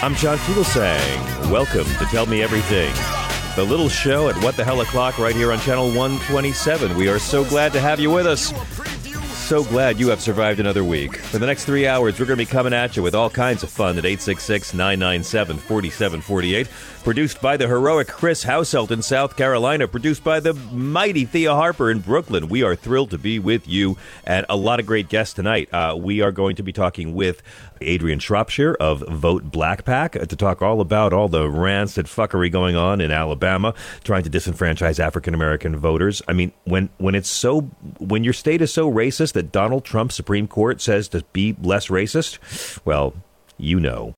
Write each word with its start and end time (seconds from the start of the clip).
I'm 0.00 0.14
John 0.14 0.38
Fugelsang. 0.38 1.50
Welcome 1.50 1.84
to 1.96 2.04
Tell 2.04 2.24
Me 2.26 2.40
Everything, 2.40 2.94
the 3.56 3.68
little 3.68 3.88
show 3.88 4.28
at 4.28 4.36
What 4.44 4.56
the 4.56 4.64
Hell 4.64 4.80
O'Clock 4.80 5.18
right 5.18 5.34
here 5.34 5.50
on 5.50 5.58
Channel 5.58 5.88
127. 5.88 6.96
We 6.96 7.08
are 7.08 7.18
so 7.18 7.44
glad 7.44 7.72
to 7.72 7.80
have 7.80 7.98
you 7.98 8.08
with 8.08 8.24
us. 8.24 8.52
So 9.48 9.64
glad 9.64 9.98
you 9.98 10.08
have 10.10 10.20
survived 10.20 10.60
another 10.60 10.84
week. 10.84 11.16
For 11.16 11.38
the 11.38 11.46
next 11.46 11.64
three 11.64 11.88
hours, 11.88 12.20
we're 12.20 12.26
going 12.26 12.38
to 12.38 12.44
be 12.44 12.46
coming 12.46 12.72
at 12.72 12.96
you 12.96 13.02
with 13.02 13.16
all 13.16 13.28
kinds 13.28 13.64
of 13.64 13.70
fun 13.70 13.98
at 13.98 14.04
866 14.04 14.72
997 14.72 15.56
4748. 15.56 16.68
Produced 17.08 17.40
by 17.40 17.56
the 17.56 17.66
heroic 17.66 18.06
Chris 18.06 18.44
Hauselt 18.44 18.90
in 18.90 19.00
South 19.00 19.34
Carolina. 19.34 19.88
Produced 19.88 20.22
by 20.22 20.40
the 20.40 20.52
mighty 20.52 21.24
Thea 21.24 21.54
Harper 21.54 21.90
in 21.90 22.00
Brooklyn. 22.00 22.50
We 22.50 22.62
are 22.62 22.76
thrilled 22.76 23.08
to 23.12 23.18
be 23.18 23.38
with 23.38 23.66
you 23.66 23.96
and 24.26 24.44
a 24.50 24.56
lot 24.56 24.78
of 24.78 24.84
great 24.84 25.08
guests 25.08 25.32
tonight. 25.32 25.72
Uh, 25.72 25.96
we 25.98 26.20
are 26.20 26.32
going 26.32 26.56
to 26.56 26.62
be 26.62 26.70
talking 26.70 27.14
with 27.14 27.42
Adrianne 27.80 28.20
Shropshire 28.20 28.74
of 28.74 29.00
Vote 29.08 29.50
Black 29.50 29.86
PAC 29.86 30.20
to 30.20 30.36
talk 30.36 30.60
all 30.60 30.82
about 30.82 31.14
all 31.14 31.28
the 31.28 31.48
rancid 31.48 32.04
fuckery 32.04 32.52
going 32.52 32.76
on 32.76 33.00
in 33.00 33.10
Alabama, 33.10 33.72
trying 34.04 34.24
to 34.24 34.30
disenfranchise 34.30 35.00
African 35.00 35.32
American 35.32 35.78
voters. 35.78 36.20
I 36.28 36.34
mean, 36.34 36.52
when 36.64 36.90
when 36.98 37.14
it's 37.14 37.30
so 37.30 37.62
when 38.00 38.22
your 38.22 38.34
state 38.34 38.60
is 38.60 38.70
so 38.70 38.92
racist 38.92 39.32
that 39.32 39.50
Donald 39.50 39.86
Trump's 39.86 40.14
Supreme 40.14 40.46
Court 40.46 40.82
says 40.82 41.08
to 41.08 41.24
be 41.32 41.56
less 41.62 41.88
racist, 41.88 42.38
well, 42.84 43.14
you 43.56 43.80
know. 43.80 44.12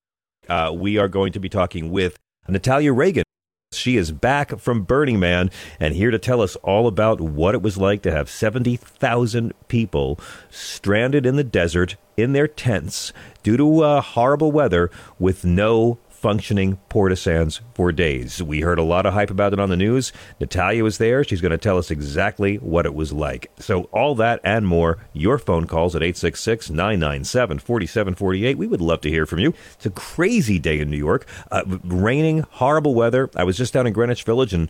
Uh, 0.49 0.73
we 0.75 0.99
are 0.99 1.07
going 1.07 1.33
to 1.33 1.39
be 1.39 1.49
talking 1.49 1.93
with 1.93 2.19
Natalia 2.49 2.93
Reagan. 2.93 3.25
She 3.73 3.97
is 3.97 4.11
back 4.11 4.59
from 4.59 4.83
Burning 4.83 5.21
Man 5.21 5.51
and 5.79 5.95
here 5.95 6.11
to 6.11 6.19
tell 6.19 6.41
us 6.41 6.57
all 6.57 6.89
about 6.89 7.21
what 7.21 7.55
it 7.55 7.63
was 7.63 7.79
like 7.79 8.03
to 8.03 8.11
have 8.11 8.29
70,000 8.29 9.53
people 9.69 10.19
stranded 10.51 11.25
in 11.25 11.37
the 11.37 11.45
desert 11.45 11.97
in 12.17 12.33
their 12.33 12.49
tents 12.49 13.13
due 13.45 13.57
to 13.57 13.81
uh, 13.83 14.01
horrible 14.01 14.51
weather 14.51 14.91
with 15.21 15.45
no 15.45 15.99
functioning 16.21 16.79
portisans 16.91 17.63
for 17.73 17.93
days. 17.93 18.43
We 18.43 18.61
heard 18.61 18.79
a 18.79 18.83
lot 18.83 19.07
of 19.07 19.15
hype 19.15 19.31
about 19.31 19.55
it 19.55 19.59
on 19.59 19.71
the 19.71 19.77
news. 19.77 20.13
Natalia 20.39 20.85
was 20.85 20.99
there. 20.99 21.25
She's 21.25 21.41
going 21.41 21.51
to 21.51 21.59
tell 21.59 21.79
us 21.79 21.91
exactly 21.91 22.57
what 22.57 22.85
it 22.85 22.95
was 22.95 23.11
like. 23.11 23.51
So, 23.59 23.85
all 23.85 24.15
that 24.17 24.39
and 24.45 24.67
more, 24.67 24.99
your 25.15 25.39
phone 25.39 25.67
calls 25.67 25.97
at 25.97 26.03
866 26.03 26.69
997 26.69 27.59
4748. 27.59 28.59
We 28.59 28.67
would 28.67 28.83
love 28.83 29.01
to 29.01 29.09
hear 29.09 29.25
from 29.25 29.39
you. 29.39 29.55
It's 29.73 29.87
a 29.87 29.91
crazy 29.91 30.59
day 30.59 30.79
in 30.81 30.91
New 30.91 30.99
York. 30.99 31.27
Uh, 31.51 31.63
raining, 31.85 32.41
horrible 32.51 32.95
weather. 32.95 33.31
I 33.35 33.45
was 33.45 33.57
just 33.57 33.73
down 33.73 33.87
in 33.87 33.95
Greenwich 33.95 34.25
Village 34.25 34.53
and 34.53 34.69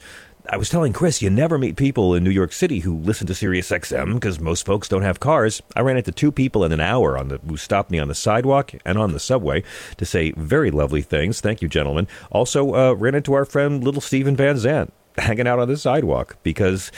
I 0.53 0.57
was 0.57 0.69
telling 0.69 0.93
Chris, 0.93 1.23
you 1.23 1.31
never 1.31 1.59
meet 1.59 1.77
people 1.77 2.13
in 2.13 2.25
New 2.25 2.31
York 2.31 2.53
City 2.53 2.81
who 2.81 2.99
listen 2.99 3.25
to 3.29 3.37
Sirius 3.37 3.71
XM 3.71 4.15
because 4.15 4.41
most 4.41 4.67
folks 4.67 4.89
don't 4.89 5.03
have 5.03 5.21
cars. 5.21 5.63
I 5.77 5.81
ran 5.83 5.97
into 5.97 6.11
two 6.11 6.33
people 6.33 6.65
in 6.65 6.73
an 6.73 6.81
hour 6.81 7.17
on 7.17 7.29
the 7.29 7.39
who 7.39 7.57
stopped 7.57 7.93
me 7.93 8.01
on 8.01 8.09
the 8.09 8.17
sidewalk 8.17 8.73
and 8.85 8.99
on 8.99 9.13
the 9.13 9.21
subway 9.21 9.63
to 9.97 10.05
say 10.05 10.33
very 10.33 10.73
lovely 10.73 11.03
things. 11.03 11.41
Thank 11.41 11.63
you, 11.63 11.69
gentlemen. 11.69 12.09
Also, 12.33 12.75
uh, 12.75 12.95
ran 12.95 13.15
into 13.15 13.33
our 13.33 13.45
friend 13.45 13.85
Little 13.85 14.01
Steven 14.01 14.35
Van 14.35 14.59
Zandt 14.59 14.93
hanging 15.19 15.47
out 15.47 15.61
on 15.61 15.69
the 15.69 15.77
sidewalk 15.77 16.37
because 16.43 16.91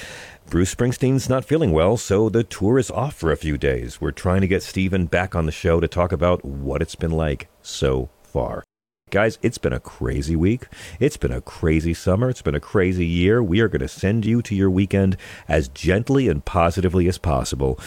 Bruce 0.48 0.74
Springsteen's 0.74 1.28
not 1.28 1.44
feeling 1.44 1.72
well, 1.72 1.98
so 1.98 2.30
the 2.30 2.44
tour 2.44 2.78
is 2.78 2.90
off 2.90 3.14
for 3.14 3.32
a 3.32 3.36
few 3.36 3.58
days. 3.58 4.00
We're 4.00 4.12
trying 4.12 4.40
to 4.40 4.48
get 4.48 4.62
Steven 4.62 5.04
back 5.04 5.34
on 5.34 5.44
the 5.44 5.52
show 5.52 5.78
to 5.78 5.88
talk 5.88 6.10
about 6.10 6.42
what 6.42 6.80
it's 6.80 6.94
been 6.94 7.10
like 7.10 7.48
so 7.60 8.08
far. 8.22 8.64
Guys, 9.12 9.38
it's 9.42 9.58
been 9.58 9.74
a 9.74 9.78
crazy 9.78 10.34
week. 10.34 10.68
It's 10.98 11.18
been 11.18 11.32
a 11.32 11.42
crazy 11.42 11.92
summer. 11.92 12.30
It's 12.30 12.40
been 12.40 12.54
a 12.54 12.60
crazy 12.60 13.04
year. 13.04 13.42
We 13.42 13.60
are 13.60 13.68
going 13.68 13.82
to 13.82 13.86
send 13.86 14.24
you 14.24 14.40
to 14.40 14.54
your 14.54 14.70
weekend 14.70 15.18
as 15.46 15.68
gently 15.68 16.30
and 16.30 16.42
positively 16.42 17.06
as 17.08 17.18
possible 17.18 17.78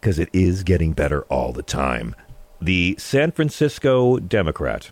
because 0.00 0.18
it 0.18 0.28
is 0.32 0.64
getting 0.64 0.92
better 0.92 1.22
all 1.26 1.52
the 1.52 1.62
time. 1.62 2.16
The 2.60 2.96
San 2.98 3.30
Francisco 3.30 4.18
Democrat, 4.18 4.90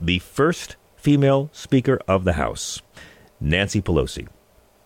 the 0.00 0.20
first 0.20 0.76
female 0.94 1.50
Speaker 1.52 1.98
of 2.06 2.22
the 2.22 2.34
House, 2.34 2.80
Nancy 3.40 3.82
Pelosi, 3.82 4.28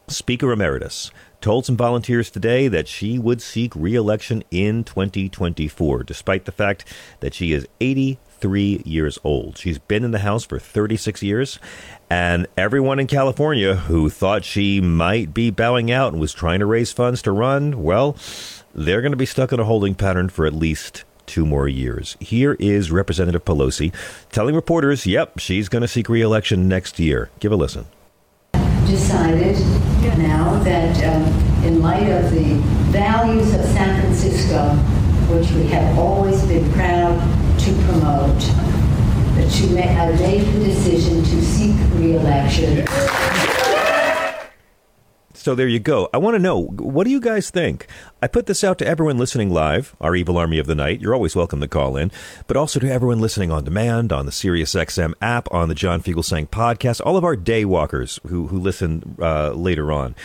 Speaker 0.09 0.53
Emeritus, 0.53 1.11
told 1.43 1.67
some 1.67 1.77
volunteers 1.77 2.31
today 2.31 2.67
that 2.69 2.89
she 2.89 3.19
would 3.19 3.43
seek 3.43 3.77
re 3.77 3.95
election 3.95 4.43
in 4.51 4.85
2024, 4.85 6.03
despite 6.05 6.47
the 6.47 6.53
fact 6.53 6.87
that 7.21 7.35
she 7.35 7.53
is 7.53 7.69
80 7.79 8.19
three 8.41 8.83
years 8.85 9.19
old. 9.25 9.59
She's 9.59 9.79
been 9.79 10.05
in 10.05 10.11
the 10.11 10.21
House 10.21 10.45
for 10.45 10.59
36 10.59 11.23
years, 11.23 11.59
and 12.11 12.47
everyone 12.57 12.99
in 12.99 13.07
California 13.07 13.75
who 13.77 14.11
thought 14.11 14.45
she 14.45 14.81
might 14.81 15.35
be 15.35 15.51
bowing 15.51 15.91
out 15.91 16.13
and 16.13 16.21
was 16.21 16.33
trying 16.33 16.61
to 16.61 16.67
raise 16.67 16.93
funds 16.93 17.23
to 17.23 17.33
run, 17.33 17.83
well, 17.83 18.17
they're 18.75 19.01
going 19.01 19.13
to 19.13 19.17
be 19.17 19.27
stuck 19.27 19.53
in 19.53 19.61
a 19.61 19.65
holding 19.65 19.95
pattern 19.95 20.29
for 20.29 20.47
at 20.47 20.55
least 20.55 21.05
two 21.27 21.45
more 21.45 21.69
years. 21.69 22.17
Here 22.21 22.57
is 22.59 22.91
Representative 22.91 23.45
Pelosi 23.45 23.93
telling 24.31 24.55
reporters, 24.55 25.07
yep, 25.07 25.39
she's 25.39 25.69
going 25.69 25.83
to 25.83 25.89
seek 25.89 26.09
reelection 26.09 26.69
next 26.69 26.99
year. 26.99 27.31
Give 27.41 27.53
a 27.53 27.57
listen. 27.57 27.87
Decided 28.87 29.57
now 30.19 30.59
that 30.63 30.97
um, 31.05 31.65
in 31.65 31.83
light 31.83 32.09
of 32.09 32.31
the 32.31 32.55
values 32.91 33.53
of 33.55 33.65
San 33.67 34.01
Francisco, 34.01 34.71
which 35.35 35.51
we 35.51 35.67
have 35.67 35.99
always 35.99 36.41
been 36.47 36.71
proud 36.73 37.19
that 38.07 39.61
you 39.61 39.75
may, 39.75 39.89
I 39.97 40.13
made 40.17 40.47
the 40.47 40.65
decision 40.65 41.23
to 41.23 41.43
seek 41.43 41.77
re-election. 41.95 42.87
So 45.35 45.55
there 45.55 45.69
you 45.69 45.79
go. 45.79 46.09
I 46.13 46.19
want 46.19 46.35
to 46.35 46.41
know, 46.41 46.61
what 46.61 47.05
do 47.05 47.11
you 47.11 47.21
guys 47.21 47.51
think? 47.51 47.87
I 48.21 48.27
put 48.27 48.47
this 48.47 48.65
out 48.65 48.79
to 48.79 48.87
everyone 48.87 49.17
listening 49.17 49.49
live, 49.51 49.95
our 50.01 50.17
evil 50.17 50.37
army 50.37 50.59
of 50.59 50.67
the 50.67 50.75
night. 50.75 51.01
You're 51.01 51.15
always 51.15 51.37
welcome 51.37 51.61
to 51.61 51.69
call 51.69 51.97
in, 51.97 52.11
but 52.49 52.57
also 52.57 52.81
to 52.81 52.91
everyone 52.91 53.21
listening 53.21 53.53
on 53.53 53.63
demand, 53.63 54.13
on 54.13 54.27
the 54.27 54.33
SiriusXM 54.33 55.15
app, 55.23 55.47
on 55.53 55.69
the 55.69 55.77
John 55.77 56.03
Fugelsang 56.03 56.49
podcast, 56.49 57.01
all 57.05 57.17
of 57.17 57.23
our 57.23 57.37
day 57.37 57.65
walkers 57.65 58.19
who, 58.27 58.49
who 58.49 58.59
listen 58.59 59.17
uh, 59.21 59.53
later 59.53 59.93
on. 59.93 60.17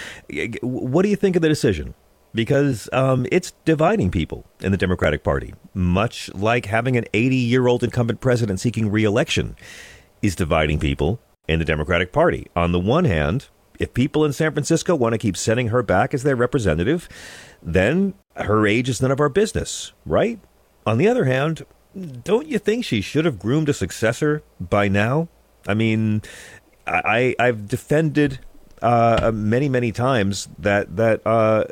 What 0.63 1.03
do 1.03 1.09
you 1.09 1.15
think 1.15 1.35
of 1.35 1.43
the 1.43 1.49
decision? 1.49 1.93
Because 2.33 2.89
um, 2.93 3.25
it's 3.31 3.51
dividing 3.65 4.11
people 4.11 4.45
in 4.61 4.71
the 4.71 4.77
Democratic 4.77 5.23
Party, 5.23 5.53
much 5.73 6.33
like 6.33 6.65
having 6.65 6.97
an 6.97 7.05
80 7.13 7.35
year 7.35 7.67
old 7.67 7.83
incumbent 7.83 8.21
president 8.21 8.59
seeking 8.59 8.89
reelection 8.89 9.55
is 10.21 10.35
dividing 10.35 10.79
people 10.79 11.19
in 11.47 11.59
the 11.59 11.65
Democratic 11.65 12.11
Party. 12.11 12.47
On 12.55 12.71
the 12.71 12.79
one 12.79 13.05
hand, 13.05 13.47
if 13.79 13.93
people 13.93 14.23
in 14.23 14.33
San 14.33 14.53
Francisco 14.53 14.95
want 14.95 15.13
to 15.13 15.17
keep 15.17 15.35
sending 15.35 15.69
her 15.69 15.81
back 15.81 16.13
as 16.13 16.23
their 16.23 16.35
representative, 16.35 17.09
then 17.61 18.13
her 18.35 18.67
age 18.67 18.87
is 18.87 19.01
none 19.01 19.11
of 19.11 19.19
our 19.19 19.29
business, 19.29 19.91
right? 20.05 20.39
On 20.85 20.97
the 20.97 21.07
other 21.07 21.25
hand, 21.25 21.65
don't 22.23 22.47
you 22.47 22.59
think 22.59 22.85
she 22.85 23.01
should 23.01 23.25
have 23.25 23.39
groomed 23.39 23.69
a 23.69 23.73
successor 23.73 24.43
by 24.59 24.87
now? 24.87 25.27
I 25.67 25.73
mean, 25.73 26.21
I, 26.87 27.35
I've 27.39 27.67
defended 27.67 28.39
uh, 28.81 29.31
many, 29.33 29.69
many 29.69 29.91
times 29.91 30.49
that 30.57 30.95
that 30.95 31.21
uh, 31.25 31.65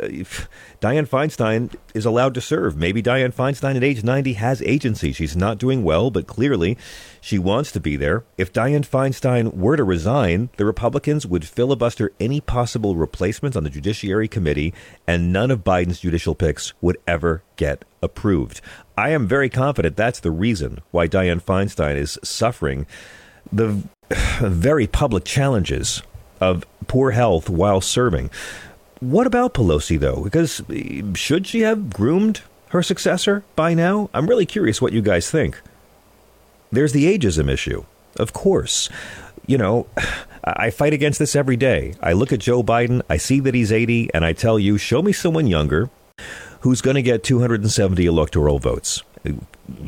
Dianne 0.81 1.07
Feinstein 1.07 1.73
is 1.93 2.05
allowed 2.05 2.33
to 2.35 2.41
serve. 2.41 2.77
Maybe 2.77 3.01
Dianne 3.01 3.33
Feinstein 3.33 3.75
at 3.75 3.83
age 3.83 4.03
90 4.03 4.33
has 4.33 4.61
agency. 4.61 5.11
She's 5.11 5.35
not 5.35 5.57
doing 5.57 5.83
well, 5.83 6.11
but 6.11 6.27
clearly 6.27 6.77
she 7.21 7.39
wants 7.39 7.71
to 7.71 7.79
be 7.79 7.95
there. 7.95 8.23
If 8.37 8.53
Dianne 8.53 8.87
Feinstein 8.87 9.55
were 9.55 9.75
to 9.75 9.83
resign, 9.83 10.49
the 10.57 10.65
Republicans 10.65 11.25
would 11.25 11.45
filibuster 11.45 12.11
any 12.19 12.41
possible 12.41 12.95
replacements 12.95 13.57
on 13.57 13.63
the 13.63 13.69
Judiciary 13.69 14.27
Committee, 14.27 14.73
and 15.07 15.33
none 15.33 15.51
of 15.51 15.63
Biden's 15.63 15.99
judicial 15.99 16.35
picks 16.35 16.73
would 16.81 16.97
ever 17.07 17.43
get 17.55 17.85
approved. 18.01 18.61
I 18.97 19.09
am 19.09 19.27
very 19.27 19.49
confident 19.49 19.97
that's 19.97 20.19
the 20.19 20.31
reason 20.31 20.79
why 20.91 21.07
Dianne 21.07 21.41
Feinstein 21.41 21.95
is 21.95 22.19
suffering 22.23 22.85
the 23.51 23.83
very 24.39 24.87
public 24.87 25.23
challenges 25.23 26.01
of 26.39 26.65
poor 26.87 27.11
health 27.11 27.49
while 27.49 27.81
serving. 27.81 28.29
What 28.99 29.27
about 29.27 29.53
Pelosi, 29.53 29.99
though? 29.99 30.23
Because 30.23 30.61
eh, 30.69 31.01
should 31.15 31.47
she 31.47 31.61
have 31.61 31.89
groomed 31.89 32.41
her 32.69 32.83
successor 32.83 33.43
by 33.55 33.73
now? 33.73 34.09
I'm 34.13 34.27
really 34.27 34.45
curious 34.45 34.81
what 34.81 34.93
you 34.93 35.01
guys 35.01 35.31
think. 35.31 35.59
There's 36.71 36.91
the 36.91 37.17
ageism 37.17 37.49
issue. 37.49 37.85
Of 38.17 38.33
course. 38.33 38.89
You 39.47 39.57
know, 39.57 39.87
I 40.43 40.69
fight 40.69 40.93
against 40.93 41.19
this 41.19 41.35
every 41.35 41.57
day. 41.57 41.93
I 42.01 42.13
look 42.13 42.31
at 42.33 42.39
Joe 42.39 42.63
Biden, 42.63 43.01
I 43.09 43.17
see 43.17 43.39
that 43.41 43.53
he's 43.53 43.71
80, 43.71 44.13
and 44.13 44.25
I 44.25 44.33
tell 44.33 44.57
you, 44.57 44.77
show 44.77 45.01
me 45.01 45.11
someone 45.11 45.47
younger 45.47 45.89
who's 46.61 46.81
going 46.81 46.95
to 46.95 47.01
get 47.01 47.23
270 47.23 48.05
electoral 48.05 48.59
votes. 48.59 49.03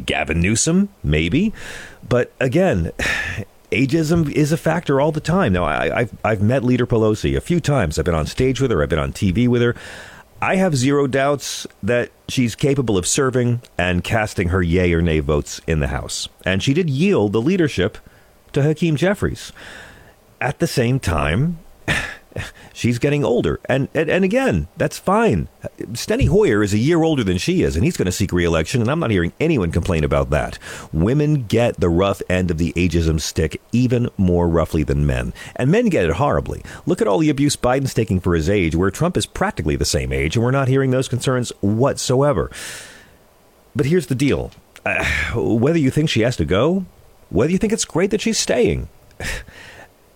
Gavin 0.06 0.42
Newsom, 0.42 0.90
maybe. 1.04 1.54
But 2.08 2.32
again, 2.40 2.92
ageism 3.72 4.32
is 4.32 4.52
a 4.52 4.58
factor 4.58 5.02
all 5.02 5.12
the 5.12 5.22
time. 5.22 5.54
Now, 5.54 5.64
I, 5.64 6.02
have 6.02 6.14
I've 6.24 6.42
met 6.42 6.64
Leader 6.64 6.86
Pelosi 6.86 7.36
a 7.36 7.42
few 7.42 7.60
times. 7.60 7.98
I've 7.98 8.06
been 8.06 8.16
on 8.16 8.28
stage 8.28 8.62
with 8.62 8.72
her. 8.72 8.84
I've 8.84 8.90
been 8.90 9.00
on 9.00 9.14
TV 9.14 9.48
with 9.48 9.62
her. 9.62 9.76
I 10.42 10.56
have 10.56 10.76
zero 10.76 11.06
doubts 11.06 11.68
that 11.84 12.10
she's 12.28 12.56
capable 12.56 12.98
of 12.98 13.06
serving 13.06 13.62
and 13.78 14.04
casting 14.04 14.50
her 14.50 14.62
yay 14.62 14.92
or 14.92 15.02
nay 15.02 15.20
votes 15.20 15.62
in 15.68 15.80
the 15.80 15.88
House. 15.88 16.30
And 16.44 16.64
she 16.64 16.74
did 16.74 16.90
yield 16.90 17.34
the 17.34 17.42
leadership 17.42 17.98
to 18.54 18.64
Hakeem 18.64 18.96
Jeffries. 18.96 19.54
At 20.40 20.58
the 20.58 20.68
same 20.68 21.00
time, 21.00 21.60
she's 22.74 23.00
getting 23.00 23.24
older. 23.24 23.60
And, 23.66 23.90
and, 23.94 24.10
and 24.10 24.26
again, 24.26 24.68
that's 24.78 24.98
fine. 24.98 25.48
Steny 25.80 26.28
Hoyer 26.28 26.64
is 26.64 26.74
a 26.74 26.78
year 26.78 27.04
older 27.04 27.24
than 27.24 27.38
she 27.38 27.64
is, 27.64 27.76
and 27.76 27.84
he's 27.84 27.98
going 27.98 28.06
to 28.06 28.12
seek 28.12 28.32
reelection, 28.32 28.82
and 28.82 28.90
I'm 28.90 29.00
not 29.00 29.12
hearing 29.12 29.34
anyone 29.40 29.72
complain 29.72 30.04
about 30.04 30.30
that. 30.30 30.58
Women 30.92 31.46
get 31.46 31.80
the 31.80 31.90
rough 31.90 32.22
end 32.30 32.52
of 32.52 32.58
the 32.58 32.74
ageism 32.74 33.20
stick 33.20 33.62
even 33.72 34.10
more 34.18 34.48
roughly 34.48 34.84
than 34.84 35.06
men. 35.06 35.34
And 35.56 35.72
men 35.72 35.90
get 35.90 36.06
it 36.06 36.14
horribly. 36.14 36.64
Look 36.86 37.02
at 37.02 37.08
all 37.08 37.20
the 37.20 37.30
abuse 37.30 37.56
Biden's 37.56 37.94
taking 37.94 38.20
for 38.20 38.36
his 38.36 38.50
age, 38.50 38.76
where 38.76 38.92
Trump 38.92 39.18
is 39.18 39.26
practically 39.26 39.76
the 39.76 39.86
same 39.86 40.12
age, 40.12 40.36
and 40.36 40.44
we're 40.44 40.52
not 40.52 40.68
hearing 40.68 40.92
those 40.92 41.08
concerns 41.08 41.52
whatsoever. 41.62 42.52
But 43.76 43.86
here's 43.86 44.08
the 44.08 44.16
deal 44.16 44.52
uh, 44.86 45.06
whether 45.36 45.80
you 45.80 45.92
think 45.92 46.10
she 46.10 46.22
has 46.22 46.36
to 46.38 46.46
go, 46.46 46.86
whether 47.30 47.52
you 47.52 47.58
think 47.58 47.74
it's 47.74 47.86
great 47.86 48.12
that 48.12 48.22
she's 48.22 48.38
staying, 48.38 48.90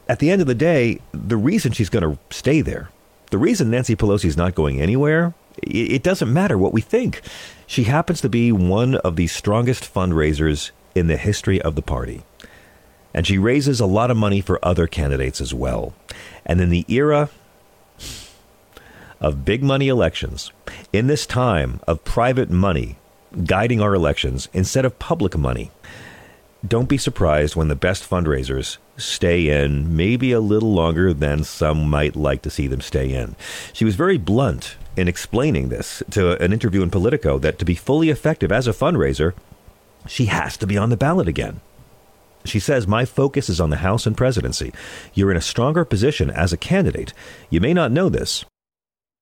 at 0.07 0.19
the 0.19 0.30
end 0.30 0.42
of 0.42 0.48
the 0.48 0.56
day, 0.56 1.00
the 1.12 1.38
reason 1.38 1.72
she's 1.72 1.90
going 1.90 2.04
to 2.04 2.19
stay 2.36 2.62
there, 2.62 2.90
the 3.31 3.38
reason 3.38 3.72
Nancy 3.72 3.96
Pelosi 3.96 4.25
is 4.25 4.38
not 4.38 4.56
going 4.56 4.80
anywhere, 4.80 5.34
it 5.63 6.04
doesn't 6.04 6.31
matter 6.31 6.57
what 6.57 6.74
we 6.74 6.81
think. 6.81 7.22
She 7.66 7.84
happens 7.84 8.22
to 8.22 8.30
be 8.30 8.52
one 8.52 8.96
of 8.96 9.16
the 9.16 9.28
strongest 9.28 9.92
fundraisers 9.92 10.72
in 10.94 11.07
the 11.07 11.18
history 11.18 11.62
of 11.62 11.75
the 11.75 11.81
party. 11.81 12.24
And 13.13 13.25
she 13.25 13.38
raises 13.38 13.80
a 13.80 13.86
lot 13.86 14.12
of 14.12 14.18
money 14.18 14.42
for 14.42 14.63
other 14.63 14.88
candidates 14.88 15.40
as 15.40 15.54
well. 15.54 15.94
And 16.46 16.60
in 16.60 16.69
the 16.69 16.86
era 16.90 17.30
of 19.22 19.46
big 19.46 19.63
money 19.63 19.88
elections, 19.88 20.52
in 20.92 21.07
this 21.07 21.25
time 21.25 21.80
of 21.88 22.04
private 22.04 22.50
money 22.50 22.98
guiding 23.46 23.81
our 23.81 23.94
elections 23.94 24.50
instead 24.54 24.86
of 24.86 25.00
public 25.00 25.38
money, 25.38 25.72
don't 26.67 26.89
be 26.89 26.97
surprised 26.97 27.56
when 27.56 27.67
the 27.67 27.75
best 27.75 28.09
fundraisers 28.09 28.77
stay 28.97 29.50
in 29.50 29.95
maybe 29.95 30.31
a 30.31 30.39
little 30.39 30.73
longer 30.73 31.13
than 31.13 31.44
some 31.44 31.89
might 31.89 32.15
like 32.15 32.41
to 32.44 32.50
see 32.50 32.67
them 32.67 32.81
stay 32.81 33.13
in. 33.13 33.35
She 33.73 33.85
was 33.85 33.95
very 33.95 34.17
blunt 34.17 34.77
in 34.95 35.07
explaining 35.07 35.69
this 35.69 36.01
to 36.12 36.41
an 36.41 36.53
interview 36.53 36.81
in 36.81 36.89
Politico 36.89 37.38
that 37.39 37.59
to 37.59 37.65
be 37.65 37.75
fully 37.75 38.09
effective 38.09 38.51
as 38.51 38.67
a 38.67 38.73
fundraiser, 38.73 39.33
she 40.07 40.25
has 40.25 40.57
to 40.57 40.67
be 40.67 40.77
on 40.77 40.89
the 40.89 40.97
ballot 40.97 41.27
again. 41.27 41.62
She 42.45 42.59
says, 42.59 42.88
My 42.88 43.06
focus 43.06 43.50
is 43.50 43.59
on 43.59 43.71
the 43.71 43.77
House 43.77 44.06
and 44.06 44.15
presidency. 44.15 44.71
You're 45.13 45.31
in 45.31 45.38
a 45.38 45.41
stronger 45.41 45.83
position 45.83 46.29
as 46.29 46.53
a 46.53 46.57
candidate. 46.57 47.13
You 47.50 47.59
may 47.59 47.73
not 47.73 47.91
know 47.91 48.07
this, 48.07 48.45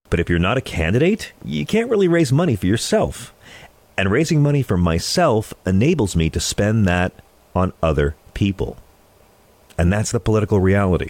but 0.09 0.19
if 0.19 0.29
you're 0.29 0.39
not 0.39 0.57
a 0.57 0.61
candidate, 0.61 1.31
you 1.43 1.65
can't 1.65 1.89
really 1.89 2.07
raise 2.07 2.31
money 2.31 2.55
for 2.55 2.67
yourself. 2.67 3.33
And 3.97 4.11
raising 4.11 4.41
money 4.41 4.61
for 4.61 4.77
myself 4.77 5.53
enables 5.65 6.15
me 6.15 6.29
to 6.31 6.39
spend 6.39 6.87
that 6.87 7.13
on 7.55 7.73
other 7.81 8.15
people. 8.33 8.77
And 9.77 9.91
that's 9.91 10.11
the 10.11 10.19
political 10.19 10.59
reality. 10.59 11.09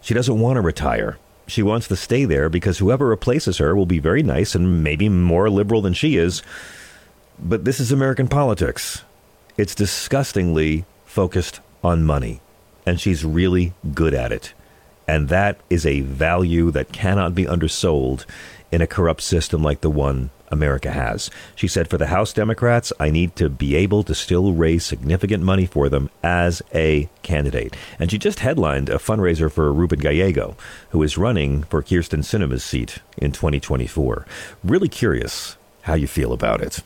She 0.00 0.14
doesn't 0.14 0.40
want 0.40 0.56
to 0.56 0.60
retire. 0.60 1.18
She 1.46 1.62
wants 1.62 1.88
to 1.88 1.96
stay 1.96 2.24
there 2.24 2.48
because 2.48 2.78
whoever 2.78 3.06
replaces 3.06 3.58
her 3.58 3.74
will 3.74 3.86
be 3.86 3.98
very 3.98 4.22
nice 4.22 4.54
and 4.54 4.84
maybe 4.84 5.08
more 5.08 5.50
liberal 5.50 5.82
than 5.82 5.94
she 5.94 6.16
is. 6.16 6.42
But 7.38 7.64
this 7.64 7.80
is 7.80 7.90
American 7.90 8.28
politics. 8.28 9.02
It's 9.56 9.74
disgustingly 9.74 10.84
focused 11.04 11.60
on 11.82 12.04
money, 12.04 12.40
and 12.86 13.00
she's 13.00 13.24
really 13.24 13.72
good 13.94 14.14
at 14.14 14.30
it. 14.30 14.54
And 15.08 15.28
that 15.28 15.58
is 15.68 15.84
a 15.84 16.02
value 16.02 16.70
that 16.70 16.92
cannot 16.92 17.34
be 17.34 17.48
undersold 17.48 18.26
in 18.70 18.80
a 18.80 18.86
corrupt 18.86 19.22
system 19.22 19.62
like 19.62 19.80
the 19.80 19.90
one 19.90 20.30
America 20.50 20.90
has. 20.90 21.30
She 21.54 21.68
said, 21.68 21.88
For 21.88 21.98
the 21.98 22.08
House 22.08 22.32
Democrats, 22.32 22.92
I 22.98 23.10
need 23.10 23.36
to 23.36 23.48
be 23.48 23.76
able 23.76 24.02
to 24.04 24.14
still 24.14 24.52
raise 24.52 24.84
significant 24.84 25.42
money 25.42 25.66
for 25.66 25.88
them 25.88 26.10
as 26.22 26.62
a 26.74 27.08
candidate. 27.22 27.76
And 27.98 28.10
she 28.10 28.18
just 28.18 28.40
headlined 28.40 28.88
a 28.88 28.96
fundraiser 28.96 29.50
for 29.50 29.72
Ruben 29.72 30.00
Gallego, 30.00 30.56
who 30.90 31.02
is 31.02 31.18
running 31.18 31.62
for 31.64 31.82
Kyrsten 31.82 32.24
Sinema's 32.24 32.64
seat 32.64 32.98
in 33.16 33.32
2024. 33.32 34.26
Really 34.64 34.88
curious 34.88 35.56
how 35.82 35.94
you 35.94 36.06
feel 36.06 36.32
about 36.32 36.60
it. 36.60 36.80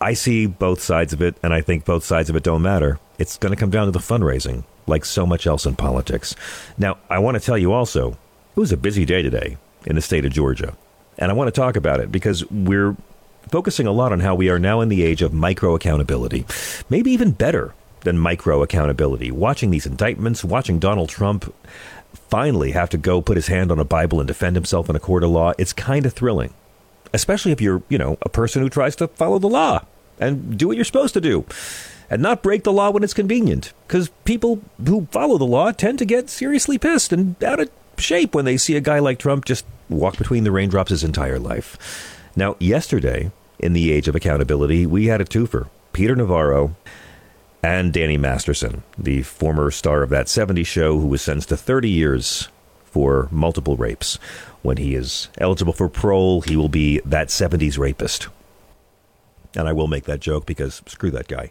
I 0.00 0.14
see 0.14 0.46
both 0.46 0.80
sides 0.80 1.12
of 1.12 1.20
it, 1.20 1.36
and 1.42 1.52
I 1.52 1.60
think 1.60 1.84
both 1.84 2.04
sides 2.04 2.30
of 2.30 2.36
it 2.36 2.42
don't 2.42 2.62
matter. 2.62 2.98
It's 3.18 3.36
going 3.36 3.54
to 3.54 3.60
come 3.60 3.70
down 3.70 3.84
to 3.84 3.92
the 3.92 3.98
fundraising, 3.98 4.64
like 4.86 5.04
so 5.04 5.26
much 5.26 5.46
else 5.46 5.66
in 5.66 5.76
politics. 5.76 6.34
Now, 6.78 6.96
I 7.10 7.18
want 7.18 7.36
to 7.36 7.44
tell 7.44 7.58
you 7.58 7.72
also, 7.72 8.12
it 8.12 8.60
was 8.60 8.72
a 8.72 8.78
busy 8.78 9.04
day 9.04 9.20
today 9.20 9.58
in 9.84 9.96
the 9.96 10.02
state 10.02 10.24
of 10.24 10.32
Georgia. 10.32 10.74
And 11.20 11.30
I 11.30 11.34
want 11.34 11.48
to 11.48 11.60
talk 11.60 11.76
about 11.76 12.00
it 12.00 12.10
because 12.10 12.48
we're 12.50 12.96
focusing 13.48 13.86
a 13.86 13.92
lot 13.92 14.12
on 14.12 14.20
how 14.20 14.34
we 14.34 14.48
are 14.48 14.58
now 14.58 14.80
in 14.80 14.88
the 14.88 15.02
age 15.02 15.22
of 15.22 15.32
micro 15.32 15.74
accountability. 15.74 16.46
Maybe 16.88 17.10
even 17.12 17.32
better 17.32 17.74
than 18.00 18.18
micro 18.18 18.62
accountability. 18.62 19.30
Watching 19.30 19.70
these 19.70 19.86
indictments, 19.86 20.42
watching 20.42 20.78
Donald 20.78 21.10
Trump 21.10 21.52
finally 22.28 22.72
have 22.72 22.90
to 22.90 22.98
go 22.98 23.20
put 23.20 23.36
his 23.36 23.48
hand 23.48 23.70
on 23.70 23.78
a 23.78 23.84
Bible 23.84 24.20
and 24.20 24.26
defend 24.26 24.56
himself 24.56 24.88
in 24.88 24.96
a 24.96 25.00
court 25.00 25.22
of 25.22 25.30
law, 25.30 25.52
it's 25.58 25.72
kind 25.72 26.06
of 26.06 26.12
thrilling. 26.12 26.54
Especially 27.12 27.52
if 27.52 27.60
you're, 27.60 27.82
you 27.88 27.98
know, 27.98 28.16
a 28.22 28.28
person 28.28 28.62
who 28.62 28.68
tries 28.68 28.96
to 28.96 29.08
follow 29.08 29.38
the 29.38 29.48
law 29.48 29.84
and 30.18 30.56
do 30.56 30.68
what 30.68 30.76
you're 30.76 30.84
supposed 30.84 31.14
to 31.14 31.20
do 31.20 31.44
and 32.08 32.22
not 32.22 32.42
break 32.42 32.64
the 32.64 32.72
law 32.72 32.90
when 32.90 33.02
it's 33.02 33.14
convenient. 33.14 33.72
Because 33.86 34.08
people 34.24 34.60
who 34.84 35.06
follow 35.10 35.36
the 35.36 35.44
law 35.44 35.72
tend 35.72 35.98
to 35.98 36.04
get 36.04 36.30
seriously 36.30 36.78
pissed 36.78 37.12
and 37.12 37.42
out 37.42 37.60
of 37.60 37.70
shape 37.98 38.34
when 38.34 38.44
they 38.44 38.56
see 38.56 38.76
a 38.76 38.80
guy 38.80 38.98
like 38.98 39.18
Trump 39.18 39.44
just 39.44 39.64
walk 39.90 40.16
between 40.16 40.44
the 40.44 40.52
raindrops 40.52 40.90
his 40.90 41.04
entire 41.04 41.38
life. 41.38 42.16
Now, 42.36 42.56
yesterday, 42.58 43.30
in 43.58 43.72
the 43.72 43.92
age 43.92 44.08
of 44.08 44.14
accountability, 44.14 44.86
we 44.86 45.06
had 45.06 45.20
a 45.20 45.24
twofer 45.24 45.68
Peter 45.92 46.16
Navarro 46.16 46.76
and 47.62 47.92
Danny 47.92 48.16
Masterson, 48.16 48.82
the 48.96 49.22
former 49.22 49.70
star 49.70 50.02
of 50.02 50.10
that 50.10 50.26
70s 50.26 50.66
show 50.66 50.98
who 50.98 51.08
was 51.08 51.20
sentenced 51.20 51.50
to 51.50 51.56
30 51.56 51.90
years 51.90 52.48
for 52.84 53.28
multiple 53.30 53.76
rapes. 53.76 54.16
When 54.62 54.76
he 54.76 54.94
is 54.94 55.28
eligible 55.38 55.72
for 55.72 55.88
parole, 55.88 56.40
he 56.40 56.56
will 56.56 56.68
be 56.68 57.00
that 57.04 57.28
70s 57.28 57.78
rapist. 57.78 58.28
And 59.56 59.68
I 59.68 59.72
will 59.72 59.88
make 59.88 60.04
that 60.04 60.20
joke 60.20 60.46
because 60.46 60.82
screw 60.86 61.10
that 61.10 61.28
guy. 61.28 61.50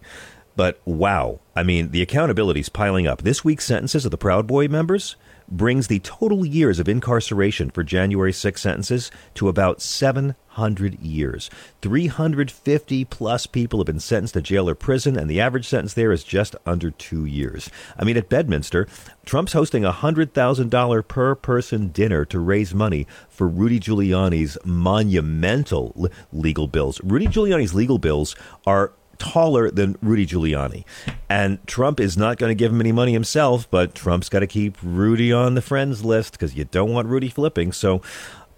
But 0.59 0.81
wow, 0.83 1.39
I 1.55 1.63
mean, 1.63 1.91
the 1.91 2.01
accountability's 2.01 2.67
piling 2.67 3.07
up. 3.07 3.21
This 3.21 3.45
week's 3.45 3.63
sentences 3.63 4.03
of 4.03 4.11
the 4.11 4.17
Proud 4.17 4.45
Boy 4.45 4.67
members 4.67 5.15
brings 5.47 5.87
the 5.87 5.99
total 5.99 6.45
years 6.45 6.79
of 6.79 6.89
incarceration 6.89 7.69
for 7.69 7.81
January 7.81 8.33
6 8.33 8.61
sentences 8.61 9.09
to 9.35 9.47
about 9.47 9.81
700 9.81 10.99
years. 10.99 11.49
350 11.81 13.05
plus 13.05 13.47
people 13.47 13.79
have 13.79 13.85
been 13.85 14.01
sentenced 14.01 14.33
to 14.33 14.41
jail 14.41 14.67
or 14.67 14.75
prison, 14.75 15.17
and 15.17 15.29
the 15.29 15.39
average 15.39 15.65
sentence 15.65 15.93
there 15.93 16.11
is 16.11 16.25
just 16.25 16.57
under 16.65 16.91
two 16.91 17.23
years. 17.23 17.69
I 17.97 18.03
mean, 18.03 18.17
at 18.17 18.27
Bedminster, 18.27 18.85
Trump's 19.25 19.53
hosting 19.53 19.85
a 19.85 19.93
$100,000 19.93 21.07
per 21.07 21.35
person 21.35 21.87
dinner 21.87 22.25
to 22.25 22.37
raise 22.37 22.73
money 22.73 23.07
for 23.29 23.47
Rudy 23.47 23.79
Giuliani's 23.79 24.57
monumental 24.65 26.09
legal 26.33 26.67
bills. 26.67 26.99
Rudy 27.01 27.27
Giuliani's 27.27 27.73
legal 27.73 27.97
bills 27.97 28.35
are 28.67 28.91
taller 29.19 29.69
than 29.69 29.97
Rudy 30.01 30.25
Giuliani. 30.25 30.83
And 31.29 31.65
Trump 31.67 31.99
is 31.99 32.17
not 32.17 32.37
going 32.37 32.49
to 32.49 32.55
give 32.55 32.71
him 32.71 32.81
any 32.81 32.91
money 32.91 33.13
himself, 33.13 33.69
but 33.69 33.93
Trump's 33.93 34.29
got 34.29 34.39
to 34.39 34.47
keep 34.47 34.77
Rudy 34.81 35.31
on 35.31 35.53
the 35.53 35.61
friends 35.61 36.03
list 36.03 36.33
because 36.33 36.55
you 36.55 36.65
don't 36.65 36.91
want 36.91 37.07
Rudy 37.07 37.29
flipping. 37.29 37.71
So 37.71 38.01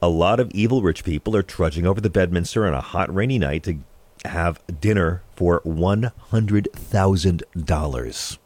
a 0.02 0.08
lot 0.08 0.40
of 0.40 0.50
evil 0.52 0.82
rich 0.82 1.04
people 1.04 1.36
are 1.36 1.44
trudging 1.44 1.86
over 1.86 2.00
to 2.00 2.10
Bedminster 2.10 2.66
on 2.66 2.74
a 2.74 2.82
hot, 2.82 3.14
rainy 3.14 3.38
night 3.38 3.64
to 3.64 3.80
have 4.26 4.62
dinner 4.80 5.24
for 5.36 5.62
$100,000 5.62 8.38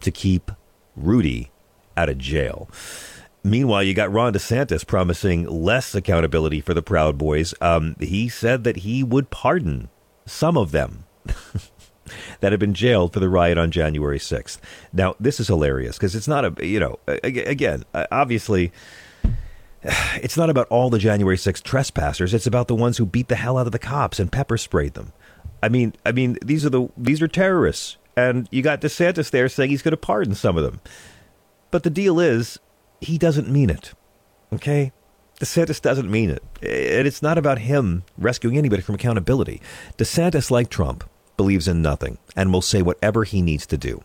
to 0.00 0.10
keep 0.10 0.50
Rudy 0.96 1.50
out 1.96 2.08
of 2.08 2.18
jail. 2.18 2.68
Meanwhile, 3.44 3.84
you 3.84 3.94
got 3.94 4.12
Ron 4.12 4.34
DeSantis 4.34 4.86
promising 4.86 5.46
less 5.46 5.94
accountability 5.94 6.60
for 6.60 6.74
the 6.74 6.82
Proud 6.82 7.16
Boys. 7.16 7.54
Um, 7.60 7.96
he 7.98 8.28
said 8.28 8.64
that 8.64 8.78
he 8.78 9.02
would 9.02 9.30
pardon 9.30 9.88
some 10.26 10.56
of 10.56 10.72
them 10.72 11.04
that 12.40 12.52
have 12.52 12.60
been 12.60 12.74
jailed 12.74 13.12
for 13.12 13.20
the 13.20 13.28
riot 13.28 13.58
on 13.58 13.70
January 13.70 14.18
6th. 14.18 14.58
Now, 14.92 15.14
this 15.18 15.40
is 15.40 15.48
hilarious 15.48 15.96
because 15.96 16.14
it's 16.14 16.28
not 16.28 16.44
a, 16.44 16.66
you 16.66 16.80
know, 16.80 16.98
again, 17.06 17.84
uh, 17.94 18.06
obviously, 18.10 18.72
it's 19.82 20.36
not 20.36 20.50
about 20.50 20.68
all 20.68 20.90
the 20.90 20.98
January 20.98 21.36
6th 21.36 21.62
trespassers. 21.62 22.34
It's 22.34 22.46
about 22.46 22.68
the 22.68 22.74
ones 22.74 22.98
who 22.98 23.06
beat 23.06 23.28
the 23.28 23.36
hell 23.36 23.58
out 23.58 23.66
of 23.66 23.72
the 23.72 23.78
cops 23.78 24.18
and 24.18 24.30
pepper 24.32 24.56
sprayed 24.56 24.94
them. 24.94 25.12
I 25.62 25.68
mean, 25.68 25.94
I 26.06 26.12
mean, 26.12 26.38
these 26.44 26.64
are 26.64 26.70
the 26.70 26.88
these 26.96 27.20
are 27.20 27.26
terrorists, 27.26 27.96
and 28.16 28.48
you 28.52 28.62
got 28.62 28.80
DeSantis 28.80 29.30
there 29.30 29.48
saying 29.48 29.70
he's 29.70 29.82
going 29.82 29.92
to 29.92 29.96
pardon 29.96 30.34
some 30.34 30.56
of 30.56 30.62
them. 30.62 30.80
But 31.70 31.82
the 31.82 31.90
deal 31.90 32.20
is, 32.20 32.58
he 33.00 33.18
doesn't 33.18 33.48
mean 33.48 33.70
it. 33.70 33.92
Okay? 34.52 34.92
DeSantis 35.40 35.80
doesn't 35.80 36.10
mean 36.10 36.30
it. 36.30 36.42
And 36.62 37.06
it's 37.06 37.22
not 37.22 37.38
about 37.38 37.58
him 37.58 38.04
rescuing 38.16 38.56
anybody 38.56 38.82
from 38.82 38.94
accountability. 38.94 39.60
DeSantis, 39.96 40.50
like 40.50 40.68
Trump, 40.68 41.08
believes 41.38 41.66
in 41.66 41.80
nothing 41.80 42.18
and 42.36 42.52
will 42.52 42.60
say 42.60 42.82
whatever 42.82 43.24
he 43.24 43.40
needs 43.40 43.64
to 43.64 43.78
do. 43.78 44.02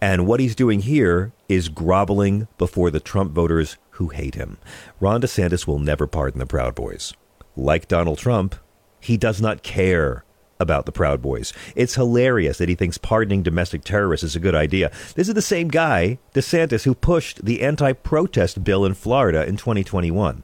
And 0.00 0.26
what 0.26 0.40
he's 0.40 0.54
doing 0.54 0.80
here 0.80 1.32
is 1.46 1.68
groveling 1.68 2.48
before 2.56 2.90
the 2.90 3.00
Trump 3.00 3.32
voters 3.32 3.76
who 3.90 4.08
hate 4.08 4.36
him. 4.36 4.56
Ron 4.98 5.20
DeSantis 5.20 5.66
will 5.66 5.78
never 5.78 6.06
pardon 6.06 6.38
the 6.38 6.46
Proud 6.46 6.74
Boys. 6.74 7.12
Like 7.54 7.88
Donald 7.88 8.18
Trump, 8.18 8.54
he 9.00 9.18
does 9.18 9.42
not 9.42 9.62
care 9.62 10.24
about 10.60 10.86
the 10.86 10.92
Proud 10.92 11.20
Boys. 11.20 11.52
It's 11.76 11.94
hilarious 11.94 12.58
that 12.58 12.68
he 12.68 12.74
thinks 12.74 12.98
pardoning 12.98 13.42
domestic 13.42 13.84
terrorists 13.84 14.24
is 14.24 14.36
a 14.36 14.40
good 14.40 14.54
idea. 14.54 14.90
This 15.14 15.28
is 15.28 15.34
the 15.34 15.42
same 15.42 15.68
guy, 15.68 16.18
DeSantis, 16.34 16.84
who 16.84 16.94
pushed 16.94 17.44
the 17.44 17.62
anti 17.62 17.92
protest 17.92 18.64
bill 18.64 18.84
in 18.84 18.94
Florida 18.94 19.46
in 19.46 19.56
2021. 19.56 20.42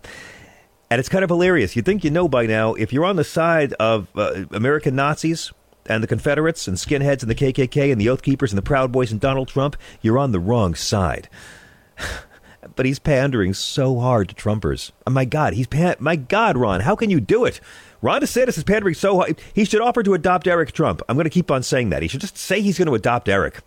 And 0.91 1.01
it's 1.01 1.09
kind 1.09 1.25
of 1.25 1.31
hilarious. 1.31 1.75
You'd 1.75 1.87
think 1.87 2.05
you 2.05 2.11
know 2.11 2.29
by 2.29 2.47
now 2.47 2.75
if 2.75 2.93
you're 2.93 3.05
on 3.05 3.17
the 3.17 3.25
side 3.25 3.73
of 3.75 4.09
uh, 4.15 4.45
American 4.53 4.95
Nazis 4.95 5.53
and 5.87 6.03
the 6.03 6.09
Confederates 6.09 6.67
and 6.67 6.77
skinheads 6.77 7.23
and 7.23 7.31
the 7.31 7.35
KKK 7.35 7.93
and 7.93 8.01
the 8.01 8.09
Oath 8.09 8.23
Keepers 8.23 8.53
and 8.53 8.59
the 8.59 8.63
Proud 8.63 8.93
Boys 8.93 9.13
and 9.13 9.21
Donald 9.21 9.49
Trump, 9.49 9.77
you're 10.01 10.19
on 10.19 10.33
the 10.33 10.41
wrong 10.41 10.75
side. 10.75 11.29
but 12.77 12.87
he's 12.87 12.99
pandering 12.99 13.55
so 13.55 13.99
hard 13.99 14.29
to 14.29 14.35
Trumpers. 14.35 14.91
Oh 15.07 15.11
my 15.11 15.25
God, 15.25 15.55
he's 15.55 15.67
pan- 15.67 15.97
my 15.99 16.17
God, 16.17 16.57
Ron, 16.57 16.81
how 16.81 16.97
can 16.97 17.11
you 17.11 17.21
do 17.21 17.45
it? 17.45 17.61
Ron 18.03 18.21
DeSantis 18.21 18.59
is 18.59 18.65
pandering 18.65 18.95
so 18.95 19.17
hard. 19.17 19.41
He 19.55 19.65
should 19.65 19.81
offer 19.81 20.03
to 20.03 20.15
adopt 20.15 20.47
Eric 20.47 20.73
Trump. 20.73 21.03
I'm 21.09 21.17
going 21.17 21.25
to 21.25 21.31
keep 21.31 21.51
on 21.51 21.63
saying 21.63 21.91
that. 21.91 22.03
He 22.03 22.09
should 22.09 22.21
just 22.21 22.37
say 22.37 22.61
he's 22.61 22.79
going 22.79 22.89
to 22.89 22.95
adopt 22.95 23.29
Eric. 23.29 23.61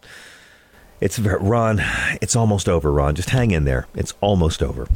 It's 1.00 1.18
Ron. 1.20 1.82
It's 2.22 2.36
almost 2.36 2.70
over, 2.70 2.92
Ron. 2.92 3.16
Just 3.16 3.30
hang 3.30 3.52
in 3.52 3.66
there. 3.66 3.88
It's 3.96 4.14
almost 4.22 4.62
over. 4.64 4.88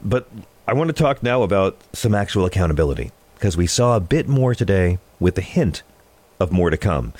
But 0.00 0.28
I 0.66 0.74
want 0.74 0.88
to 0.88 0.94
talk 0.94 1.22
now 1.22 1.42
about 1.42 1.76
some 1.92 2.14
actual 2.14 2.44
accountability 2.44 3.12
because 3.34 3.56
we 3.56 3.66
saw 3.66 3.96
a 3.96 4.00
bit 4.00 4.28
more 4.28 4.54
today 4.54 4.98
with 5.20 5.34
the 5.34 5.42
hint 5.42 5.82
of 6.40 6.52
more 6.52 6.70
to 6.70 6.76
come. 6.76 7.12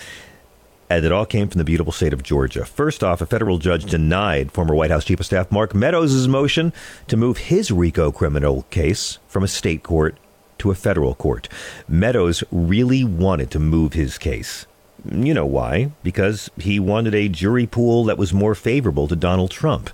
And 0.90 1.04
it 1.04 1.12
all 1.12 1.26
came 1.26 1.48
from 1.48 1.58
the 1.58 1.64
beautiful 1.64 1.92
state 1.92 2.14
of 2.14 2.22
Georgia. 2.22 2.64
First 2.64 3.04
off, 3.04 3.20
a 3.20 3.26
federal 3.26 3.58
judge 3.58 3.84
denied 3.84 4.52
former 4.52 4.74
White 4.74 4.90
House 4.90 5.04
Chief 5.04 5.20
of 5.20 5.26
Staff 5.26 5.52
Mark 5.52 5.74
Meadows' 5.74 6.26
motion 6.26 6.72
to 7.08 7.16
move 7.16 7.36
his 7.38 7.70
RICO 7.70 8.10
criminal 8.10 8.62
case 8.70 9.18
from 9.28 9.42
a 9.42 9.48
state 9.48 9.82
court 9.82 10.16
to 10.58 10.70
a 10.70 10.74
federal 10.74 11.14
court. 11.14 11.48
Meadows 11.86 12.42
really 12.50 13.04
wanted 13.04 13.50
to 13.50 13.58
move 13.58 13.92
his 13.92 14.16
case. 14.16 14.66
You 15.10 15.34
know 15.34 15.46
why? 15.46 15.92
Because 16.02 16.50
he 16.58 16.80
wanted 16.80 17.14
a 17.14 17.28
jury 17.28 17.66
pool 17.66 18.04
that 18.04 18.18
was 18.18 18.32
more 18.32 18.54
favorable 18.54 19.08
to 19.08 19.16
Donald 19.16 19.50
Trump. 19.50 19.90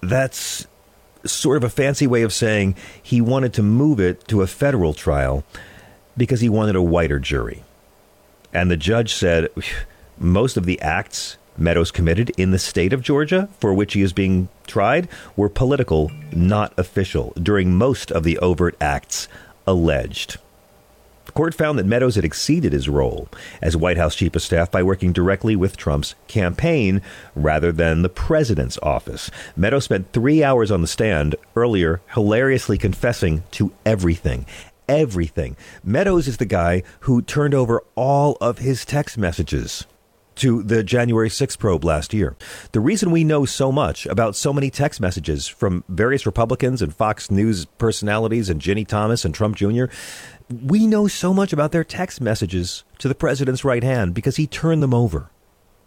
That's 0.00 0.66
sort 1.24 1.56
of 1.56 1.64
a 1.64 1.70
fancy 1.70 2.06
way 2.06 2.22
of 2.22 2.32
saying 2.32 2.76
he 3.02 3.20
wanted 3.20 3.52
to 3.54 3.62
move 3.62 4.00
it 4.00 4.26
to 4.28 4.42
a 4.42 4.46
federal 4.46 4.94
trial 4.94 5.44
because 6.16 6.40
he 6.40 6.48
wanted 6.48 6.76
a 6.76 6.82
whiter 6.82 7.18
jury. 7.18 7.62
And 8.52 8.70
the 8.70 8.76
judge 8.76 9.14
said 9.14 9.48
most 10.18 10.56
of 10.56 10.66
the 10.66 10.80
acts 10.80 11.36
Meadows 11.58 11.90
committed 11.90 12.30
in 12.38 12.52
the 12.52 12.58
state 12.58 12.92
of 12.92 13.02
Georgia 13.02 13.48
for 13.58 13.74
which 13.74 13.94
he 13.94 14.02
is 14.02 14.12
being 14.12 14.48
tried 14.68 15.08
were 15.36 15.48
political, 15.48 16.12
not 16.32 16.72
official, 16.78 17.32
during 17.42 17.74
most 17.74 18.12
of 18.12 18.22
the 18.22 18.38
overt 18.38 18.76
acts 18.80 19.26
alleged. 19.66 20.38
The 21.24 21.32
court 21.32 21.54
found 21.54 21.78
that 21.78 21.84
Meadows 21.84 22.14
had 22.14 22.24
exceeded 22.24 22.72
his 22.72 22.88
role 22.88 23.28
as 23.60 23.76
White 23.76 23.98
House 23.98 24.14
Chief 24.14 24.34
of 24.34 24.40
Staff 24.40 24.70
by 24.70 24.82
working 24.82 25.12
directly 25.12 25.56
with 25.56 25.76
Trump's 25.76 26.14
campaign 26.26 27.02
rather 27.34 27.70
than 27.70 28.00
the 28.00 28.08
president's 28.08 28.78
office. 28.82 29.30
Meadows 29.54 29.84
spent 29.84 30.12
three 30.12 30.42
hours 30.42 30.70
on 30.70 30.80
the 30.80 30.86
stand 30.86 31.36
earlier, 31.54 32.00
hilariously 32.14 32.78
confessing 32.78 33.42
to 33.50 33.72
everything. 33.84 34.46
Everything. 34.88 35.56
Meadows 35.84 36.26
is 36.26 36.38
the 36.38 36.46
guy 36.46 36.82
who 37.00 37.20
turned 37.20 37.54
over 37.54 37.82
all 37.94 38.38
of 38.40 38.58
his 38.58 38.84
text 38.84 39.18
messages 39.18 39.86
to 40.36 40.62
the 40.62 40.84
January 40.84 41.28
6th 41.28 41.58
probe 41.58 41.84
last 41.84 42.14
year. 42.14 42.36
The 42.72 42.80
reason 42.80 43.10
we 43.10 43.24
know 43.24 43.44
so 43.44 43.72
much 43.72 44.06
about 44.06 44.36
so 44.36 44.52
many 44.52 44.70
text 44.70 45.00
messages 45.00 45.46
from 45.48 45.84
various 45.88 46.26
Republicans 46.26 46.80
and 46.80 46.94
Fox 46.94 47.30
News 47.30 47.64
personalities 47.64 48.48
and 48.48 48.60
Ginni 48.60 48.86
Thomas 48.86 49.24
and 49.24 49.34
Trump 49.34 49.56
Jr., 49.56 49.86
we 50.48 50.86
know 50.86 51.08
so 51.08 51.34
much 51.34 51.52
about 51.52 51.72
their 51.72 51.84
text 51.84 52.20
messages 52.20 52.84
to 52.98 53.08
the 53.08 53.14
president's 53.14 53.64
right 53.64 53.82
hand 53.82 54.14
because 54.14 54.36
he 54.36 54.46
turned 54.46 54.82
them 54.82 54.94
over. 54.94 55.28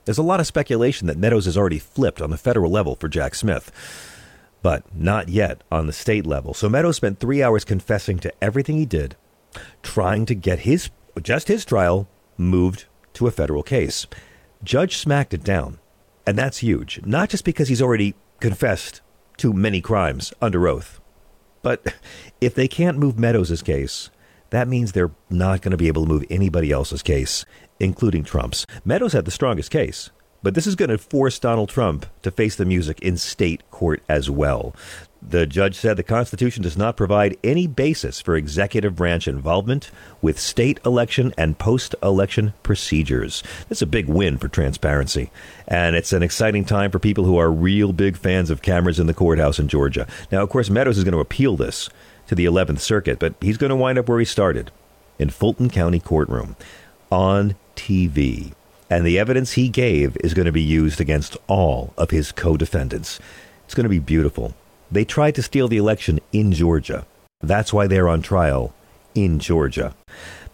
There's 0.05 0.17
a 0.17 0.23
lot 0.23 0.39
of 0.39 0.47
speculation 0.47 1.07
that 1.07 1.17
Meadows 1.17 1.45
has 1.45 1.57
already 1.57 1.79
flipped 1.79 2.21
on 2.21 2.29
the 2.29 2.37
federal 2.37 2.71
level 2.71 2.95
for 2.95 3.07
Jack 3.07 3.35
Smith, 3.35 3.71
but 4.61 4.83
not 4.95 5.29
yet 5.29 5.63
on 5.71 5.87
the 5.87 5.93
state 5.93 6.25
level. 6.25 6.53
So 6.53 6.69
Meadows 6.69 6.97
spent 6.97 7.19
three 7.19 7.41
hours 7.41 7.65
confessing 7.65 8.19
to 8.19 8.33
everything 8.43 8.77
he 8.77 8.85
did, 8.85 9.15
trying 9.81 10.25
to 10.27 10.35
get 10.35 10.59
his 10.59 10.89
just 11.21 11.47
his 11.47 11.65
trial 11.65 12.07
moved 12.37 12.85
to 13.13 13.27
a 13.27 13.31
federal 13.31 13.63
case. 13.63 14.07
Judge 14.63 14.97
smacked 14.97 15.33
it 15.33 15.43
down. 15.43 15.79
And 16.25 16.37
that's 16.37 16.59
huge, 16.59 17.01
not 17.03 17.29
just 17.29 17.43
because 17.43 17.67
he's 17.67 17.81
already 17.81 18.15
confessed 18.39 19.01
to 19.37 19.53
many 19.53 19.81
crimes 19.81 20.33
under 20.41 20.67
oath, 20.67 20.99
but 21.61 21.95
if 22.41 22.53
they 22.53 22.67
can't 22.67 22.97
move 22.97 23.17
Meadows' 23.17 23.61
case, 23.61 24.09
that 24.51 24.67
means 24.67 24.91
they're 24.91 25.11
not 25.29 25.61
going 25.61 25.71
to 25.71 25.77
be 25.77 25.87
able 25.87 26.03
to 26.03 26.09
move 26.09 26.25
anybody 26.29 26.71
else's 26.71 27.01
case, 27.01 27.45
including 27.79 28.23
Trump's. 28.23 28.67
Meadows 28.85 29.13
had 29.13 29.25
the 29.25 29.31
strongest 29.31 29.71
case, 29.71 30.11
but 30.43 30.55
this 30.55 30.67
is 30.67 30.75
going 30.75 30.89
to 30.89 30.97
force 30.97 31.39
Donald 31.39 31.69
Trump 31.69 32.05
to 32.23 32.31
face 32.31 32.55
the 32.55 32.65
music 32.65 32.99
in 33.01 33.17
state 33.17 33.69
court 33.71 34.01
as 34.09 34.29
well. 34.29 34.73
The 35.21 35.45
judge 35.45 35.75
said 35.75 35.97
the 35.97 36.03
Constitution 36.03 36.63
does 36.63 36.77
not 36.77 36.97
provide 36.97 37.37
any 37.43 37.67
basis 37.67 38.19
for 38.19 38.35
executive 38.35 38.95
branch 38.95 39.27
involvement 39.27 39.91
with 40.19 40.39
state 40.39 40.79
election 40.83 41.31
and 41.37 41.59
post 41.59 41.93
election 42.01 42.55
procedures. 42.63 43.43
That's 43.69 43.83
a 43.83 43.87
big 43.87 44.07
win 44.07 44.39
for 44.39 44.47
transparency. 44.47 45.29
And 45.67 45.95
it's 45.95 46.11
an 46.11 46.23
exciting 46.23 46.65
time 46.65 46.89
for 46.89 46.97
people 46.97 47.25
who 47.25 47.37
are 47.37 47.51
real 47.51 47.93
big 47.93 48.17
fans 48.17 48.49
of 48.49 48.63
cameras 48.63 48.99
in 48.99 49.05
the 49.05 49.13
courthouse 49.13 49.59
in 49.59 49.67
Georgia. 49.67 50.07
Now, 50.31 50.41
of 50.41 50.49
course, 50.49 50.71
Meadows 50.71 50.97
is 50.97 51.03
going 51.03 51.13
to 51.13 51.19
appeal 51.19 51.55
this 51.55 51.89
to 52.27 52.33
the 52.33 52.45
11th 52.45 52.79
Circuit, 52.79 53.19
but 53.19 53.35
he's 53.41 53.57
going 53.57 53.69
to 53.69 53.75
wind 53.75 53.99
up 53.99 54.09
where 54.09 54.19
he 54.19 54.25
started 54.25 54.71
in 55.19 55.29
Fulton 55.29 55.69
County 55.69 55.99
Courtroom 55.99 56.55
on 57.11 57.55
TV. 57.75 58.53
And 58.91 59.07
the 59.07 59.17
evidence 59.17 59.53
he 59.53 59.69
gave 59.69 60.17
is 60.17 60.33
going 60.33 60.47
to 60.47 60.51
be 60.51 60.61
used 60.61 60.99
against 60.99 61.37
all 61.47 61.93
of 61.97 62.09
his 62.09 62.33
co 62.33 62.57
defendants. 62.57 63.21
It's 63.63 63.73
going 63.73 63.85
to 63.85 63.89
be 63.89 63.99
beautiful. 63.99 64.53
They 64.91 65.05
tried 65.05 65.33
to 65.35 65.41
steal 65.41 65.69
the 65.69 65.77
election 65.77 66.19
in 66.33 66.51
Georgia. 66.51 67.05
That's 67.39 67.71
why 67.71 67.87
they're 67.87 68.09
on 68.09 68.21
trial 68.21 68.73
in 69.15 69.39
Georgia. 69.39 69.95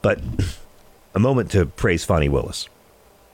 But 0.04 0.22
a 1.16 1.20
moment 1.20 1.50
to 1.52 1.66
praise 1.66 2.06
Fani 2.06 2.30
Willis. 2.30 2.70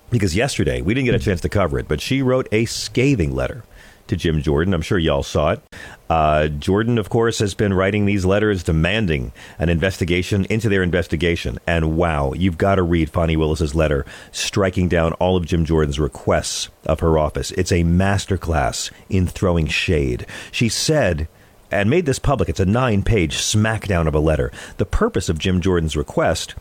Because 0.10 0.38
yesterday, 0.38 0.82
we 0.82 0.94
didn't 0.94 1.08
get 1.08 1.16
a 1.16 1.20
chance 1.20 1.42
to 1.42 1.50
cover 1.50 1.78
it, 1.80 1.90
but 1.90 2.00
she 2.00 2.22
wrote 2.22 2.48
a 2.54 2.64
scathing 2.64 3.36
letter 3.36 3.66
to 4.14 4.20
Jim 4.20 4.42
Jordan. 4.42 4.74
I'm 4.74 4.82
sure 4.82 4.98
y'all 4.98 5.24
saw 5.24 5.52
it. 5.52 5.62
Uh, 6.10 6.48
Jordan, 6.48 6.98
of 6.98 7.10
course, 7.10 7.40
has 7.40 7.54
been 7.54 7.74
writing 7.74 8.06
these 8.06 8.26
letters 8.26 8.64
demanding 8.64 9.34
an 9.58 9.70
investigation 9.70 10.46
into 10.46 10.70
their 10.70 10.84
investigation. 10.84 11.60
And 11.66 11.98
wow, 11.98 12.34
you've 12.34 12.58
got 12.58 12.76
to 12.76 12.84
read 12.84 13.10
Fani 13.10 13.36
Willis's 13.36 13.74
letter 13.74 14.06
striking 14.32 14.88
down 14.88 15.14
all 15.14 15.36
of 15.36 15.46
Jim 15.46 15.66
Jordan's 15.66 16.00
requests 16.00 16.70
of 16.86 17.00
her 17.00 17.18
office. 17.18 17.52
It's 17.52 17.72
a 17.72 17.84
masterclass 17.84 18.92
in 19.10 19.28
throwing 19.28 19.68
shade. 19.68 20.28
She 20.52 20.70
said, 20.70 21.28
and 21.72 21.90
made 21.90 22.06
this 22.06 22.20
public, 22.20 22.50
it's 22.50 22.60
a 22.60 22.66
nine 22.66 23.02
page 23.02 23.38
smackdown 23.38 24.08
of 24.08 24.14
a 24.14 24.20
letter. 24.20 24.52
The 24.78 24.86
purpose 24.86 25.30
of 25.30 25.40
Jim 25.40 25.60
Jordan's 25.60 25.98
request 25.98 26.54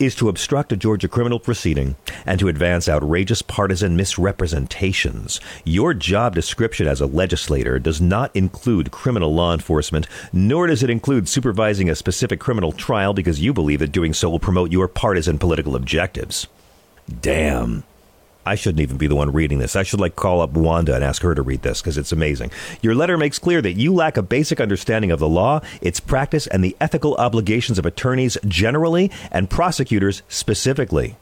is 0.00 0.14
to 0.16 0.28
obstruct 0.28 0.72
a 0.72 0.76
Georgia 0.76 1.06
criminal 1.06 1.38
proceeding 1.38 1.94
and 2.24 2.40
to 2.40 2.48
advance 2.48 2.88
outrageous 2.88 3.42
partisan 3.42 3.94
misrepresentations. 3.94 5.40
Your 5.64 5.92
job 5.94 6.34
description 6.34 6.86
as 6.86 7.00
a 7.00 7.06
legislator 7.06 7.78
does 7.78 8.00
not 8.00 8.34
include 8.34 8.90
criminal 8.90 9.34
law 9.34 9.52
enforcement, 9.52 10.06
nor 10.32 10.66
does 10.66 10.82
it 10.82 10.90
include 10.90 11.28
supervising 11.28 11.90
a 11.90 11.94
specific 11.94 12.40
criminal 12.40 12.72
trial 12.72 13.12
because 13.12 13.40
you 13.40 13.52
believe 13.52 13.80
that 13.80 13.92
doing 13.92 14.14
so 14.14 14.30
will 14.30 14.40
promote 14.40 14.72
your 14.72 14.88
partisan 14.88 15.38
political 15.38 15.76
objectives. 15.76 16.48
Damn. 17.20 17.84
I 18.50 18.56
shouldn't 18.56 18.80
even 18.80 18.96
be 18.96 19.06
the 19.06 19.14
one 19.14 19.32
reading 19.32 19.60
this. 19.60 19.76
I 19.76 19.84
should 19.84 20.00
like 20.00 20.16
call 20.16 20.40
up 20.40 20.50
Wanda 20.50 20.92
and 20.92 21.04
ask 21.04 21.22
her 21.22 21.36
to 21.36 21.40
read 21.40 21.62
this 21.62 21.80
because 21.80 21.96
it's 21.96 22.10
amazing. 22.10 22.50
Your 22.82 22.96
letter 22.96 23.16
makes 23.16 23.38
clear 23.38 23.62
that 23.62 23.74
you 23.74 23.94
lack 23.94 24.16
a 24.16 24.22
basic 24.22 24.58
understanding 24.58 25.12
of 25.12 25.20
the 25.20 25.28
law, 25.28 25.60
its 25.80 26.00
practice, 26.00 26.48
and 26.48 26.64
the 26.64 26.76
ethical 26.80 27.14
obligations 27.14 27.78
of 27.78 27.86
attorneys 27.86 28.36
generally 28.48 29.08
and 29.30 29.48
prosecutors 29.48 30.22
specifically. 30.28 31.16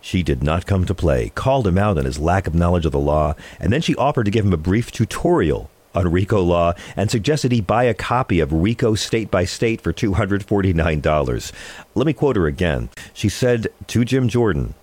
She 0.00 0.22
did 0.22 0.44
not 0.44 0.64
come 0.64 0.84
to 0.84 0.94
play, 0.94 1.32
called 1.34 1.66
him 1.66 1.76
out 1.76 1.98
on 1.98 2.04
his 2.04 2.20
lack 2.20 2.46
of 2.46 2.54
knowledge 2.54 2.86
of 2.86 2.92
the 2.92 3.00
law, 3.00 3.34
and 3.58 3.72
then 3.72 3.80
she 3.80 3.96
offered 3.96 4.26
to 4.26 4.30
give 4.30 4.44
him 4.44 4.52
a 4.52 4.56
brief 4.56 4.92
tutorial 4.92 5.68
on 5.92 6.12
RICO 6.12 6.40
law 6.40 6.74
and 6.94 7.10
suggested 7.10 7.50
he 7.50 7.62
buy 7.62 7.82
a 7.82 7.94
copy 7.94 8.38
of 8.38 8.52
RICO 8.52 8.94
State 8.94 9.28
by 9.28 9.44
State 9.44 9.80
for 9.80 9.92
$249. 9.92 11.52
Let 11.96 12.06
me 12.06 12.12
quote 12.12 12.36
her 12.36 12.46
again. 12.46 12.90
She 13.12 13.28
said 13.28 13.66
to 13.88 14.04
Jim 14.04 14.28
Jordan, 14.28 14.74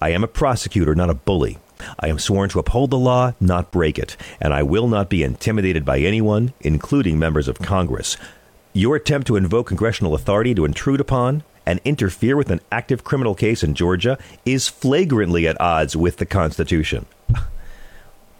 I 0.00 0.10
am 0.10 0.22
a 0.22 0.28
prosecutor, 0.28 0.94
not 0.94 1.10
a 1.10 1.14
bully. 1.14 1.58
I 1.98 2.08
am 2.08 2.18
sworn 2.18 2.48
to 2.50 2.60
uphold 2.60 2.90
the 2.90 2.98
law, 2.98 3.34
not 3.40 3.72
break 3.72 3.98
it, 3.98 4.16
and 4.40 4.54
I 4.54 4.62
will 4.62 4.86
not 4.86 5.08
be 5.08 5.24
intimidated 5.24 5.84
by 5.84 5.98
anyone, 5.98 6.52
including 6.60 7.18
members 7.18 7.48
of 7.48 7.58
Congress. 7.58 8.16
Your 8.72 8.96
attempt 8.96 9.26
to 9.26 9.36
invoke 9.36 9.66
congressional 9.66 10.14
authority 10.14 10.54
to 10.54 10.64
intrude 10.64 11.00
upon 11.00 11.42
and 11.66 11.80
interfere 11.84 12.36
with 12.36 12.50
an 12.50 12.60
active 12.70 13.02
criminal 13.02 13.34
case 13.34 13.64
in 13.64 13.74
Georgia 13.74 14.18
is 14.46 14.68
flagrantly 14.68 15.48
at 15.48 15.60
odds 15.60 15.96
with 15.96 16.18
the 16.18 16.26
Constitution. 16.26 17.06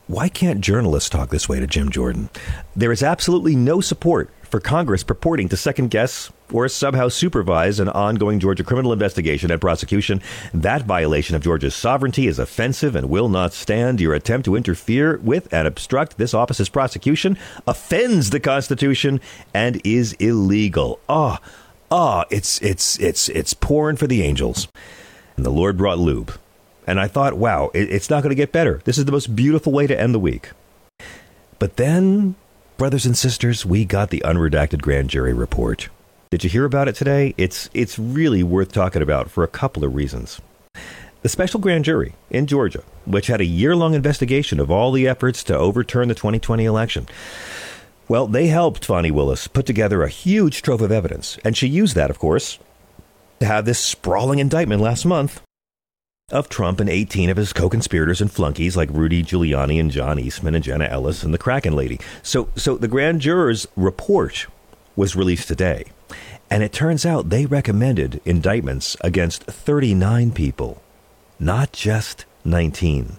Why 0.09 0.31
can't 0.31 0.63
journalists 0.63 1.11
talk 1.11 1.29
this 1.29 1.51
way 1.51 1.61
to 1.61 1.67
Jim 1.67 1.91
Jordan? 1.91 2.31
There 2.75 2.93
is 2.93 3.03
absolutely 3.03 3.55
no 3.55 3.83
support 3.83 4.31
for 4.41 4.59
Congress 4.59 5.05
purporting 5.05 5.51
to 5.51 5.57
second 5.59 5.91
guess 5.91 6.33
or 6.51 6.67
somehow 6.71 7.09
supervise 7.09 7.79
an 7.79 7.91
ongoing 7.91 8.41
Georgia 8.41 8.65
criminal 8.65 8.95
investigation 8.95 9.51
and 9.51 9.61
prosecution. 9.61 10.23
That 10.55 10.85
violation 10.85 11.37
of 11.37 11.43
Georgia's 11.43 11.75
sovereignty 11.75 12.27
is 12.27 12.39
offensive 12.39 12.97
and 12.97 13.11
will 13.11 13.29
not 13.29 13.53
stand. 13.53 14.01
Your 14.01 14.15
attempt 14.15 14.47
to 14.47 14.57
interfere 14.57 15.19
with 15.19 15.53
and 15.53 15.69
obstruct 15.69 16.17
this 16.17 16.33
office's 16.33 16.71
prosecution 16.71 17.37
offends 17.67 18.31
the 18.31 18.41
Constitution 18.41 19.21
and 19.53 19.79
is 19.85 20.15
illegal. 20.15 21.01
Ah, 21.07 21.39
oh, 21.43 21.49
ah, 21.91 22.23
oh, 22.23 22.29
it's 22.31 22.63
it's 22.63 22.99
it's 22.99 23.29
it's 23.29 23.53
pouring 23.53 23.99
for 23.99 24.07
the 24.07 24.23
angels. 24.23 24.69
And 25.37 25.45
the 25.45 25.51
Lord 25.51 25.77
brought 25.77 25.99
lube. 25.99 26.33
And 26.89 26.99
I 26.99 27.07
thought, 27.07 27.35
wow, 27.35 27.71
it, 27.75 27.91
it's 27.91 28.11
not 28.11 28.23
going 28.25 28.31
to 28.31 28.35
get 28.35 28.51
better. 28.51 28.81
This 28.85 28.99
is 28.99 29.05
the 29.05 29.13
most 29.13 29.37
beautiful 29.37 29.73
way 29.73 29.87
to 29.87 30.01
end 30.01 30.13
the 30.15 30.19
week. 30.19 30.51
But 31.61 31.77
then 31.77 32.35
Brothers 32.79 33.07
and 33.07 33.19
sisters, 33.19 33.67
we 33.67 33.85
got 33.85 34.11
the 34.11 34.23
unredacted 34.25 34.83
grand 34.83 35.11
jury 35.11 35.33
report. 35.33 35.89
Did 36.31 36.45
you 36.45 36.51
hear 36.51 36.65
about 36.65 36.87
it 36.87 36.95
today? 36.95 37.35
It's 37.37 37.69
it's 37.75 37.99
really 37.99 38.45
worth 38.45 38.71
talking 38.71 39.03
about 39.03 39.33
for 39.33 39.43
a 39.43 39.49
couple 39.49 39.85
of 39.85 39.97
reasons. 39.97 40.41
The 41.23 41.29
special 41.29 41.59
grand 41.59 41.85
jury 41.85 42.15
in 42.31 42.47
Georgia, 42.47 42.85
which 43.05 43.27
had 43.27 43.41
a 43.41 43.45
year-long 43.45 43.95
investigation 43.95 44.61
of 44.61 44.71
all 44.71 44.93
the 44.93 45.09
efforts 45.09 45.43
to 45.45 45.59
overturn 45.59 46.07
the 46.07 46.15
2020 46.15 46.65
election. 46.65 47.09
Well, 48.07 48.29
they 48.29 48.47
helped 48.47 48.85
Fani 48.85 49.11
Willis 49.11 49.49
put 49.49 49.67
together 49.67 50.05
a 50.05 50.09
huge 50.09 50.63
trove 50.63 50.81
of 50.81 50.93
evidence, 50.93 51.37
and 51.45 51.57
she 51.57 51.67
used 51.67 51.97
that, 51.97 52.11
of 52.11 52.21
course, 52.21 52.61
to 53.41 53.47
have 53.47 53.65
this 53.65 53.81
sprawling 53.81 54.39
indictment 54.39 54.81
last 54.81 55.05
month 55.05 55.43
of 56.31 56.51
Trump 56.51 56.79
and 56.79 56.91
18 56.91 57.31
of 57.31 57.39
his 57.39 57.55
co-conspirators 57.55 58.21
and 58.21 58.31
flunkies 58.31 58.77
like 58.77 58.91
Rudy 58.93 59.23
Giuliani 59.23 59.81
and 59.81 59.91
John 59.91 60.19
Eastman 60.19 60.55
and 60.55 60.63
Jenna 60.63 60.85
Ellis 60.85 61.23
and 61.23 61.33
the 61.33 61.39
Kraken 61.39 61.75
lady. 61.75 61.99
So 62.23 62.51
so 62.55 62.77
the 62.77 62.87
grand 62.87 63.23
jurors 63.23 63.67
report 63.77 64.47
was 64.95 65.17
released 65.17 65.49
today. 65.49 65.85
And 66.51 66.63
it 66.63 66.73
turns 66.73 67.07
out 67.07 67.31
they 67.31 67.47
recommended 67.47 68.21
indictments 68.27 68.95
against 69.01 69.45
39 69.45 70.33
people, 70.33 70.83
not 71.39 71.73
just 71.73 72.27
19. 72.45 73.17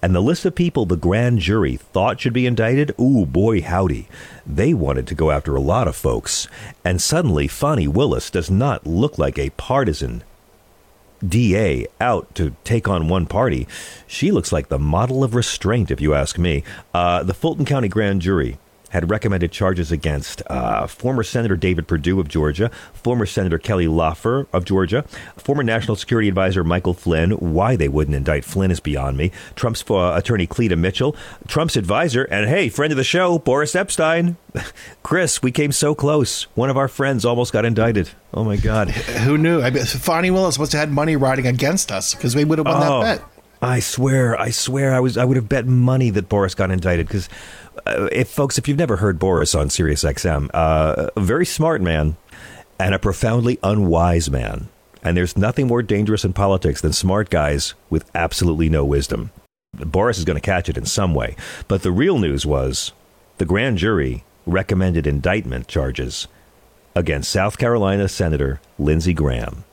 And 0.00 0.14
the 0.14 0.20
list 0.20 0.44
of 0.44 0.54
people 0.54 0.86
the 0.86 0.96
grand 0.96 1.40
jury 1.40 1.76
thought 1.76 2.20
should 2.20 2.32
be 2.32 2.46
indicted, 2.46 2.94
ooh, 3.00 3.26
boy, 3.26 3.62
howdy. 3.62 4.06
They 4.46 4.72
wanted 4.72 5.08
to 5.08 5.16
go 5.16 5.32
after 5.32 5.56
a 5.56 5.60
lot 5.60 5.88
of 5.88 5.96
folks. 5.96 6.46
And 6.84 7.02
suddenly, 7.02 7.48
Fani 7.48 7.88
Willis 7.88 8.30
does 8.30 8.50
not 8.50 8.86
look 8.86 9.18
like 9.18 9.38
a 9.38 9.50
partisan 9.50 10.22
DA 11.26 11.86
out 12.00 12.34
to 12.34 12.54
take 12.64 12.88
on 12.88 13.08
one 13.08 13.26
party. 13.26 13.66
She 14.06 14.30
looks 14.30 14.52
like 14.52 14.68
the 14.68 14.78
model 14.78 15.22
of 15.22 15.34
restraint, 15.34 15.90
if 15.90 16.00
you 16.00 16.14
ask 16.14 16.38
me. 16.38 16.64
Uh, 16.92 17.22
the 17.22 17.34
Fulton 17.34 17.64
County 17.64 17.88
Grand 17.88 18.22
Jury 18.22 18.58
had 18.92 19.08
recommended 19.08 19.50
charges 19.50 19.90
against 19.90 20.42
uh, 20.48 20.86
former 20.86 21.22
Senator 21.22 21.56
David 21.56 21.88
Perdue 21.88 22.20
of 22.20 22.28
Georgia, 22.28 22.70
former 22.92 23.24
Senator 23.24 23.58
Kelly 23.58 23.88
Loeffler 23.88 24.46
of 24.52 24.66
Georgia, 24.66 25.02
former 25.38 25.62
National 25.62 25.96
Security 25.96 26.28
Advisor 26.28 26.62
Michael 26.62 26.92
Flynn. 26.92 27.30
Why 27.32 27.74
they 27.74 27.88
wouldn't 27.88 28.14
indict 28.14 28.44
Flynn 28.44 28.70
is 28.70 28.80
beyond 28.80 29.16
me. 29.16 29.32
Trump's 29.56 29.82
uh, 29.90 30.12
attorney 30.14 30.46
Cleta 30.46 30.76
Mitchell, 30.76 31.16
Trump's 31.48 31.76
advisor, 31.76 32.24
and 32.24 32.48
hey, 32.48 32.68
friend 32.68 32.92
of 32.92 32.98
the 32.98 33.04
show, 33.04 33.38
Boris 33.38 33.72
Epshteyn. 33.72 34.36
Chris, 35.02 35.42
we 35.42 35.50
came 35.50 35.72
so 35.72 35.94
close. 35.94 36.42
One 36.54 36.68
of 36.68 36.76
our 36.76 36.88
friends 36.88 37.24
almost 37.24 37.54
got 37.54 37.64
indicted. 37.64 38.10
Oh 38.34 38.44
my 38.44 38.56
God! 38.56 38.90
Who 38.90 39.38
knew? 39.38 39.62
I 39.62 39.70
mean, 39.70 39.84
Fani 39.84 40.30
Willis 40.30 40.58
must 40.58 40.72
have 40.72 40.80
had 40.80 40.90
money 40.90 41.16
riding 41.16 41.46
against 41.46 41.90
us 41.90 42.14
because 42.14 42.36
we 42.36 42.44
would 42.44 42.58
have 42.58 42.66
won 42.66 42.82
oh, 42.82 43.02
that 43.02 43.18
bet. 43.18 43.28
I 43.62 43.78
swear, 43.78 44.38
I 44.40 44.50
swear, 44.50 44.92
I 44.92 44.98
was, 44.98 45.16
I 45.16 45.24
would 45.24 45.36
have 45.36 45.48
bet 45.48 45.66
money 45.66 46.10
that 46.10 46.28
Boris 46.28 46.56
got 46.56 46.72
indicted 46.72 47.06
because 47.06 47.28
if 47.86 48.28
folks, 48.28 48.58
if 48.58 48.68
you've 48.68 48.78
never 48.78 48.96
heard 48.96 49.18
Boris 49.18 49.54
on 49.54 49.70
Sirius 49.70 50.04
XM, 50.04 50.50
uh, 50.54 51.10
a 51.16 51.20
very 51.20 51.46
smart 51.46 51.80
man 51.80 52.16
and 52.78 52.94
a 52.94 52.98
profoundly 52.98 53.58
unwise 53.62 54.30
man. 54.30 54.68
And 55.02 55.16
there's 55.16 55.36
nothing 55.36 55.66
more 55.66 55.82
dangerous 55.82 56.24
in 56.24 56.32
politics 56.32 56.80
than 56.80 56.92
smart 56.92 57.28
guys 57.28 57.74
with 57.90 58.10
absolutely 58.14 58.68
no 58.68 58.84
wisdom. 58.84 59.30
Boris 59.74 60.18
is 60.18 60.24
going 60.24 60.36
to 60.36 60.40
catch 60.40 60.68
it 60.68 60.76
in 60.76 60.84
some 60.84 61.14
way. 61.14 61.36
But 61.66 61.82
the 61.82 61.92
real 61.92 62.18
news 62.18 62.46
was 62.46 62.92
the 63.38 63.44
grand 63.44 63.78
jury 63.78 64.24
recommended 64.46 65.06
indictment 65.06 65.68
charges 65.68 66.28
against 66.94 67.30
South 67.30 67.58
Carolina 67.58 68.08
Senator 68.08 68.60
Lindsey 68.78 69.14
Graham, 69.14 69.64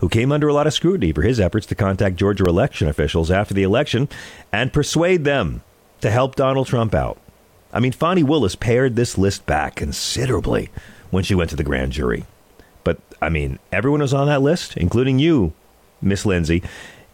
who 0.00 0.08
came 0.08 0.32
under 0.32 0.48
a 0.48 0.52
lot 0.52 0.66
of 0.66 0.74
scrutiny 0.74 1.12
for 1.12 1.22
his 1.22 1.38
efforts 1.38 1.66
to 1.66 1.74
contact 1.74 2.16
Georgia 2.16 2.44
election 2.44 2.88
officials 2.88 3.30
after 3.30 3.54
the 3.54 3.62
election 3.62 4.08
and 4.52 4.72
persuade 4.72 5.24
them 5.24 5.62
to 6.00 6.10
help 6.10 6.34
Donald 6.34 6.66
Trump 6.66 6.94
out. 6.94 7.18
I 7.74 7.80
mean, 7.80 7.90
Fani 7.90 8.22
Willis 8.22 8.54
pared 8.54 8.94
this 8.94 9.18
list 9.18 9.46
back 9.46 9.74
considerably 9.74 10.70
when 11.10 11.24
she 11.24 11.34
went 11.34 11.50
to 11.50 11.56
the 11.56 11.64
grand 11.64 11.90
jury. 11.90 12.24
But, 12.84 13.00
I 13.20 13.28
mean, 13.28 13.58
everyone 13.72 14.00
was 14.00 14.14
on 14.14 14.28
that 14.28 14.42
list, 14.42 14.76
including 14.76 15.18
you, 15.18 15.52
Miss 16.00 16.24
Lindsey. 16.24 16.62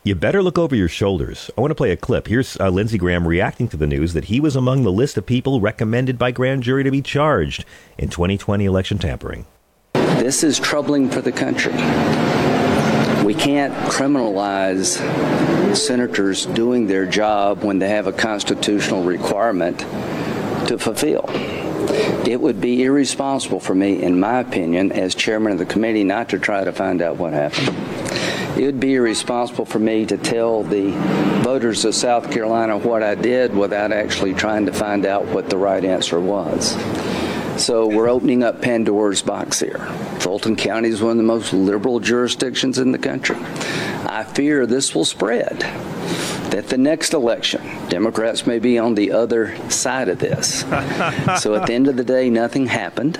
You 0.05 0.14
better 0.14 0.42
look 0.42 0.59
over 0.59 0.77
your 0.77 0.88
shoulders. 0.88 1.51
I 1.57 1.62
want 1.62 1.70
to 1.70 1.75
play 1.75 1.92
a 1.92 1.96
clip. 1.96 2.27
Here's 2.27 2.61
uh, 2.61 2.68
Lindsey 2.68 2.99
Graham 2.99 3.27
reacting 3.27 3.68
to 3.68 3.79
the 3.79 3.87
news 3.87 4.12
that 4.12 4.27
he 4.27 4.38
was 4.38 4.55
among 4.55 4.83
the 4.83 4.92
list 4.92 5.16
of 5.16 5.25
people 5.25 5.62
recommended 5.62 6.18
by 6.18 6.31
grand 6.31 6.62
jury 6.62 6.85
to 6.85 6.90
be 6.90 7.01
charged 7.01 7.64
in 7.96 8.11
2020 8.11 8.66
election 8.66 8.99
tampering. 8.99 9.46
This 9.94 10.44
is 10.44 10.59
troubling 10.59 11.09
for 11.09 11.23
the 11.23 11.33
country. 11.33 11.73
We 13.25 13.35
can't 13.35 13.73
criminalize 13.90 14.99
senators 15.75 16.44
doing 16.46 16.87
their 16.87 17.07
job 17.07 17.62
when 17.62 17.79
they 17.79 17.88
have 17.88 18.07
a 18.07 18.12
constitutional 18.12 19.05
requirement 19.05 19.87
to 20.70 20.78
fulfill. 20.78 21.24
It 22.28 22.40
would 22.40 22.61
be 22.61 22.85
irresponsible 22.85 23.59
for 23.59 23.74
me, 23.74 24.00
in 24.00 24.20
my 24.20 24.38
opinion, 24.38 24.92
as 24.92 25.16
chairman 25.16 25.50
of 25.50 25.59
the 25.59 25.66
committee, 25.66 26.04
not 26.04 26.28
to 26.28 26.38
try 26.38 26.62
to 26.62 26.70
find 26.70 27.02
out 27.02 27.16
what 27.16 27.33
happened. 27.33 27.76
It 28.56 28.66
would 28.66 28.78
be 28.78 28.94
irresponsible 28.94 29.64
for 29.64 29.80
me 29.80 30.06
to 30.06 30.16
tell 30.16 30.62
the 30.62 30.92
voters 31.42 31.85
of 31.85 31.96
South 31.96 32.30
Carolina 32.30 32.78
what 32.78 33.02
I 33.02 33.16
did 33.16 33.52
without 33.52 33.90
actually 33.90 34.33
trying 34.33 34.66
to 34.66 34.72
find 34.72 35.06
out 35.06 35.26
what 35.26 35.50
the 35.50 35.56
right 35.56 35.85
answer 35.85 36.20
was. 36.20 36.76
So 37.61 37.88
we're 37.88 38.09
opening 38.09 38.44
up 38.44 38.62
Pandora's 38.62 39.22
box 39.22 39.59
here. 39.59 39.85
Fulton 40.20 40.54
County 40.54 40.88
is 40.88 41.02
one 41.02 41.12
of 41.12 41.16
the 41.16 41.24
most 41.24 41.52
liberal 41.52 41.98
jurisdictions 41.98 42.78
in 42.78 42.92
the 42.92 42.98
country. 42.98 43.37
I 43.40 44.22
fear 44.22 44.66
this 44.66 44.94
will 44.94 45.04
spread 45.04 45.64
that 46.51 46.69
the 46.69 46.79
next 46.79 47.15
election, 47.15 47.63
Democrats 47.89 48.47
may 48.47 48.59
be 48.59 48.79
on 48.79 48.95
the 48.95 49.13
other 49.13 49.57
side 49.71 50.09
of 50.09 50.19
this. 50.19 50.61
so 51.41 51.55
at 51.55 51.67
the 51.67 51.73
end 51.73 51.89
of 51.89 51.97
the 51.97 52.05
day, 52.05 52.29
nothing 52.29 52.67
happened. 52.67 53.17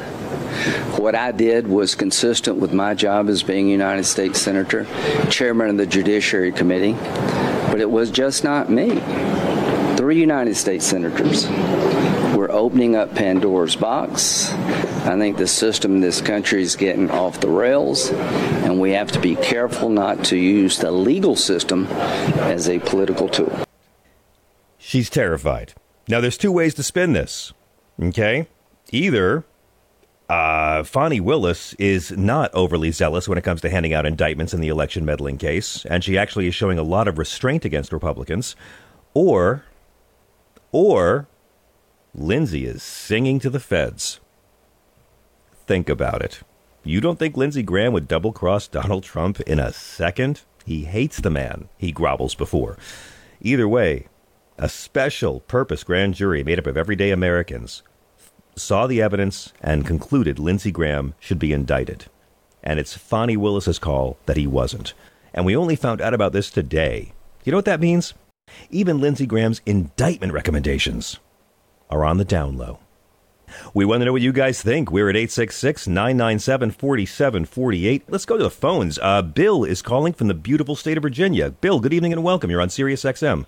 What 0.97 1.15
I 1.15 1.33
did 1.33 1.69
was 1.69 1.95
consistent 1.95 2.59
with 2.59 2.73
my 2.73 2.95
job 2.95 3.29
as 3.29 3.43
being 3.43 3.69
United 3.69 4.05
States 4.05 4.41
Senator, 4.41 4.87
Chairman 5.31 5.71
of 5.71 5.77
the 5.77 5.87
Judiciary 5.87 6.53
Committee, 6.53 6.93
but 7.71 7.81
it 7.81 7.91
was 7.91 8.11
just 8.11 8.45
not 8.45 8.69
me. 8.69 9.01
Three 9.97 10.21
United 10.21 10.57
States 10.57 10.85
Senators 10.85 11.49
were 12.37 12.51
opening 12.51 12.97
up 12.97 13.15
Pandora's 13.15 13.77
box. 13.77 14.53
I 15.03 15.17
think 15.19 15.39
the 15.39 15.47
system 15.47 15.97
in 15.97 16.01
this 16.01 16.21
country 16.21 16.63
is 16.63 16.77
getting 16.77 17.11
off 17.11 17.41
the 17.41 17.49
rails, 17.49 18.11
and 18.11 18.79
we 18.79 18.91
have 18.93 19.11
to 19.13 19.21
be 19.21 19.35
careful 19.37 19.89
not 19.89 20.25
to 20.27 20.37
use 20.37 20.79
the 20.79 20.93
legal 20.93 21.37
system 21.37 21.87
as 21.87 22.69
a 22.69 22.79
political 22.81 23.29
tool. 23.29 23.65
She's 24.79 25.09
terrified. 25.09 25.75
Now, 26.07 26.21
there's 26.21 26.37
two 26.39 26.53
ways 26.53 26.75
to 26.75 26.83
spin 26.83 27.13
this. 27.13 27.53
Okay? 28.01 28.47
Either 28.93 29.45
uh, 30.29 30.85
Fani 30.85 31.19
Willis 31.19 31.75
is 31.75 32.13
not 32.13 32.55
overly 32.55 32.91
zealous 32.91 33.27
when 33.27 33.39
it 33.39 33.43
comes 33.43 33.61
to 33.63 33.71
handing 33.71 33.93
out 33.93 34.07
indictments 34.07 34.55
in 34.55 34.61
the 34.61 34.69
election 34.69 35.05
meddling 35.05 35.39
case, 35.39 35.85
and 35.87 36.05
she 36.05 36.17
actually 36.17 36.47
is 36.47 36.55
showing 36.55 36.79
a 36.79 36.83
lot 36.83 37.09
of 37.09 37.19
restraint 37.19 37.65
against 37.65 37.93
Republicans, 37.93 38.55
or, 39.15 39.65
or 40.73 41.27
Lindsey 42.15 42.67
is 42.67 42.83
singing 42.83 43.39
to 43.41 43.51
the 43.51 43.61
feds. 43.61 44.21
Think 45.71 45.89
about 45.89 46.21
it. 46.21 46.41
You 46.83 47.01
don't 47.01 47.17
think 47.17 47.37
Lindsey 47.37 47.63
Graham 47.63 47.93
would 47.93 48.09
double 48.09 48.33
cross 48.33 48.67
Donald 48.67 49.05
Trump 49.05 49.41
in 49.43 49.61
a 49.61 49.73
second? 49.73 50.41
He 50.65 50.83
hates 50.83 51.21
the 51.21 51.31
man 51.31 51.69
he 51.79 51.93
grovels 51.93 52.37
before. 52.37 52.77
Either 53.41 53.69
way, 53.69 54.09
a 54.59 54.69
special 54.69 55.39
purpose 55.39 55.85
grand 55.85 56.15
jury 56.15 56.43
made 56.43 56.59
up 56.59 56.67
of 56.67 56.77
everyday 56.77 57.13
Americans 57.13 57.85
saw 58.57 58.89
the 58.89 59.01
evidence 59.01 59.53
and 59.61 59.87
concluded 59.87 60.41
Lindsey 60.41 60.73
Graham 60.73 61.15
should 61.21 61.39
be 61.39 61.53
indicted. 61.53 62.07
And 62.65 62.81
it's 62.81 62.97
Fani 62.97 63.37
Willis's 63.37 63.79
call 63.79 64.19
that 64.27 64.37
he 64.37 64.49
wasn't. 64.49 64.93
And 65.33 65.47
we 65.47 65.55
only 65.55 65.77
found 65.77 66.01
out 66.01 66.15
about 66.15 66.33
this 66.33 66.51
today. 66.51 67.13
You 67.45 67.53
know 67.53 67.59
what 67.59 67.65
that 67.67 67.79
means? 67.79 68.13
Even 68.71 69.01
Lindsey 69.01 69.25
Graham's 69.25 69.61
indictment 69.65 70.33
recommendations 70.33 71.21
are 71.89 72.05
on 72.05 72.19
the 72.19 72.25
down 72.25 72.59
low. 72.59 72.81
We 73.75 73.85
want 73.85 74.01
to 74.01 74.05
know 74.07 74.13
what 74.13 74.23
you 74.23 74.33
guys 74.33 74.63
think. 74.63 74.91
We're 74.91 75.09
at 75.09 75.17
866 75.17 75.87
997 75.89 76.71
4748. 76.73 78.05
Let's 78.09 78.25
go 78.25 78.37
to 78.37 78.43
the 78.45 78.51
phones. 78.51 78.99
Uh, 79.01 79.23
Bill 79.23 79.65
is 79.65 79.83
calling 79.83 80.13
from 80.13 80.29
the 80.29 80.35
beautiful 80.35 80.77
state 80.77 80.97
of 80.97 81.03
Virginia. 81.03 81.51
Bill, 81.51 81.81
good 81.81 81.93
evening 81.93 82.13
and 82.13 82.23
welcome. 82.25 82.51
You're 82.51 82.61
on 82.61 82.71
Sirius 82.71 83.05
XM. 83.05 83.47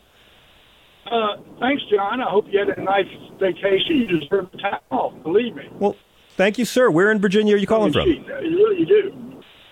Uh, 1.10 1.36
thanks, 1.60 1.82
John. 1.90 2.20
I 2.20 2.30
hope 2.30 2.46
you 2.50 2.58
had 2.58 2.68
a 2.78 2.82
nice 2.82 3.06
vacation. 3.38 3.96
You 4.08 4.20
deserve 4.20 4.50
the 4.52 4.58
time 4.58 4.80
off, 4.90 5.12
believe 5.22 5.54
me. 5.54 5.68
Well, 5.78 5.96
thank 6.36 6.58
you, 6.58 6.64
sir. 6.64 6.90
Where 6.90 7.10
in 7.10 7.18
Virginia 7.20 7.54
are 7.54 7.58
you 7.58 7.66
calling 7.66 7.92
from? 7.92 8.08
You 8.08 8.22
really 8.26 8.84
do. 8.84 9.12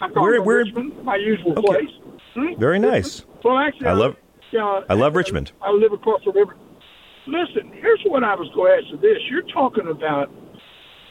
I'm 0.00 0.12
calling 0.12 0.26
We're- 0.30 0.38
from 0.38 0.46
we're- 0.46 0.64
Richmond, 0.64 1.04
my 1.04 1.16
usual 1.16 1.52
Okay. 1.58 1.66
place. 1.66 1.90
Hmm? 2.34 2.54
Very 2.58 2.78
nice. 2.78 3.24
Well, 3.44 3.58
actually, 3.58 3.86
I 3.88 3.92
love- 3.92 4.16
uh, 4.58 4.82
I 4.88 4.94
love 4.94 5.14
Richmond. 5.16 5.52
I 5.62 5.70
live 5.72 5.92
across 5.92 6.20
the 6.24 6.32
river. 6.32 6.56
Listen, 7.26 7.72
here's 7.74 8.00
what 8.06 8.24
I 8.24 8.34
was 8.34 8.48
going 8.54 8.72
to 8.72 8.76
ask 8.80 8.86
you 8.92 8.98
this. 8.98 9.20
You're 9.28 9.46
talking 9.52 9.88
about 9.88 10.32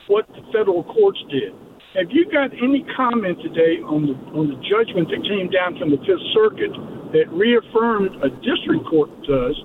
what 0.08 0.28
the 0.30 0.42
federal 0.52 0.84
courts 0.84 1.20
did. 1.30 1.54
Have 1.94 2.10
you 2.10 2.26
got 2.30 2.50
any 2.54 2.86
comment 2.98 3.38
today 3.42 3.82
on 3.82 4.06
the 4.10 4.16
on 4.38 4.50
the 4.50 4.58
judgment 4.62 5.10
that 5.10 5.22
came 5.26 5.50
down 5.50 5.78
from 5.78 5.90
the 5.90 5.98
Fifth 6.06 6.26
Circuit 6.38 6.70
that 7.14 7.26
reaffirmed 7.34 8.14
a 8.22 8.30
district 8.46 8.86
court 8.86 9.10
does 9.26 9.58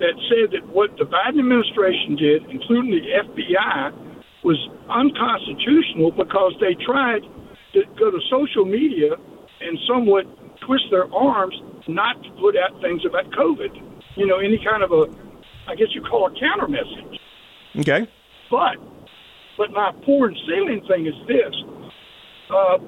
that 0.00 0.12
said 0.28 0.52
that 0.52 0.64
what 0.68 0.92
the 1.00 1.08
Biden 1.08 1.40
administration 1.40 2.16
did, 2.16 2.44
including 2.52 2.92
the 2.92 3.04
FBI, 3.24 3.92
was 4.44 4.58
unconstitutional 4.88 6.12
because 6.12 6.52
they 6.60 6.76
tried 6.84 7.24
to 7.72 7.80
go 7.96 8.10
to 8.10 8.20
social 8.28 8.64
media 8.64 9.16
and 9.60 9.78
somewhat 9.88 10.26
twist 10.66 10.84
their 10.90 11.08
arms 11.14 11.54
not 11.88 12.20
to 12.24 12.30
put 12.40 12.56
out 12.56 12.76
things 12.82 13.04
about 13.06 13.30
COVID. 13.32 13.72
You 14.16 14.26
know, 14.26 14.38
any 14.38 14.60
kind 14.60 14.82
of 14.82 14.92
a, 14.92 15.08
I 15.68 15.74
guess 15.74 15.88
you 15.94 16.02
call 16.02 16.26
a 16.26 16.34
counter 16.38 16.68
message. 16.68 17.20
Okay. 17.78 18.08
But, 18.50 18.76
but 19.56 19.70
my 19.70 19.92
poor 20.04 20.28
and 20.28 20.36
ceiling 20.46 20.82
thing 20.88 21.06
is 21.06 21.14
this. 21.26 21.54
Uh, 22.50 22.78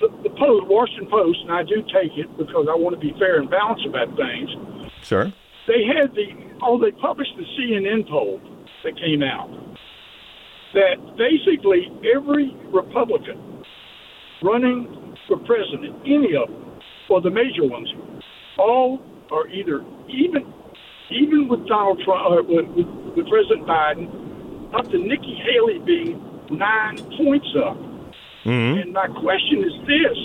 the, 0.00 0.08
the 0.24 0.30
Post, 0.30 0.66
Washington 0.66 1.08
Post, 1.10 1.38
and 1.42 1.52
I 1.52 1.62
do 1.62 1.82
take 1.92 2.18
it 2.18 2.26
because 2.36 2.66
I 2.68 2.74
want 2.74 2.94
to 2.94 3.00
be 3.00 3.14
fair 3.18 3.40
and 3.40 3.48
balanced 3.48 3.86
about 3.86 4.08
things. 4.16 4.50
Sure. 5.02 5.32
They 5.66 5.84
had 5.86 6.14
the, 6.14 6.58
oh, 6.62 6.80
they 6.80 6.90
published 6.92 7.32
the 7.36 7.44
CNN 7.56 8.08
poll 8.08 8.40
that 8.82 8.98
came 8.98 9.22
out 9.22 9.48
that 10.74 10.96
basically 11.16 11.88
every 12.14 12.50
Republican 12.72 13.62
running 14.42 15.16
for 15.26 15.38
president, 15.38 15.96
any 16.04 16.34
of 16.36 16.48
them, 16.48 16.80
or 17.08 17.20
the 17.20 17.30
major 17.30 17.64
ones, 17.64 17.88
all 18.58 19.00
are 19.30 19.48
either 19.48 19.84
even, 20.08 20.52
even 21.10 21.48
with 21.48 21.66
Donald 21.66 22.00
Trump, 22.04 22.30
or 22.30 22.42
with, 22.42 22.66
with, 22.76 22.86
with 23.16 23.28
President 23.28 23.66
Biden, 23.66 24.74
up 24.74 24.90
to 24.90 24.98
Nikki 24.98 25.36
Haley 25.36 25.78
being 25.84 26.18
nine 26.50 26.98
points 27.16 27.48
up. 27.56 27.76
Mm-hmm. 28.44 28.80
And 28.80 28.92
my 28.92 29.08
question 29.08 29.64
is 29.64 29.72
this: 29.86 30.18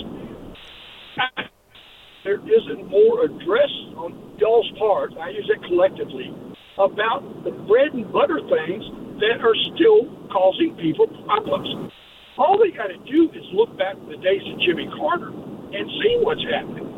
There 2.24 2.40
isn't 2.40 2.88
more 2.88 3.24
address 3.24 3.70
on 3.96 4.34
y'all's 4.38 4.70
part. 4.78 5.16
I 5.16 5.30
use 5.30 5.48
it 5.48 5.62
collectively 5.64 6.34
about 6.78 7.44
the 7.44 7.52
bread 7.68 7.92
and 7.92 8.10
butter 8.12 8.40
things 8.40 8.84
that 9.20 9.40
are 9.44 9.56
still 9.76 10.08
causing 10.32 10.76
people 10.80 11.06
problems. 11.24 11.92
All 12.38 12.56
they 12.58 12.70
got 12.70 12.88
to 12.88 12.96
do 13.04 13.28
is 13.36 13.44
look 13.52 13.76
back 13.76 13.94
to 13.94 14.06
the 14.06 14.16
days 14.16 14.40
of 14.52 14.60
Jimmy 14.60 14.88
Carter 14.96 15.28
and 15.28 15.84
see 16.00 16.16
what's 16.20 16.44
happening. 16.48 16.89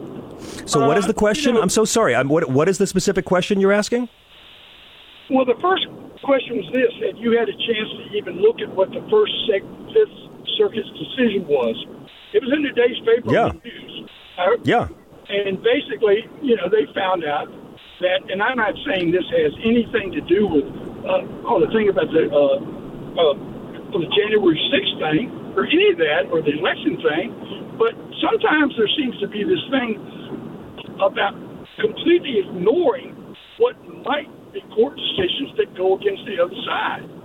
So, 0.67 0.87
what 0.87 0.99
is 0.99 1.05
Uh, 1.05 1.09
the 1.09 1.15
question? 1.15 1.51
you 1.51 1.55
know- 1.59 1.63
I'm 1.63 1.69
so 1.69 1.85
sorry. 1.85 2.15
I'm, 2.15 2.29
what, 2.29 2.49
what 2.51 2.69
is 2.69 2.79
the 2.79 2.87
specific 2.87 3.25
question 3.25 3.61
you're 3.61 3.73
asking? 3.73 4.09
Well, 5.31 5.45
the 5.45 5.57
first 5.61 5.87
question 6.23 6.57
was 6.59 6.69
this: 6.73 6.93
Had 7.05 7.19
you 7.19 7.37
had 7.39 7.49
a 7.49 7.53
chance 7.53 7.89
to 7.99 8.17
even 8.17 8.41
look 8.43 8.61
at 8.61 8.69
what 8.75 8.91
the 8.91 9.03
first 9.11 9.33
sec- 9.49 9.63
Fifth 9.93 10.19
Circuit's 10.59 10.89
decision 10.99 11.47
was? 11.47 11.77
It 12.33 12.43
was 12.43 12.53
in 12.53 12.63
today's 12.63 12.99
paper 13.05 13.33
Yeah. 13.33 13.53
news. 13.65 14.05
Uh, 14.39 14.57
Yeah. 14.65 14.89
And 15.29 15.63
basically, 15.63 16.27
you 16.43 16.57
know, 16.57 16.69
they 16.69 16.85
found 16.93 17.25
out 17.25 17.49
that, 18.01 18.21
and 18.31 18.43
I'm 18.43 18.57
not 18.57 18.75
saying 18.87 19.13
this 19.13 19.25
has 19.31 19.53
anything 19.65 20.13
to 20.13 20.21
do 20.23 20.47
with, 20.47 20.65
uh, 21.07 21.23
oh, 21.49 21.61
the 21.61 21.69
thing 21.73 21.89
about 21.89 22.11
the, 22.13 22.29
uh, 22.29 22.57
uh, 23.17 23.35
the 23.93 24.07
January 24.17 24.59
6th 24.73 24.99
thing, 24.99 25.31
or 25.57 25.65
any 25.65 25.91
of 25.91 25.99
that, 25.99 26.27
or 26.33 26.43
the 26.43 26.59
election 26.59 26.97
thing, 27.01 27.33
but 27.79 27.95
sometimes 28.21 28.75
there 28.77 28.89
seems 28.97 29.17
to 29.21 29.29
be 29.29 29.45
this 29.45 29.63
thing 29.71 30.01
about 31.01 31.35
completely 31.81 32.41
ignoring 32.45 33.37
what 33.59 33.77
might 34.05 34.29
be 34.53 34.61
court 34.75 34.97
decisions 34.97 35.57
that 35.57 35.77
go 35.77 35.97
against 35.97 36.23
the 36.27 36.43
other 36.43 36.55
side. 36.67 37.22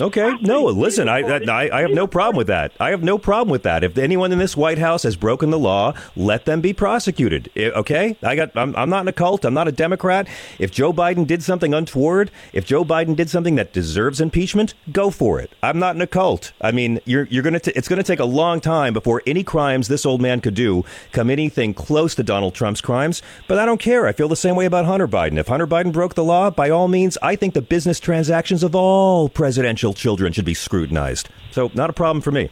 Okay. 0.00 0.34
No, 0.40 0.64
listen, 0.64 1.08
I, 1.08 1.20
I 1.20 1.78
I 1.78 1.80
have 1.82 1.90
no 1.90 2.06
problem 2.06 2.36
with 2.36 2.46
that. 2.46 2.72
I 2.80 2.90
have 2.90 3.02
no 3.02 3.18
problem 3.18 3.50
with 3.50 3.62
that. 3.64 3.84
If 3.84 3.98
anyone 3.98 4.32
in 4.32 4.38
this 4.38 4.56
White 4.56 4.78
House 4.78 5.02
has 5.02 5.16
broken 5.16 5.50
the 5.50 5.58
law, 5.58 5.94
let 6.16 6.44
them 6.44 6.60
be 6.60 6.72
prosecuted. 6.72 7.50
Okay? 7.56 8.16
I 8.22 8.36
got 8.36 8.56
I'm, 8.56 8.74
I'm 8.76 8.88
not 8.88 9.02
in 9.02 9.08
a 9.08 9.12
cult. 9.12 9.44
I'm 9.44 9.54
not 9.54 9.68
a 9.68 9.72
Democrat. 9.72 10.26
If 10.58 10.70
Joe 10.70 10.92
Biden 10.92 11.26
did 11.26 11.42
something 11.42 11.74
untoward, 11.74 12.30
if 12.52 12.64
Joe 12.64 12.84
Biden 12.84 13.14
did 13.16 13.28
something 13.30 13.56
that 13.56 13.72
deserves 13.72 14.20
impeachment, 14.20 14.74
go 14.90 15.10
for 15.10 15.40
it. 15.40 15.52
I'm 15.62 15.78
not 15.78 15.96
in 15.96 16.00
a 16.00 16.06
cult. 16.06 16.52
I 16.60 16.72
mean, 16.72 17.00
you're 17.04 17.24
you're 17.24 17.42
going 17.42 17.58
to 17.58 17.76
it's 17.76 17.88
going 17.88 17.98
to 17.98 18.04
take 18.04 18.20
a 18.20 18.24
long 18.24 18.60
time 18.60 18.92
before 18.92 19.22
any 19.26 19.44
crimes 19.44 19.88
this 19.88 20.06
old 20.06 20.20
man 20.20 20.40
could 20.40 20.54
do 20.54 20.84
come 21.12 21.30
anything 21.30 21.74
close 21.74 22.14
to 22.14 22.22
Donald 22.22 22.54
Trump's 22.54 22.80
crimes, 22.80 23.22
but 23.48 23.58
I 23.58 23.66
don't 23.66 23.80
care. 23.80 24.06
I 24.06 24.12
feel 24.12 24.28
the 24.28 24.36
same 24.36 24.56
way 24.56 24.64
about 24.64 24.86
Hunter 24.86 25.08
Biden. 25.08 25.38
If 25.38 25.48
Hunter 25.48 25.66
Biden 25.66 25.92
broke 25.92 26.14
the 26.14 26.24
law, 26.24 26.50
by 26.50 26.70
all 26.70 26.88
means, 26.88 27.18
I 27.22 27.36
think 27.36 27.54
the 27.54 27.62
business 27.62 28.00
transactions 28.00 28.62
of 28.62 28.74
all 28.74 29.28
presidential 29.28 29.89
children 29.92 30.32
should 30.32 30.44
be 30.44 30.54
scrutinized. 30.54 31.28
So, 31.50 31.70
not 31.74 31.90
a 31.90 31.92
problem 31.92 32.20
for 32.20 32.30
me. 32.30 32.50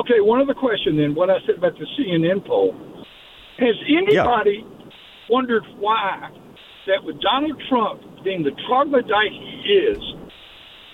Okay, 0.00 0.20
one 0.20 0.40
other 0.40 0.54
question 0.54 0.96
then. 0.96 1.14
What 1.14 1.30
I 1.30 1.38
said 1.46 1.56
about 1.56 1.78
the 1.78 1.86
CNN 1.98 2.46
poll. 2.46 2.74
Has 3.58 3.74
anybody 3.88 4.64
wondered 5.28 5.64
why 5.78 6.30
that 6.86 7.02
with 7.04 7.20
Donald 7.20 7.60
Trump 7.68 8.02
being 8.22 8.42
the 8.42 8.52
troglodyte 8.68 9.32
he 9.32 9.72
is, 9.90 9.98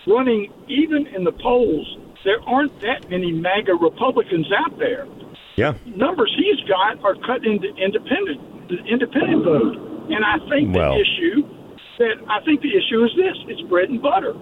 running 0.06 0.52
even 0.68 1.06
in 1.08 1.24
the 1.24 1.32
polls, 1.32 1.98
there 2.24 2.40
aren't 2.46 2.72
that 2.80 3.08
many 3.10 3.32
MAGA 3.32 3.74
Republicans 3.74 4.46
out 4.52 4.78
there. 4.78 5.06
Yeah. 5.56 5.74
Numbers 5.86 6.34
he's 6.36 6.60
got 6.68 7.04
are 7.04 7.14
cut 7.26 7.44
into 7.44 7.68
independent, 7.76 8.68
the 8.68 8.78
independent 8.90 9.44
vote. 9.44 9.76
And 10.10 10.24
I 10.24 10.38
think 10.48 10.74
Well. 10.74 10.94
the 10.94 11.00
issue 11.00 11.46
that 11.98 12.16
I 12.28 12.44
think 12.44 12.60
the 12.60 12.74
issue 12.74 13.04
is 13.04 13.12
this: 13.16 13.36
it's 13.48 13.62
bread 13.68 13.88
and 13.88 14.02
butter. 14.02 14.34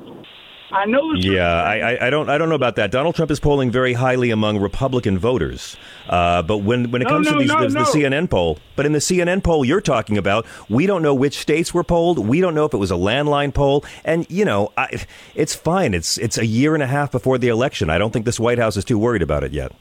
I 0.73 0.87
know. 0.87 1.13
Yeah, 1.15 1.47
I, 1.63 2.07
I, 2.07 2.11
don't 2.11 2.31
I 2.31 2.39
don't 2.39 2.49
know 2.49 2.55
about 2.55 2.77
that. 2.77 2.91
Donald 2.91 3.15
Trump 3.15 3.31
is 3.31 3.39
polling 3.39 3.71
very 3.71 3.93
highly 3.93 4.31
among 4.31 4.59
Republican 4.59 5.19
voters, 5.19 5.77
uh, 6.09 6.43
but 6.43 6.59
when 6.59 6.91
when 6.91 7.03
it 7.03 7.05
No, 7.05 7.11
comes 7.11 7.27
no, 7.27 7.33
to 7.35 7.39
these 7.41 7.49
no, 7.49 7.61
the, 7.61 7.69
the 7.69 7.81
CNN 7.81 8.31
poll, 8.31 8.59
but 8.75 8.87
in 8.87 8.93
the 8.93 8.99
CNN 8.99 9.43
poll 9.45 9.65
you're 9.65 9.83
talking 9.83 10.17
about, 10.17 10.47
we 10.71 10.87
don't 10.87 11.03
know 11.03 11.15
which 11.15 11.39
states 11.39 11.75
were 11.75 11.85
polled. 11.85 12.27
We 12.27 12.41
don't 12.41 12.55
know 12.55 12.65
if 12.65 12.73
it 12.73 12.79
was 12.79 12.91
a 12.91 12.95
landline 12.97 13.53
poll, 13.53 13.85
and 14.05 14.27
you 14.31 14.47
know, 14.47 14.73
I, 14.77 15.05
it's 15.35 15.55
fine. 15.55 15.93
It's 15.93 16.17
it's 16.17 16.39
a 16.39 16.47
year 16.47 16.73
and 16.75 16.83
a 16.83 16.87
half 16.87 17.13
before 17.13 17.37
the 17.37 17.49
election. 17.49 17.91
I 17.91 17.99
don't 17.99 18.11
think 18.13 18.25
this 18.25 18.41
White 18.41 18.59
House 18.59 18.77
is 18.79 18.85
too 18.85 18.99
worried 18.99 19.23
about 19.23 19.45
it 19.45 19.53
yet. 19.53 19.73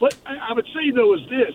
What 0.00 0.16
I 0.26 0.50
I 0.50 0.52
would 0.52 0.66
say 0.66 0.90
though 0.94 1.14
is 1.14 1.20
this: 1.30 1.54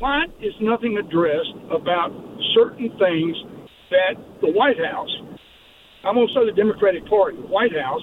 why 0.00 0.24
is 0.40 0.54
nothing 0.60 0.98
addressed 0.98 1.54
about 1.70 2.10
certain 2.54 2.90
things 2.98 3.36
that 3.90 4.16
the 4.40 4.50
White 4.50 4.78
House, 4.78 5.10
I'm 6.04 6.14
going 6.14 6.26
to 6.26 6.34
say 6.34 6.44
the 6.44 6.52
Democratic 6.52 7.06
Party, 7.06 7.36
the 7.36 7.46
White 7.46 7.76
House, 7.76 8.02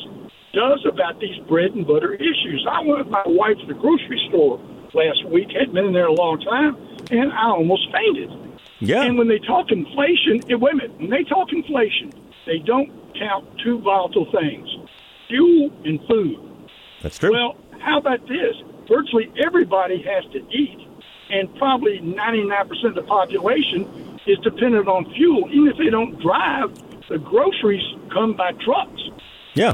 does 0.53 0.85
about 0.85 1.19
these 1.19 1.37
bread 1.47 1.71
and 1.71 1.85
butter 1.85 2.13
issues. 2.13 2.65
I 2.69 2.81
went 2.81 2.99
with 2.99 3.09
my 3.09 3.23
wife 3.25 3.57
to 3.59 3.65
the 3.67 3.73
grocery 3.73 4.19
store 4.29 4.59
last 4.93 5.25
week, 5.29 5.51
hadn't 5.51 5.73
been 5.73 5.85
in 5.85 5.93
there 5.93 6.07
a 6.07 6.13
long 6.13 6.39
time, 6.39 6.75
and 7.11 7.31
I 7.31 7.49
almost 7.49 7.87
fainted. 7.91 8.31
Yeah. 8.79 9.03
And 9.03 9.17
when 9.17 9.27
they 9.27 9.39
talk 9.39 9.71
inflation, 9.71 10.41
eh, 10.49 10.55
wait 10.55 10.73
a 10.73 10.77
minute, 10.77 10.99
when 10.99 11.09
they 11.09 11.23
talk 11.23 11.51
inflation, 11.51 12.13
they 12.45 12.59
don't 12.59 12.89
count 13.15 13.45
two 13.63 13.79
volatile 13.81 14.31
things 14.31 14.67
fuel 15.27 15.71
and 15.85 15.99
food. 16.07 16.39
That's 17.01 17.17
true. 17.19 17.31
Well, 17.31 17.55
how 17.79 17.99
about 17.99 18.27
this? 18.27 18.55
Virtually 18.87 19.31
everybody 19.45 20.01
has 20.01 20.23
to 20.33 20.39
eat, 20.49 20.87
and 21.29 21.53
probably 21.55 21.99
99% 21.99 22.83
of 22.85 22.95
the 22.95 23.03
population 23.03 24.19
is 24.25 24.39
dependent 24.39 24.87
on 24.87 25.13
fuel. 25.13 25.47
Even 25.51 25.67
if 25.67 25.77
they 25.77 25.89
don't 25.91 26.19
drive, 26.19 26.71
the 27.09 27.17
groceries 27.17 27.83
come 28.13 28.35
by 28.35 28.51
trucks. 28.63 29.01
yeah. 29.55 29.73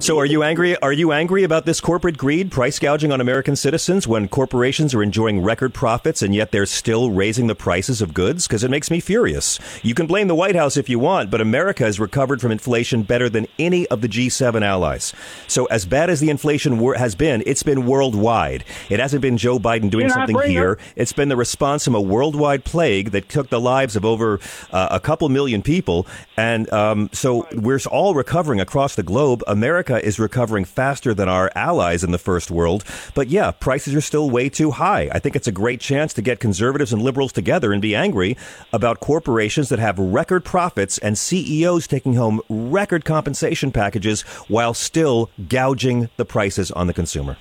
So 0.00 0.18
are 0.18 0.26
you 0.26 0.42
angry 0.42 0.76
are 0.82 0.92
you 0.92 1.12
angry 1.12 1.44
about 1.44 1.66
this 1.66 1.80
corporate 1.80 2.18
greed 2.18 2.50
price 2.50 2.80
gouging 2.80 3.12
on 3.12 3.20
American 3.20 3.54
citizens 3.54 4.08
when 4.08 4.26
corporations 4.26 4.92
are 4.92 5.04
enjoying 5.04 5.40
record 5.40 5.72
profits 5.72 6.20
and 6.20 6.34
yet 6.34 6.50
they're 6.50 6.66
still 6.66 7.12
raising 7.12 7.46
the 7.46 7.54
prices 7.54 8.02
of 8.02 8.12
goods 8.12 8.48
because 8.48 8.64
it 8.64 8.70
makes 8.72 8.90
me 8.90 8.98
furious. 8.98 9.60
You 9.84 9.94
can 9.94 10.08
blame 10.08 10.26
the 10.26 10.34
White 10.34 10.56
House 10.56 10.76
if 10.76 10.88
you 10.88 10.98
want, 10.98 11.30
but 11.30 11.40
America 11.40 11.84
has 11.84 12.00
recovered 12.00 12.40
from 12.40 12.50
inflation 12.50 13.04
better 13.04 13.28
than 13.28 13.46
any 13.56 13.86
of 13.86 14.00
the 14.00 14.08
G7 14.08 14.62
allies. 14.62 15.12
So 15.46 15.66
as 15.66 15.86
bad 15.86 16.10
as 16.10 16.18
the 16.18 16.30
inflation 16.30 16.80
wor- 16.80 16.94
has 16.94 17.14
been, 17.14 17.44
it's 17.46 17.62
been 17.62 17.86
worldwide. 17.86 18.64
It 18.90 18.98
hasn't 18.98 19.22
been 19.22 19.36
Joe 19.36 19.60
Biden 19.60 19.90
doing 19.90 20.06
I 20.06 20.14
something 20.14 20.40
here. 20.40 20.72
up- 20.72 20.78
It's 20.96 21.12
been 21.12 21.28
the 21.28 21.36
response 21.36 21.84
from 21.84 21.94
a 21.94 22.00
worldwide 22.00 22.64
plague 22.64 23.12
that 23.12 23.28
took 23.28 23.48
the 23.48 23.60
lives 23.60 23.94
of 23.94 24.04
over 24.04 24.40
uh, 24.72 24.88
a 24.90 24.98
couple 24.98 25.28
million 25.28 25.62
people. 25.62 26.06
And 26.36 26.70
um, 26.72 27.10
so 27.12 27.46
we're 27.52 27.78
all 27.90 28.14
recovering 28.14 28.60
across 28.60 28.96
the 28.96 29.04
globe. 29.04 29.44
America 29.52 30.02
is 30.04 30.18
recovering 30.18 30.64
faster 30.64 31.12
than 31.12 31.28
our 31.28 31.50
allies 31.54 32.02
in 32.02 32.10
the 32.10 32.18
first 32.18 32.50
world. 32.50 32.84
But 33.14 33.28
yeah, 33.28 33.50
prices 33.50 33.94
are 33.94 34.00
still 34.00 34.30
way 34.30 34.48
too 34.48 34.70
high. 34.72 35.10
I 35.12 35.18
think 35.18 35.36
it's 35.36 35.46
a 35.46 35.52
great 35.52 35.78
chance 35.80 36.14
to 36.14 36.22
get 36.22 36.40
conservatives 36.40 36.92
and 36.92 37.02
liberals 37.02 37.32
together 37.32 37.70
and 37.72 37.82
be 37.82 37.94
angry 37.94 38.36
about 38.72 39.00
corporations 39.00 39.68
that 39.68 39.78
have 39.78 39.98
record 39.98 40.42
profits 40.44 40.96
and 40.98 41.18
CEOs 41.18 41.86
taking 41.86 42.14
home 42.14 42.40
record 42.48 43.04
compensation 43.04 43.70
packages 43.70 44.22
while 44.48 44.72
still 44.72 45.30
gouging 45.48 46.08
the 46.16 46.24
prices 46.24 46.70
on 46.70 46.86
the 46.86 46.94
consumer. 46.94 47.36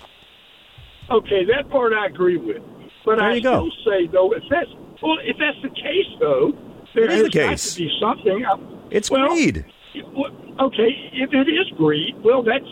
Okay, 1.10 1.45
that 1.45 1.69
part 1.69 1.93
I 1.93 2.08
agree 2.08 2.38
with. 2.38 2.62
But 3.06 3.17
There 3.19 3.26
I 3.30 3.36
you 3.36 3.41
go. 3.41 3.69
still 3.69 3.93
say 3.93 4.08
though, 4.08 4.34
if 4.34 4.43
that's 4.50 4.69
well, 5.02 5.15
if 5.24 5.38
that's 5.39 5.58
the 5.63 5.69
case 5.69 6.06
though, 6.19 6.52
there 6.93 7.06
It 7.06 7.12
is 7.12 7.24
the 7.24 7.30
got 7.30 7.50
case. 7.52 7.74
to 7.74 7.80
be 7.80 7.91
something. 8.02 8.45
uh, 8.45 8.58
It's 8.91 9.10
well, 9.10 9.30
greed. 9.30 9.65
Okay, 9.96 10.92
if 11.14 11.34
it 11.34 11.48
is 11.52 11.68
greed, 11.78 12.16
well, 12.24 12.44
that's 12.44 12.66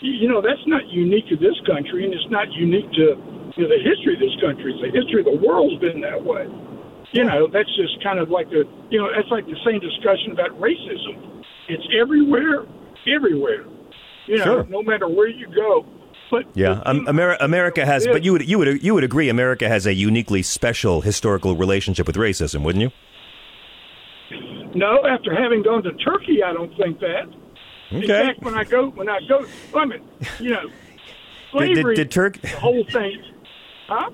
you 0.00 0.28
know 0.28 0.40
that's 0.42 0.62
not 0.66 0.86
unique 0.88 1.26
to 1.28 1.36
this 1.36 1.56
country, 1.66 2.04
and 2.04 2.12
it's 2.12 2.28
not 2.30 2.50
unique 2.52 2.90
to 2.92 3.16
you 3.56 3.62
know, 3.64 3.68
the 3.68 3.80
history 3.82 4.14
of 4.14 4.20
this 4.20 4.36
country. 4.40 4.74
The 4.80 4.90
history 4.92 5.20
of 5.20 5.26
the 5.26 5.38
world's 5.46 5.80
been 5.80 6.00
that 6.02 6.22
way. 6.22 6.46
You 7.12 7.24
know, 7.24 7.48
that's 7.50 7.70
just 7.76 8.02
kind 8.02 8.18
of 8.18 8.28
like 8.30 8.50
the 8.50 8.64
you 8.90 8.98
know 8.98 9.08
that's 9.14 9.30
like 9.30 9.46
the 9.46 9.56
same 9.64 9.80
discussion 9.80 10.32
about 10.32 10.50
racism. 10.60 11.42
It's 11.68 11.84
everywhere, 11.98 12.66
everywhere. 13.06 13.64
You 14.26 14.36
know, 14.38 14.44
Sure. 14.44 14.66
no 14.68 14.82
matter 14.82 15.08
where 15.08 15.28
you 15.28 15.46
go. 15.54 15.86
But 16.30 16.44
Yeah, 16.54 16.82
um, 16.84 17.06
Ameri- 17.06 17.38
America 17.40 17.86
has, 17.86 18.06
but 18.06 18.22
you 18.22 18.32
would 18.32 18.46
you 18.46 18.58
would 18.58 18.82
you 18.82 18.92
would 18.94 19.04
agree 19.04 19.30
America 19.30 19.66
has 19.68 19.86
a 19.86 19.94
uniquely 19.94 20.42
special 20.42 21.00
historical 21.00 21.56
relationship 21.56 22.06
with 22.06 22.16
racism, 22.16 22.62
wouldn't 22.62 22.82
you? 22.82 22.90
No, 24.74 25.06
after 25.06 25.34
having 25.34 25.62
gone 25.62 25.82
to 25.84 25.92
Turkey, 25.94 26.42
I 26.42 26.52
don't 26.52 26.74
think 26.76 27.00
that. 27.00 27.28
In 27.90 28.06
fact, 28.06 28.42
when 28.42 28.54
I 28.54 28.64
go, 28.64 28.90
when 28.90 29.08
I 29.08 29.18
go, 29.28 29.46
I 29.74 29.84
mean, 29.86 30.00
you 30.40 30.50
know, 30.50 30.62
Did- 30.62 30.70
did- 30.70 31.74
slavery, 31.76 31.94
did 31.96 32.10
Turk- 32.10 32.40
the 32.40 32.48
whole 32.48 32.84
thing, 32.84 33.22
huh? 33.88 34.10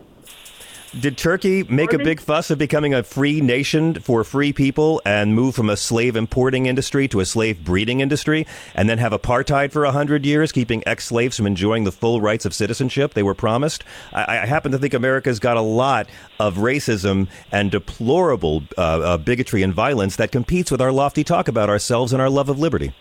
Did 1.01 1.19
Turkey 1.19 1.65
make 1.65 1.93
a 1.93 1.99
big 1.99 2.21
fuss 2.21 2.51
of 2.51 2.59
becoming 2.59 2.95
a 2.95 3.03
free 3.03 3.41
nation 3.41 3.95
for 3.95 4.23
free 4.23 4.53
people 4.53 5.03
and 5.05 5.35
move 5.35 5.57
from 5.57 5.69
a 5.69 5.77
slave 5.77 6.15
importing 6.15 6.67
industry 6.67 7.09
to 7.09 7.19
a 7.19 7.25
slave 7.25 7.65
breeding 7.65 8.01
industry, 8.01 8.47
and 8.77 8.89
then 8.89 8.99
have 8.99 9.11
apartheid 9.11 9.73
for 9.73 9.85
a 9.85 9.91
hundred 9.91 10.25
years, 10.25 10.53
keeping 10.53 10.87
ex-slaves 10.87 11.37
from 11.37 11.49
enjoying 11.49 11.83
the 11.83 11.91
full 11.91 12.21
rights 12.21 12.45
of 12.45 12.55
citizenship 12.55 13.15
they 13.15 13.25
were 13.25 13.35
promised? 13.35 13.83
I, 14.13 14.39
I 14.43 14.47
happen 14.47 14.71
to 14.71 14.79
think 14.79 14.95
America's 14.95 15.41
got 15.41 15.57
a 15.57 15.63
lot 15.63 16.07
of 16.39 16.59
racism 16.59 17.29
and 17.51 17.73
deplorable 17.73 18.63
uh, 18.79 18.81
uh, 18.81 19.17
bigotry 19.17 19.65
and 19.65 19.75
violence 19.75 20.15
that 20.17 20.31
competes 20.31 20.71
with 20.71 20.81
our 20.81 20.93
lofty 20.93 21.25
talk 21.25 21.49
about 21.49 21.69
ourselves 21.69 22.13
and 22.13 22.23
our 22.23 22.31
love 22.31 22.49
of 22.49 22.61
liberty. 22.61 22.95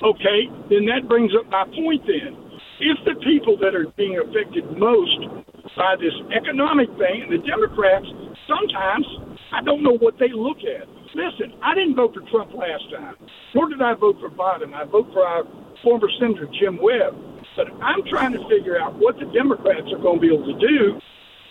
Okay, 0.00 0.48
then 0.70 0.86
that 0.86 1.08
brings 1.08 1.32
up 1.34 1.50
my 1.50 1.64
point. 1.64 2.06
Then, 2.06 2.51
if 2.82 2.98
the 3.06 3.14
people 3.22 3.56
that 3.62 3.74
are 3.74 3.86
being 3.96 4.18
affected 4.18 4.66
most 4.76 5.46
by 5.78 5.94
this 5.96 6.12
economic 6.34 6.90
thing, 6.98 7.22
and 7.22 7.32
the 7.32 7.42
Democrats, 7.46 8.06
sometimes 8.50 9.06
I 9.54 9.62
don't 9.62 9.82
know 9.82 9.96
what 9.96 10.18
they 10.18 10.28
look 10.34 10.58
at. 10.66 10.88
Listen, 11.14 11.54
I 11.62 11.74
didn't 11.74 11.94
vote 11.94 12.14
for 12.14 12.22
Trump 12.30 12.52
last 12.54 12.84
time, 12.90 13.16
nor 13.54 13.68
did 13.68 13.80
I 13.80 13.94
vote 13.94 14.16
for 14.18 14.30
Biden. 14.30 14.74
I 14.74 14.84
vote 14.84 15.08
for 15.12 15.24
our 15.24 15.44
former 15.82 16.08
Senator 16.18 16.48
Jim 16.58 16.78
Webb. 16.80 17.14
But 17.54 17.68
I'm 17.82 18.02
trying 18.08 18.32
to 18.32 18.48
figure 18.48 18.80
out 18.80 18.94
what 18.98 19.18
the 19.18 19.26
Democrats 19.26 19.86
are 19.92 19.98
going 19.98 20.20
to 20.20 20.20
be 20.20 20.32
able 20.34 20.46
to 20.46 20.58
do 20.58 21.00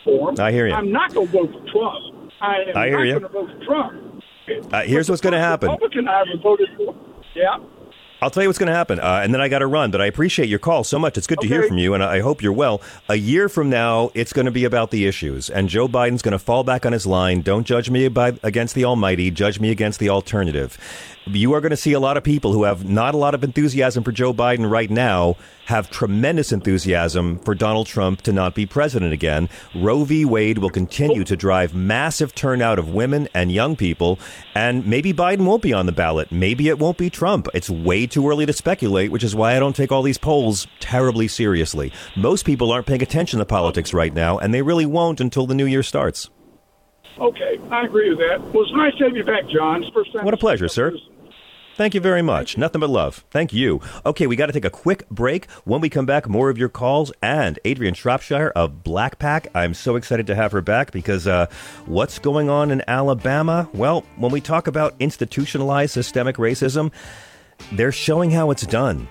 for 0.04 0.34
them. 0.34 0.44
I 0.44 0.52
hear 0.52 0.68
you. 0.68 0.74
I'm 0.74 0.92
not 0.92 1.14
going 1.14 1.28
to 1.28 1.34
vote 1.34 1.52
for 1.52 1.72
Trump. 1.72 2.32
I 2.42 2.56
am 2.70 2.78
I 2.78 2.88
hear 2.88 2.98
not 2.98 3.06
you. 3.06 3.20
going 3.20 3.24
to 3.24 3.30
vote 3.30 3.50
for 3.60 3.66
Trump. 3.66 4.12
Uh, 4.74 4.82
here's 4.82 5.08
what's 5.10 5.22
gonna 5.22 5.40
happen. 5.40 5.70
Republican 5.70 6.08
I 6.08 6.24
voted 6.42 6.70
for. 6.76 6.96
Yeah. 7.36 7.58
I'll 8.22 8.30
tell 8.30 8.44
you 8.44 8.50
what's 8.50 8.60
going 8.60 8.68
to 8.68 8.76
happen, 8.76 9.00
uh, 9.00 9.22
and 9.24 9.34
then 9.34 9.42
I 9.42 9.50
got 9.50 9.60
to 9.60 9.68
run. 9.68 9.90
But 9.90 10.00
I 10.00 10.06
appreciate 10.06 10.48
your 10.48 10.60
call 10.60 10.84
so 10.84 11.00
much. 11.00 11.18
It's 11.18 11.26
good 11.26 11.40
to 11.40 11.48
hear 11.48 11.64
from 11.64 11.80
you, 11.80 11.96
and 11.96 12.04
I 12.04 12.20
hope 12.20 12.44
you're 12.44 12.54
well. 12.54 12.80
A 13.10 13.16
year 13.16 13.50
from 13.50 13.72
now, 13.72 14.12
it's 14.14 14.32
going 14.32 14.46
to 14.46 14.52
be 14.52 14.64
about 14.64 14.92
the 14.92 15.08
issues, 15.08 15.50
and 15.50 15.68
Joe 15.68 15.88
Biden's 15.88 16.22
going 16.22 16.34
to 16.34 16.40
fall 16.40 16.64
back 16.64 16.86
on 16.86 16.94
his 16.94 17.08
line. 17.08 17.42
Don't 17.42 17.66
judge 17.66 17.90
me 17.90 18.08
by, 18.10 18.38
against 18.44 18.76
the 18.76 18.86
Almighty. 18.86 19.32
Judge 19.32 19.60
me 19.60 19.72
against 19.72 20.00
the 20.00 20.10
alternative. 20.10 20.78
You 21.26 21.54
are 21.54 21.62
going 21.62 21.72
to 21.72 21.78
see 21.78 21.94
a 21.94 22.00
lot 22.00 22.18
of 22.18 22.24
people 22.24 22.52
who 22.52 22.64
have 22.64 22.88
not 22.88 23.14
a 23.14 23.18
lot 23.18 23.36
of 23.36 23.44
enthusiasm 23.44 24.04
for 24.04 24.12
Joe 24.12 24.34
Biden 24.34 24.70
right 24.70 24.90
now 24.90 25.36
have 25.66 25.90
tremendous 25.90 26.52
enthusiasm 26.52 27.38
for 27.40 27.56
Donald 27.56 27.88
Trump 27.88 28.22
to 28.24 28.34
not 28.34 28.56
be 28.56 28.66
president 28.66 29.14
again. 29.14 29.48
Roe 29.76 30.04
v. 30.04 30.26
Wade 30.26 30.58
will 30.58 30.72
continue 30.72 31.24
to 31.24 31.38
drive 31.38 31.74
massive 31.74 32.34
turnout 32.36 32.80
of 32.80 32.90
women 32.90 33.30
and 33.34 33.52
young 33.52 33.76
people, 33.76 34.20
and 34.56 34.86
maybe 34.86 35.14
Biden 35.14 35.46
won't 35.46 35.62
be 35.62 35.74
on 35.74 35.86
the 35.86 35.92
ballot. 35.92 36.32
Maybe 36.32 36.68
it 36.68 36.80
won't 36.80 36.98
be 36.98 37.10
Trump. 37.10 37.48
It's 37.54 37.70
way 37.70 38.08
too 38.12 38.28
early 38.30 38.46
to 38.46 38.54
speculate, 38.54 39.12
which 39.12 39.24
is 39.24 39.36
why 39.36 39.56
I 39.56 39.60
don't 39.60 39.76
take 39.76 39.92
all 39.92 40.04
these 40.04 40.18
polls 40.18 40.68
terribly 40.80 41.28
seriously. 41.28 41.92
Most 42.16 42.46
people 42.46 42.72
aren't 42.72 42.88
paying 42.88 43.02
attention 43.02 43.40
to 43.40 43.46
politics 43.46 43.94
right 43.94 44.14
now, 44.14 44.38
and 44.38 44.54
they 44.54 44.62
really 44.62 44.86
won't 44.86 45.20
until 45.20 45.48
the 45.48 45.56
new 45.56 45.66
year 45.66 45.84
starts. 45.84 46.30
Okay, 47.20 47.60
I 47.70 47.86
agree 47.86 48.10
with 48.10 48.20
that. 48.20 48.42
Well, 48.54 48.64
it's 48.64 48.74
nice 48.74 48.96
to 48.98 49.06
have 49.06 49.16
you 49.16 49.24
back, 49.24 49.48
John. 49.50 49.84
First 49.94 50.14
time. 50.14 50.26
What 50.26 50.34
a 50.34 50.38
pleasure, 50.38 50.68
sir. 50.68 50.94
Thank 51.76 51.94
you 51.94 52.02
very 52.02 52.22
much. 52.22 52.58
Nothing 52.58 52.82
but 52.82 52.90
love. 52.90 53.26
Thank 53.32 53.54
you. 53.54 53.80
Okay, 54.06 54.28
we 54.28 54.36
got 54.36 54.48
to 54.48 54.54
take 54.54 54.66
a 54.66 54.70
quick 54.70 55.08
break. 55.10 55.50
When 55.64 55.82
we 55.82 55.90
come 55.90 56.06
back, 56.06 56.28
more 56.28 56.50
of 56.50 56.58
your 56.58 56.70
calls 56.70 57.12
and 57.22 57.58
Adrianne 57.64 57.96
Shropshire 57.96 58.52
of 58.56 58.84
BlackPAC. 58.84 59.48
I'm 59.56 59.74
so 59.74 59.96
excited 59.96 60.28
to 60.28 60.36
have 60.36 60.52
her 60.52 60.62
back 60.62 60.92
because 60.92 61.28
uh, 61.28 61.48
what's 61.86 62.20
going 62.20 62.50
on 62.50 62.72
in 62.72 62.84
Alabama? 62.88 63.70
Well, 63.74 64.04
when 64.18 64.32
we 64.32 64.42
talk 64.42 64.68
about 64.68 64.96
institutionalized 65.00 65.94
systemic 65.94 66.36
racism, 66.36 66.92
they're 67.72 67.92
showing 67.92 68.32
how 68.32 68.52
it's 68.52 68.66
done. 68.66 69.08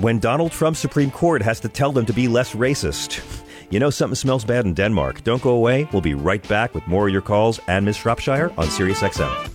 When 0.00 0.18
Donald 0.18 0.52
Trump's 0.52 0.78
Supreme 0.78 1.10
Court 1.10 1.42
has 1.42 1.60
to 1.60 1.68
tell 1.68 1.92
them 1.92 2.06
to 2.06 2.12
be 2.12 2.28
less 2.28 2.54
racist. 2.54 3.20
You 3.72 3.80
know 3.80 3.88
something 3.88 4.16
smells 4.16 4.44
bad 4.44 4.66
in 4.66 4.74
Denmark. 4.74 5.24
Don't 5.24 5.40
go 5.40 5.52
away. 5.52 5.88
We'll 5.94 6.02
be 6.02 6.12
right 6.12 6.46
back 6.46 6.74
with 6.74 6.86
more 6.86 7.06
of 7.06 7.12
your 7.12 7.22
calls 7.22 7.58
and 7.68 7.86
Ms. 7.86 7.96
Shropshire 7.96 8.52
on 8.58 8.68
Sirius 8.68 9.00
XM. 9.00 9.48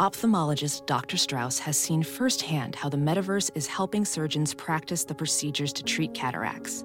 Ophthalmologist 0.00 0.86
Dr. 0.86 1.16
Strauss 1.16 1.60
has 1.60 1.78
seen 1.78 2.02
firsthand 2.02 2.74
how 2.74 2.88
the 2.88 2.96
metaverse 2.96 3.50
is 3.54 3.68
helping 3.68 4.04
surgeons 4.04 4.52
practice 4.52 5.04
the 5.04 5.14
procedures 5.14 5.72
to 5.74 5.84
treat 5.84 6.12
cataracts. 6.14 6.84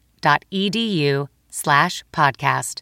slash 1.49 2.03
podcast. 2.13 2.81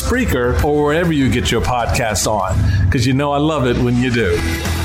Spreaker, 0.01 0.63
or 0.63 0.83
wherever 0.83 1.13
you 1.13 1.29
get 1.29 1.51
your 1.51 1.61
podcasts 1.61 2.27
on, 2.27 2.57
because 2.85 3.05
you 3.05 3.13
know 3.13 3.31
I 3.31 3.37
love 3.37 3.67
it 3.67 3.77
when 3.77 3.97
you 3.97 4.11
do. 4.11 4.80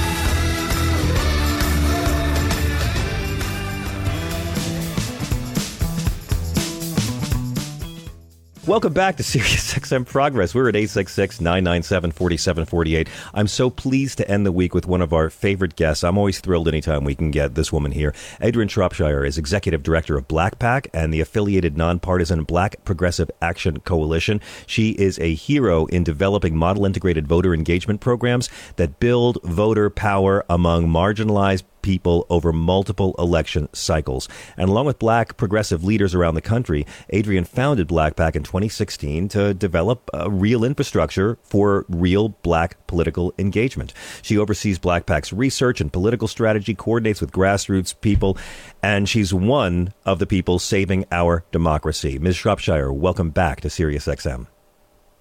Welcome 8.67 8.95
back 8.95 9.17
to 9.19 9.23
Sirius 9.23 9.75
XM 9.75 10.05
Progress. 10.05 10.53
We're 10.53 10.69
at 10.69 10.75
866 10.75 11.41
997 11.41 12.11
4748. 12.11 13.09
I'm 13.33 13.47
so 13.47 13.71
pleased 13.71 14.19
to 14.19 14.29
end 14.29 14.45
the 14.45 14.51
week 14.51 14.75
with 14.75 14.89
one 14.89 15.01
of 15.01 15.13
our 15.13 15.31
favorite 15.31 15.77
guests. 15.77 16.03
I'm 16.03 16.19
always 16.19 16.41
thrilled 16.41 16.67
anytime 16.67 17.05
we 17.05 17.15
can 17.15 17.31
get 17.31 17.55
this 17.55 17.73
woman 17.73 17.93
here. 17.93 18.13
Adrianne 18.41 18.69
Shropshire 18.69 19.25
is 19.25 19.39
Executive 19.39 19.85
Director 19.85 20.19
of 20.19 20.27
BlackPAC 20.27 20.89
and 20.93 21.15
the 21.15 21.21
affiliated 21.21 21.77
nonpartisan 21.77 22.43
Black 22.43 22.85
Progressive 22.85 23.31
Action 23.41 23.79
Coalition. 23.79 24.41
She 24.67 24.91
is 24.91 25.21
a 25.21 25.33
hero 25.33 25.87
in 25.87 26.03
developing 26.03 26.57
model 26.57 26.87
integrated 26.87 27.29
voter 27.29 27.55
engagement 27.55 28.01
programs 28.01 28.51
that 28.75 28.99
build 28.99 29.39
voter 29.45 29.91
power 29.91 30.45
among 30.51 30.89
marginalized 30.89 31.63
people 31.87 32.27
over 32.29 32.53
multiple 32.53 33.15
election 33.17 33.69
cycles. 33.73 34.29
And 34.57 34.69
along 34.69 34.87
with 34.87 34.99
black 34.99 35.37
progressive 35.37 35.85
leaders 35.85 36.17
around 36.17 36.35
the 36.35 36.41
country, 36.41 36.85
Adrianne 37.13 37.47
founded 37.47 37.87
BlackPAC 37.87 38.35
in 38.35 38.43
2016 38.43 39.29
to 39.29 39.55
develop 39.55 40.11
a 40.13 40.29
real 40.29 40.65
infrastructure 40.65 41.39
for 41.45 41.87
real 41.89 42.31
black 42.43 42.85
political 42.89 43.33
engagement. 43.39 43.95
She 44.21 44.37
oversees 44.37 44.81
BlackPAC's 44.81 45.33
research 45.33 45.81
and 45.81 45.93
political 45.93 46.27
strategy, 46.27 46.75
coordinates 46.75 47.21
with 47.21 47.31
grassroots 47.31 47.95
people, 48.01 48.37
and 48.83 49.09
she's 49.09 49.33
one 49.33 49.95
of 50.05 50.19
the 50.19 50.27
people 50.27 50.59
saving 50.59 51.05
our 51.13 51.45
democracy. 51.53 52.19
Ms. 52.19 52.35
Shropshire, 52.35 52.93
welcome 52.93 53.31
back 53.31 53.61
to 53.61 53.69
SiriusXM. 53.69 54.49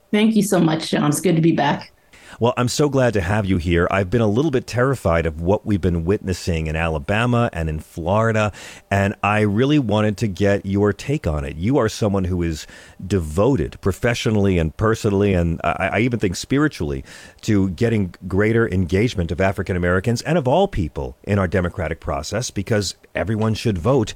Thank 0.09 0.35
you 0.35 0.41
so 0.41 0.59
much, 0.59 0.89
John. 0.89 1.09
It's 1.09 1.21
good 1.21 1.35
to 1.35 1.43
be 1.43 1.51
back. 1.51 1.91
Well, 2.37 2.53
I'm 2.57 2.67
so 2.67 2.89
glad 2.89 3.13
to 3.13 3.21
have 3.21 3.45
you 3.45 3.57
here. 3.57 3.87
I've 3.89 4.09
been 4.09 4.19
a 4.19 4.27
little 4.27 4.51
bit 4.51 4.67
terrified 4.67 5.25
of 5.25 5.39
what 5.39 5.65
we've 5.65 5.79
been 5.79 6.03
witnessing 6.03 6.67
in 6.67 6.75
Alabama 6.75 7.49
and 7.53 7.69
in 7.69 7.79
Florida, 7.79 8.51
and 8.91 9.15
I 9.23 9.41
really 9.41 9.79
wanted 9.79 10.17
to 10.17 10.27
get 10.27 10.65
your 10.65 10.91
take 10.91 11.27
on 11.27 11.45
it. 11.45 11.55
You 11.55 11.77
are 11.77 11.87
someone 11.87 12.25
who 12.25 12.43
is 12.43 12.67
devoted 13.05 13.79
professionally 13.79 14.57
and 14.57 14.75
personally, 14.75 15.33
and 15.33 15.61
I, 15.63 15.89
I 15.93 15.99
even 15.99 16.19
think 16.19 16.35
spiritually, 16.35 17.05
to 17.41 17.69
getting 17.69 18.13
greater 18.27 18.67
engagement 18.67 19.31
of 19.31 19.39
African 19.39 19.77
Americans 19.77 20.21
and 20.23 20.37
of 20.37 20.45
all 20.45 20.67
people 20.67 21.15
in 21.23 21.39
our 21.39 21.47
democratic 21.47 22.01
process 22.01 22.51
because 22.51 22.95
everyone 23.13 23.53
should 23.53 23.77
vote. 23.77 24.13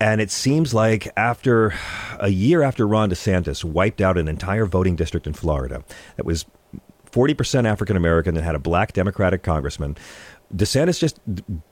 And 0.00 0.20
it 0.22 0.30
seems 0.30 0.72
like 0.72 1.06
after 1.18 1.74
a 2.18 2.30
year 2.30 2.62
after 2.62 2.88
Ron 2.88 3.10
DeSantis 3.10 3.62
wiped 3.62 4.00
out 4.00 4.16
an 4.16 4.26
entire 4.26 4.64
voting 4.64 4.96
district 4.96 5.26
in 5.26 5.32
Florida 5.34 5.84
that 6.16 6.24
was 6.24 6.46
40% 7.12 7.66
African 7.66 7.96
American 7.96 8.34
that 8.34 8.42
had 8.42 8.54
a 8.54 8.58
black 8.58 8.92
Democratic 8.92 9.42
congressman. 9.42 9.96
DeSantis 10.54 10.98
just 10.98 11.20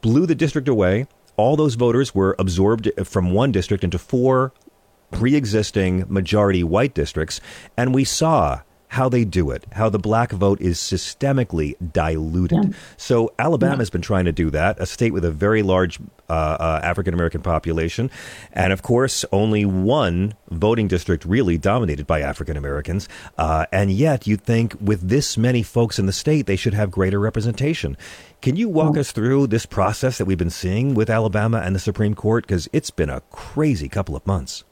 blew 0.00 0.26
the 0.26 0.34
district 0.34 0.68
away. 0.68 1.06
All 1.36 1.56
those 1.56 1.74
voters 1.74 2.14
were 2.14 2.36
absorbed 2.38 2.90
from 3.04 3.32
one 3.32 3.50
district 3.50 3.82
into 3.82 3.98
four 3.98 4.52
pre 5.10 5.34
existing 5.34 6.04
majority 6.08 6.62
white 6.62 6.94
districts. 6.94 7.40
And 7.76 7.94
we 7.94 8.04
saw 8.04 8.60
how 8.90 9.08
they 9.08 9.24
do 9.24 9.52
it, 9.52 9.64
how 9.70 9.88
the 9.88 10.00
black 10.00 10.32
vote 10.32 10.60
is 10.60 10.76
systemically 10.76 11.76
diluted. 11.92 12.64
Yeah. 12.64 12.70
So 12.96 13.32
Alabama 13.38 13.74
yeah. 13.74 13.78
has 13.78 13.90
been 13.90 14.02
trying 14.02 14.24
to 14.24 14.32
do 14.32 14.50
that, 14.50 14.80
a 14.80 14.86
state 14.86 15.12
with 15.12 15.24
a 15.24 15.30
very 15.30 15.62
large 15.62 16.00
uh, 16.28 16.32
uh, 16.32 16.80
African 16.82 17.14
American 17.14 17.40
population, 17.40 18.10
and 18.52 18.72
of 18.72 18.82
course, 18.82 19.24
only 19.30 19.64
one 19.64 20.34
voting 20.50 20.88
district 20.88 21.24
really 21.24 21.56
dominated 21.56 22.08
by 22.08 22.20
African 22.20 22.56
Americans. 22.56 23.08
Uh, 23.38 23.64
and 23.70 23.92
yet, 23.92 24.26
you'd 24.26 24.42
think 24.42 24.74
with 24.80 25.08
this 25.08 25.38
many 25.38 25.62
folks 25.62 26.00
in 26.00 26.06
the 26.06 26.12
state, 26.12 26.46
they 26.46 26.56
should 26.56 26.74
have 26.74 26.90
greater 26.90 27.20
representation. 27.20 27.96
Can 28.42 28.56
you 28.56 28.68
walk 28.68 28.96
us 28.96 29.12
through 29.12 29.46
this 29.46 29.66
process 29.66 30.18
that 30.18 30.24
we've 30.24 30.36
been 30.36 30.50
seeing 30.50 30.94
with 30.94 31.10
Alabama 31.10 31.62
and 31.64 31.76
the 31.76 31.80
Supreme 31.80 32.16
Court? 32.16 32.44
Because 32.44 32.68
it's 32.72 32.90
been 32.90 33.10
a 33.10 33.20
crazy 33.30 33.88
couple 33.88 34.16
of 34.16 34.26
months. 34.26 34.64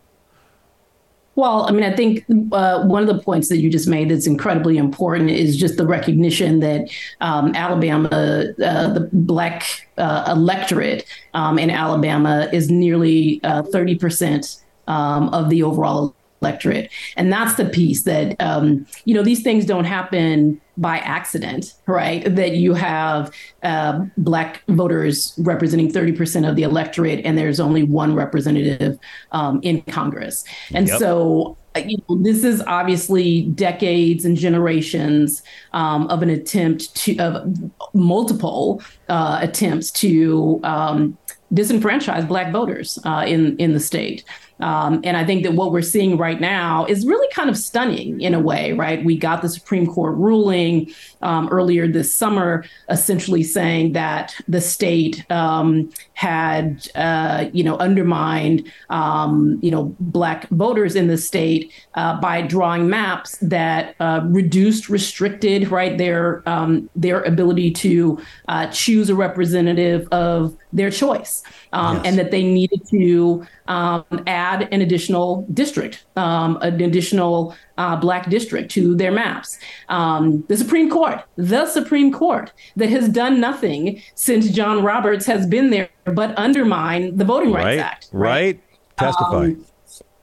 Well, 1.38 1.68
I 1.68 1.70
mean, 1.70 1.84
I 1.84 1.94
think 1.94 2.24
uh, 2.50 2.82
one 2.82 3.08
of 3.08 3.16
the 3.16 3.22
points 3.22 3.48
that 3.48 3.58
you 3.58 3.70
just 3.70 3.86
made 3.86 4.10
that's 4.10 4.26
incredibly 4.26 4.76
important 4.76 5.30
is 5.30 5.56
just 5.56 5.76
the 5.76 5.86
recognition 5.86 6.58
that 6.58 6.90
um, 7.20 7.54
Alabama, 7.54 8.08
uh, 8.08 8.92
the 8.92 9.08
black 9.12 9.88
uh, 9.98 10.24
electorate 10.34 11.06
um, 11.34 11.56
in 11.56 11.70
Alabama 11.70 12.48
is 12.52 12.72
nearly 12.72 13.38
30% 13.44 14.60
uh, 14.88 14.90
um, 14.90 15.28
of 15.28 15.48
the 15.48 15.62
overall 15.62 16.12
electorate. 16.42 16.90
And 17.16 17.32
that's 17.32 17.54
the 17.54 17.66
piece 17.66 18.02
that, 18.02 18.34
um, 18.40 18.84
you 19.04 19.14
know, 19.14 19.22
these 19.22 19.44
things 19.44 19.64
don't 19.64 19.84
happen 19.84 20.60
by 20.78 20.98
accident, 20.98 21.74
right? 21.86 22.24
That 22.34 22.52
you 22.52 22.72
have 22.74 23.32
uh, 23.62 24.04
Black 24.16 24.62
voters 24.68 25.34
representing 25.38 25.92
30% 25.92 26.48
of 26.48 26.56
the 26.56 26.62
electorate 26.62 27.24
and 27.24 27.36
there's 27.36 27.60
only 27.60 27.82
one 27.82 28.14
representative 28.14 28.98
um, 29.32 29.60
in 29.62 29.82
Congress. 29.82 30.44
And 30.72 30.86
yep. 30.86 30.98
so, 30.98 31.58
uh, 31.76 31.80
you 31.80 31.98
know, 32.08 32.22
this 32.22 32.44
is 32.44 32.62
obviously 32.66 33.42
decades 33.42 34.24
and 34.24 34.36
generations 34.36 35.42
um, 35.72 36.06
of 36.08 36.22
an 36.22 36.30
attempt 36.30 36.94
to, 36.96 37.16
of 37.18 37.54
multiple 37.92 38.80
uh, 39.08 39.38
attempts 39.42 39.90
to 39.90 40.60
um, 40.62 41.18
disenfranchise 41.52 42.28
Black 42.28 42.52
voters 42.52 42.98
uh, 43.04 43.24
in, 43.26 43.56
in 43.56 43.72
the 43.72 43.80
state. 43.80 44.24
Um, 44.60 45.00
and 45.04 45.16
I 45.16 45.24
think 45.24 45.44
that 45.44 45.52
what 45.52 45.72
we're 45.72 45.82
seeing 45.82 46.16
right 46.16 46.40
now 46.40 46.84
is 46.86 47.06
really 47.06 47.28
kind 47.32 47.48
of 47.48 47.56
stunning 47.56 48.20
in 48.20 48.34
a 48.34 48.40
way, 48.40 48.72
right? 48.72 49.04
We 49.04 49.16
got 49.16 49.42
the 49.42 49.48
Supreme 49.48 49.86
Court 49.86 50.16
ruling 50.16 50.92
um, 51.22 51.48
earlier 51.48 51.86
this 51.88 52.14
summer, 52.14 52.64
essentially 52.88 53.42
saying 53.42 53.92
that 53.92 54.34
the 54.48 54.60
state 54.60 55.24
um, 55.30 55.90
had, 56.14 56.88
uh, 56.94 57.46
you 57.52 57.62
know, 57.62 57.76
undermined, 57.78 58.70
um, 58.90 59.58
you 59.62 59.70
know, 59.70 59.94
black 60.00 60.48
voters 60.48 60.96
in 60.96 61.08
the 61.08 61.18
state 61.18 61.72
uh, 61.94 62.20
by 62.20 62.42
drawing 62.42 62.88
maps 62.88 63.36
that 63.38 63.94
uh, 64.00 64.20
reduced, 64.24 64.88
restricted, 64.88 65.70
right, 65.70 65.98
their 65.98 66.42
um, 66.48 66.88
their 66.96 67.22
ability 67.22 67.70
to 67.70 68.20
uh, 68.48 68.66
choose 68.68 69.10
a 69.10 69.14
representative 69.14 70.08
of 70.12 70.56
their 70.72 70.90
choice, 70.90 71.42
um, 71.72 71.96
yes. 71.96 72.06
and 72.06 72.18
that 72.18 72.30
they 72.30 72.42
needed 72.42 72.86
to 72.88 73.46
um, 73.66 74.04
add 74.26 74.68
an 74.72 74.80
additional 74.80 75.46
district, 75.52 76.04
um, 76.16 76.58
an 76.62 76.80
additional 76.80 77.54
uh, 77.76 77.96
black 77.96 78.28
district 78.28 78.70
to 78.72 78.94
their 78.96 79.12
maps. 79.12 79.58
Um, 79.88 80.44
the 80.48 80.56
Supreme 80.56 80.90
Court, 80.90 81.22
the 81.36 81.66
Supreme 81.66 82.12
Court, 82.12 82.52
that 82.76 82.88
has 82.88 83.08
done 83.08 83.40
nothing 83.40 84.02
since 84.14 84.50
John 84.50 84.82
Roberts 84.82 85.26
has 85.26 85.46
been 85.46 85.70
there 85.70 85.88
but 86.04 86.36
undermine 86.38 87.16
the 87.16 87.24
Voting 87.24 87.52
Rights 87.52 87.64
right, 87.64 87.78
Act. 87.78 88.08
Right. 88.12 88.30
right. 88.32 88.60
Testify. 88.96 89.52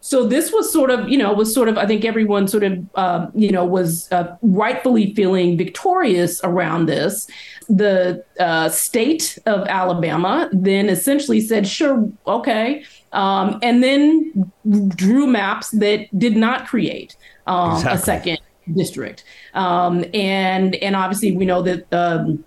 Um, 0.06 0.22
so 0.22 0.28
this 0.28 0.52
was 0.52 0.72
sort 0.72 0.92
of, 0.92 1.10
you 1.10 1.18
know, 1.18 1.34
was 1.34 1.54
sort 1.54 1.70
of, 1.70 1.78
I 1.78 1.86
think 1.86 2.06
everyone 2.06 2.48
sort 2.48 2.64
of, 2.64 2.86
uh, 2.96 3.28
you 3.34 3.52
know, 3.52 3.66
was 3.66 4.12
uh, 4.12 4.36
rightfully 4.42 5.14
feeling 5.16 5.58
victorious 5.58 6.42
around 6.44 6.86
this. 6.88 7.28
The 7.70 8.24
uh, 8.40 8.70
state 8.70 9.40
of 9.46 9.68
Alabama 9.68 10.50
then 10.54 10.90
essentially 10.90 11.42
said, 11.42 11.68
sure, 11.68 12.10
okay, 12.28 12.84
um, 13.12 13.60
and 13.64 13.84
then 13.84 14.52
drew 14.90 15.28
maps 15.28 15.72
that 15.72 16.08
did 16.18 16.38
not 16.38 16.68
create 16.68 17.16
um, 17.48 17.78
exactly. 17.78 17.96
a 17.96 17.98
second 17.98 18.40
district. 18.76 19.24
Um, 19.54 20.06
and 20.14 20.76
and 20.76 20.96
obviously 20.96 21.36
we 21.36 21.46
know 21.46 21.62
that. 21.64 22.40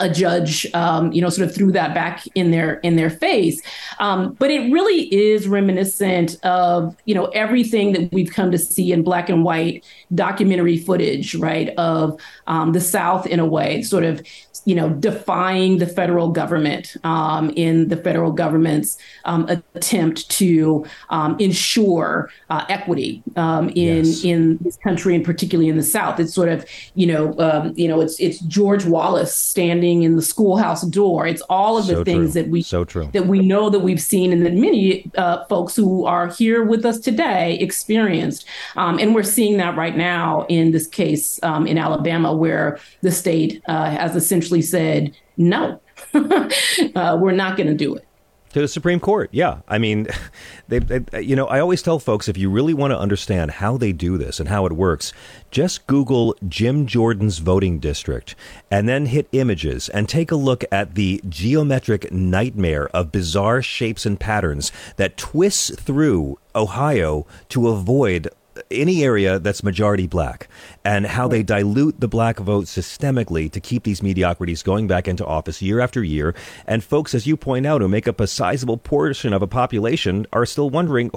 A 0.00 0.08
judge, 0.08 0.66
um, 0.74 1.12
you 1.12 1.20
know, 1.20 1.28
sort 1.28 1.48
of 1.48 1.54
threw 1.54 1.70
that 1.72 1.94
back 1.94 2.24
in 2.34 2.50
their 2.50 2.74
in 2.80 2.96
their 2.96 3.10
face. 3.10 3.62
Um, 3.98 4.32
but 4.34 4.50
it 4.50 4.72
really 4.72 5.12
is 5.14 5.46
reminiscent 5.46 6.42
of 6.42 6.96
you 7.04 7.14
know 7.14 7.26
everything 7.26 7.92
that 7.92 8.12
we've 8.12 8.32
come 8.32 8.50
to 8.50 8.58
see 8.58 8.92
in 8.92 9.02
black 9.02 9.28
and 9.28 9.44
white 9.44 9.84
documentary 10.14 10.78
footage, 10.78 11.34
right, 11.34 11.70
of 11.76 12.20
um, 12.46 12.72
the 12.72 12.80
South 12.80 13.26
in 13.26 13.40
a 13.40 13.46
way, 13.46 13.82
sort 13.82 14.04
of 14.04 14.22
you 14.64 14.74
know, 14.74 14.90
defying 14.90 15.78
the 15.78 15.86
federal 15.86 16.28
government 16.28 16.96
um, 17.04 17.50
in 17.56 17.88
the 17.88 17.96
federal 17.96 18.30
government's 18.30 18.98
um, 19.24 19.48
attempt 19.48 20.28
to 20.30 20.86
um, 21.08 21.36
ensure 21.38 22.30
uh, 22.50 22.64
equity 22.68 23.22
um, 23.36 23.70
in 23.70 24.04
yes. 24.04 24.24
in 24.24 24.58
this 24.60 24.76
country 24.76 25.14
and 25.14 25.24
particularly 25.24 25.68
in 25.68 25.76
the 25.76 25.82
South. 25.82 26.20
It's 26.20 26.34
sort 26.34 26.48
of 26.48 26.64
you 26.94 27.06
know 27.06 27.34
um, 27.38 27.72
you 27.76 27.88
know 27.88 28.00
it's 28.00 28.20
it's 28.20 28.38
George 28.40 28.84
Wallace 28.84 29.34
standing 29.34 29.89
in 30.02 30.16
the 30.16 30.22
schoolhouse 30.22 30.82
door. 30.82 31.26
It's 31.26 31.42
all 31.42 31.78
of 31.78 31.86
the 31.86 31.96
so 31.96 32.04
things 32.04 32.32
true. 32.32 32.42
that 32.42 32.50
we 32.50 32.62
so 32.62 32.84
true. 32.84 33.08
that 33.12 33.26
we 33.26 33.40
know 33.40 33.70
that 33.70 33.80
we've 33.80 34.00
seen 34.00 34.32
and 34.32 34.44
that 34.44 34.54
many 34.54 35.10
uh, 35.16 35.44
folks 35.46 35.76
who 35.76 36.06
are 36.06 36.28
here 36.28 36.64
with 36.64 36.84
us 36.84 36.98
today 36.98 37.56
experienced, 37.58 38.44
um, 38.76 38.98
and 38.98 39.14
we're 39.14 39.22
seeing 39.22 39.56
that 39.58 39.76
right 39.76 39.96
now 39.96 40.46
in 40.48 40.70
this 40.70 40.86
case 40.86 41.38
in 41.66 41.78
Alabama 41.78 42.34
where 42.34 42.78
the 43.02 43.10
state 43.10 43.62
uh, 43.68 43.90
has 43.90 44.16
essentially 44.16 44.50
essentially 44.50 44.62
said, 44.62 45.16
no, 45.36 45.80
uh, 46.14 47.18
we're 47.20 47.32
not 47.32 47.56
going 47.56 47.68
to 47.68 47.74
do 47.74 47.94
it. 47.94 48.06
To 48.52 48.60
the 48.60 48.66
Supreme 48.66 48.98
Court, 48.98 49.30
yeah. 49.30 49.60
I 49.68 49.78
mean, 49.78 50.08
they, 50.68 50.80
they, 50.80 51.20
you 51.22 51.36
know, 51.36 51.46
I 51.46 51.60
always 51.60 51.82
tell 51.82 52.00
folks 52.00 52.28
if 52.28 52.36
you 52.36 52.50
really 52.50 52.74
want 52.74 52.90
to 52.90 52.98
understand 52.98 53.52
how 53.52 53.76
they 53.76 53.92
do 53.92 54.18
this 54.18 54.40
and 54.40 54.48
how 54.48 54.66
it 54.66 54.72
works, 54.72 55.12
just 55.52 55.86
Google 55.86 56.34
Jim 56.48 56.86
Jordan's 56.86 57.38
voting 57.38 57.78
district 57.78 58.34
and 58.68 58.88
then 58.88 59.06
hit 59.06 59.28
images 59.30 59.88
and 59.88 60.08
take 60.08 60.32
a 60.32 60.36
look 60.36 60.64
at 60.72 60.96
the 60.96 61.22
geometric 61.28 62.10
nightmare 62.10 62.88
of 62.88 63.12
bizarre 63.12 63.62
shapes 63.62 64.04
and 64.04 64.18
patterns 64.18 64.72
that 64.96 65.16
twists 65.16 65.70
through 65.80 66.36
Ohio 66.52 67.26
to 67.50 67.68
avoid 67.68 68.28
any 68.70 69.02
area 69.04 69.38
that's 69.38 69.62
majority 69.62 70.06
black 70.06 70.48
and 70.84 71.06
how 71.06 71.28
they 71.28 71.42
dilute 71.42 72.00
the 72.00 72.08
black 72.08 72.38
vote 72.38 72.66
systemically 72.66 73.50
to 73.50 73.60
keep 73.60 73.82
these 73.82 74.02
mediocrities 74.02 74.62
going 74.62 74.86
back 74.86 75.08
into 75.08 75.26
office 75.26 75.60
year 75.60 75.80
after 75.80 76.02
year. 76.02 76.34
And 76.66 76.82
folks, 76.82 77.14
as 77.14 77.26
you 77.26 77.36
point 77.36 77.66
out, 77.66 77.80
who 77.80 77.88
make 77.88 78.08
up 78.08 78.20
a 78.20 78.26
sizable 78.26 78.76
portion 78.76 79.32
of 79.32 79.42
a 79.42 79.46
population 79.46 80.26
are 80.32 80.46
still 80.46 80.70
wondering, 80.70 81.10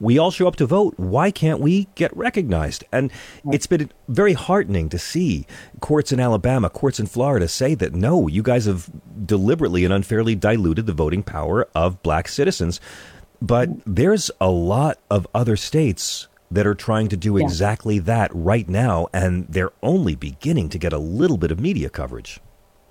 we 0.00 0.18
all 0.18 0.30
show 0.30 0.48
up 0.48 0.56
to 0.56 0.66
vote. 0.66 0.94
Why 0.96 1.30
can't 1.30 1.60
we 1.60 1.88
get 1.94 2.16
recognized? 2.16 2.84
And 2.92 3.10
it's 3.52 3.66
been 3.66 3.90
very 4.08 4.32
heartening 4.32 4.88
to 4.90 4.98
see 4.98 5.46
courts 5.80 6.12
in 6.12 6.20
Alabama, 6.20 6.68
courts 6.68 7.00
in 7.00 7.06
Florida 7.06 7.48
say 7.48 7.74
that 7.74 7.94
no, 7.94 8.28
you 8.28 8.42
guys 8.42 8.66
have 8.66 8.90
deliberately 9.24 9.84
and 9.84 9.92
unfairly 9.92 10.34
diluted 10.34 10.86
the 10.86 10.92
voting 10.92 11.22
power 11.22 11.68
of 11.74 12.02
black 12.02 12.28
citizens. 12.28 12.80
But 13.40 13.70
mm. 13.70 13.82
there's 13.86 14.30
a 14.40 14.50
lot 14.50 14.98
of 15.10 15.26
other 15.34 15.56
states 15.56 16.28
that 16.50 16.66
are 16.66 16.74
trying 16.74 17.08
to 17.08 17.16
do 17.16 17.36
exactly 17.36 17.98
that 18.00 18.30
right 18.34 18.68
now, 18.68 19.08
and 19.12 19.46
they're 19.48 19.72
only 19.82 20.14
beginning 20.14 20.68
to 20.70 20.78
get 20.78 20.92
a 20.92 20.98
little 20.98 21.36
bit 21.36 21.50
of 21.50 21.60
media 21.60 21.88
coverage. 21.88 22.40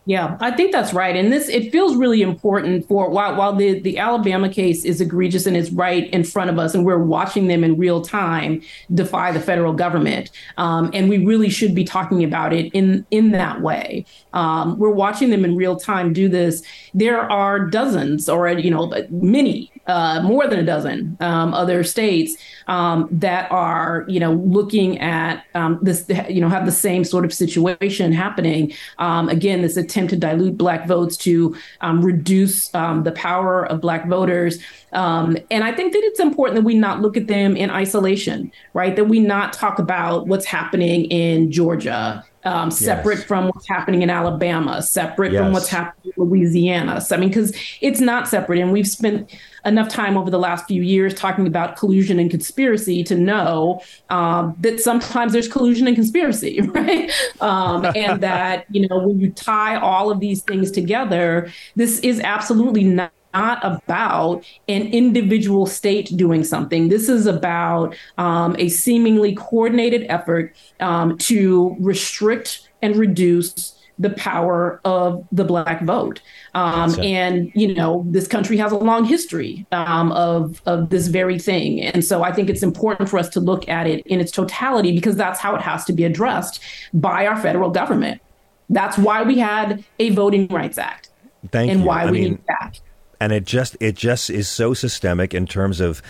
Yeah, 0.08 0.38
I 0.40 0.52
think 0.52 0.72
that's 0.72 0.94
right. 0.94 1.16
And 1.16 1.34
this 1.34 1.50
it 1.50 1.72
feels 1.72 1.96
really 1.96 2.22
important 2.22 2.88
for 2.88 3.10
while 3.10 3.36
while 3.36 3.56
the, 3.56 3.80
the 3.80 3.98
Alabama 3.98 4.50
case 4.50 4.86
is 4.86 5.02
egregious 5.02 5.48
and 5.48 5.58
is 5.58 5.72
right 5.72 6.08
in 6.12 6.24
front 6.24 6.52
of 6.52 6.60
us 6.60 6.76
and 6.76 6.86
we're 6.86 7.00
watching 7.00 7.48
them 7.48 7.64
in 7.64 7.76
real 7.76 8.02
time 8.02 8.62
defy 8.94 9.32
the 9.32 9.40
federal 9.40 9.74
government. 9.74 10.30
Um, 10.58 10.92
and 10.94 11.10
we 11.10 11.26
really 11.26 11.50
should 11.50 11.74
be 11.74 11.84
talking 11.84 12.24
about 12.24 12.54
it 12.54 12.72
in 12.74 13.04
in 13.10 13.32
that 13.32 13.62
way. 13.62 14.06
Um, 14.34 14.78
we're 14.78 14.92
watching 14.92 15.32
them 15.32 15.44
in 15.44 15.56
real 15.56 15.76
time 15.76 16.14
do 16.14 16.30
this. 16.30 16.62
There 16.94 17.22
are 17.22 17.60
dozens 17.60 18.30
or 18.30 18.48
you 18.50 18.70
know 18.70 18.94
many 19.10 19.72
uh, 19.88 20.22
more 20.24 20.48
than 20.48 20.60
a 20.60 20.64
dozen 20.64 21.18
um, 21.20 21.54
other 21.54 21.84
states 21.84 22.36
um, 22.68 23.08
that 23.12 23.52
are, 23.52 24.06
you 24.08 24.20
know, 24.20 24.34
looking 24.34 25.00
at 25.00 25.44
um, 25.54 25.80
this, 25.82 26.06
you 26.30 26.42
know, 26.42 26.50
have 26.50 26.66
the 26.66 26.72
same 26.72 27.04
sort 27.04 27.26
of 27.26 27.34
situation 27.34 28.12
happening. 28.12 28.74
Um, 28.98 29.30
again, 29.30 29.62
this 29.62 29.78
attempt 29.78 30.10
to 30.12 30.18
dilute 30.18 30.58
Black 30.58 30.88
votes 30.88 31.18
to 31.18 31.56
um, 31.82 32.04
reduce 32.04 32.74
um, 32.74 33.04
the 33.04 33.12
power 33.12 33.66
of 33.66 33.82
Black 33.82 34.08
voters. 34.08 34.60
and 34.92 35.44
I 35.52 35.72
think 35.72 35.94
that 35.94 36.04
it's 36.04 36.20
important 36.20 36.56
that 36.56 36.66
we 36.66 36.76
not 36.76 37.02
look 37.02 37.18
at 37.18 37.28
them 37.28 37.56
in 37.56 37.70
isolation, 37.70 38.52
right? 38.74 38.96
That 38.96 39.06
we 39.06 39.20
not 39.20 39.54
talk 39.54 39.80
about 39.80 40.28
what's 40.28 40.46
happening 40.46 41.06
in 41.06 41.52
Georgia 41.52 42.24
um, 42.46 42.70
separate 42.70 43.18
yes. 43.18 43.26
from 43.26 43.46
what's 43.46 43.68
happening 43.68 44.04
in 44.04 44.10
Alabama, 44.10 44.82
separate 44.82 45.34
yes. 45.34 45.42
from 45.42 45.52
what's 45.52 45.68
happening 45.68 46.14
in 46.16 46.24
Louisiana. 46.24 47.02
So, 47.02 47.16
I 47.16 47.20
mean, 47.20 47.30
because 47.30 47.56
it's 47.82 48.00
not 48.00 48.28
separate. 48.28 48.60
And 48.60 48.72
we've 48.72 48.88
spent 48.88 49.36
enough 49.66 49.90
time 49.90 50.16
over 50.16 50.30
the 50.30 50.38
last 50.38 50.68
few 50.68 50.84
years 50.84 51.14
talking 51.14 51.48
about 51.48 51.76
collusion 51.76 52.20
and 52.20 52.30
conspiracy 52.30 53.04
to 53.04 53.16
know 53.16 53.82
um, 54.10 54.56
that 54.60 54.80
sometimes 54.80 55.34
there's 55.34 55.48
collusion 55.48 55.88
and 55.88 55.96
conspiracy, 55.96 56.62
right? 56.74 57.12
Um, 57.42 57.86
and 57.96 58.22
that, 58.22 58.66
you 58.70 58.88
know, 58.88 59.00
when 59.00 59.20
you 59.20 59.32
tie 59.32 59.78
all 59.78 60.12
of 60.12 60.20
these 60.20 60.44
things 60.44 60.70
together, 60.70 61.52
this 61.76 62.00
is 62.00 62.20
absolutely 62.20 62.84
not 62.84 63.12
not 63.36 63.60
about 63.64 64.46
an 64.68 64.84
individual 64.88 65.66
state 65.66 66.16
doing 66.16 66.44
something. 66.44 66.88
This 66.88 67.10
is 67.10 67.26
about 67.26 67.96
um, 68.18 68.56
a 68.58 68.70
seemingly 68.70 69.36
coordinated 69.36 70.06
effort 70.10 70.56
um, 70.80 71.18
to 71.20 71.76
restrict 71.80 72.70
and 72.82 72.96
reduce 72.96 73.74
the 73.98 74.10
power 74.12 74.82
of 74.84 75.26
the 75.32 75.44
black 75.46 75.82
vote. 75.84 76.22
Um, 76.54 77.00
and 77.00 77.52
you 77.56 77.74
know, 77.74 78.06
this 78.08 78.28
country 78.28 78.58
has 78.58 78.72
a 78.72 78.78
long 78.78 79.06
history 79.06 79.66
um, 79.72 80.12
of 80.12 80.62
of 80.66 80.90
this 80.90 81.08
very 81.08 81.40
thing, 81.40 81.82
and 81.82 82.04
so 82.04 82.24
I 82.24 82.32
think 82.32 82.50
it's 82.50 82.64
important 82.64 83.10
for 83.10 83.18
us 83.18 83.30
to 83.30 83.40
look 83.40 83.68
at 83.70 83.88
it 83.88 84.06
in 84.08 84.20
its 84.20 84.32
totality 84.32 84.94
because 84.94 85.16
that's 85.16 85.40
how 85.40 85.56
it 85.56 85.62
has 85.62 85.86
to 85.86 85.94
be 85.94 86.04
addressed 86.04 86.62
by 86.94 87.26
our 87.26 87.38
federal 87.38 87.70
government. 87.70 88.22
That's 88.70 88.98
why 88.98 89.24
we 89.24 89.38
had 89.40 89.86
a 90.00 90.10
Voting 90.10 90.48
Rights 90.48 90.78
Act. 90.78 91.10
Thank 91.52 91.72
and 91.72 91.82
you. 91.82 91.86
why 91.86 92.04
I 92.04 92.06
we 92.06 92.12
mean, 92.12 92.32
need 92.32 92.42
that 92.48 92.80
and 93.20 93.32
it 93.32 93.46
just 93.46 93.78
it 93.80 93.96
just 93.96 94.30
is 94.30 94.48
so 94.48 94.74
systemic 94.74 95.34
in 95.34 95.46
terms 95.46 95.80
of 95.80 96.02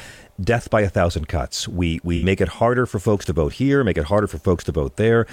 death 0.41 0.69
by 0.69 0.81
a 0.81 0.89
thousand 0.89 1.27
cuts. 1.27 1.67
We 1.67 1.99
we 2.03 2.23
make 2.23 2.41
it 2.41 2.47
harder 2.47 2.85
for 2.85 2.99
folks 2.99 3.25
to 3.25 3.33
vote 3.33 3.53
here, 3.53 3.83
make 3.83 3.97
it 3.97 4.05
harder 4.05 4.27
for 4.27 4.37
folks 4.37 4.63
to 4.65 4.71
vote 4.71 4.97
there. 4.97 5.27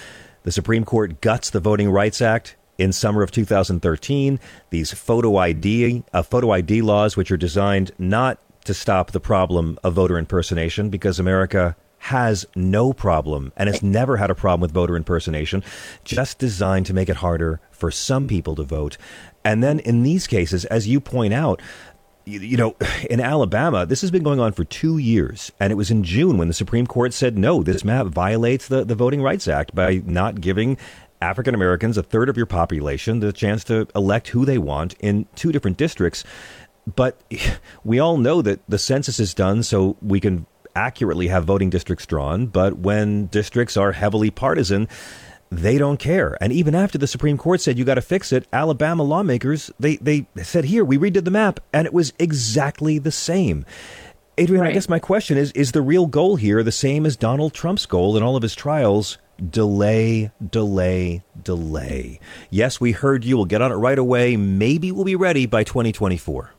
The 0.44 0.52
Supreme 0.52 0.84
Court 0.84 1.20
guts 1.20 1.50
the 1.50 1.60
Voting 1.60 1.90
Rights 1.90 2.20
Act 2.20 2.56
in 2.78 2.92
summer 2.92 3.22
of 3.22 3.30
2013. 3.30 4.40
These 4.70 4.92
photo 4.92 5.36
ID 5.36 6.02
uh, 6.12 6.22
photo 6.22 6.50
ID 6.50 6.82
laws, 6.82 7.16
which 7.16 7.30
are 7.30 7.36
designed 7.36 7.92
not 7.98 8.38
to 8.64 8.74
stop 8.74 9.10
the 9.10 9.20
problem 9.20 9.78
of 9.82 9.94
voter 9.94 10.18
impersonation, 10.18 10.88
because 10.88 11.18
America 11.18 11.76
has 11.98 12.44
no 12.56 12.92
problem 12.92 13.52
and 13.56 13.68
has 13.68 13.80
never 13.80 14.16
had 14.16 14.28
a 14.28 14.34
problem 14.34 14.60
with 14.60 14.72
voter 14.72 14.96
impersonation, 14.96 15.62
just 16.02 16.38
designed 16.38 16.84
to 16.84 16.92
make 16.92 17.08
it 17.08 17.16
harder 17.16 17.60
for 17.70 17.92
some 17.92 18.26
people 18.26 18.56
to 18.56 18.64
vote. 18.64 18.96
And 19.44 19.62
then 19.62 19.78
in 19.80 20.02
these 20.02 20.26
cases, 20.26 20.64
as 20.66 20.86
you 20.86 21.00
point 21.00 21.34
out, 21.34 21.60
you, 22.24 22.56
know, 22.56 22.76
in 23.10 23.20
Alabama, 23.20 23.86
this 23.86 24.00
has 24.00 24.10
been 24.10 24.22
going 24.22 24.40
on 24.40 24.52
for 24.52 24.64
two 24.64 24.98
years. 24.98 25.52
And 25.60 25.72
it 25.72 25.76
was 25.76 25.90
in 25.90 26.04
June 26.04 26.38
when 26.38 26.48
the 26.48 26.54
Supreme 26.54 26.86
Court 26.86 27.12
said, 27.12 27.38
no, 27.38 27.62
this 27.62 27.84
map 27.84 28.06
violates 28.06 28.68
the, 28.68 28.84
the 28.84 28.94
Voting 28.94 29.22
Rights 29.22 29.48
Act 29.48 29.74
by 29.74 30.02
not 30.04 30.40
giving 30.40 30.78
African 31.20 31.54
Americans, 31.54 31.96
a 31.96 32.02
third 32.02 32.28
of 32.28 32.36
your 32.36 32.46
population, 32.46 33.20
the 33.20 33.32
chance 33.32 33.62
to 33.64 33.86
elect 33.94 34.28
who 34.28 34.44
they 34.44 34.58
want 34.58 34.94
in 34.94 35.26
two 35.36 35.52
different 35.52 35.76
districts. 35.76 36.24
But 36.94 37.20
we 37.84 37.98
all 37.98 38.16
know 38.16 38.42
that 38.42 38.60
the 38.68 38.78
census 38.78 39.20
is 39.20 39.34
done 39.34 39.62
so 39.62 39.96
we 40.02 40.20
can 40.20 40.46
accurately 40.74 41.28
have 41.28 41.44
voting 41.44 41.70
districts 41.70 42.06
drawn. 42.06 42.46
But 42.46 42.78
when 42.78 43.26
districts 43.26 43.76
are 43.76 43.92
heavily 43.92 44.30
partisan, 44.30 44.88
they 45.52 45.76
don't 45.76 45.98
care. 45.98 46.38
And 46.40 46.50
even 46.52 46.74
after 46.74 46.96
the 46.96 47.06
Supreme 47.06 47.36
Court 47.36 47.60
said 47.60 47.78
you 47.78 47.84
got 47.84 47.96
to 47.96 48.02
fix 48.02 48.32
it, 48.32 48.46
Alabama 48.52 49.02
lawmakers 49.02 49.70
they 49.78 49.96
they 49.96 50.26
said 50.42 50.64
here 50.64 50.84
we 50.84 50.96
redid 50.96 51.24
the 51.24 51.30
map 51.30 51.60
and 51.72 51.86
it 51.86 51.92
was 51.92 52.12
exactly 52.18 52.98
the 52.98 53.12
same. 53.12 53.66
Adrianne, 54.38 54.60
right. 54.60 54.70
I 54.70 54.72
guess 54.72 54.88
my 54.88 54.98
question 54.98 55.36
is 55.36 55.52
is 55.52 55.72
the 55.72 55.82
real 55.82 56.06
goal 56.06 56.36
here 56.36 56.62
the 56.62 56.72
same 56.72 57.04
as 57.04 57.16
Donald 57.16 57.52
Trump's 57.52 57.84
goal 57.84 58.16
in 58.16 58.22
all 58.22 58.34
of 58.34 58.42
his 58.42 58.54
trials? 58.54 59.18
Delay, 59.50 60.30
delay, 60.50 61.22
delay. 61.42 62.20
Yes, 62.48 62.80
we 62.80 62.92
heard 62.92 63.24
you. 63.24 63.36
We'll 63.36 63.46
get 63.46 63.60
on 63.60 63.72
it 63.72 63.76
right 63.76 63.98
away. 63.98 64.36
Maybe 64.36 64.90
we'll 64.90 65.04
be 65.04 65.16
ready 65.16 65.46
by 65.46 65.64
2024. 65.64 66.52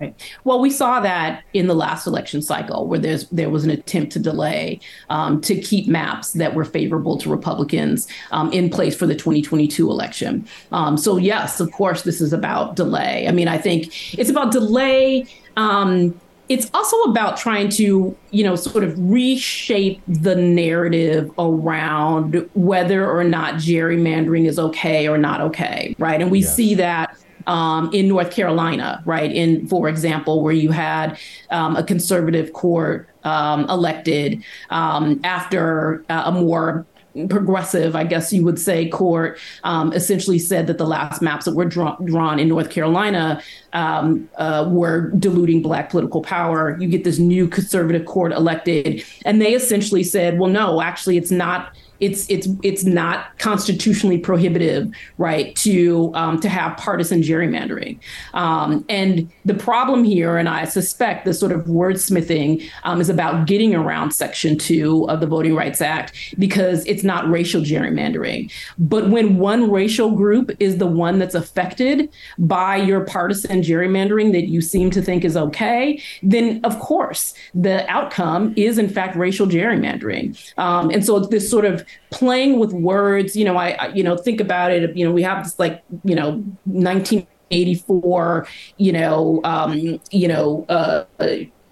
Right. 0.00 0.14
Well, 0.42 0.60
we 0.60 0.70
saw 0.70 0.98
that 1.00 1.44
in 1.52 1.68
the 1.68 1.74
last 1.74 2.06
election 2.06 2.42
cycle, 2.42 2.88
where 2.88 2.98
there's 2.98 3.28
there 3.28 3.48
was 3.48 3.64
an 3.64 3.70
attempt 3.70 4.12
to 4.14 4.18
delay 4.18 4.80
um, 5.08 5.40
to 5.42 5.60
keep 5.60 5.86
maps 5.86 6.32
that 6.32 6.54
were 6.54 6.64
favorable 6.64 7.16
to 7.18 7.30
Republicans 7.30 8.08
um, 8.32 8.52
in 8.52 8.70
place 8.70 8.96
for 8.96 9.06
the 9.06 9.14
2022 9.14 9.88
election. 9.88 10.48
Um, 10.72 10.96
so 10.96 11.16
yes, 11.16 11.60
of 11.60 11.70
course, 11.70 12.02
this 12.02 12.20
is 12.20 12.32
about 12.32 12.74
delay. 12.74 13.28
I 13.28 13.30
mean, 13.30 13.46
I 13.46 13.56
think 13.56 14.18
it's 14.18 14.30
about 14.30 14.50
delay. 14.50 15.26
Um, 15.56 16.20
it's 16.48 16.70
also 16.74 17.00
about 17.02 17.36
trying 17.36 17.70
to, 17.70 18.14
you 18.30 18.44
know, 18.44 18.54
sort 18.56 18.84
of 18.84 18.98
reshape 18.98 20.02
the 20.06 20.34
narrative 20.34 21.30
around 21.38 22.48
whether 22.54 23.08
or 23.10 23.24
not 23.24 23.54
gerrymandering 23.54 24.46
is 24.46 24.58
okay 24.58 25.08
or 25.08 25.16
not 25.16 25.40
okay, 25.40 25.94
right? 25.98 26.20
And 26.20 26.30
we 26.30 26.40
yes. 26.40 26.54
see 26.54 26.74
that 26.74 27.16
um, 27.46 27.90
in 27.92 28.08
North 28.08 28.30
Carolina, 28.30 29.02
right? 29.04 29.30
In, 29.30 29.66
for 29.66 29.88
example, 29.88 30.42
where 30.42 30.54
you 30.54 30.70
had 30.70 31.18
um, 31.50 31.76
a 31.76 31.82
conservative 31.82 32.52
court 32.52 33.08
um, 33.24 33.68
elected 33.70 34.44
um, 34.70 35.20
after 35.24 36.04
uh, 36.08 36.24
a 36.26 36.32
more 36.32 36.86
progressive, 37.28 37.94
I 37.94 38.04
guess 38.04 38.32
you 38.32 38.42
would 38.44 38.58
say, 38.58 38.88
court 38.88 39.38
um, 39.62 39.92
essentially 39.92 40.38
said 40.38 40.66
that 40.66 40.78
the 40.78 40.86
last 40.86 41.22
maps 41.22 41.44
that 41.44 41.54
were 41.54 41.64
draw- 41.64 41.96
drawn 42.04 42.40
in 42.40 42.48
North 42.48 42.70
Carolina 42.70 43.40
um, 43.72 44.28
uh, 44.36 44.68
were 44.68 45.10
diluting 45.10 45.62
Black 45.62 45.90
political 45.90 46.22
power. 46.22 46.76
You 46.80 46.88
get 46.88 47.04
this 47.04 47.18
new 47.18 47.46
conservative 47.46 48.04
court 48.04 48.32
elected, 48.32 49.04
and 49.24 49.40
they 49.40 49.54
essentially 49.54 50.02
said, 50.02 50.38
well, 50.38 50.50
no, 50.50 50.80
actually, 50.80 51.16
it's 51.16 51.30
not 51.30 51.76
it's 52.00 52.28
it's 52.28 52.48
it's 52.62 52.84
not 52.84 53.38
constitutionally 53.38 54.18
prohibitive, 54.18 54.90
right, 55.18 55.54
to 55.56 56.12
um, 56.14 56.40
to 56.40 56.48
have 56.48 56.76
partisan 56.76 57.22
gerrymandering. 57.22 57.98
Um, 58.34 58.84
and 58.88 59.30
the 59.44 59.54
problem 59.54 60.04
here, 60.04 60.36
and 60.36 60.48
I 60.48 60.64
suspect 60.64 61.24
the 61.24 61.34
sort 61.34 61.52
of 61.52 61.62
wordsmithing 61.66 62.68
um, 62.82 63.00
is 63.00 63.08
about 63.08 63.46
getting 63.46 63.74
around 63.74 64.12
Section 64.12 64.58
Two 64.58 65.08
of 65.08 65.20
the 65.20 65.26
Voting 65.26 65.54
Rights 65.54 65.80
Act 65.80 66.34
because 66.38 66.84
it's 66.86 67.04
not 67.04 67.28
racial 67.30 67.62
gerrymandering. 67.62 68.50
But 68.78 69.10
when 69.10 69.38
one 69.38 69.70
racial 69.70 70.10
group 70.10 70.50
is 70.60 70.78
the 70.78 70.86
one 70.86 71.18
that's 71.18 71.34
affected 71.34 72.10
by 72.38 72.76
your 72.76 73.04
partisan 73.04 73.62
gerrymandering 73.62 74.32
that 74.32 74.48
you 74.48 74.60
seem 74.60 74.90
to 74.90 75.02
think 75.02 75.24
is 75.24 75.36
okay, 75.36 76.02
then 76.22 76.60
of 76.64 76.78
course 76.80 77.34
the 77.54 77.88
outcome 77.88 78.52
is 78.56 78.78
in 78.78 78.88
fact 78.88 79.16
racial 79.16 79.46
gerrymandering. 79.46 80.36
Um, 80.58 80.90
and 80.90 81.04
so 81.04 81.20
this 81.20 81.48
sort 81.48 81.64
of 81.64 81.84
playing 82.10 82.58
with 82.58 82.72
words. 82.72 83.36
You 83.36 83.44
know, 83.44 83.56
I, 83.56 83.70
I, 83.70 83.86
you 83.88 84.02
know 84.02 84.16
think 84.16 84.40
about 84.40 84.72
it. 84.72 84.96
You 84.96 85.04
know, 85.04 85.12
we 85.12 85.22
have 85.22 85.44
this 85.44 85.58
like 85.58 85.82
you 86.04 86.14
know 86.14 86.42
1984. 86.64 88.48
You 88.78 88.92
know, 88.92 89.40
um, 89.44 90.00
you 90.10 90.28
know. 90.28 90.64
Uh, 90.68 91.04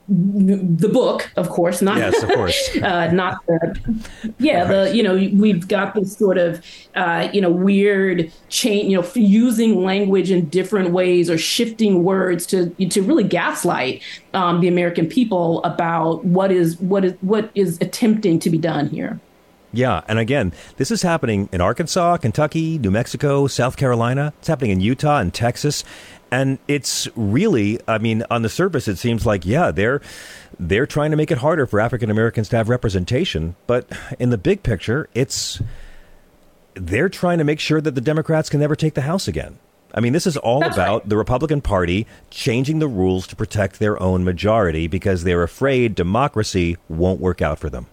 the 0.09 0.89
book, 0.93 1.31
of 1.37 1.49
course, 1.49 1.81
not 1.81 1.97
yes, 1.97 2.23
of 2.23 2.31
course, 2.31 2.77
uh, 2.83 3.11
not 3.13 3.45
the 3.47 4.03
yeah. 4.39 4.63
Right. 4.63 4.69
The 4.69 4.97
you 4.97 5.03
know 5.03 5.15
we've 5.15 5.67
got 5.69 5.95
this 5.95 6.17
sort 6.17 6.39
of 6.39 6.65
uh, 6.95 7.29
you 7.33 7.41
know 7.41 7.51
weird 7.51 8.31
chain, 8.49 8.91
you 8.91 9.01
know, 9.01 9.09
using 9.15 9.83
language 9.83 10.31
in 10.31 10.49
different 10.49 10.91
ways 10.91 11.31
or 11.31 11.39
shifting 11.39 12.03
words 12.03 12.47
to 12.47 12.71
to 12.71 13.03
really 13.03 13.25
gaslight 13.25 14.03
um, 14.35 14.61
the 14.61 14.69
American 14.69 15.07
people 15.07 15.63
about 15.65 16.25
what 16.25 16.51
is 16.51 16.79
what 16.81 17.05
is 17.05 17.15
what 17.21 17.51
is 17.55 17.79
attempting 17.81 18.39
to 18.41 18.51
be 18.51 18.59
done 18.59 18.89
here. 18.89 19.21
Yeah, 19.73 20.03
and 20.07 20.19
again, 20.19 20.53
this 20.77 20.91
is 20.91 21.03
happening 21.03 21.49
in 21.51 21.61
Arkansas, 21.61 22.19
Kentucky, 22.19 22.79
New 22.79 22.91
Mexico, 22.91 23.47
South 23.47 23.77
Carolina. 23.77 24.35
It's 24.39 24.49
happening 24.49 24.71
in 24.71 24.81
Utah 24.81 25.19
and 25.19 25.33
Texas. 25.33 25.83
And 26.31 26.59
it's 26.69 27.09
really, 27.15 27.79
I 27.89 27.99
mean, 27.99 28.25
on 28.31 28.43
the 28.43 28.49
surface 28.49 28.89
it 28.89 28.97
seems 28.97 29.27
like 29.27 29.45
yeah, 29.45 29.71
they're 29.71 30.01
they're 30.59 30.87
trying 30.87 31.11
to 31.11 31.17
make 31.17 31.31
it 31.31 31.39
harder 31.39 31.67
for 31.67 31.81
African 31.81 32.11
Americans 32.11 32.49
to 32.51 32.57
have 32.57 32.69
representation, 32.69 33.55
but 33.67 33.91
in 34.19 34.31
the 34.31 34.39
big 34.39 34.63
picture, 34.63 35.09
it's 35.15 35.61
they're 36.75 37.11
trying 37.11 37.39
to 37.39 37.45
make 37.45 37.61
sure 37.61 37.81
that 37.81 37.95
the 37.95 38.01
Democrats 38.01 38.49
can 38.49 38.61
never 38.61 38.77
take 38.77 38.95
the 38.95 39.03
House 39.03 39.29
again. 39.29 39.59
I 39.95 40.01
mean, 40.01 40.15
this 40.15 40.27
is 40.27 40.39
all 40.39 40.61
That's 40.61 40.75
about 40.75 41.01
right. 41.03 41.09
the 41.11 41.19
Republican 41.19 41.61
Party 41.61 42.07
changing 42.31 42.79
the 42.79 42.89
rules 42.89 43.27
to 43.27 43.37
protect 43.37 43.79
their 43.79 44.03
own 44.03 44.25
majority 44.25 44.87
because 44.87 45.25
they're 45.25 45.43
afraid 45.43 45.95
democracy 45.95 46.79
won't 46.89 47.21
work 47.21 47.43
out 47.43 47.59
for 47.59 47.69
them. 47.69 47.87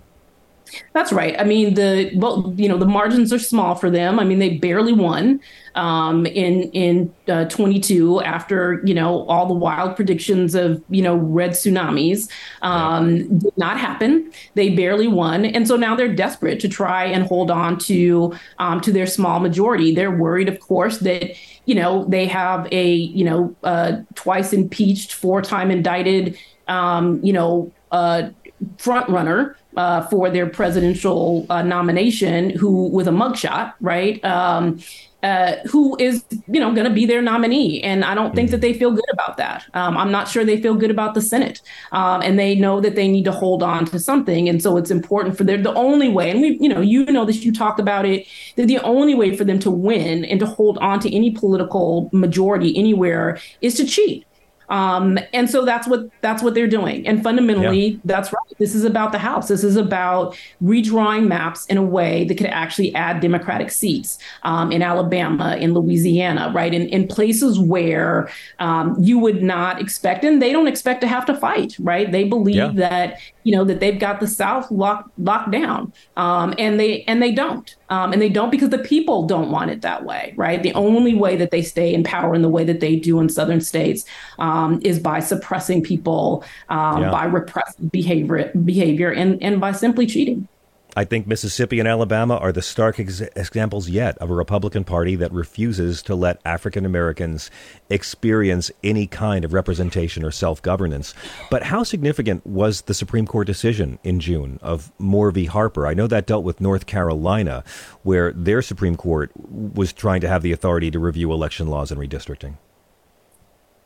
That's 0.93 1.11
right. 1.11 1.39
I 1.39 1.43
mean, 1.43 1.75
the 1.75 2.11
well, 2.15 2.53
you 2.57 2.67
know, 2.67 2.77
the 2.77 2.85
margins 2.85 3.31
are 3.31 3.39
small 3.39 3.75
for 3.75 3.89
them. 3.89 4.19
I 4.19 4.23
mean, 4.23 4.39
they 4.39 4.57
barely 4.57 4.93
won 4.93 5.39
um, 5.75 6.25
in 6.25 6.63
in 6.71 7.13
uh, 7.27 7.45
22 7.45 8.21
after 8.21 8.81
you 8.83 8.93
know 8.93 9.25
all 9.27 9.45
the 9.45 9.53
wild 9.53 9.95
predictions 9.95 10.55
of 10.55 10.83
you 10.89 11.01
know 11.01 11.15
red 11.15 11.51
tsunamis 11.51 12.29
um, 12.61 13.37
did 13.39 13.57
not 13.57 13.79
happen. 13.79 14.31
They 14.55 14.69
barely 14.75 15.07
won, 15.07 15.45
and 15.45 15.67
so 15.67 15.75
now 15.75 15.95
they're 15.95 16.13
desperate 16.13 16.59
to 16.61 16.69
try 16.69 17.05
and 17.05 17.23
hold 17.23 17.51
on 17.51 17.77
to 17.79 18.33
um, 18.57 18.81
to 18.81 18.91
their 18.91 19.07
small 19.07 19.39
majority. 19.39 19.93
They're 19.93 20.15
worried, 20.15 20.49
of 20.49 20.59
course, 20.59 20.99
that 20.99 21.35
you 21.65 21.75
know 21.75 22.05
they 22.05 22.25
have 22.27 22.67
a 22.71 22.93
you 22.93 23.25
know 23.25 23.55
uh, 23.63 23.97
twice 24.15 24.53
impeached, 24.53 25.13
four 25.13 25.41
time 25.41 25.71
indicted, 25.71 26.37
um, 26.67 27.23
you 27.23 27.33
know. 27.33 27.71
Uh, 27.91 28.29
front 28.77 29.09
runner 29.09 29.55
uh, 29.79 30.01
for 30.07 30.29
their 30.29 30.45
presidential 30.45 31.45
uh, 31.49 31.61
nomination, 31.61 32.49
who 32.49 32.89
with 32.89 33.07
a 33.07 33.11
mugshot, 33.11 33.73
right? 33.79 34.23
Um, 34.25 34.79
uh, 35.23 35.55
who 35.69 35.97
is 35.99 36.23
you 36.47 36.59
know 36.59 36.73
going 36.73 36.87
to 36.87 36.93
be 36.93 37.05
their 37.05 37.21
nominee. 37.21 37.81
And 37.81 38.05
i 38.05 38.15
don't 38.15 38.33
think 38.33 38.51
that 38.51 38.61
they 38.61 38.73
feel 38.73 38.91
good 38.91 39.11
about 39.11 39.35
that. 39.35 39.65
Um, 39.73 39.97
i'm 39.97 40.11
not 40.11 40.29
sure 40.29 40.45
they 40.45 40.61
feel 40.61 40.75
good 40.75 40.91
about 40.91 41.13
the 41.13 41.21
senate. 41.21 41.61
Um, 41.91 42.21
and 42.21 42.39
they 42.39 42.55
know 42.55 42.79
that 42.79 42.95
they 42.95 43.09
need 43.09 43.25
to 43.25 43.33
hold 43.33 43.61
on 43.61 43.85
to 43.87 43.99
something. 43.99 44.47
And 44.47 44.61
so 44.63 44.77
it's 44.77 44.91
important 44.91 45.37
for 45.37 45.43
them 45.43 45.63
the 45.63 45.73
only 45.73 46.09
way 46.17 46.29
and 46.31 46.39
we 46.39 46.57
you 46.61 46.69
know 46.69 46.79
you 46.79 47.05
know 47.05 47.25
this 47.25 47.43
you 47.43 47.51
talked 47.51 47.81
about 47.81 48.05
it 48.05 48.25
that 48.55 48.67
the 48.67 48.79
only 48.79 49.15
way 49.15 49.35
for 49.35 49.43
them 49.43 49.59
to 49.59 49.71
win 49.71 50.23
and 50.23 50.39
to 50.39 50.45
hold 50.45 50.77
on 50.77 51.01
to 51.01 51.13
any 51.13 51.31
political 51.31 52.09
majority 52.13 52.71
anywhere 52.77 53.39
is 53.59 53.75
to 53.75 53.85
cheat 53.85 54.25
um, 54.69 55.17
and 55.33 55.49
so 55.49 55.65
that's 55.65 55.87
what 55.87 56.09
that's 56.21 56.43
what 56.43 56.53
they're 56.53 56.67
doing. 56.67 57.07
And 57.07 57.23
fundamentally, 57.23 57.87
yeah. 57.87 57.97
that's 58.05 58.31
right. 58.31 58.57
This 58.59 58.75
is 58.75 58.83
about 58.83 59.11
the 59.11 59.17
House. 59.17 59.47
This 59.47 59.63
is 59.63 59.75
about 59.75 60.37
redrawing 60.63 61.27
maps 61.27 61.65
in 61.65 61.77
a 61.77 61.83
way 61.83 62.25
that 62.25 62.37
could 62.37 62.47
actually 62.47 62.93
add 62.95 63.19
Democratic 63.19 63.71
seats 63.71 64.19
um, 64.43 64.71
in 64.71 64.81
Alabama, 64.81 65.57
in 65.57 65.73
Louisiana, 65.73 66.51
right? 66.53 66.73
In, 66.73 66.87
in 66.89 67.07
places 67.07 67.59
where 67.59 68.29
um, 68.59 68.95
you 68.99 69.17
would 69.17 69.41
not 69.41 69.81
expect, 69.81 70.23
and 70.23 70.41
they 70.41 70.51
don't 70.51 70.67
expect 70.67 71.01
to 71.01 71.07
have 71.07 71.25
to 71.25 71.35
fight, 71.35 71.75
right? 71.79 72.11
They 72.11 72.23
believe 72.25 72.55
yeah. 72.55 72.71
that 72.73 73.19
you 73.43 73.55
know 73.55 73.63
that 73.63 73.79
they've 73.79 73.99
got 73.99 74.19
the 74.19 74.27
South 74.27 74.69
locked 74.69 75.09
locked 75.17 75.51
down, 75.51 75.91
um, 76.15 76.53
and 76.57 76.79
they 76.79 77.03
and 77.03 77.21
they 77.21 77.31
don't, 77.31 77.75
um, 77.89 78.13
and 78.13 78.21
they 78.21 78.29
don't 78.29 78.49
because 78.49 78.69
the 78.69 78.79
people 78.79 79.25
don't 79.27 79.51
want 79.51 79.71
it 79.71 79.81
that 79.81 80.05
way, 80.05 80.33
right? 80.37 80.61
The 80.61 80.73
only 80.73 81.15
way 81.15 81.35
that 81.35 81.51
they 81.51 81.61
stay 81.61 81.93
in 81.93 82.03
power 82.03 82.35
in 82.35 82.41
the 82.41 82.49
way 82.49 82.63
that 82.63 82.79
they 82.79 82.95
do 82.95 83.19
in 83.19 83.29
southern 83.29 83.61
states 83.61 84.05
um, 84.37 84.79
is 84.83 84.99
by 84.99 85.19
suppressing 85.19 85.83
people, 85.83 86.43
um, 86.69 87.03
yeah. 87.03 87.11
by 87.11 87.25
repressive 87.25 87.91
behavior 87.91 88.51
behavior, 88.63 89.11
and 89.11 89.41
and 89.41 89.59
by 89.59 89.71
simply 89.71 90.05
cheating. 90.05 90.47
I 90.95 91.05
think 91.05 91.27
Mississippi 91.27 91.79
and 91.79 91.87
Alabama 91.87 92.37
are 92.37 92.51
the 92.51 92.63
stark 92.63 92.99
ex- 92.99 93.21
examples 93.21 93.89
yet 93.89 94.17
of 94.17 94.31
a 94.31 94.33
Republican 94.33 94.83
Party 94.83 95.15
that 95.17 95.31
refuses 95.31 96.01
to 96.03 96.15
let 96.15 96.41
African 96.43 96.83
Americans 96.83 97.51
experience 97.89 98.71
any 98.83 99.05
kind 99.05 99.45
of 99.45 99.53
representation 99.53 100.23
or 100.23 100.31
self 100.31 100.61
governance. 100.61 101.13
But 101.51 101.63
how 101.63 101.83
significant 101.83 102.45
was 102.45 102.81
the 102.81 102.95
Supreme 102.95 103.27
Court 103.27 103.45
decision 103.45 103.99
in 104.03 104.19
June 104.19 104.59
of 104.63 104.91
Moore 104.97 105.29
v. 105.29 105.45
Harper? 105.45 105.85
I 105.85 105.93
know 105.93 106.07
that 106.07 106.25
dealt 106.25 106.43
with 106.43 106.59
North 106.59 106.87
Carolina, 106.87 107.63
where 108.01 108.33
their 108.33 108.63
Supreme 108.63 108.95
Court 108.95 109.31
was 109.35 109.93
trying 109.93 110.21
to 110.21 110.27
have 110.27 110.41
the 110.41 110.51
authority 110.51 110.89
to 110.89 110.99
review 110.99 111.31
election 111.31 111.67
laws 111.67 111.91
and 111.91 112.01
redistricting. 112.01 112.55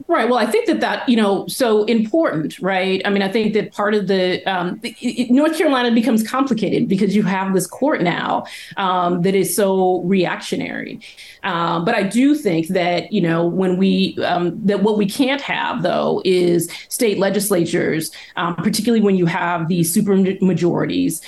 Right. 0.07 0.27
Well, 0.29 0.37
I 0.37 0.45
think 0.45 0.67
that 0.67 0.81
that 0.81 1.07
you 1.07 1.15
know 1.15 1.47
so 1.47 1.85
important, 1.85 2.59
right? 2.59 3.01
I 3.05 3.09
mean, 3.09 3.21
I 3.21 3.31
think 3.31 3.53
that 3.53 3.71
part 3.73 3.93
of 3.93 4.07
the, 4.07 4.43
um, 4.45 4.79
the 4.79 5.27
North 5.29 5.57
Carolina 5.57 5.93
becomes 5.93 6.27
complicated 6.27 6.87
because 6.87 7.15
you 7.15 7.23
have 7.23 7.53
this 7.53 7.67
court 7.67 8.01
now 8.01 8.45
um, 8.77 9.21
that 9.21 9.33
is 9.33 9.55
so 9.55 10.01
reactionary. 10.01 10.99
Um, 11.43 11.85
but 11.85 11.95
I 11.95 12.03
do 12.03 12.35
think 12.35 12.67
that 12.69 13.11
you 13.13 13.21
know 13.21 13.45
when 13.45 13.77
we 13.77 14.17
um, 14.23 14.59
that 14.65 14.83
what 14.83 14.97
we 14.97 15.05
can't 15.05 15.41
have 15.41 15.83
though 15.83 16.21
is 16.25 16.69
state 16.89 17.17
legislatures, 17.17 18.11
um, 18.35 18.55
particularly 18.55 19.01
when 19.01 19.15
you 19.15 19.25
have 19.25 19.67
these 19.67 19.93
super 19.93 20.15
majorities, 20.41 21.21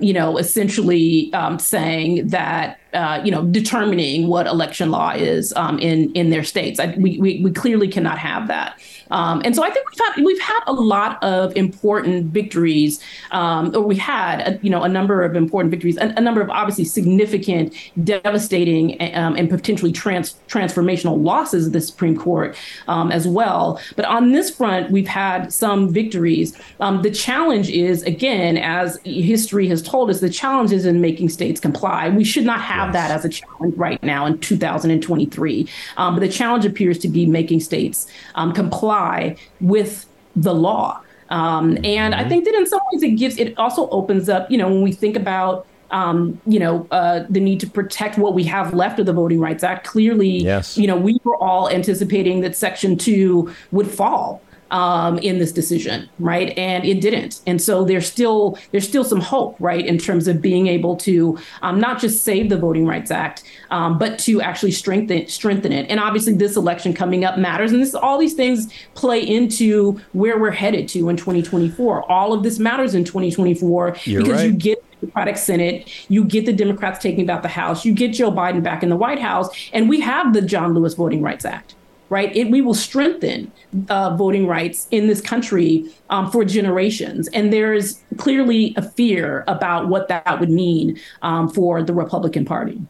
you 0.00 0.12
know, 0.12 0.38
essentially 0.38 1.32
saying 1.58 2.28
that 2.28 2.78
uh, 2.96 3.20
you 3.22 3.30
know, 3.30 3.44
determining 3.44 4.26
what 4.26 4.46
election 4.46 4.90
law 4.90 5.10
is 5.10 5.52
um, 5.54 5.78
in 5.78 6.10
in 6.12 6.30
their 6.30 6.42
states. 6.42 6.80
I, 6.80 6.94
we, 6.96 7.18
we, 7.18 7.42
we 7.42 7.50
clearly 7.52 7.88
cannot 7.88 8.18
have 8.18 8.48
that. 8.48 8.80
Um, 9.10 9.42
and 9.44 9.54
so 9.54 9.62
I 9.62 9.70
think 9.70 9.86
we've 9.90 10.00
had 10.06 10.24
we've 10.24 10.40
had 10.40 10.60
a 10.66 10.72
lot 10.72 11.22
of 11.22 11.56
important 11.56 12.26
victories, 12.26 13.00
um, 13.30 13.74
or 13.74 13.82
we 13.82 13.96
had 13.96 14.40
a, 14.40 14.58
you 14.62 14.70
know 14.70 14.82
a 14.82 14.88
number 14.88 15.22
of 15.22 15.36
important 15.36 15.70
victories, 15.70 15.96
a, 15.98 16.12
a 16.16 16.20
number 16.20 16.40
of 16.40 16.50
obviously 16.50 16.84
significant, 16.84 17.74
devastating, 18.02 18.96
um, 19.14 19.36
and 19.36 19.48
potentially 19.48 19.92
trans, 19.92 20.34
transformational 20.48 21.22
losses 21.22 21.68
of 21.68 21.72
the 21.72 21.80
Supreme 21.80 22.16
Court 22.16 22.56
um, 22.88 23.12
as 23.12 23.28
well. 23.28 23.80
But 23.96 24.04
on 24.06 24.32
this 24.32 24.50
front, 24.50 24.90
we've 24.90 25.08
had 25.08 25.52
some 25.52 25.92
victories. 25.92 26.56
Um, 26.80 27.02
the 27.02 27.10
challenge 27.10 27.70
is 27.70 28.02
again, 28.02 28.56
as 28.56 28.98
history 29.04 29.68
has 29.68 29.82
told 29.82 30.10
us, 30.10 30.20
the 30.20 30.30
challenge 30.30 30.72
is 30.72 30.86
in 30.86 31.00
making 31.00 31.28
states 31.28 31.60
comply. 31.60 32.08
We 32.08 32.24
should 32.24 32.44
not 32.44 32.60
have 32.60 32.88
yes. 32.88 32.94
that 32.94 33.10
as 33.10 33.24
a 33.24 33.28
challenge 33.28 33.76
right 33.76 34.02
now 34.02 34.26
in 34.26 34.38
2023. 34.38 35.68
Um, 35.96 36.14
but 36.14 36.20
the 36.20 36.28
challenge 36.28 36.64
appears 36.64 36.98
to 36.98 37.08
be 37.08 37.26
making 37.26 37.60
states 37.60 38.06
comply 38.54 38.95
comply 38.96 39.36
with 39.60 40.06
the 40.34 40.54
law. 40.54 41.00
Um, 41.28 41.78
and 41.84 42.14
I 42.14 42.28
think 42.28 42.44
that 42.44 42.54
in 42.54 42.66
some 42.66 42.80
ways 42.92 43.02
it 43.02 43.16
gives 43.16 43.36
it 43.36 43.56
also 43.58 43.88
opens 43.90 44.28
up, 44.28 44.50
you 44.50 44.58
know, 44.58 44.68
when 44.68 44.82
we 44.82 44.92
think 44.92 45.16
about 45.16 45.66
um, 45.92 46.40
you 46.46 46.58
know, 46.58 46.86
uh, 46.90 47.24
the 47.30 47.38
need 47.38 47.60
to 47.60 47.66
protect 47.68 48.18
what 48.18 48.34
we 48.34 48.42
have 48.42 48.74
left 48.74 48.98
of 48.98 49.06
the 49.06 49.12
Voting 49.12 49.38
Rights 49.38 49.62
Act. 49.62 49.86
Clearly, 49.86 50.28
yes. 50.28 50.76
you 50.76 50.88
know, 50.88 50.96
we 50.96 51.20
were 51.22 51.36
all 51.36 51.70
anticipating 51.70 52.40
that 52.40 52.56
Section 52.56 52.98
2 52.98 53.52
would 53.70 53.88
fall 53.88 54.42
um, 54.70 55.18
in 55.18 55.38
this 55.38 55.52
decision, 55.52 56.08
right? 56.18 56.56
And 56.58 56.84
it 56.84 57.00
didn't. 57.00 57.40
And 57.46 57.60
so 57.60 57.84
there's 57.84 58.10
still 58.10 58.58
there's 58.72 58.86
still 58.86 59.04
some 59.04 59.20
hope, 59.20 59.56
right, 59.58 59.84
in 59.84 59.98
terms 59.98 60.28
of 60.28 60.42
being 60.42 60.66
able 60.66 60.96
to 60.98 61.38
um, 61.62 61.80
not 61.80 62.00
just 62.00 62.24
save 62.24 62.48
the 62.48 62.58
Voting 62.58 62.86
Rights 62.86 63.10
Act, 63.10 63.44
um, 63.70 63.98
but 63.98 64.18
to 64.20 64.40
actually 64.40 64.72
strengthen 64.72 65.26
strengthen 65.28 65.72
it. 65.72 65.88
And 65.90 66.00
obviously, 66.00 66.34
this 66.34 66.56
election 66.56 66.92
coming 66.92 67.24
up 67.24 67.38
matters, 67.38 67.72
and 67.72 67.80
this 67.80 67.94
all 67.94 68.18
these 68.18 68.34
things 68.34 68.72
play 68.94 69.20
into 69.20 70.00
where 70.12 70.38
we're 70.38 70.50
headed 70.50 70.88
to 70.88 71.08
in 71.08 71.16
2024. 71.16 72.10
All 72.10 72.32
of 72.32 72.42
this 72.42 72.58
matters 72.58 72.94
in 72.94 73.04
2024 73.04 73.96
You're 74.04 74.22
because 74.22 74.40
right. 74.40 74.50
you 74.50 74.52
get 74.52 74.82
the 75.00 75.06
Democratic 75.06 75.36
Senate, 75.36 76.06
you 76.08 76.24
get 76.24 76.46
the 76.46 76.52
Democrats 76.52 77.00
taking 77.00 77.26
back 77.26 77.42
the 77.42 77.48
House, 77.48 77.84
you 77.84 77.92
get 77.92 78.12
Joe 78.12 78.32
Biden 78.32 78.62
back 78.62 78.82
in 78.82 78.88
the 78.88 78.96
White 78.96 79.20
House, 79.20 79.48
and 79.72 79.88
we 79.88 80.00
have 80.00 80.32
the 80.32 80.42
John 80.42 80.74
Lewis 80.74 80.94
Voting 80.94 81.22
Rights 81.22 81.44
Act 81.44 81.74
right? 82.08 82.34
It, 82.36 82.50
we 82.50 82.60
will 82.60 82.74
strengthen 82.74 83.50
uh, 83.88 84.16
voting 84.16 84.46
rights 84.46 84.86
in 84.90 85.06
this 85.06 85.20
country 85.20 85.92
um, 86.10 86.30
for 86.30 86.44
generations. 86.44 87.28
And 87.28 87.52
there 87.52 87.74
is 87.74 88.00
clearly 88.16 88.74
a 88.76 88.82
fear 88.82 89.44
about 89.46 89.88
what 89.88 90.08
that 90.08 90.40
would 90.40 90.50
mean 90.50 90.98
um, 91.22 91.48
for 91.48 91.82
the 91.82 91.92
Republican 91.92 92.44
Party. 92.44 92.80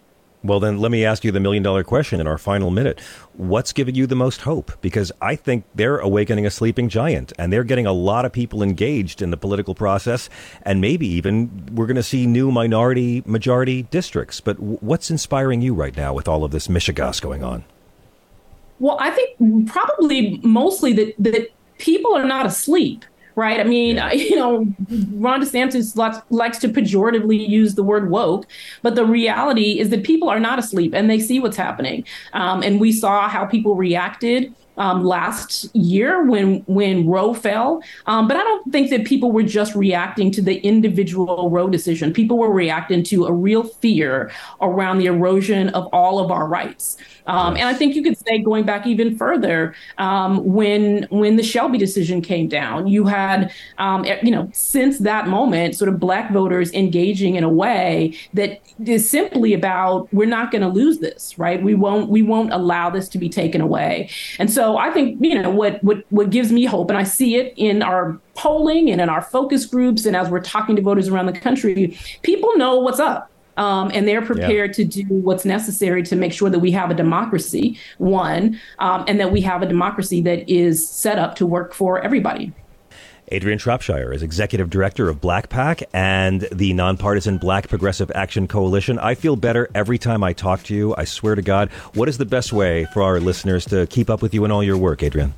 Well, 0.47 0.61
then 0.61 0.79
let 0.79 0.93
me 0.93 1.05
ask 1.05 1.25
you 1.25 1.33
the 1.33 1.41
million 1.41 1.65
dollar 1.65 1.83
question 1.83 2.21
in 2.21 2.29
our 2.29 2.39
final 2.39 2.71
minute. 2.71 3.01
What's 3.33 3.73
giving 3.73 3.97
you 3.97 4.07
the 4.07 4.15
most 4.15 4.43
hope? 4.43 4.71
Because 4.81 5.11
I 5.21 5.35
think 5.35 5.65
they're 5.75 5.99
awakening 5.99 6.47
a 6.47 6.51
sleeping 6.51 6.89
giant 6.89 7.33
and 7.37 7.53
they're 7.53 7.65
getting 7.65 7.87
a 7.87 7.93
lot 7.93 8.25
of 8.25 8.33
people 8.33 8.63
engaged 8.63 9.23
in 9.23 9.33
the 9.33 9.37
political 9.37 9.75
process. 9.75 10.31
And 10.63 10.81
maybe 10.81 11.09
even 11.09 11.75
we're 11.75 11.87
going 11.87 11.97
to 11.97 12.03
see 12.03 12.29
new 12.29 12.53
minority 12.53 13.25
majority 13.27 13.83
districts. 13.85 14.41
But 14.41 14.61
what's 14.61 15.11
inspiring 15.11 15.63
you 15.63 15.75
right 15.75 15.97
now 15.97 16.15
with 16.15 16.29
all 16.29 16.45
of 16.45 16.53
this 16.53 16.69
mishigas 16.69 17.21
going 17.21 17.43
on? 17.43 17.65
Well, 18.79 18.99
I 19.01 19.11
think 19.11 19.69
probably 19.69 20.41
mostly 20.43 20.93
that 20.95 21.15
that 21.19 21.51
people 21.79 22.15
are 22.15 22.25
not 22.25 22.47
asleep, 22.47 23.05
right? 23.35 23.61
I 23.61 23.65
mean, 23.65 24.01
you 24.13 24.37
know, 24.37 24.67
Ron 25.15 25.43
DeSantis 25.43 25.97
likes, 25.97 26.19
likes 26.31 26.59
to 26.59 26.69
pejoratively 26.69 27.49
use 27.49 27.75
the 27.75 27.83
word 27.83 28.11
woke, 28.11 28.47
but 28.83 28.95
the 28.95 29.05
reality 29.05 29.79
is 29.79 29.91
that 29.91 30.05
people 30.05 30.29
are 30.29 30.41
not 30.41 30.59
asleep 30.59 30.95
and 30.95 31.09
they 31.09 31.21
see 31.21 31.41
what's 31.41 31.57
happening. 31.57 32.05
Um, 32.33 32.63
and 32.63 32.81
we 32.81 32.93
saw 32.93 33.29
how 33.29 33.47
people 33.47 33.77
reacted 33.77 34.55
um, 34.77 35.05
last 35.05 35.75
year 35.75 36.25
when 36.25 36.59
when 36.67 37.07
Roe 37.07 37.35
fell. 37.35 37.83
Um, 38.07 38.29
but 38.29 38.37
I 38.37 38.43
don't 38.43 38.71
think 38.73 38.91
that 38.91 39.05
people 39.05 39.33
were 39.33 39.43
just 39.43 39.75
reacting 39.75 40.31
to 40.33 40.43
the 40.43 40.59
individual 40.61 41.51
Roe 41.51 41.69
decision. 41.69 42.13
People 42.13 42.39
were 42.39 42.53
reacting 42.53 43.03
to 43.05 43.27
a 43.27 43.33
real 43.33 43.65
fear 43.65 44.31
around 44.61 44.99
the 44.99 45.07
erosion 45.07 45.69
of 45.71 45.87
all 45.93 46.19
of 46.19 46.31
our 46.31 46.47
rights. 46.47 46.97
Um, 47.27 47.57
and 47.57 47.65
I 47.65 47.75
think 47.75 47.97
you 47.97 48.03
could 48.03 48.17
say 48.19 48.39
going 48.39 48.65
back 48.65 48.87
even 48.87 49.17
further, 49.17 49.75
um, 49.99 50.45
when 50.45 51.07
when 51.11 51.37
the 51.37 51.43
Shelby 51.43 51.79
decision 51.79 52.21
came 52.21 52.49
down, 52.49 52.87
you 52.87 53.05
had 53.05 53.53
um, 53.79 54.05
you 54.23 54.31
know 54.31 54.49
since 54.53 54.99
that 55.01 55.29
moment, 55.29 55.75
sort 55.77 55.89
of 55.89 55.99
black 55.99 56.33
voters 56.33 56.73
engaging 56.73 57.35
in 57.35 57.45
a 57.45 57.49
way 57.49 58.17
that 58.35 58.61
is 58.85 59.09
simply 59.09 59.55
about 59.55 60.13
we're 60.13 60.29
not 60.29 60.51
going 60.51 60.63
to 60.63 60.69
lose 60.69 60.99
this, 60.99 61.39
right? 61.39 61.63
We 61.63 61.75
won't 61.75 62.09
we 62.11 62.23
won't 62.23 62.53
allow 62.53 62.91
this 62.91 63.09
to 63.11 63.19
be 63.19 63.29
taken 63.29 63.61
away. 63.61 64.11
And 64.39 64.51
so 64.51 64.66
I 64.75 64.91
think 64.91 65.19
you 65.21 65.41
know 65.41 65.51
what 65.51 65.85
what 65.85 66.05
what 66.11 66.31
gives 66.31 66.51
me 66.51 66.65
hope, 66.65 66.89
and 66.89 66.99
I 66.99 67.05
see 67.05 67.37
it 67.37 67.53
in 67.57 67.83
our 67.83 68.19
polling 68.35 68.91
and 68.91 69.01
in 69.01 69.11
our 69.11 69.21
focus 69.21 69.67
groups, 69.67 70.07
and 70.07 70.17
as 70.17 70.31
we're 70.31 70.41
talking 70.41 70.77
to 70.77 70.83
voters 70.83 71.09
around 71.09 71.27
the 71.27 71.39
country, 71.39 71.99
people 72.23 72.57
know 72.57 72.77
what's 72.81 73.01
up. 73.01 73.31
Um, 73.59 73.91
and 73.95 74.07
they're 74.07 74.21
prepared 74.21 74.77
yeah. 74.77 74.85
to 74.85 75.05
do 75.05 75.05
what's 75.09 75.47
necessary 75.47 76.03
to 76.05 76.17
make 76.17 76.35
sure 76.35 76.51
that 76.51 76.59
we 76.59 76.71
have 76.73 76.91
a 76.91 76.95
democracy, 76.95 77.79
one, 77.97 78.61
um, 78.81 79.05
and 79.09 79.19
that 79.19 79.33
we 79.33 79.41
have 79.41 79.63
a 79.63 79.67
democracy 79.67 80.21
that 80.23 80.47
is 80.47 80.87
set 80.87 81.19
up 81.19 81.37
to 81.37 81.47
work 81.47 81.73
for 81.73 82.03
everybody. 82.03 82.53
Adrianne 83.33 83.59
Shropshire 83.59 84.13
is 84.13 84.23
executive 84.23 84.71
director 84.71 85.09
of 85.09 85.21
BlackPAC 85.21 85.83
and 85.93 86.43
the 86.53 86.73
nonpartisan 86.73 87.39
Black 87.39 87.69
Progressive 87.69 88.13
Action 88.15 88.47
Coalition. 88.47 89.01
I 89.01 89.17
feel 89.17 89.35
better 89.35 89.69
every 89.75 89.99
time 89.99 90.23
I 90.23 90.33
talk 90.33 90.63
to 90.65 90.75
you. 90.75 90.95
I 90.97 91.05
swear 91.05 91.35
to 91.35 91.43
God. 91.43 91.71
What 91.95 92.09
is 92.09 92.19
the 92.19 92.25
best 92.25 92.53
way 92.53 92.85
for 92.93 93.03
our 93.03 93.19
listeners 93.19 93.65
to 93.67 93.87
keep 93.89 94.11
up 94.11 94.23
with 94.23 94.33
you 94.33 94.45
and 94.45 94.53
all 94.53 94.63
your 94.63 94.77
work, 94.77 95.01
Adrianne? 95.01 95.33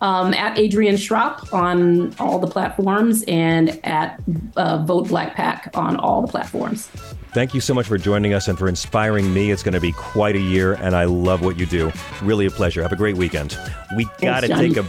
Um, 0.00 0.34
at 0.34 0.58
Adrian 0.58 0.96
Shrop 0.96 1.54
on 1.54 2.14
all 2.18 2.38
the 2.38 2.48
platforms 2.48 3.22
and 3.28 3.80
at 3.84 4.20
uh, 4.56 4.84
Vote 4.84 5.08
Black 5.08 5.34
PAC 5.36 5.70
on 5.74 5.96
all 5.96 6.22
the 6.22 6.28
platforms. 6.28 6.88
Thank 7.32 7.54
you 7.54 7.60
so 7.60 7.72
much 7.72 7.86
for 7.86 7.98
joining 7.98 8.34
us 8.34 8.48
and 8.48 8.58
for 8.58 8.68
inspiring 8.68 9.32
me. 9.32 9.52
It's 9.52 9.62
going 9.62 9.74
to 9.74 9.80
be 9.80 9.92
quite 9.92 10.36
a 10.36 10.40
year, 10.40 10.74
and 10.74 10.96
I 10.96 11.04
love 11.04 11.42
what 11.42 11.58
you 11.58 11.66
do. 11.66 11.92
Really 12.20 12.46
a 12.46 12.50
pleasure. 12.50 12.82
Have 12.82 12.92
a 12.92 12.96
great 12.96 13.16
weekend. 13.16 13.56
We 13.94 14.06
got 14.20 14.40
to 14.40 14.48
take 14.48 14.76
a 14.76 14.84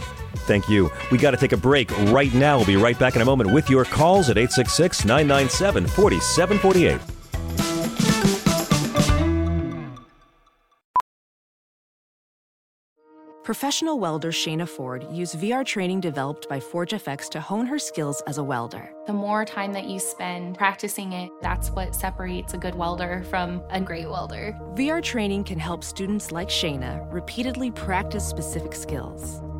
Thank 0.48 0.68
you. 0.68 0.90
We 1.12 1.18
got 1.18 1.32
to 1.32 1.36
take 1.36 1.52
a 1.52 1.58
break 1.58 1.90
right 2.10 2.32
now. 2.32 2.56
We'll 2.56 2.66
be 2.66 2.76
right 2.76 2.98
back 2.98 3.14
in 3.16 3.22
a 3.22 3.24
moment 3.24 3.52
with 3.52 3.68
your 3.68 3.84
calls 3.84 4.30
at 4.30 4.38
866 4.38 5.04
997 5.04 5.86
4748. 5.86 7.18
Professional 13.44 13.98
welder 13.98 14.30
Shayna 14.30 14.68
Ford 14.68 15.06
used 15.10 15.38
VR 15.38 15.64
training 15.64 16.00
developed 16.00 16.48
by 16.50 16.60
ForgeFX 16.60 17.30
to 17.30 17.40
hone 17.40 17.64
her 17.64 17.78
skills 17.78 18.22
as 18.26 18.36
a 18.36 18.44
welder. 18.44 18.92
The 19.06 19.14
more 19.14 19.46
time 19.46 19.72
that 19.72 19.84
you 19.84 19.98
spend 20.00 20.58
practicing 20.58 21.14
it, 21.14 21.30
that's 21.40 21.70
what 21.70 21.94
separates 21.94 22.52
a 22.52 22.58
good 22.58 22.74
welder 22.74 23.24
from 23.30 23.62
a 23.70 23.80
great 23.80 24.06
welder. 24.06 24.54
VR 24.74 25.02
training 25.02 25.44
can 25.44 25.58
help 25.58 25.82
students 25.82 26.30
like 26.30 26.50
Shayna 26.50 27.10
repeatedly 27.10 27.70
practice 27.70 28.26
specific 28.26 28.74
skills. 28.74 29.40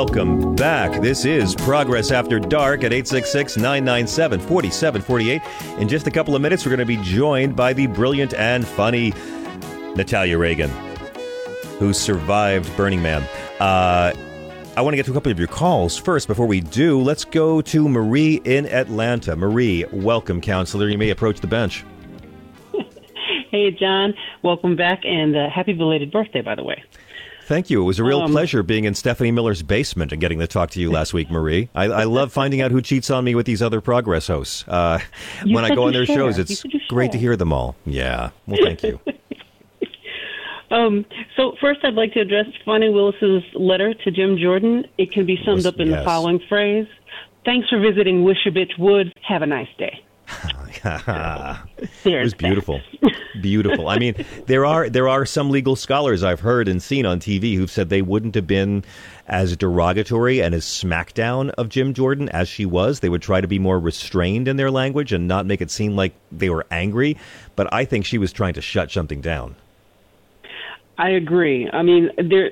welcome 0.00 0.56
back. 0.56 1.02
This 1.02 1.26
is 1.26 1.54
Progress 1.54 2.10
After 2.10 2.40
Dark 2.40 2.84
at 2.84 2.90
866 2.90 3.58
997 3.58 4.40
4748. 4.40 5.42
In 5.78 5.88
just 5.88 6.06
a 6.06 6.10
couple 6.10 6.34
of 6.34 6.40
minutes, 6.40 6.64
we're 6.64 6.70
going 6.74 6.78
to 6.78 6.86
be 6.86 6.96
joined 7.02 7.54
by 7.54 7.74
the 7.74 7.86
brilliant 7.86 8.32
and 8.32 8.66
funny 8.66 9.12
Natalia 9.96 10.38
Reagan, 10.38 10.70
who 11.78 11.92
survived 11.92 12.74
Burning 12.78 13.02
Man. 13.02 13.20
Uh, 13.60 14.14
I 14.74 14.80
want 14.80 14.94
to 14.94 14.96
get 14.96 15.04
to 15.04 15.10
a 15.10 15.14
couple 15.14 15.30
of 15.30 15.38
your 15.38 15.48
calls. 15.48 15.98
First, 15.98 16.28
before 16.28 16.46
we 16.46 16.62
do, 16.62 16.98
let's 16.98 17.26
go 17.26 17.60
to 17.60 17.86
Marie 17.86 18.40
in 18.46 18.64
Atlanta. 18.68 19.36
Marie, 19.36 19.84
welcome, 19.92 20.40
counselor. 20.40 20.88
You 20.88 20.96
may 20.96 21.10
approach 21.10 21.40
the 21.40 21.46
bench. 21.46 21.84
Hey, 23.50 23.72
John. 23.72 24.14
Welcome 24.44 24.76
back, 24.76 25.00
and 25.04 25.36
uh, 25.36 25.50
happy 25.50 25.72
belated 25.72 26.12
birthday, 26.12 26.40
by 26.40 26.54
the 26.54 26.62
way. 26.62 26.84
Thank 27.50 27.68
you. 27.68 27.82
It 27.82 27.84
was 27.84 27.98
a 27.98 28.04
real 28.04 28.20
Um, 28.20 28.30
pleasure 28.30 28.62
being 28.62 28.84
in 28.84 28.94
Stephanie 28.94 29.32
Miller's 29.32 29.64
basement 29.64 30.12
and 30.12 30.20
getting 30.20 30.38
to 30.38 30.46
talk 30.46 30.70
to 30.70 30.80
you 30.80 30.88
last 30.88 31.12
week, 31.12 31.32
Marie. 31.32 31.68
I, 31.74 31.86
I 31.86 32.04
love 32.18 32.32
finding 32.32 32.60
out 32.60 32.70
who 32.70 32.80
cheats 32.80 33.10
on 33.10 33.24
me 33.24 33.34
with 33.34 33.44
these 33.44 33.60
other 33.60 33.80
Progress 33.80 34.28
hosts. 34.28 34.64
Uh, 34.68 35.00
when 35.44 35.64
I 35.64 35.74
go 35.74 35.88
on 35.88 35.92
their 35.92 36.06
share. 36.06 36.14
shows, 36.14 36.38
it's 36.38 36.62
great 36.88 37.10
to 37.10 37.18
hear 37.18 37.34
them 37.34 37.52
all. 37.52 37.74
Yeah. 37.84 38.30
Well, 38.46 38.60
thank 38.62 38.84
you. 38.84 39.00
Um, 40.72 41.04
so 41.36 41.56
first, 41.60 41.80
I'd 41.82 41.94
like 41.94 42.12
to 42.12 42.20
address 42.20 42.46
Fani 42.64 42.90
Willis's 42.90 43.42
letter 43.54 43.92
to 43.92 44.10
Jim 44.12 44.38
Jordan. 44.38 44.86
It 44.98 45.10
can 45.10 45.26
be 45.26 45.36
summed 45.44 45.66
up 45.66 45.80
in 45.80 45.88
yes. 45.88 45.98
the 45.98 46.04
following 46.04 46.38
phrase: 46.48 46.86
"Thanks 47.44 47.68
for 47.68 47.80
visiting 47.80 48.22
Wish 48.22 48.46
a 48.46 48.52
Bitch 48.52 48.78
Would. 48.78 49.12
Have 49.26 49.42
a 49.42 49.46
nice 49.46 49.66
day." 49.78 50.04
it 52.04 52.22
was 52.22 52.34
beautiful, 52.34 52.80
beautiful. 53.40 53.88
I 53.88 53.98
mean, 53.98 54.14
there 54.46 54.64
are 54.64 54.88
there 54.88 55.08
are 55.08 55.26
some 55.26 55.50
legal 55.50 55.76
scholars 55.76 56.22
I've 56.22 56.40
heard 56.40 56.68
and 56.68 56.82
seen 56.82 57.06
on 57.06 57.20
TV 57.20 57.54
who've 57.56 57.70
said 57.70 57.88
they 57.88 58.02
wouldn't 58.02 58.34
have 58.34 58.46
been 58.46 58.84
as 59.26 59.56
derogatory 59.56 60.40
and 60.40 60.54
as 60.54 60.64
smackdown 60.64 61.50
of 61.50 61.68
Jim 61.68 61.94
Jordan 61.94 62.28
as 62.30 62.48
she 62.48 62.66
was. 62.66 63.00
They 63.00 63.08
would 63.08 63.22
try 63.22 63.40
to 63.40 63.48
be 63.48 63.58
more 63.58 63.78
restrained 63.78 64.48
in 64.48 64.56
their 64.56 64.70
language 64.70 65.12
and 65.12 65.28
not 65.28 65.46
make 65.46 65.60
it 65.60 65.70
seem 65.70 65.96
like 65.96 66.14
they 66.32 66.50
were 66.50 66.66
angry. 66.70 67.16
But 67.56 67.72
I 67.72 67.84
think 67.84 68.06
she 68.06 68.18
was 68.18 68.32
trying 68.32 68.54
to 68.54 68.62
shut 68.62 68.90
something 68.90 69.20
down. 69.20 69.56
I 70.98 71.10
agree. 71.10 71.68
I 71.72 71.82
mean, 71.82 72.10
there. 72.16 72.50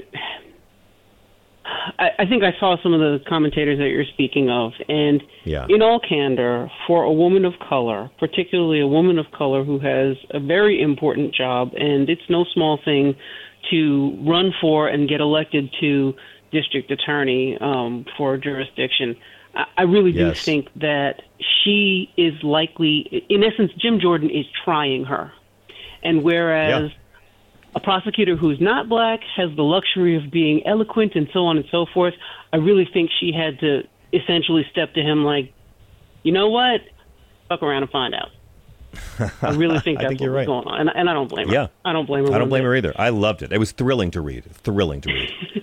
I, 1.99 2.11
I 2.21 2.27
think 2.27 2.43
I 2.45 2.53
saw 2.59 2.77
some 2.83 2.93
of 2.93 3.01
the 3.01 3.21
commentators 3.29 3.79
that 3.79 3.89
you're 3.89 4.05
speaking 4.05 4.51
of, 4.51 4.73
and 4.89 5.23
Yeah. 5.45 5.66
in 5.69 5.83
all 5.83 6.01
candor, 6.01 6.71
for 6.87 7.03
a 7.03 7.12
woman 7.12 7.45
of 7.45 7.55
color, 7.59 8.11
particularly 8.19 8.81
a 8.81 8.87
woman 8.87 9.19
of 9.19 9.31
color 9.33 9.64
who 9.64 9.79
has 9.79 10.16
a 10.31 10.41
very 10.41 10.81
important 10.81 11.35
job, 11.35 11.73
and 11.75 12.09
it's 12.09 12.29
no 12.29 12.45
small 12.55 12.79
thing 12.85 13.16
to 13.71 14.16
run 14.27 14.53
for 14.61 14.89
and 14.89 15.09
get 15.09 15.21
elected 15.21 15.71
to 15.81 16.14
district 16.53 16.91
attorney 16.91 17.59
um, 17.61 18.07
for 18.16 18.35
a 18.35 18.39
jurisdiction. 18.41 19.16
I, 19.55 19.64
I 19.79 19.83
really 19.83 20.12
do 20.12 20.29
Yes. 20.29 20.45
think 20.45 20.69
that 20.77 21.23
she 21.62 22.11
is 22.16 22.35
likely, 22.43 23.25
in 23.29 23.43
essence, 23.45 23.73
Jim 23.79 24.01
Jordan 24.01 24.31
is 24.31 24.47
trying 24.64 25.05
her, 25.05 25.33
and 26.03 26.23
whereas 26.23 26.91
a 27.75 27.81
prosecutor 27.81 28.37
who's 28.37 28.61
not 28.61 28.89
black 28.89 29.21
has 29.37 29.55
the 29.57 29.62
luxury 29.62 30.16
of 30.16 30.31
being 30.31 30.66
eloquent 30.66 31.14
and 31.14 31.29
so 31.33 31.47
on 31.47 31.57
and 31.57 31.66
so 31.71 31.87
forth. 31.93 32.14
I 32.53 32.57
really 32.57 32.89
think 32.93 33.11
she 33.21 33.33
had 33.33 33.61
to 33.61 33.83
essentially 34.12 34.64
step 34.71 34.95
to 34.95 35.01
him 35.01 35.25
like, 35.25 35.53
you 36.23 36.33
know 36.33 36.49
what? 36.49 36.81
Fuck 37.49 37.62
around 37.62 37.83
and 37.83 37.91
find 37.91 38.14
out. 38.14 38.31
I 39.43 39.51
really 39.51 39.81
think 39.81 39.99
I 39.99 40.03
that's 40.03 40.11
think 40.12 40.21
you're 40.23 40.33
right. 40.33 40.47
going 40.47 40.66
on, 40.66 40.81
and, 40.81 40.91
and 40.95 41.11
I 41.11 41.12
don't 41.12 41.29
blame 41.29 41.49
her. 41.49 41.55
Yeah. 41.55 41.66
I 41.85 41.93
don't 41.93 42.07
blame 42.07 42.27
her. 42.27 42.33
I 42.33 42.39
don't 42.39 42.49
blame 42.49 42.62
bit. 42.62 42.69
her 42.69 42.77
either. 42.77 42.95
I 42.97 43.11
loved 43.11 43.43
it. 43.43 43.53
It 43.53 43.59
was 43.59 43.73
thrilling 43.73 44.11
to 44.12 44.21
read. 44.21 44.45
Thrilling 44.45 45.01
to 45.03 45.12
read. 45.12 45.31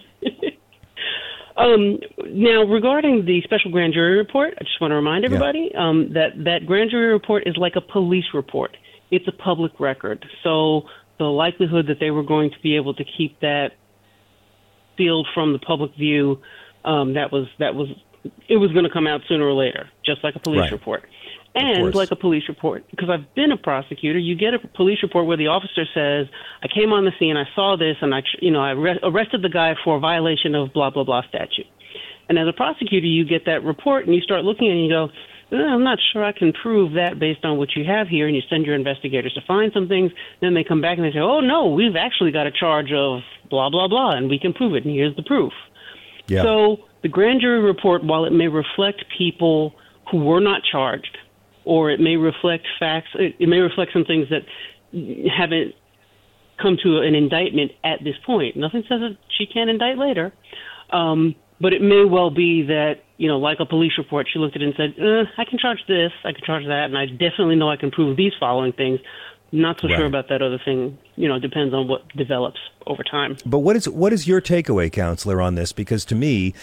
Um, 1.58 2.00
now, 2.28 2.64
regarding 2.64 3.26
the 3.26 3.42
special 3.44 3.72
grand 3.72 3.94
jury 3.94 4.18
report, 4.18 4.54
I 4.60 4.64
just 4.64 4.80
want 4.82 4.92
to 4.92 4.96
remind 4.96 5.24
everybody 5.24 5.72
um, 5.76 6.12
that 6.14 6.32
that 6.44 6.66
grand 6.66 6.92
jury 6.92 7.14
report 7.14 7.44
is 7.46 7.56
like 7.56 7.76
a 7.78 7.82
police 7.82 8.26
report. 8.34 8.76
It's 9.10 9.28
a 9.28 9.32
public 9.32 9.80
record, 9.80 10.26
so 10.44 10.84
the 11.18 11.26
likelihood 11.26 11.88
that 11.88 11.98
they 12.00 12.12
were 12.12 12.24
going 12.24 12.50
to 12.52 12.60
be 12.62 12.76
able 12.76 12.94
to 12.94 13.04
keep 13.18 13.40
that 13.42 13.72
sealed 14.98 15.28
from 15.34 15.54
the 15.54 15.60
public 15.60 15.92
view, 15.96 16.42
um, 16.84 17.14
that 17.14 17.32
was 17.32 17.48
that 17.60 17.76
was 17.76 17.88
it 18.50 18.58
was 18.58 18.72
going 18.72 18.86
to 18.86 18.90
come 18.90 19.08
out 19.08 19.22
sooner 19.28 19.46
or 19.46 19.54
later, 19.54 19.90
just 20.06 20.24
like 20.24 20.36
a 20.36 20.40
police 20.40 20.62
Right. 20.62 20.72
report. 20.72 21.04
And 21.58 21.96
like 21.96 22.12
a 22.12 22.18
police 22.18 22.44
report, 22.50 22.84
because 22.92 23.10
I've 23.10 23.34
been 23.34 23.52
a 23.54 23.58
prosecutor, 23.58 24.20
you 24.20 24.36
get 24.36 24.54
a 24.54 24.60
police 24.76 25.02
report 25.02 25.26
where 25.26 25.38
the 25.38 25.48
officer 25.48 25.86
says, 25.94 26.28
"I 26.62 26.68
came 26.68 26.92
on 26.92 27.06
the 27.06 27.14
scene, 27.18 27.38
I 27.38 27.48
saw 27.56 27.78
this, 27.78 27.96
and 28.02 28.14
I, 28.14 28.24
you 28.42 28.52
know, 28.52 28.60
I 28.60 28.72
arre- 28.74 29.00
arrested 29.04 29.42
the 29.42 29.48
guy 29.50 29.74
for 29.82 29.96
a 29.96 30.00
violation 30.00 30.54
of 30.54 30.74
blah 30.74 30.90
blah 30.90 31.06
blah 31.06 31.22
statute." 31.30 31.68
And 32.28 32.38
as 32.38 32.48
a 32.48 32.54
prosecutor, 32.54 33.08
you 33.08 33.24
get 33.24 33.46
that 33.46 33.64
report 33.64 34.06
and 34.06 34.14
you 34.14 34.20
start 34.22 34.44
looking 34.44 34.68
at 34.68 34.72
it 34.72 34.74
and 34.74 34.84
you 34.84 34.90
go, 34.90 35.06
"Eh, 35.06 35.10
"I'm 35.52 35.84
not 35.84 36.00
sure 36.12 36.24
I 36.24 36.32
can 36.32 36.54
prove 36.54 36.94
that 36.94 37.20
based 37.20 37.46
on 37.46 37.58
what 37.58 37.76
you 37.76 37.84
have 37.86 38.08
here." 38.08 38.28
And 38.28 38.36
you 38.36 38.42
send 38.50 38.66
your 38.66 38.76
investigators 38.76 39.34
to 39.34 39.42
find 39.42 39.72
some 39.74 39.88
things. 39.88 40.12
Then 40.42 40.54
they 40.54 40.64
come 40.64 40.82
back 40.82 40.98
and 40.98 41.06
they 41.06 41.12
say, 41.12 41.20
"Oh 41.20 41.40
no, 41.40 41.70
we've 41.70 41.96
actually 41.96 42.32
got 42.32 42.48
a 42.48 42.52
charge 42.52 42.92
of 42.94 43.22
blah 43.50 43.70
blah 43.70 43.88
blah, 43.88 44.12
and 44.12 44.30
we 44.30 44.40
can 44.40 44.54
prove 44.54 44.76
it, 44.76 44.86
and 44.86 44.94
here's 44.94 45.16
the 45.16 45.24
proof." 45.24 45.54
Yeah. 46.28 46.44
So 46.44 46.86
the 47.02 47.10
grand 47.10 47.42
jury 47.42 47.60
report, 47.60 48.04
while 48.04 48.26
it 48.26 48.34
may 48.34 48.48
reflect 48.48 49.06
people 49.18 49.76
who 50.12 50.20
were 50.20 50.40
not 50.40 50.62
charged, 50.64 51.18
or 51.64 51.92
it 51.92 52.00
may 52.00 52.18
reflect 52.18 52.66
facts, 52.80 53.10
it, 53.16 53.36
it 53.40 53.48
may 53.48 53.60
reflect 53.60 53.94
some 53.94 54.06
things 54.06 54.28
that 54.30 54.44
haven't 55.30 55.76
come 56.62 56.78
to 56.82 57.02
an 57.02 57.16
indictment 57.16 57.72
at 57.84 58.04
this 58.04 58.16
point. 58.26 58.56
Nothing 58.56 58.84
says 58.88 59.02
that 59.02 59.18
she 59.38 59.46
can't 59.46 59.70
indict 59.70 59.98
later. 59.98 60.34
Um, 60.90 61.36
but 61.60 61.74
it 61.74 61.82
may 61.82 62.06
well 62.06 62.30
be 62.30 62.64
that, 62.64 63.04
you 63.18 63.28
know, 63.28 63.38
like 63.38 63.60
a 63.60 63.66
police 63.66 63.94
report, 63.98 64.28
she 64.32 64.40
looked 64.40 64.56
at 64.56 64.62
it 64.62 64.66
and 64.66 64.76
said, 64.76 65.04
uh, 65.04 65.24
I 65.38 65.46
can 65.46 65.58
charge 65.58 65.80
this, 65.88 66.12
I 66.24 66.34
can 66.34 66.44
charge 66.44 66.66
that, 66.66 66.86
and 66.86 66.98
I 66.98 67.06
definitely 67.06 67.56
know 67.56 67.70
I 67.70 67.78
can 67.78 67.92
prove 67.92 68.18
these 68.18 68.34
following 68.40 68.74
things. 68.74 69.00
Not 69.52 69.80
so 69.80 69.88
sure 69.88 70.06
about 70.06 70.28
that 70.30 70.42
other 70.42 70.60
thing. 70.64 70.98
You 71.16 71.30
know, 71.30 71.40
depends 71.40 71.74
on 71.74 71.88
what 71.88 72.06
develops 72.10 72.60
over 72.88 73.04
time. 73.04 73.38
But 73.46 73.60
what 73.60 73.76
is 73.78 73.88
what 73.88 74.12
is 74.12 74.28
your 74.28 74.42
takeaway, 74.42 74.92
counselor, 74.92 75.42
on 75.42 75.56
this? 75.56 75.72
Because 75.72 76.04
to 76.06 76.16
me, 76.16 76.54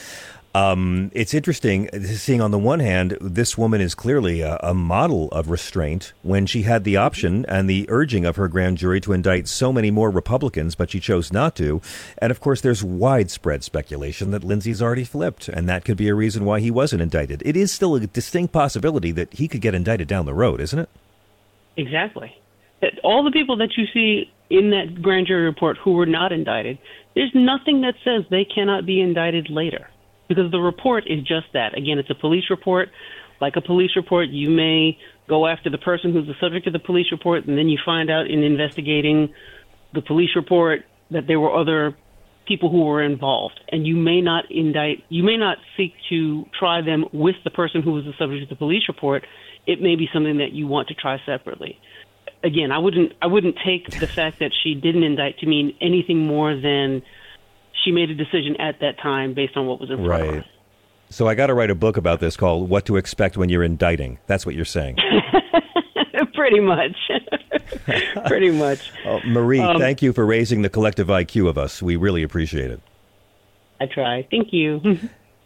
um, 0.54 1.10
it's 1.14 1.32
interesting 1.32 1.88
seeing 2.04 2.42
on 2.42 2.50
the 2.50 2.58
one 2.58 2.80
hand, 2.80 3.16
this 3.20 3.56
woman 3.56 3.80
is 3.80 3.94
clearly 3.94 4.42
a, 4.42 4.58
a 4.62 4.74
model 4.74 5.28
of 5.28 5.48
restraint 5.48 6.12
when 6.22 6.44
she 6.44 6.62
had 6.62 6.84
the 6.84 6.96
option 6.96 7.46
and 7.46 7.70
the 7.70 7.86
urging 7.88 8.26
of 8.26 8.36
her 8.36 8.48
grand 8.48 8.76
jury 8.76 9.00
to 9.00 9.14
indict 9.14 9.48
so 9.48 9.72
many 9.72 9.90
more 9.90 10.10
Republicans, 10.10 10.74
but 10.74 10.90
she 10.90 11.00
chose 11.00 11.32
not 11.32 11.56
to. 11.56 11.80
And 12.18 12.30
of 12.30 12.40
course, 12.40 12.60
there's 12.60 12.84
widespread 12.84 13.64
speculation 13.64 14.30
that 14.32 14.44
Lindsey's 14.44 14.82
already 14.82 15.04
flipped, 15.04 15.48
and 15.48 15.66
that 15.70 15.86
could 15.86 15.96
be 15.96 16.08
a 16.08 16.14
reason 16.14 16.44
why 16.44 16.60
he 16.60 16.70
wasn't 16.70 17.00
indicted. 17.00 17.42
It 17.46 17.56
is 17.56 17.72
still 17.72 17.94
a 17.94 18.00
distinct 18.00 18.52
possibility 18.52 19.10
that 19.12 19.32
he 19.32 19.48
could 19.48 19.62
get 19.62 19.74
indicted 19.74 20.06
down 20.06 20.26
the 20.26 20.34
road, 20.34 20.60
isn't 20.60 20.78
it? 20.78 20.88
Exactly. 21.78 22.36
All 23.02 23.24
the 23.24 23.30
people 23.30 23.56
that 23.56 23.70
you 23.78 23.86
see 23.94 24.30
in 24.50 24.70
that 24.70 25.00
grand 25.00 25.28
jury 25.28 25.44
report 25.44 25.78
who 25.78 25.92
were 25.92 26.04
not 26.04 26.30
indicted, 26.30 26.76
there's 27.14 27.30
nothing 27.34 27.80
that 27.82 27.94
says 28.04 28.24
they 28.28 28.44
cannot 28.44 28.84
be 28.84 29.00
indicted 29.00 29.48
later 29.48 29.88
because 30.34 30.50
the 30.50 30.58
report 30.58 31.04
is 31.06 31.20
just 31.20 31.46
that. 31.52 31.76
Again, 31.76 31.98
it's 31.98 32.10
a 32.10 32.14
police 32.14 32.44
report. 32.50 32.88
Like 33.40 33.56
a 33.56 33.60
police 33.60 33.90
report, 33.96 34.28
you 34.28 34.50
may 34.50 34.98
go 35.28 35.46
after 35.46 35.68
the 35.68 35.78
person 35.78 36.12
who's 36.12 36.26
the 36.26 36.34
subject 36.40 36.66
of 36.66 36.72
the 36.72 36.78
police 36.78 37.06
report, 37.10 37.46
and 37.46 37.58
then 37.58 37.68
you 37.68 37.78
find 37.84 38.10
out 38.10 38.30
in 38.30 38.42
investigating 38.42 39.34
the 39.94 40.02
police 40.02 40.30
report 40.36 40.84
that 41.10 41.26
there 41.26 41.40
were 41.40 41.54
other 41.54 41.96
people 42.46 42.70
who 42.70 42.84
were 42.84 43.02
involved, 43.02 43.60
and 43.70 43.86
you 43.86 43.96
may 43.96 44.20
not 44.20 44.50
indict, 44.50 45.04
you 45.08 45.22
may 45.22 45.36
not 45.36 45.58
seek 45.76 45.92
to 46.08 46.44
try 46.58 46.80
them 46.82 47.04
with 47.12 47.36
the 47.44 47.50
person 47.50 47.82
who 47.82 47.92
was 47.92 48.04
the 48.04 48.12
subject 48.18 48.44
of 48.44 48.48
the 48.48 48.56
police 48.56 48.82
report. 48.88 49.24
It 49.66 49.80
may 49.80 49.96
be 49.96 50.08
something 50.12 50.38
that 50.38 50.52
you 50.52 50.66
want 50.66 50.88
to 50.88 50.94
try 50.94 51.20
separately. 51.24 51.78
Again, 52.42 52.72
I 52.72 52.78
wouldn't, 52.78 53.12
I 53.22 53.26
wouldn't 53.26 53.56
take 53.64 53.90
the 53.90 54.08
fact 54.08 54.40
that 54.40 54.50
she 54.62 54.74
didn't 54.74 55.04
indict 55.04 55.38
to 55.38 55.46
mean 55.46 55.76
anything 55.80 56.26
more 56.26 56.56
than 56.56 57.02
she 57.84 57.92
made 57.92 58.10
a 58.10 58.14
decision 58.14 58.56
at 58.60 58.80
that 58.80 58.98
time 59.00 59.34
based 59.34 59.56
on 59.56 59.66
what 59.66 59.80
was 59.80 59.90
in 59.90 60.04
front 60.04 60.22
of 60.22 60.28
her. 60.28 60.34
Right. 60.38 60.44
So 61.10 61.28
I 61.28 61.34
got 61.34 61.48
to 61.48 61.54
write 61.54 61.70
a 61.70 61.74
book 61.74 61.96
about 61.96 62.20
this 62.20 62.36
called 62.36 62.68
"What 62.70 62.86
to 62.86 62.96
Expect 62.96 63.36
When 63.36 63.48
You're 63.48 63.62
Indicting." 63.62 64.18
That's 64.26 64.46
what 64.46 64.54
you're 64.54 64.64
saying. 64.64 64.96
Pretty 66.34 66.60
much. 66.60 66.96
Pretty 68.26 68.50
much. 68.50 68.90
Oh, 69.06 69.20
Marie, 69.26 69.60
Um, 69.60 69.78
thank 69.78 70.00
you 70.02 70.12
for 70.12 70.24
raising 70.24 70.62
the 70.62 70.68
collective 70.68 71.08
IQ 71.08 71.48
of 71.48 71.58
us. 71.58 71.82
We 71.82 71.96
really 71.96 72.22
appreciate 72.22 72.70
it. 72.70 72.80
I 73.80 73.86
try. 73.86 74.26
Thank 74.30 74.52
you. 74.52 74.80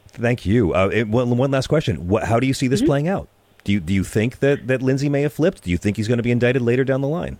Thank 0.09 0.45
you. 0.47 0.75
Uh, 0.75 0.91
it, 0.93 1.09
one, 1.09 1.37
one 1.37 1.51
last 1.51 1.67
question: 1.69 2.07
what, 2.09 2.25
How 2.25 2.39
do 2.39 2.47
you 2.47 2.55
see 2.55 2.67
Mm-hmm. 2.67 2.71
this 2.71 2.83
playing 2.83 3.09
out? 3.09 3.29
Do 3.65 3.73
you 3.73 3.81
do 3.81 3.93
you 3.93 4.05
think 4.05 4.39
that 4.41 4.67
that 4.69 4.83
Lindsey 4.83 5.09
may 5.09 5.23
have 5.23 5.33
flipped? 5.33 5.65
Do 5.65 5.71
you 5.71 5.77
think 5.79 5.97
he's 5.97 6.07
going 6.09 6.19
to 6.19 6.23
be 6.23 6.31
indicted 6.31 6.63
later 6.63 6.85
down 6.85 7.01
the 7.01 7.09
line? 7.09 7.39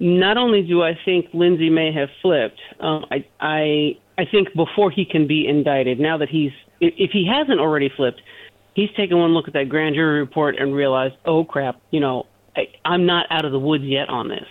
Not 0.00 0.36
only 0.36 0.62
do 0.62 0.82
I 0.82 0.98
think 1.04 1.26
Lindsey 1.32 1.70
may 1.70 1.92
have 1.92 2.08
flipped, 2.20 2.60
um, 2.80 3.06
I, 3.10 3.24
I, 3.40 3.98
I 4.18 4.24
think 4.30 4.48
before 4.54 4.90
he 4.90 5.04
can 5.04 5.26
be 5.26 5.46
indicted, 5.46 6.00
now 6.00 6.18
that 6.18 6.28
he's, 6.28 6.52
if, 6.80 7.10
he 7.12 7.26
hasn't 7.32 7.60
already 7.60 7.88
flipped, 7.96 8.20
he's 8.74 8.90
taken 8.96 9.18
one 9.18 9.30
look 9.30 9.46
at 9.46 9.54
that 9.54 9.68
grand 9.68 9.94
jury 9.94 10.18
report 10.18 10.56
and 10.58 10.74
realized, 10.74 11.14
oh 11.24 11.44
crap, 11.44 11.80
you 11.90 12.00
know, 12.00 12.26
I, 12.56 12.62
I'm 12.84 13.06
not 13.06 13.26
out 13.30 13.44
of 13.44 13.52
the 13.52 13.58
woods 13.58 13.84
yet 13.84 14.08
on 14.08 14.28
this. 14.28 14.46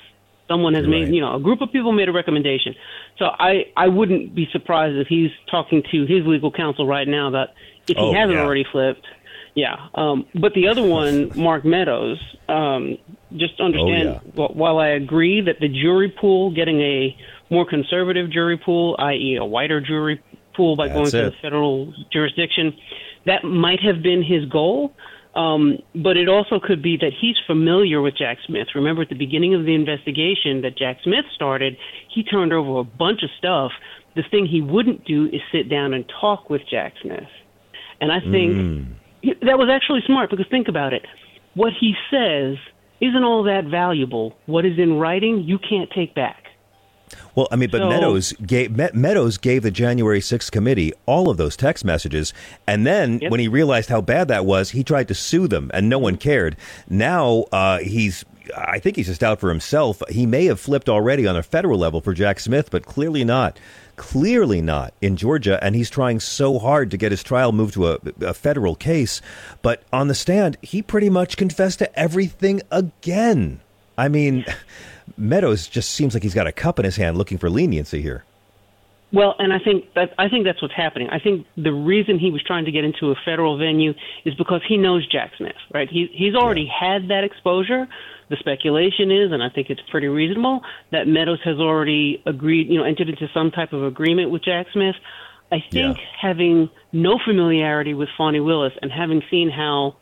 Someone 0.48 0.74
has 0.76 0.86
made, 0.88 1.08
you 1.08 1.22
know, 1.22 1.36
a 1.36 1.40
group 1.40 1.62
of 1.62 1.72
people 1.72 1.94
made 1.94 2.10
a 2.10 2.12
recommendation. 2.12 2.76
So 3.18 3.26
I, 3.26 3.72
I 3.78 3.88
wouldn't 3.88 4.36
be 4.36 4.48
surprised 4.52 4.96
if 4.98 5.08
he's 5.08 5.32
talking 5.50 5.84
to 5.92 6.02
his 6.06 6.26
legal 6.26 6.52
counsel 6.52 6.86
right 6.86 7.08
now 7.08 7.28
about 7.28 7.50
if 7.88 7.96
he 7.98 8.04
Oh, 8.04 8.14
hasn't 8.14 8.34
yeah. 8.34 8.44
already 8.44 8.66
flipped. 8.70 9.06
Yeah. 9.56 9.76
Um, 9.96 10.26
but 10.36 10.54
the 10.54 10.68
other 10.68 10.84
one, 10.88 11.32
Mark 11.36 11.64
Meadows, 11.64 12.20
um, 12.50 12.98
just 13.38 13.60
understand, 13.60 14.10
Oh, 14.10 14.22
yeah. 14.36 14.48
wh- 14.48 14.56
while 14.56 14.78
I 14.80 14.90
agree 14.90 15.42
that 15.42 15.60
the 15.60 15.68
jury 15.68 16.10
pool, 16.20 16.52
getting 16.52 16.80
a 16.82 17.16
more 17.50 17.66
conservative 17.66 18.32
jury 18.32 18.58
pool, 18.58 18.96
i.e., 19.00 19.38
a 19.40 19.46
wider 19.46 19.80
jury 19.82 20.22
pool 20.56 20.76
by 20.76 20.88
going 20.88 21.06
That's 21.06 21.12
to 21.14 21.24
the 21.32 21.36
federal 21.42 21.94
jurisdiction, 22.12 22.74
that 23.26 23.44
might 23.44 23.80
have 23.82 24.02
been 24.04 24.24
his 24.24 24.46
goal. 24.46 24.94
Um, 25.36 25.80
but 25.96 26.16
it 26.16 26.30
also 26.30 26.60
could 26.60 26.84
be 26.84 26.96
that 26.98 27.12
he's 27.20 27.36
familiar 27.48 28.02
with 28.02 28.16
Jack 28.16 28.38
Smith. 28.46 28.68
Remember 28.76 29.02
at 29.02 29.10
the 29.10 29.16
beginning 29.16 29.56
of 29.56 29.66
the 29.66 29.74
investigation 29.74 30.62
that 30.62 30.78
Jack 30.78 30.98
Smith 31.04 31.26
started, 31.34 31.76
he 32.14 32.24
turned 32.24 32.54
over 32.54 32.80
a 32.80 32.84
bunch 32.84 33.24
of 33.24 33.32
stuff. 33.40 33.72
The 34.16 34.22
thing 34.30 34.46
he 34.46 34.62
wouldn't 34.62 35.06
do 35.06 35.26
is 35.26 35.42
sit 35.52 35.70
down 35.70 35.96
and 35.96 36.06
talk 36.22 36.52
with 36.52 36.62
Jack 36.70 36.94
Smith. 37.02 37.28
And 38.00 38.12
I 38.12 38.20
think 38.20 38.52
Mm. 38.58 38.86
that 39.42 39.58
was 39.58 39.70
actually 39.72 40.02
smart 40.06 40.30
because 40.30 40.46
think 40.52 40.68
about 40.68 40.94
it. 40.94 41.04
What 41.56 41.74
he 41.80 41.96
says 42.12 42.58
isn't 43.02 43.24
all 43.24 43.44
that 43.44 43.66
valuable. 43.66 44.36
What 44.46 44.66
is 44.66 44.78
in 44.78 45.00
writing, 45.00 45.44
you 45.44 45.58
can't 45.60 45.90
take 45.92 46.14
back. 46.16 46.40
Well, 47.36 47.48
I 47.52 47.56
mean, 47.58 47.70
but 47.70 47.80
So- 47.80 47.90
Meadows 47.90 48.34
gave 48.46 48.76
Me- 48.76 48.90
Meadows 48.94 49.38
gave 49.38 49.62
the 49.64 49.72
January 49.72 50.20
6th 50.20 50.52
committee 50.52 50.94
all 51.06 51.30
of 51.30 51.38
those 51.38 51.56
text 51.56 51.86
messages, 51.86 52.34
and 52.68 52.88
then 52.88 53.20
when 53.28 53.40
he 53.40 53.48
realized 53.48 53.90
how 53.90 54.02
bad 54.02 54.28
that 54.30 54.46
was, 54.46 54.72
he 54.72 54.84
tried 54.84 55.08
to 55.10 55.14
sue 55.14 55.48
them, 55.48 55.70
and 55.74 55.90
no 55.90 56.00
one 56.00 56.18
cared. 56.18 56.56
Now 56.90 57.46
uh, 57.52 57.80
he's. 57.80 58.26
I 58.58 58.80
think 58.80 58.98
he's 58.98 59.08
just 59.08 59.24
out 59.24 59.40
for 59.40 59.48
himself. 59.50 60.02
He 60.10 60.26
may 60.26 60.46
have 60.46 60.60
flipped 60.60 60.90
already 60.90 61.26
on 61.26 61.38
a 61.38 61.44
federal 61.44 61.80
level 61.80 62.02
for 62.02 62.14
Jack 62.14 62.42
Smith, 62.42 62.70
but 62.72 62.86
clearly 62.86 63.24
not. 63.24 63.58
Clearly 63.96 64.62
not 64.62 64.94
in 65.02 65.16
Georgia, 65.16 65.64
and 65.64 65.76
he's 65.76 65.90
trying 65.90 66.20
so 66.20 66.58
hard 66.58 66.90
to 66.92 66.98
get 66.98 67.12
his 67.12 67.24
trial 67.24 67.52
moved 67.52 67.76
to 67.76 67.90
a, 67.90 68.00
a 68.22 68.34
federal 68.34 68.76
case. 68.76 69.22
But 69.62 69.84
on 69.94 70.08
the 70.08 70.16
stand, 70.16 70.58
he 70.62 70.82
pretty 70.82 71.10
much 71.10 71.38
confessed 71.38 71.80
to 71.80 72.00
everything 72.00 72.62
again. 72.72 73.60
I 73.98 74.08
mean, 74.08 74.46
Meadows 75.18 75.68
just 75.68 75.92
seems 75.92 76.14
like 76.14 76.24
he's 76.24 76.34
got 76.34 76.48
a 76.48 76.52
cup 76.52 76.80
in 76.80 76.86
his 76.86 76.96
hand 76.96 77.18
looking 77.18 77.38
for 77.38 77.50
leniency 77.50 78.02
here. 78.02 78.24
Well, 79.12 79.36
and 79.38 79.54
I 79.54 79.60
think 79.60 79.94
that 79.94 80.12
I 80.18 80.28
think 80.28 80.44
that's 80.44 80.60
what's 80.60 80.74
happening. 80.74 81.08
I 81.12 81.20
think 81.20 81.46
the 81.56 81.72
reason 81.72 82.18
he 82.18 82.32
was 82.32 82.42
trying 82.42 82.66
to 82.66 82.72
get 82.72 82.84
into 82.84 83.12
a 83.12 83.16
federal 83.24 83.60
venue 83.60 83.94
is 84.26 84.34
because 84.34 84.62
he 84.68 84.76
knows 84.76 85.06
Jack 85.08 85.34
Smith, 85.38 85.56
right? 85.72 85.88
He 85.88 86.10
he's 86.12 86.34
already 86.34 86.64
yeah. 86.64 86.94
had 86.94 87.08
that 87.10 87.24
exposure. 87.24 87.88
The 88.34 88.40
speculation 88.40 89.12
is, 89.12 89.32
and 89.32 89.44
I 89.44 89.50
think 89.50 89.70
it's 89.70 89.82
pretty 89.92 90.08
reasonable, 90.08 90.62
that 90.92 91.08
Meadows 91.08 91.38
has 91.46 91.60
already 91.60 92.20
agreed, 92.26 92.68
you 92.68 92.80
know, 92.80 92.84
entered 92.84 93.08
into 93.10 93.28
some 93.32 93.52
type 93.52 93.74
of 93.74 93.84
agreement 93.84 94.32
with 94.32 94.44
Jack 94.44 94.66
Smith. 94.74 94.96
I 95.52 95.64
think 95.72 95.98
yeah. 96.00 96.04
having 96.20 96.72
no 96.92 97.20
familiarity 97.24 97.94
with 97.94 98.10
Fani 98.18 98.40
Willis 98.40 98.74
and 98.82 98.92
having 98.92 99.22
seen 99.30 99.52
how 99.52 99.98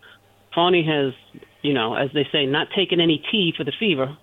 Fani 0.56 0.82
has, 0.86 1.12
you 1.62 1.74
know, 1.74 1.94
as 1.94 2.10
they 2.14 2.26
say, 2.32 2.46
not 2.46 2.70
taken 2.74 3.02
any 3.02 3.22
tea 3.30 3.54
for 3.58 3.66
the 3.66 3.74
fever, 3.78 4.16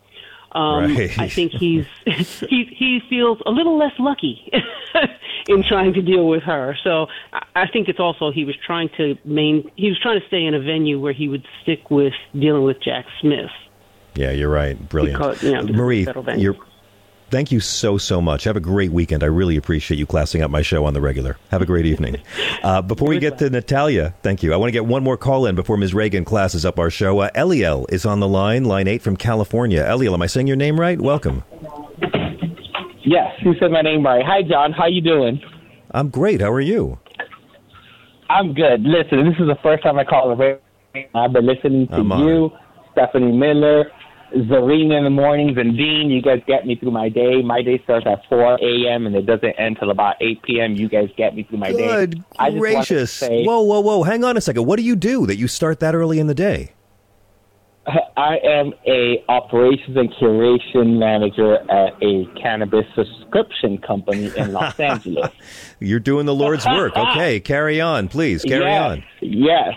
um, 0.52 0.96
right. 0.96 1.18
I 1.18 1.28
think 1.28 1.52
he's 1.60 1.86
he 2.48 2.64
he 2.64 3.00
feels 3.10 3.42
a 3.44 3.50
little 3.50 3.76
less 3.76 3.92
lucky 3.98 4.50
in 5.48 5.62
trying 5.62 5.92
to 5.94 6.02
deal 6.02 6.26
with 6.26 6.44
her. 6.44 6.78
So 6.82 7.08
I 7.54 7.66
think 7.68 7.88
it's 7.88 8.00
also 8.00 8.30
he 8.30 8.44
was 8.44 8.56
trying 8.64 8.88
to 8.96 9.18
main 9.24 9.70
he 9.76 9.88
was 9.88 9.98
trying 10.00 10.18
to 10.18 10.26
stay 10.28 10.44
in 10.44 10.54
a 10.54 10.60
venue 10.60 10.98
where 10.98 11.12
he 11.12 11.28
would 11.28 11.44
stick 11.62 11.90
with 11.90 12.14
dealing 12.32 12.62
with 12.62 12.80
Jack 12.82 13.04
Smith. 13.20 13.50
Yeah, 14.18 14.32
you're 14.32 14.50
right. 14.50 14.76
Brilliant, 14.88 15.18
because, 15.18 15.42
you 15.42 15.52
know, 15.52 15.62
Marie. 15.62 16.06
You're 16.36 16.56
Thank 17.30 17.52
you 17.52 17.60
so, 17.60 17.98
so 17.98 18.22
much. 18.22 18.44
Have 18.44 18.56
a 18.56 18.60
great 18.60 18.90
weekend. 18.90 19.22
I 19.22 19.26
really 19.26 19.58
appreciate 19.58 19.98
you 19.98 20.06
classing 20.06 20.40
up 20.40 20.50
my 20.50 20.62
show 20.62 20.86
on 20.86 20.94
the 20.94 21.00
regular. 21.02 21.36
Have 21.50 21.60
a 21.60 21.66
great 21.66 21.86
evening. 21.86 22.16
Uh, 22.60 22.82
before 22.82 23.08
we 23.08 23.20
get 23.20 23.38
to 23.38 23.48
Natalia, 23.48 24.12
thank 24.22 24.42
you. 24.42 24.52
I 24.52 24.56
want 24.56 24.68
to 24.68 24.72
get 24.72 24.84
one 24.84 25.04
more 25.04 25.16
call 25.16 25.46
in 25.46 25.54
before 25.54 25.76
Ms. 25.76 25.94
Reagan 25.94 26.24
classes 26.24 26.66
up 26.66 26.76
our 26.78 26.90
show. 26.90 27.20
Uh, 27.20 27.30
Eliel 27.36 27.86
is 27.88 28.04
on 28.04 28.18
the 28.18 28.26
line, 28.26 28.64
line 28.64 28.88
eight 28.88 29.00
from 29.00 29.16
California. 29.16 29.84
Eliel, 29.84 30.12
am 30.12 30.20
I 30.20 30.26
saying 30.26 30.48
your 30.48 30.56
name 30.56 30.78
right? 30.78 31.00
Welcome. 31.00 31.44
Yes, 33.04 33.32
you 33.42 33.54
said 33.60 33.70
my 33.70 33.82
name 33.82 34.04
right. 34.04 34.24
Hi, 34.26 34.42
John. 34.42 34.72
How 34.72 34.86
you 34.86 35.00
doing? 35.00 35.40
I'm 35.92 36.08
great. 36.08 36.40
How 36.40 36.50
are 36.50 36.60
you? 36.60 36.98
I'm 38.28 38.54
good. 38.54 38.82
Listen, 38.82 39.24
this 39.24 39.38
is 39.38 39.46
the 39.46 39.58
first 39.62 39.84
time 39.84 39.98
I 39.98 40.04
call 40.04 40.30
the 40.30 40.36
radio. 40.36 40.60
I've 41.14 41.32
been 41.32 41.46
listening 41.46 41.86
to 41.88 42.02
you, 42.02 42.50
Stephanie 42.92 43.32
Miller, 43.32 43.90
Zerlina 44.32 44.98
in 44.98 45.04
the 45.04 45.10
mornings, 45.10 45.56
and 45.56 45.76
Dean, 45.76 46.10
you 46.10 46.22
guys 46.22 46.42
get 46.46 46.66
me 46.66 46.76
through 46.76 46.90
my 46.90 47.08
day. 47.08 47.42
My 47.42 47.62
day 47.62 47.80
starts 47.84 48.06
at 48.06 48.26
4 48.28 48.58
a.m. 48.60 49.06
and 49.06 49.16
it 49.16 49.26
doesn't 49.26 49.58
end 49.58 49.78
till 49.78 49.90
about 49.90 50.16
8 50.20 50.42
p.m. 50.42 50.74
You 50.74 50.88
guys 50.88 51.08
get 51.16 51.34
me 51.34 51.44
through 51.44 51.58
my 51.58 51.72
Good 51.72 52.10
day. 52.10 52.50
Good 52.50 52.58
gracious. 52.58 53.12
Say, 53.12 53.44
whoa, 53.44 53.62
whoa, 53.62 53.80
whoa. 53.80 54.02
Hang 54.02 54.24
on 54.24 54.36
a 54.36 54.40
second. 54.40 54.66
What 54.66 54.76
do 54.76 54.82
you 54.84 54.96
do 54.96 55.26
that 55.26 55.36
you 55.36 55.48
start 55.48 55.80
that 55.80 55.94
early 55.94 56.18
in 56.18 56.26
the 56.26 56.34
day? 56.34 56.72
I 58.16 58.36
am 58.44 58.74
a 58.86 59.24
operations 59.28 59.96
and 59.96 60.12
curation 60.14 60.98
manager 60.98 61.56
at 61.70 61.94
a 62.02 62.26
cannabis 62.40 62.84
subscription 62.94 63.78
company 63.78 64.30
in 64.36 64.52
Los 64.52 64.78
Angeles. 64.80 65.30
You're 65.80 66.00
doing 66.00 66.26
the 66.26 66.34
Lord's 66.34 66.66
work. 66.70 66.96
Okay, 66.96 67.40
carry 67.40 67.80
on, 67.80 68.08
please. 68.08 68.42
Carry 68.42 68.64
yes, 68.64 68.90
on. 68.90 69.04
Yes. 69.20 69.74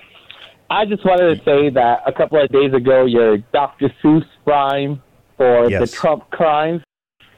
I 0.71 0.85
just 0.85 1.03
wanted 1.03 1.37
to 1.37 1.43
say 1.43 1.69
that 1.69 2.01
a 2.07 2.13
couple 2.13 2.41
of 2.41 2.49
days 2.49 2.73
ago, 2.73 3.05
your 3.05 3.37
Dr. 3.37 3.93
Seuss 4.01 4.23
rhyme 4.45 5.01
for 5.35 5.69
yes. 5.69 5.81
the 5.81 5.97
Trump 5.97 6.29
crimes 6.29 6.81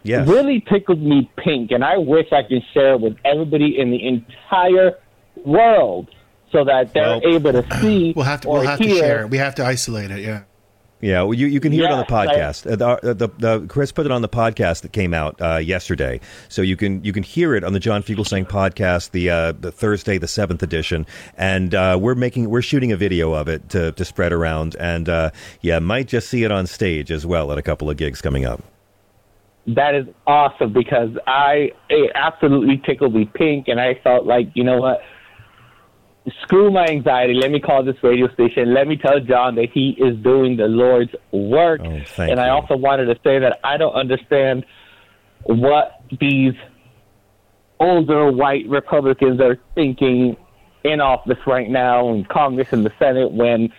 yes. 0.04 0.28
really 0.28 0.64
tickled 0.70 1.02
me 1.02 1.32
pink, 1.38 1.72
and 1.72 1.84
I 1.84 1.98
wish 1.98 2.28
I 2.32 2.44
could 2.44 2.62
share 2.76 2.94
it 2.94 3.02
with 3.02 3.18
everybody 3.26 3.80
in 3.80 3.90
the 3.90 4.08
entire 4.08 5.00
world 5.44 6.10
so 6.52 6.64
that 6.64 6.94
they're 6.94 7.20
well, 7.20 7.36
able 7.36 7.54
to 7.54 7.66
see. 7.82 8.14
We'll 8.16 8.26
have 8.26 8.42
to. 8.42 8.50
We'll 8.50 8.62
have 8.62 8.80
to 8.80 8.88
share. 8.88 9.24
It. 9.24 9.32
We 9.32 9.38
have 9.40 9.56
to 9.56 9.66
isolate 9.66 10.12
it. 10.12 10.20
Yeah. 10.20 10.44
Yeah, 11.04 11.24
well, 11.24 11.34
you, 11.34 11.48
you 11.48 11.60
can 11.60 11.74
hear 11.74 11.84
yes, 11.84 11.92
it 11.92 11.94
on 11.96 12.00
the 12.00 12.06
podcast. 12.06 12.66
I, 12.66 12.74
uh, 12.74 12.76
the, 12.78 13.10
uh, 13.10 13.14
the, 13.14 13.28
the, 13.38 13.68
Chris 13.68 13.92
put 13.92 14.06
it 14.06 14.12
on 14.14 14.22
the 14.22 14.30
podcast 14.30 14.84
that 14.84 14.94
came 14.94 15.14
out 15.14 15.36
uh, 15.42 15.58
yesterday, 15.58 16.22
so 16.48 16.62
you 16.62 16.78
can 16.78 17.04
you 17.04 17.12
can 17.12 17.24
hear 17.24 17.56
it 17.56 17.66
on 17.66 17.74
the 17.74 17.80
John 17.82 18.04
Fugelsang 18.04 18.48
podcast, 18.48 19.12
the 19.12 19.30
uh, 19.30 19.52
the 19.52 19.70
Thursday, 19.70 20.18
the 20.18 20.30
seventh 20.30 20.64
edition, 20.64 21.06
and 21.36 21.76
uh, 21.76 21.98
we're 22.00 22.16
making 22.16 22.50
we're 22.50 22.62
shooting 22.62 22.94
a 22.94 22.96
video 22.96 23.34
of 23.34 23.50
it 23.50 23.68
to, 23.72 23.92
to 23.92 24.06
spread 24.06 24.32
around, 24.32 24.78
and 24.80 25.10
uh, 25.10 25.32
yeah, 25.60 25.78
might 25.80 26.08
just 26.08 26.30
see 26.30 26.46
it 26.46 26.54
on 26.54 26.68
stage 26.68 27.12
as 27.12 27.26
well 27.26 27.52
at 27.52 27.58
a 27.58 27.62
couple 27.62 27.90
of 27.90 27.98
gigs 27.98 28.22
coming 28.22 28.46
up. 28.46 28.64
That 29.68 29.96
is 29.96 30.08
awesome 30.26 30.72
because 30.72 31.10
I 31.28 31.72
it 31.90 32.12
absolutely 32.16 32.82
tickled 32.86 33.14
me 33.14 33.26
pink, 33.26 33.68
and 33.68 33.78
I 33.78 33.96
felt 34.06 34.26
like 34.26 34.52
you 34.54 34.64
know 34.64 34.80
what 34.80 35.02
screw 36.44 36.72
my 36.72 36.86
anxiety. 36.86 37.34
Let 37.34 37.52
me 37.52 37.60
call 37.60 37.84
this 37.84 37.96
radio 38.02 38.32
station. 38.34 38.74
Let 38.74 38.88
me 38.88 38.98
tell 38.98 39.20
John 39.20 39.56
that 39.56 39.70
he 39.74 39.92
is 39.92 40.16
doing 40.18 40.58
the 40.58 40.68
Lord's 40.68 41.12
work. 41.32 41.82
Oh, 41.84 41.88
and 41.88 42.08
you. 42.18 42.36
I 42.36 42.50
also 42.50 42.78
wanted 42.78 43.06
to 43.06 43.16
say 43.24 43.40
that 43.40 43.60
I 43.64 43.78
don't 43.78 43.94
understand 43.94 44.66
what 45.44 46.02
these 46.20 46.54
older 47.80 48.32
white 48.32 48.68
Republicans 48.70 49.42
are 49.42 49.60
thinking 49.76 50.38
in 50.84 51.02
office 51.02 51.40
right 51.46 51.70
now 51.70 52.10
in 52.14 52.26
Congress 52.26 52.68
and 52.72 52.86
the 52.86 52.94
Senate 53.00 53.32
when 53.32 53.72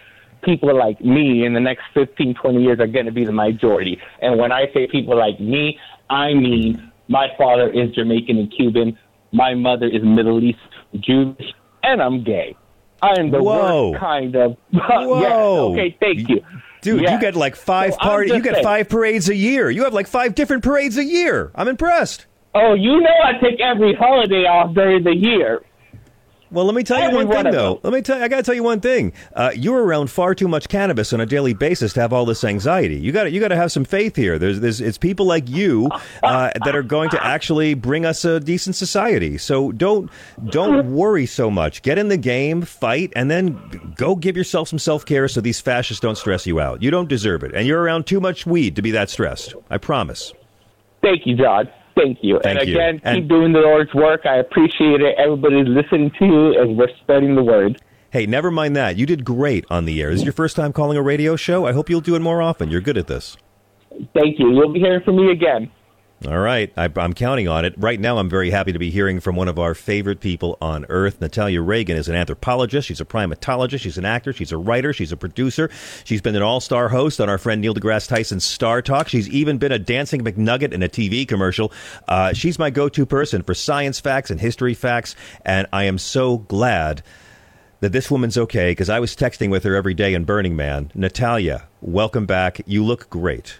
people 0.42 0.76
like 0.76 1.00
me 1.00 1.44
in 1.44 1.54
the 1.54 1.60
next 1.60 1.84
15, 1.94 2.34
20 2.34 2.62
years 2.62 2.80
are 2.80 2.86
going 2.86 3.06
to 3.06 3.12
be 3.12 3.24
the 3.24 3.32
majority. 3.32 3.98
And 4.20 4.38
when 4.38 4.52
I 4.52 4.70
say 4.74 4.86
people 4.86 5.16
like 5.16 5.40
me, 5.40 5.78
I 6.10 6.34
mean 6.34 6.92
my 7.08 7.28
father 7.38 7.70
is 7.70 7.90
Jamaican 7.92 8.38
and 8.38 8.52
Cuban. 8.54 8.98
My 9.32 9.54
mother 9.54 9.86
is 9.86 10.02
Middle 10.02 10.42
East 10.42 10.58
Jewish 11.00 11.54
and 11.84 12.02
I'm 12.02 12.24
gay. 12.24 12.56
I 13.02 13.18
am 13.18 13.30
the 13.30 13.42
Whoa. 13.42 13.90
worst 13.90 14.00
kind 14.00 14.34
of. 14.34 14.56
Whoa. 14.72 15.74
yes. 15.74 15.96
Okay, 15.96 15.96
thank 16.00 16.28
you. 16.28 16.40
Dude, 16.80 17.02
yes. 17.02 17.12
you 17.12 17.20
get 17.20 17.36
like 17.36 17.56
five 17.56 17.92
so 17.94 17.98
parties. 17.98 18.34
You 18.34 18.42
get 18.42 18.54
saying. 18.54 18.64
five 18.64 18.88
parades 18.88 19.28
a 19.28 19.34
year. 19.34 19.70
You 19.70 19.84
have 19.84 19.94
like 19.94 20.06
five 20.06 20.34
different 20.34 20.62
parades 20.62 20.98
a 20.98 21.04
year. 21.04 21.50
I'm 21.54 21.68
impressed. 21.68 22.26
Oh, 22.54 22.74
you 22.74 23.00
know 23.00 23.14
I 23.24 23.32
take 23.40 23.60
every 23.60 23.94
holiday 23.94 24.44
off 24.44 24.74
during 24.74 25.02
the 25.02 25.14
year. 25.14 25.62
Well, 26.54 26.66
let 26.66 26.74
me 26.76 26.84
tell 26.84 27.10
you 27.10 27.16
one 27.16 27.28
thing, 27.28 27.52
though. 27.52 27.80
Let 27.82 27.92
me 27.92 28.00
tell. 28.00 28.16
you, 28.16 28.24
I 28.24 28.28
got 28.28 28.36
to 28.36 28.42
tell 28.44 28.54
you 28.54 28.62
one 28.62 28.80
thing. 28.80 29.12
Uh, 29.34 29.50
you're 29.56 29.82
around 29.82 30.08
far 30.08 30.36
too 30.36 30.46
much 30.46 30.68
cannabis 30.68 31.12
on 31.12 31.20
a 31.20 31.26
daily 31.26 31.52
basis 31.52 31.92
to 31.94 32.00
have 32.00 32.12
all 32.12 32.24
this 32.24 32.44
anxiety. 32.44 32.96
You 32.96 33.10
got. 33.10 33.32
You 33.32 33.40
got 33.40 33.48
to 33.48 33.56
have 33.56 33.72
some 33.72 33.84
faith 33.84 34.14
here. 34.14 34.38
There's. 34.38 34.60
There's. 34.60 34.80
It's 34.80 34.96
people 34.96 35.26
like 35.26 35.48
you 35.48 35.90
uh, 36.22 36.52
that 36.64 36.76
are 36.76 36.84
going 36.84 37.10
to 37.10 37.24
actually 37.24 37.74
bring 37.74 38.06
us 38.06 38.24
a 38.24 38.38
decent 38.38 38.76
society. 38.76 39.36
So 39.36 39.72
don't. 39.72 40.10
Don't 40.50 40.94
worry 40.94 41.26
so 41.26 41.50
much. 41.50 41.82
Get 41.82 41.98
in 41.98 42.06
the 42.06 42.16
game, 42.16 42.62
fight, 42.62 43.12
and 43.16 43.28
then 43.28 43.94
go 43.96 44.14
give 44.14 44.36
yourself 44.36 44.68
some 44.68 44.78
self 44.78 45.04
care 45.04 45.26
so 45.26 45.40
these 45.40 45.60
fascists 45.60 46.00
don't 46.00 46.16
stress 46.16 46.46
you 46.46 46.60
out. 46.60 46.82
You 46.82 46.92
don't 46.92 47.08
deserve 47.08 47.42
it, 47.42 47.52
and 47.52 47.66
you're 47.66 47.82
around 47.82 48.06
too 48.06 48.20
much 48.20 48.46
weed 48.46 48.76
to 48.76 48.82
be 48.82 48.92
that 48.92 49.10
stressed. 49.10 49.54
I 49.70 49.78
promise. 49.78 50.32
Thank 51.02 51.26
you, 51.26 51.36
John. 51.36 51.68
Thank 51.96 52.18
you. 52.22 52.40
Thank 52.42 52.60
and 52.60 52.68
you. 52.68 52.74
again, 52.74 53.00
and 53.04 53.20
keep 53.20 53.28
doing 53.28 53.52
the 53.52 53.60
Lord's 53.60 53.94
work. 53.94 54.26
I 54.26 54.36
appreciate 54.36 55.00
it. 55.00 55.14
Everybody's 55.18 55.68
listening 55.68 56.10
to 56.18 56.24
you, 56.24 56.60
and 56.60 56.76
we're 56.76 56.94
spreading 57.02 57.34
the 57.36 57.42
word. 57.42 57.80
Hey, 58.10 58.26
never 58.26 58.50
mind 58.50 58.76
that. 58.76 58.96
You 58.96 59.06
did 59.06 59.24
great 59.24 59.64
on 59.70 59.84
the 59.84 60.00
air. 60.00 60.10
This 60.10 60.20
is 60.20 60.24
your 60.24 60.32
first 60.32 60.56
time 60.56 60.72
calling 60.72 60.96
a 60.96 61.02
radio 61.02 61.36
show. 61.36 61.66
I 61.66 61.72
hope 61.72 61.90
you'll 61.90 62.00
do 62.00 62.14
it 62.14 62.20
more 62.20 62.40
often. 62.40 62.70
You're 62.70 62.80
good 62.80 62.98
at 62.98 63.06
this. 63.06 63.36
Thank 64.14 64.38
you. 64.38 64.52
You'll 64.52 64.72
be 64.72 64.80
hearing 64.80 65.02
from 65.04 65.16
me 65.16 65.30
again. 65.30 65.70
All 66.26 66.38
right. 66.38 66.72
I, 66.74 66.88
am 66.96 67.12
counting 67.12 67.48
on 67.48 67.66
it. 67.66 67.74
Right 67.76 68.00
now, 68.00 68.16
I'm 68.16 68.30
very 68.30 68.50
happy 68.50 68.72
to 68.72 68.78
be 68.78 68.90
hearing 68.90 69.20
from 69.20 69.36
one 69.36 69.46
of 69.46 69.58
our 69.58 69.74
favorite 69.74 70.20
people 70.20 70.56
on 70.58 70.86
earth. 70.88 71.20
Natalia 71.20 71.60
Reagan 71.60 71.98
is 71.98 72.08
an 72.08 72.14
anthropologist. 72.14 72.88
She's 72.88 73.00
a 73.00 73.04
primatologist. 73.04 73.80
She's 73.80 73.98
an 73.98 74.06
actor. 74.06 74.32
She's 74.32 74.50
a 74.50 74.56
writer. 74.56 74.94
She's 74.94 75.12
a 75.12 75.18
producer. 75.18 75.68
She's 76.04 76.22
been 76.22 76.34
an 76.34 76.40
all 76.40 76.60
star 76.60 76.88
host 76.88 77.20
on 77.20 77.28
our 77.28 77.36
friend 77.36 77.60
Neil 77.60 77.74
deGrasse 77.74 78.08
Tyson's 78.08 78.44
Star 78.44 78.80
Talk. 78.80 79.08
She's 79.08 79.28
even 79.28 79.58
been 79.58 79.72
a 79.72 79.78
dancing 79.78 80.22
McNugget 80.22 80.72
in 80.72 80.82
a 80.82 80.88
TV 80.88 81.28
commercial. 81.28 81.70
Uh, 82.08 82.32
she's 82.32 82.58
my 82.58 82.70
go 82.70 82.88
to 82.88 83.04
person 83.04 83.42
for 83.42 83.52
science 83.52 84.00
facts 84.00 84.30
and 84.30 84.40
history 84.40 84.72
facts. 84.72 85.14
And 85.44 85.66
I 85.74 85.84
am 85.84 85.98
so 85.98 86.38
glad 86.38 87.02
that 87.80 87.92
this 87.92 88.10
woman's 88.10 88.38
okay 88.38 88.70
because 88.70 88.88
I 88.88 88.98
was 88.98 89.14
texting 89.14 89.50
with 89.50 89.62
her 89.64 89.74
every 89.74 89.92
day 89.92 90.14
in 90.14 90.24
Burning 90.24 90.56
Man. 90.56 90.90
Natalia, 90.94 91.68
welcome 91.82 92.24
back. 92.24 92.62
You 92.64 92.82
look 92.82 93.10
great. 93.10 93.58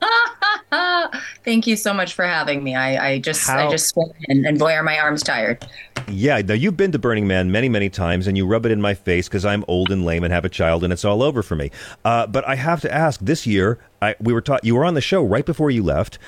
Thank 1.44 1.66
you 1.66 1.76
so 1.76 1.92
much 1.92 2.14
for 2.14 2.24
having 2.24 2.64
me. 2.64 2.74
I, 2.74 3.12
I 3.12 3.18
just 3.18 3.46
How? 3.46 3.68
I 3.68 3.70
just 3.70 3.96
and, 4.28 4.46
and 4.46 4.58
boy 4.58 4.72
are 4.72 4.82
my 4.82 4.98
arms 4.98 5.22
tired. 5.22 5.66
Yeah, 6.08 6.40
now 6.40 6.54
you've 6.54 6.76
been 6.76 6.92
to 6.92 6.98
Burning 6.98 7.26
Man 7.26 7.50
many, 7.50 7.68
many 7.68 7.90
times, 7.90 8.26
and 8.26 8.36
you 8.36 8.46
rub 8.46 8.64
it 8.66 8.72
in 8.72 8.80
my 8.80 8.94
face 8.94 9.28
because 9.28 9.44
I'm 9.44 9.64
old 9.68 9.90
and 9.90 10.04
lame 10.04 10.24
and 10.24 10.32
have 10.32 10.44
a 10.44 10.48
child, 10.48 10.82
and 10.82 10.92
it's 10.92 11.04
all 11.04 11.22
over 11.22 11.42
for 11.42 11.56
me. 11.56 11.70
Uh, 12.04 12.26
but 12.26 12.46
I 12.46 12.54
have 12.56 12.80
to 12.82 12.92
ask, 12.92 13.20
this 13.20 13.46
year, 13.46 13.78
I, 14.00 14.14
we 14.18 14.32
were 14.32 14.40
taught 14.40 14.64
you 14.64 14.74
were 14.74 14.84
on 14.84 14.94
the 14.94 15.00
show 15.00 15.22
right 15.22 15.44
before 15.44 15.70
you 15.70 15.82
left. 15.82 16.18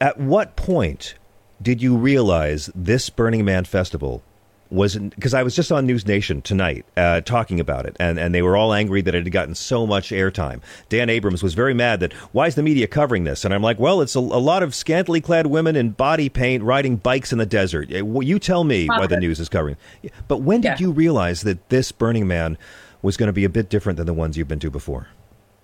At 0.00 0.18
what 0.18 0.56
point 0.56 1.14
did 1.60 1.80
you 1.80 1.96
realize 1.96 2.70
this 2.74 3.08
Burning 3.08 3.44
Man 3.44 3.64
festival 3.64 4.22
was 4.72 4.96
because 4.96 5.34
I 5.34 5.42
was 5.42 5.54
just 5.54 5.70
on 5.70 5.86
News 5.86 6.06
Nation 6.06 6.42
tonight 6.42 6.84
uh, 6.96 7.20
talking 7.20 7.60
about 7.60 7.86
it, 7.86 7.96
and, 8.00 8.18
and 8.18 8.34
they 8.34 8.42
were 8.42 8.56
all 8.56 8.72
angry 8.72 9.02
that 9.02 9.14
it 9.14 9.24
had 9.24 9.32
gotten 9.32 9.54
so 9.54 9.86
much 9.86 10.10
airtime. 10.10 10.60
Dan 10.88 11.10
Abrams 11.10 11.42
was 11.42 11.54
very 11.54 11.74
mad 11.74 12.00
that 12.00 12.12
why 12.32 12.46
is 12.46 12.54
the 12.54 12.62
media 12.62 12.86
covering 12.86 13.24
this? 13.24 13.44
And 13.44 13.52
I'm 13.52 13.62
like, 13.62 13.78
well, 13.78 14.00
it's 14.00 14.16
a, 14.16 14.20
a 14.20 14.20
lot 14.20 14.62
of 14.62 14.74
scantily 14.74 15.20
clad 15.20 15.46
women 15.46 15.76
in 15.76 15.90
body 15.90 16.28
paint 16.28 16.62
riding 16.62 16.96
bikes 16.96 17.32
in 17.32 17.38
the 17.38 17.46
desert. 17.46 17.90
You 17.90 18.38
tell 18.38 18.64
me 18.64 18.86
why 18.86 19.06
the 19.06 19.20
news 19.20 19.38
is 19.40 19.48
covering. 19.48 19.76
But 20.28 20.38
when 20.38 20.62
did 20.62 20.68
yeah. 20.68 20.76
you 20.78 20.90
realize 20.90 21.42
that 21.42 21.68
this 21.68 21.92
Burning 21.92 22.26
Man 22.26 22.56
was 23.02 23.16
going 23.16 23.28
to 23.28 23.32
be 23.32 23.44
a 23.44 23.50
bit 23.50 23.68
different 23.68 23.98
than 23.98 24.06
the 24.06 24.14
ones 24.14 24.38
you've 24.38 24.48
been 24.48 24.60
to 24.60 24.70
before? 24.70 25.08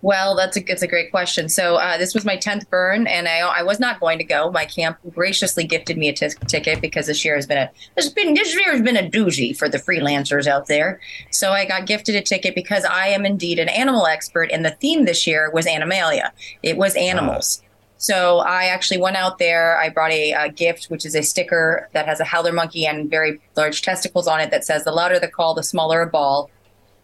Well, 0.00 0.36
that's 0.36 0.56
a 0.56 0.70
it's 0.70 0.82
a 0.82 0.86
great 0.86 1.10
question. 1.10 1.48
So 1.48 1.76
uh, 1.76 1.98
this 1.98 2.14
was 2.14 2.24
my 2.24 2.36
tenth 2.36 2.70
burn, 2.70 3.08
and 3.08 3.26
I 3.26 3.40
I 3.40 3.62
was 3.62 3.80
not 3.80 3.98
going 3.98 4.18
to 4.18 4.24
go. 4.24 4.50
My 4.50 4.64
camp 4.64 4.98
graciously 5.12 5.64
gifted 5.64 5.98
me 5.98 6.08
a 6.08 6.12
t- 6.12 6.28
ticket 6.46 6.80
because 6.80 7.06
this 7.08 7.24
year 7.24 7.34
has 7.34 7.46
been 7.46 7.58
a 7.58 7.70
this 7.96 8.08
been 8.08 8.34
this 8.34 8.54
year 8.54 8.70
has 8.70 8.82
been 8.82 8.96
a 8.96 9.10
doozy 9.10 9.56
for 9.56 9.68
the 9.68 9.78
freelancers 9.78 10.46
out 10.46 10.68
there. 10.68 11.00
So 11.30 11.50
I 11.50 11.64
got 11.64 11.86
gifted 11.86 12.14
a 12.14 12.22
ticket 12.22 12.54
because 12.54 12.84
I 12.84 13.08
am 13.08 13.26
indeed 13.26 13.58
an 13.58 13.68
animal 13.68 14.06
expert, 14.06 14.50
and 14.52 14.64
the 14.64 14.70
theme 14.70 15.04
this 15.04 15.26
year 15.26 15.50
was 15.50 15.66
Animalia. 15.66 16.30
It 16.62 16.76
was 16.76 16.94
animals. 16.94 17.62
So 18.00 18.38
I 18.38 18.66
actually 18.66 18.98
went 18.98 19.16
out 19.16 19.38
there. 19.38 19.76
I 19.76 19.88
brought 19.88 20.12
a, 20.12 20.30
a, 20.30 20.48
gift, 20.48 20.86
which 20.86 21.04
is 21.04 21.16
a 21.16 21.22
sticker 21.22 21.88
that 21.94 22.06
has 22.06 22.20
a 22.20 22.24
howler 22.24 22.52
monkey 22.52 22.86
and 22.86 23.10
very 23.10 23.40
large 23.56 23.82
testicles 23.82 24.28
on 24.28 24.40
it 24.40 24.52
that 24.52 24.64
says, 24.64 24.84
"The 24.84 24.92
louder 24.92 25.18
the 25.18 25.26
call, 25.26 25.54
the 25.54 25.64
smaller 25.64 26.02
a 26.02 26.06
ball." 26.06 26.48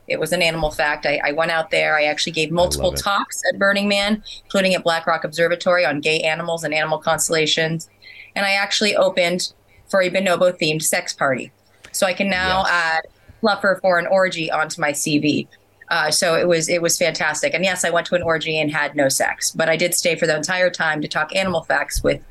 It 0.07 0.21
was 0.21 0.33
an 0.33 0.43
animal 0.43 0.71
fact. 0.71 1.07
I, 1.07 1.21
I 1.25 1.33
went 1.33 1.51
out 1.51 1.71
there. 1.71 1.97
I 1.97 2.05
actually 2.05 2.33
gave 2.33 2.51
multiple 2.51 2.93
talks 2.93 3.43
at 3.51 3.59
Burning 3.59 3.89
Man, 3.89 4.23
including 4.45 4.75
at 4.75 4.85
Black 4.85 5.07
Rock 5.07 5.25
Observatory 5.25 5.85
on 5.85 6.01
gay 6.01 6.21
animals 6.21 6.65
and 6.65 6.75
animal 6.75 6.99
constellations. 6.99 7.89
And 8.35 8.45
I 8.45 8.53
actually 8.53 8.97
opened 8.97 9.53
for 9.89 10.03
a 10.03 10.11
bonobo 10.11 10.53
themed 10.53 10.83
sex 10.83 11.13
party. 11.13 11.53
So 11.93 12.07
I 12.07 12.13
can 12.13 12.29
now 12.29 12.63
yes. 12.63 12.71
add 12.71 13.03
fluffer 13.43 13.81
for 13.81 13.99
an 13.99 14.07
orgy 14.07 14.51
onto 14.51 14.81
my 14.81 14.93
CV. 14.93 15.47
Uh, 15.91 16.11
so 16.11 16.35
it 16.35 16.49
was 16.49 16.69
it 16.69 16.83
was 16.83 16.99
fantastic. 16.99 17.55
And 17.55 17.65
yes, 17.65 17.85
I 17.85 17.91
went 17.91 18.07
to 18.09 18.15
an 18.15 18.23
orgy 18.23 18.59
and 18.59 18.71
had 18.71 18.97
no 18.97 19.09
sex, 19.09 19.53
but 19.53 19.69
I 19.69 19.77
did 19.77 19.95
stay 19.95 20.17
for 20.17 20.27
the 20.27 20.37
entire 20.37 20.71
time 20.71 21.03
to 21.03 21.09
talk 21.09 21.35
animal 21.37 21.63
facts 21.63 22.03
with 22.03 22.23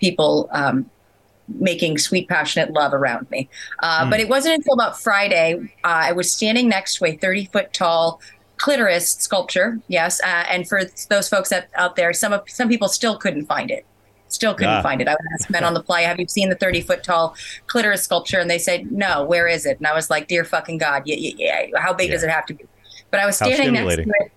people 0.00 0.48
um, 0.52 0.90
making 1.58 1.98
sweet, 1.98 2.28
passionate 2.28 2.72
love 2.72 2.94
around 2.94 3.30
me. 3.30 3.48
Uh, 3.82 4.04
mm. 4.04 4.10
But 4.10 4.20
it 4.20 4.28
wasn't 4.28 4.56
until 4.56 4.74
about 4.74 5.00
Friday, 5.00 5.54
uh, 5.84 6.08
I 6.08 6.12
was 6.12 6.32
standing 6.32 6.68
next 6.68 6.96
to 6.96 7.06
a 7.06 7.16
30 7.16 7.46
foot 7.46 7.72
tall 7.72 8.20
clitoris 8.56 9.10
sculpture. 9.10 9.80
Yes. 9.88 10.20
Uh, 10.22 10.44
and 10.48 10.68
for 10.68 10.82
those 11.08 11.28
folks 11.28 11.48
that, 11.50 11.68
out 11.74 11.96
there, 11.96 12.12
some 12.12 12.32
of, 12.32 12.48
some 12.48 12.68
people 12.68 12.88
still 12.88 13.16
couldn't 13.16 13.46
find 13.46 13.70
it. 13.70 13.84
Still 14.28 14.54
couldn't 14.54 14.74
ah. 14.74 14.82
find 14.82 15.00
it. 15.00 15.08
I 15.08 15.12
would 15.12 15.40
ask 15.40 15.50
men 15.50 15.64
on 15.64 15.74
the 15.74 15.82
playa, 15.84 16.06
have 16.06 16.18
you 16.18 16.26
seen 16.28 16.48
the 16.48 16.54
30 16.54 16.80
foot 16.82 17.02
tall 17.02 17.34
clitoris 17.66 18.02
sculpture? 18.02 18.38
And 18.38 18.50
they 18.50 18.58
said, 18.58 18.90
no, 18.90 19.24
where 19.24 19.46
is 19.46 19.66
it? 19.66 19.78
And 19.78 19.86
I 19.86 19.94
was 19.94 20.10
like, 20.10 20.28
dear 20.28 20.44
fucking 20.44 20.78
God, 20.78 21.02
yeah, 21.06 21.16
yeah, 21.18 21.66
yeah. 21.68 21.80
how 21.80 21.92
big 21.92 22.08
yeah. 22.08 22.14
does 22.14 22.22
it 22.22 22.30
have 22.30 22.46
to 22.46 22.54
be? 22.54 22.64
But 23.10 23.20
I 23.20 23.26
was 23.26 23.36
standing 23.36 23.72
next 23.72 23.96
to 23.96 24.02
it 24.02 24.32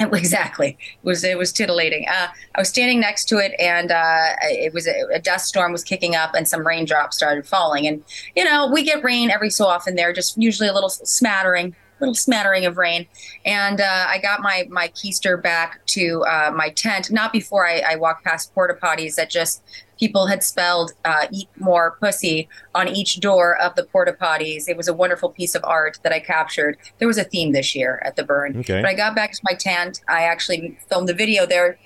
Exactly. 0.12 0.78
It 0.80 1.06
was 1.06 1.24
it 1.24 1.36
was 1.36 1.52
titillating. 1.52 2.06
Uh, 2.08 2.28
I 2.54 2.60
was 2.60 2.68
standing 2.68 3.00
next 3.00 3.26
to 3.26 3.38
it, 3.38 3.52
and 3.58 3.90
uh, 3.90 4.34
it 4.42 4.72
was 4.72 4.86
a, 4.86 4.94
a, 5.12 5.18
dust 5.18 5.46
storm 5.46 5.72
was 5.72 5.84
kicking 5.84 6.14
up, 6.14 6.34
and 6.34 6.48
some 6.48 6.66
raindrops 6.66 7.16
started 7.16 7.46
falling. 7.46 7.86
And 7.86 8.02
you 8.34 8.44
know, 8.44 8.66
we 8.66 8.82
get 8.82 9.04
rain 9.04 9.30
every 9.30 9.50
so 9.50 9.66
often 9.66 9.96
there, 9.96 10.12
just 10.12 10.38
usually 10.38 10.68
a 10.68 10.72
little 10.72 10.88
smattering, 10.88 11.76
little 12.00 12.14
smattering 12.14 12.66
of 12.66 12.76
rain. 12.76 13.06
And 13.44 13.80
uh, 13.80 14.06
I 14.08 14.18
got 14.18 14.40
my 14.40 14.66
my 14.70 14.88
keister 14.88 15.40
back 15.40 15.84
to 15.86 16.24
uh, 16.24 16.50
my 16.54 16.70
tent, 16.70 17.10
not 17.10 17.32
before 17.32 17.66
I, 17.66 17.82
I 17.88 17.96
walked 17.96 18.24
past 18.24 18.54
porta 18.54 18.74
potties 18.74 19.14
that 19.14 19.30
just 19.30 19.62
people 19.98 20.26
had 20.26 20.42
spelled 20.42 20.92
uh, 21.04 21.26
"eat 21.30 21.48
more 21.58 21.96
pussy" 22.00 22.48
on 22.74 22.88
each 22.88 23.20
door 23.20 23.56
of 23.60 23.74
the 23.74 23.84
porta 23.84 24.12
potties. 24.12 24.68
It 24.68 24.76
was 24.76 24.88
a 24.88 24.94
wonderful 24.94 25.30
piece 25.30 25.54
of 25.54 25.62
art 25.64 25.98
that 26.02 26.12
I 26.12 26.20
captured. 26.20 26.78
There 26.98 27.08
was 27.08 27.18
a 27.18 27.24
theme 27.24 27.52
this 27.52 27.74
year 27.74 28.02
at 28.04 28.16
the 28.16 28.24
burn. 28.24 28.58
Okay. 28.58 28.80
But 28.80 28.88
I 28.88 28.94
got 28.94 29.14
back 29.14 29.32
to 29.32 29.40
my 29.44 29.54
tent. 29.54 30.00
I 30.08 30.22
actually 30.22 30.78
filmed 30.88 31.08
the 31.08 31.14
video 31.14 31.46
there, 31.46 31.78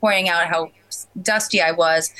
pointing 0.00 0.28
out 0.28 0.46
how 0.46 0.70
dusty 1.22 1.60
I 1.60 1.72
was, 1.72 2.12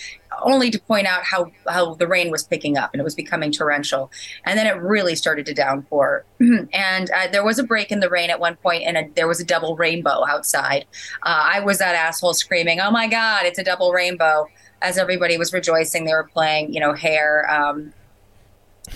only 0.43 0.71
to 0.71 0.79
point 0.81 1.07
out 1.07 1.23
how 1.25 1.51
how 1.69 1.95
the 1.95 2.07
rain 2.07 2.31
was 2.31 2.45
picking 2.45 2.77
up 2.77 2.91
and 2.93 3.01
it 3.01 3.05
was 3.05 3.15
becoming 3.15 3.53
torrential. 3.53 4.11
And 4.45 4.59
then 4.59 4.67
it 4.67 4.81
really 4.81 5.15
started 5.15 5.47
to 5.47 5.55
downpour. 5.55 6.25
and 6.41 7.11
uh, 7.11 7.29
there 7.33 7.45
was 7.45 7.59
a 7.59 7.65
break 7.65 7.91
in 7.91 8.01
the 8.01 8.11
rain 8.11 8.31
at 8.31 8.41
one 8.41 8.57
point, 8.57 8.85
and 8.85 8.97
a, 8.97 9.09
there 9.15 9.29
was 9.29 9.41
a 9.41 9.45
double 9.45 9.77
rainbow 9.77 10.25
outside. 10.27 10.87
Uh, 11.23 11.43
I 11.53 11.61
was 11.61 11.79
that 11.79 11.95
asshole 11.95 12.35
screaming, 12.35 12.81
"Oh 12.81 12.91
my 12.91 13.07
God, 13.07 13.45
it's 13.45 13.59
a 13.59 13.65
double 13.65 13.93
rainbow!" 13.93 14.47
as 14.83 14.99
everybody 14.99 15.37
was 15.37 15.53
rejoicing, 15.53 16.05
they 16.05 16.13
were 16.13 16.29
playing, 16.33 16.73
you 16.73 16.81
know, 16.81 16.93
Hair, 16.93 17.51
um, 17.51 17.93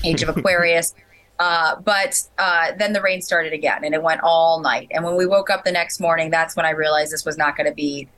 Age 0.03 0.23
of 0.23 0.29
Aquarius. 0.37 0.95
Uh, 1.39 1.77
but 1.81 2.23
uh, 2.39 2.73
then 2.79 2.93
the 2.93 3.03
rain 3.03 3.21
started 3.21 3.53
again, 3.53 3.85
and 3.85 3.95
it 3.95 4.03
went 4.03 4.21
all 4.23 4.61
night. 4.61 4.89
And 4.93 5.05
when 5.05 5.17
we 5.17 5.27
woke 5.27 5.51
up 5.51 5.65
the 5.65 5.73
next 5.73 6.01
morning, 6.01 6.31
that's 6.31 6.55
when 6.55 6.65
I 6.65 6.71
realized 6.71 7.13
this 7.13 7.25
was 7.25 7.37
not 7.37 7.57
going 7.57 7.69
to 7.69 7.75
be 7.75 8.09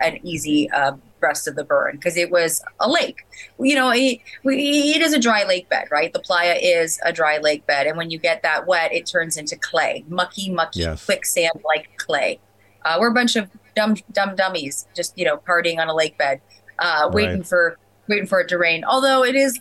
an 0.00 0.18
easy 0.26 0.70
uh, 0.70 0.92
rest 1.20 1.46
of 1.46 1.56
the 1.56 1.64
burn 1.64 1.96
because 1.96 2.16
it 2.16 2.30
was 2.30 2.62
a 2.80 2.88
lake. 2.88 3.26
You 3.58 3.74
know, 3.74 3.90
it, 3.90 4.20
it 4.44 5.02
is 5.02 5.12
a 5.12 5.18
dry 5.18 5.44
lake 5.44 5.68
bed, 5.68 5.88
right? 5.90 6.12
The 6.12 6.20
playa 6.20 6.58
is 6.60 6.98
a 7.04 7.12
dry 7.12 7.38
lake 7.38 7.66
bed, 7.66 7.86
and 7.86 7.96
when 7.96 8.10
you 8.10 8.18
get 8.18 8.42
that 8.42 8.66
wet, 8.66 8.92
it 8.92 9.06
turns 9.06 9.36
into 9.36 9.56
clay, 9.56 10.04
mucky, 10.08 10.50
mucky, 10.50 10.80
yes. 10.80 11.04
quicksand 11.04 11.60
like 11.64 11.88
clay. 11.96 12.40
Uh, 12.84 12.96
we're 12.98 13.10
a 13.10 13.14
bunch 13.14 13.36
of 13.36 13.50
dumb, 13.74 13.96
dumb 14.12 14.34
dummies, 14.36 14.86
just 14.94 15.16
you 15.18 15.24
know, 15.24 15.36
partying 15.36 15.78
on 15.78 15.88
a 15.88 15.94
lake 15.94 16.16
bed 16.18 16.40
uh, 16.80 17.10
waiting 17.12 17.38
right. 17.38 17.46
for 17.46 17.78
waiting 18.08 18.26
for 18.26 18.40
it 18.40 18.48
to 18.48 18.58
rain. 18.58 18.84
Although 18.84 19.24
it 19.24 19.36
is 19.36 19.60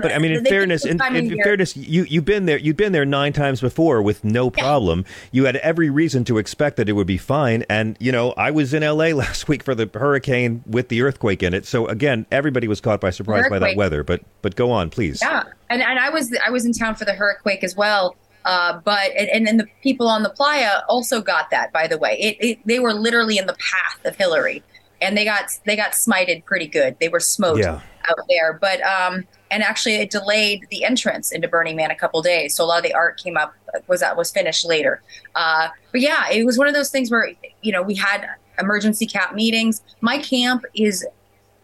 but 0.00 0.12
I 0.12 0.18
mean, 0.18 0.32
in 0.32 0.44
fairness, 0.44 0.84
in, 0.84 1.00
in, 1.02 1.32
in 1.32 1.42
fairness, 1.42 1.76
you 1.76 2.04
you've 2.04 2.24
been 2.24 2.46
there. 2.46 2.58
You've 2.58 2.76
been 2.76 2.92
there 2.92 3.04
nine 3.04 3.32
times 3.32 3.60
before 3.60 4.02
with 4.02 4.24
no 4.24 4.50
problem. 4.50 5.04
Yeah. 5.06 5.14
You 5.32 5.44
had 5.46 5.56
every 5.56 5.90
reason 5.90 6.24
to 6.24 6.38
expect 6.38 6.76
that 6.76 6.88
it 6.88 6.92
would 6.92 7.06
be 7.06 7.18
fine. 7.18 7.64
And 7.68 7.96
you 8.00 8.12
know, 8.12 8.32
I 8.32 8.50
was 8.50 8.74
in 8.74 8.82
L.A. 8.82 9.12
last 9.14 9.48
week 9.48 9.62
for 9.62 9.74
the 9.74 9.90
hurricane 9.92 10.62
with 10.66 10.88
the 10.88 11.02
earthquake 11.02 11.42
in 11.42 11.54
it. 11.54 11.66
So 11.66 11.86
again, 11.86 12.26
everybody 12.30 12.68
was 12.68 12.80
caught 12.80 13.00
by 13.00 13.10
surprise 13.10 13.48
by 13.48 13.58
that 13.58 13.76
weather. 13.76 14.04
But 14.04 14.22
but 14.42 14.56
go 14.56 14.70
on, 14.70 14.90
please. 14.90 15.20
Yeah, 15.22 15.44
and 15.70 15.82
and 15.82 15.98
I 15.98 16.10
was 16.10 16.34
I 16.44 16.50
was 16.50 16.64
in 16.64 16.72
town 16.72 16.94
for 16.94 17.04
the 17.04 17.14
hurricane 17.14 17.58
as 17.62 17.76
well. 17.76 18.16
Uh, 18.44 18.80
but 18.84 19.10
and 19.16 19.46
then 19.46 19.58
the 19.58 19.66
people 19.82 20.08
on 20.08 20.22
the 20.22 20.30
playa 20.30 20.80
also 20.88 21.20
got 21.20 21.50
that. 21.50 21.72
By 21.72 21.86
the 21.86 21.98
way, 21.98 22.18
it, 22.18 22.36
it, 22.40 22.58
they 22.64 22.78
were 22.78 22.94
literally 22.94 23.36
in 23.36 23.46
the 23.46 23.54
path 23.54 24.04
of 24.06 24.16
Hilary 24.16 24.62
and 25.00 25.16
they 25.16 25.24
got 25.24 25.50
they 25.64 25.76
got 25.76 25.92
smited 25.92 26.44
pretty 26.44 26.66
good. 26.66 26.96
They 27.00 27.08
were 27.08 27.20
smote 27.20 27.58
yeah. 27.58 27.80
out 28.08 28.18
there, 28.28 28.54
but 28.54 28.80
um, 28.82 29.26
and 29.50 29.62
actually 29.62 29.96
it 29.96 30.10
delayed 30.10 30.66
the 30.70 30.84
entrance 30.84 31.32
into 31.32 31.48
Burning 31.48 31.76
Man 31.76 31.90
a 31.90 31.94
couple 31.94 32.20
days. 32.22 32.54
So 32.54 32.64
a 32.64 32.66
lot 32.66 32.78
of 32.78 32.84
the 32.84 32.94
art 32.94 33.20
came 33.22 33.36
up 33.36 33.54
was 33.86 34.00
that 34.00 34.16
was 34.16 34.30
finished 34.30 34.64
later. 34.64 35.02
Uh, 35.34 35.68
but 35.92 36.00
yeah, 36.00 36.30
it 36.30 36.44
was 36.44 36.58
one 36.58 36.68
of 36.68 36.74
those 36.74 36.90
things 36.90 37.10
where 37.10 37.32
you 37.62 37.72
know 37.72 37.82
we 37.82 37.94
had 37.94 38.26
emergency 38.58 39.06
cap 39.06 39.34
meetings. 39.34 39.82
My 40.00 40.18
camp 40.18 40.64
is 40.74 41.06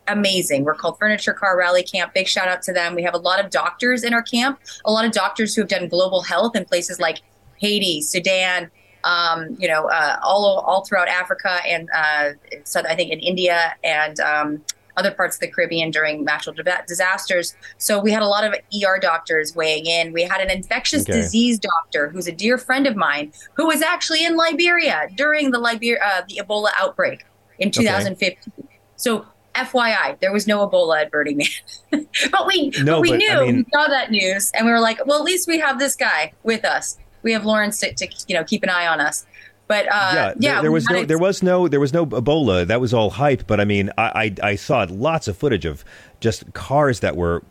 amazing. 0.08 0.64
We're 0.64 0.74
called 0.74 0.98
Furniture 0.98 1.32
Car 1.32 1.58
Rally 1.58 1.82
Camp. 1.82 2.14
Big 2.14 2.28
shout 2.28 2.48
out 2.48 2.62
to 2.62 2.72
them. 2.72 2.94
We 2.94 3.02
have 3.02 3.14
a 3.14 3.18
lot 3.18 3.42
of 3.42 3.50
doctors 3.50 4.04
in 4.04 4.12
our 4.12 4.22
camp. 4.22 4.60
A 4.84 4.92
lot 4.92 5.04
of 5.04 5.12
doctors 5.12 5.54
who 5.54 5.62
have 5.62 5.68
done 5.68 5.88
global 5.88 6.22
health 6.22 6.54
in 6.54 6.64
places 6.64 7.00
like 7.00 7.22
Haiti, 7.56 8.02
Sudan, 8.02 8.70
um, 9.04 9.54
you 9.58 9.68
know, 9.68 9.88
uh, 9.88 10.18
all 10.22 10.60
all 10.66 10.84
throughout 10.84 11.08
Africa 11.08 11.60
and 11.66 11.88
uh, 11.94 12.30
so 12.64 12.80
I 12.80 12.94
think 12.96 13.12
in 13.12 13.20
India 13.20 13.74
and 13.84 14.18
um, 14.20 14.62
other 14.96 15.10
parts 15.10 15.36
of 15.36 15.40
the 15.40 15.48
Caribbean 15.48 15.90
during 15.90 16.24
natural 16.24 16.54
disasters. 16.86 17.54
So 17.78 18.00
we 18.00 18.12
had 18.12 18.22
a 18.22 18.26
lot 18.26 18.44
of 18.44 18.54
ER 18.54 18.98
doctors 19.00 19.54
weighing 19.54 19.86
in. 19.86 20.12
We 20.12 20.22
had 20.22 20.40
an 20.40 20.50
infectious 20.50 21.02
okay. 21.02 21.12
disease 21.12 21.58
doctor 21.58 22.08
who's 22.08 22.26
a 22.26 22.32
dear 22.32 22.58
friend 22.58 22.86
of 22.86 22.96
mine 22.96 23.32
who 23.54 23.66
was 23.66 23.82
actually 23.82 24.24
in 24.24 24.36
Liberia 24.36 25.08
during 25.16 25.50
the 25.50 25.58
Liberia 25.58 25.98
uh, 26.04 26.22
the 26.28 26.40
Ebola 26.42 26.70
outbreak 26.78 27.24
in 27.58 27.70
2015. 27.70 28.52
Okay. 28.58 28.68
So 28.96 29.26
FYI, 29.54 30.18
there 30.20 30.32
was 30.32 30.46
no 30.46 30.68
Ebola 30.68 31.02
at 31.02 31.10
Burning 31.10 31.38
Man, 31.38 32.06
but 32.30 32.46
we 32.46 32.70
no, 32.82 32.96
but 32.96 33.00
we 33.00 33.10
but, 33.10 33.16
knew 33.18 33.30
I 33.30 33.46
mean, 33.46 33.56
we 33.56 33.66
saw 33.72 33.88
that 33.88 34.10
news 34.10 34.50
and 34.54 34.66
we 34.66 34.72
were 34.72 34.80
like, 34.80 35.04
well, 35.06 35.18
at 35.18 35.24
least 35.24 35.46
we 35.46 35.58
have 35.60 35.78
this 35.78 35.94
guy 35.94 36.32
with 36.42 36.64
us 36.64 36.98
we 37.24 37.32
have 37.32 37.44
Lawrence 37.44 37.80
to, 37.80 37.92
to 37.92 38.08
you 38.28 38.34
know 38.36 38.44
keep 38.44 38.62
an 38.62 38.70
eye 38.70 38.86
on 38.86 39.00
us. 39.00 39.26
But 39.66 39.86
uh, 39.86 40.12
yeah, 40.14 40.32
yeah, 40.38 40.52
there, 40.54 40.62
there 40.62 40.72
was 40.72 40.90
no, 40.90 41.04
there 41.04 41.18
was 41.18 41.42
no, 41.42 41.68
there 41.68 41.80
was 41.80 41.92
no 41.92 42.04
Ebola. 42.04 42.66
That 42.66 42.80
was 42.80 42.92
all 42.92 43.10
hype. 43.10 43.46
But 43.46 43.60
I 43.60 43.64
mean, 43.64 43.90
I, 43.96 44.34
I, 44.42 44.50
I 44.50 44.56
saw 44.56 44.86
lots 44.90 45.26
of 45.26 45.38
footage 45.38 45.64
of 45.64 45.84
just 46.20 46.52
cars 46.52 47.00
that 47.00 47.16
were 47.16 47.42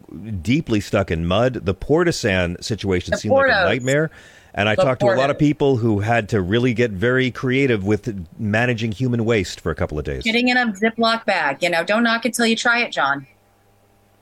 deeply 0.41 0.79
stuck 0.79 1.09
in 1.09 1.25
mud. 1.25 1.65
The 1.65 1.73
Portisand 1.73 2.63
situation 2.63 3.17
seemed 3.17 3.33
Portos. 3.33 3.49
like 3.49 3.61
a 3.61 3.65
nightmare. 3.65 4.11
And 4.55 4.69
I 4.69 4.75
the 4.75 4.83
talked 4.83 5.01
to 5.01 5.07
a 5.07 5.17
lot 5.17 5.31
of 5.31 5.39
people 5.39 5.77
who 5.77 6.01
had 6.01 6.29
to 6.29 6.39
really 6.39 6.75
get 6.75 6.91
very 6.91 7.31
creative 7.31 7.83
with 7.83 8.27
managing 8.37 8.91
human 8.91 9.25
waste 9.25 9.59
for 9.59 9.71
a 9.71 9.75
couple 9.75 9.97
of 9.97 10.05
days. 10.05 10.21
Getting 10.21 10.49
in 10.49 10.57
a 10.57 10.67
Ziploc 10.67 11.25
bag, 11.25 11.63
you 11.63 11.71
know, 11.71 11.83
don't 11.83 12.03
knock 12.03 12.27
it 12.27 12.35
till 12.35 12.45
you 12.45 12.55
try 12.55 12.81
it, 12.81 12.91
John. 12.91 13.25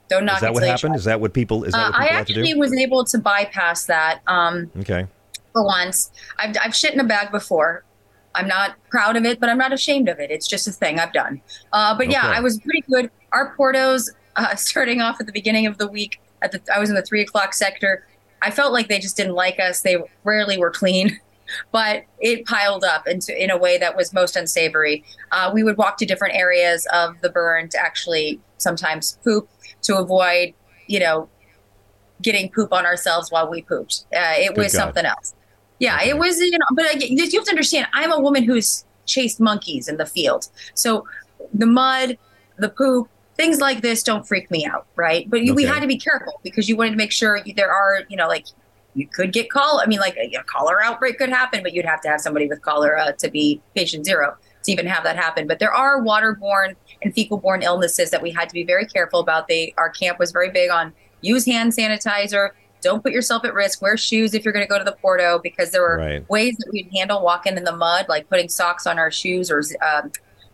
Don't 0.08 0.24
knock 0.24 0.38
is 0.38 0.42
that 0.44 0.54
what 0.54 0.64
happened? 0.64 0.96
Is 0.96 1.04
that 1.04 1.20
what 1.20 1.34
people? 1.34 1.66
Is 1.66 1.74
that 1.74 1.80
uh, 1.80 1.92
what 1.92 2.00
people 2.00 2.16
I 2.16 2.20
actually 2.20 2.54
was 2.54 2.72
able 2.72 3.04
to 3.04 3.18
bypass 3.18 3.88
that. 3.88 4.22
Um, 4.26 4.72
okay 4.80 5.08
for 5.54 5.64
once. 5.64 6.12
I've, 6.38 6.56
I've 6.64 6.76
shit 6.76 6.94
in 6.94 7.00
a 7.00 7.06
bag 7.06 7.32
before. 7.32 7.84
I'm 8.36 8.48
not 8.48 8.76
proud 8.90 9.18
of 9.18 9.26
it, 9.26 9.40
but 9.40 9.50
I'm 9.50 9.58
not 9.58 9.74
ashamed 9.74 10.10
of 10.10 10.20
it. 10.20 10.32
It's 10.32 10.48
just 10.48 10.68
a 10.68 10.72
thing 10.72 11.00
I've 11.00 11.14
done. 11.14 11.42
Uh, 11.74 11.96
but 11.96 12.08
okay. 12.08 12.14
yeah, 12.14 12.28
I 12.28 12.40
was 12.40 12.60
pretty 12.60 12.84
good. 12.90 13.12
Our 13.32 13.56
Portos, 13.56 14.10
uh, 14.36 14.56
starting 14.56 15.02
off 15.02 15.20
at 15.20 15.28
the 15.28 15.34
beginning 15.34 15.66
of 15.66 15.78
the 15.78 15.88
week, 15.88 16.22
at 16.42 16.52
the 16.52 16.62
I 16.74 16.80
was 16.80 16.90
in 16.90 16.96
the 16.96 17.02
three 17.02 17.22
o'clock 17.22 17.54
sector. 17.54 18.06
I 18.42 18.50
felt 18.50 18.74
like 18.74 18.88
they 18.88 19.00
just 19.00 19.18
didn't 19.18 19.36
like 19.36 19.60
us. 19.60 19.82
They 19.82 19.98
rarely 20.24 20.58
were 20.58 20.72
clean, 20.72 21.20
but 21.72 22.04
it 22.20 22.46
piled 22.46 22.84
up 22.84 23.08
into 23.08 23.42
in 23.42 23.52
a 23.52 23.58
way 23.58 23.78
that 23.78 23.96
was 23.96 24.14
most 24.14 24.36
unsavory. 24.36 25.04
Uh, 25.32 25.52
we 25.54 25.64
would 25.64 25.78
walk 25.78 25.98
to 25.98 26.06
different 26.06 26.36
areas 26.36 26.88
of 26.94 27.20
the 27.22 27.30
burn 27.30 27.70
to 27.70 27.78
actually 27.78 28.40
sometimes 28.58 29.20
poop 29.24 29.50
to 29.84 29.98
avoid, 29.98 30.54
you 30.88 31.00
know, 31.00 31.30
getting 32.22 32.50
poop 32.50 32.72
on 32.72 32.86
ourselves 32.86 33.32
while 33.32 33.50
we 33.50 33.62
pooped. 33.62 34.06
Uh, 34.16 34.34
it 34.38 34.50
Good 34.50 34.58
was 34.58 34.74
God. 34.74 34.80
something 34.80 35.06
else. 35.06 35.36
Yeah, 35.82 36.00
it 36.04 36.16
was, 36.20 36.40
you 36.40 36.52
know, 36.52 36.66
but 36.74 37.10
you 37.10 37.18
have 37.20 37.44
to 37.46 37.50
understand, 37.50 37.88
I'm 37.92 38.12
a 38.12 38.20
woman 38.20 38.44
who's 38.44 38.86
chased 39.08 39.40
monkeys 39.40 39.88
in 39.88 39.98
the 39.98 40.06
field. 40.06 40.48
So 40.76 41.08
the 41.56 41.66
mud, 41.66 42.20
the 42.58 42.70
poop, 42.70 43.10
things 43.36 43.60
like 43.60 43.82
this 43.82 44.04
don't 44.04 44.28
freak 44.28 44.52
me 44.52 44.64
out, 44.64 44.86
right? 44.96 45.28
But 45.28 45.42
you, 45.42 45.56
we 45.56 45.64
had 45.64 45.80
to 45.80 45.88
be 45.88 45.98
careful 45.98 46.40
because 46.44 46.70
you 46.70 46.78
wanted 46.78 46.92
to 46.92 46.98
make 46.98 47.12
sure 47.12 47.38
you- 47.46 47.56
there 47.56 47.72
are, 47.74 48.04
you 48.10 48.16
know, 48.16 48.28
like 48.28 48.46
you 48.94 49.08
could 49.08 49.34
get 49.34 49.50
cholera. 49.50 49.84
I 49.84 49.88
mean, 49.88 50.00
like 50.00 50.16
a, 50.18 50.32
a 50.38 50.44
cholera 50.44 50.84
outbreak 50.84 51.18
could 51.18 51.30
happen, 51.30 51.64
but 51.64 51.74
you'd 51.74 51.86
have 51.86 52.02
to 52.02 52.10
have 52.10 52.22
somebody 52.22 52.48
with 52.48 52.62
cholera 52.62 53.16
to 53.18 53.32
be 53.32 53.60
patient 53.76 54.06
zero 54.06 54.38
to 54.64 54.72
even 54.72 54.86
have 54.86 55.04
that 55.04 55.16
happen. 55.16 55.48
But 55.48 55.58
there 55.58 55.74
are 55.74 56.00
waterborne 56.04 56.76
and 57.02 57.12
fecal-borne 57.12 57.64
illnesses 57.64 58.12
that 58.12 58.22
we 58.22 58.30
had 58.30 58.48
to 58.50 58.54
be 58.54 58.64
very 58.64 58.86
careful 58.86 59.20
about. 59.20 59.48
They 59.48 59.74
our 59.80 59.90
camp 59.90 60.20
was 60.20 60.32
very 60.32 60.52
big 60.52 60.70
on 60.70 60.94
use 61.22 61.46
hand 61.46 61.72
sanitizer. 61.72 62.50
Don't 62.82 63.04
put 63.04 63.12
yourself 63.12 63.46
at 63.46 63.54
risk. 63.54 63.82
Wear 63.82 63.96
shoes 63.98 64.34
if 64.34 64.44
you're 64.44 64.54
going 64.54 64.66
to 64.66 64.70
go 64.70 64.78
to 64.78 64.84
the 64.84 64.92
Porto 64.94 65.40
because 65.40 65.72
there 65.72 65.82
were 65.82 65.98
Right. 65.98 66.30
ways 66.30 66.56
that 66.58 66.72
we'd 66.72 66.90
handle 66.94 67.22
walking 67.24 67.58
in 67.58 67.64
the 67.64 67.76
mud, 67.76 68.08
like 68.10 68.30
putting 68.30 68.50
socks 68.50 68.88
on 68.88 68.98
our 69.00 69.12
shoes 69.12 69.52
or 69.52 69.62
um, 69.86 70.12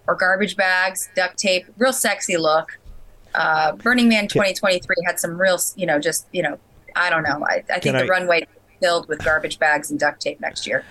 or 0.08 0.16
garbage 0.16 0.56
bags, 0.56 1.10
duct 1.16 1.38
tape. 1.38 1.66
Real 1.78 1.94
sexy 1.94 2.38
look. 2.38 2.78
Uh, 3.36 3.74
Burning 3.74 4.08
Man 4.10 4.28
2023 4.28 4.96
had 5.06 5.20
some 5.20 5.40
real, 5.40 5.60
you 5.76 5.86
know, 5.86 6.00
just 6.00 6.28
you 6.32 6.42
know, 6.44 6.58
I 6.96 7.10
don't 7.10 7.24
know. 7.24 7.46
I, 7.48 7.64
I 7.74 7.80
think 7.80 7.98
the 7.98 8.06
runway 8.06 8.48
filled 8.82 9.08
with 9.08 9.24
garbage 9.24 9.60
bags 9.60 9.92
and 9.92 10.00
duct 10.00 10.22
tape 10.22 10.40
next 10.40 10.68
year. 10.68 10.84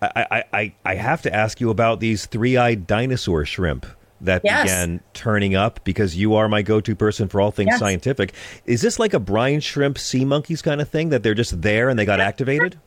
I, 0.00 0.26
I, 0.30 0.44
I, 0.52 0.74
I 0.84 0.94
have 0.94 1.22
to 1.22 1.34
ask 1.34 1.60
you 1.60 1.70
about 1.70 1.98
these 1.98 2.26
three-eyed 2.26 2.86
dinosaur 2.86 3.44
shrimp 3.44 3.84
that 4.20 4.42
Yes. 4.44 4.62
began 4.64 5.00
turning 5.14 5.54
up 5.54 5.80
because 5.84 6.16
you 6.16 6.34
are 6.34 6.48
my 6.48 6.62
go-to 6.62 6.94
person 6.96 7.28
for 7.28 7.40
all 7.40 7.50
things 7.50 7.68
Yes. 7.72 7.78
scientific. 7.78 8.32
Is 8.66 8.80
this 8.82 8.98
like 8.98 9.14
a 9.14 9.20
brine 9.20 9.60
shrimp 9.60 9.98
sea 9.98 10.24
monkeys 10.24 10.62
kind 10.62 10.80
of 10.80 10.88
thing 10.88 11.10
that 11.10 11.22
they're 11.22 11.34
just 11.34 11.62
there 11.62 11.88
and 11.88 11.98
they 11.98 12.04
got 12.04 12.20
activated? 12.20 12.78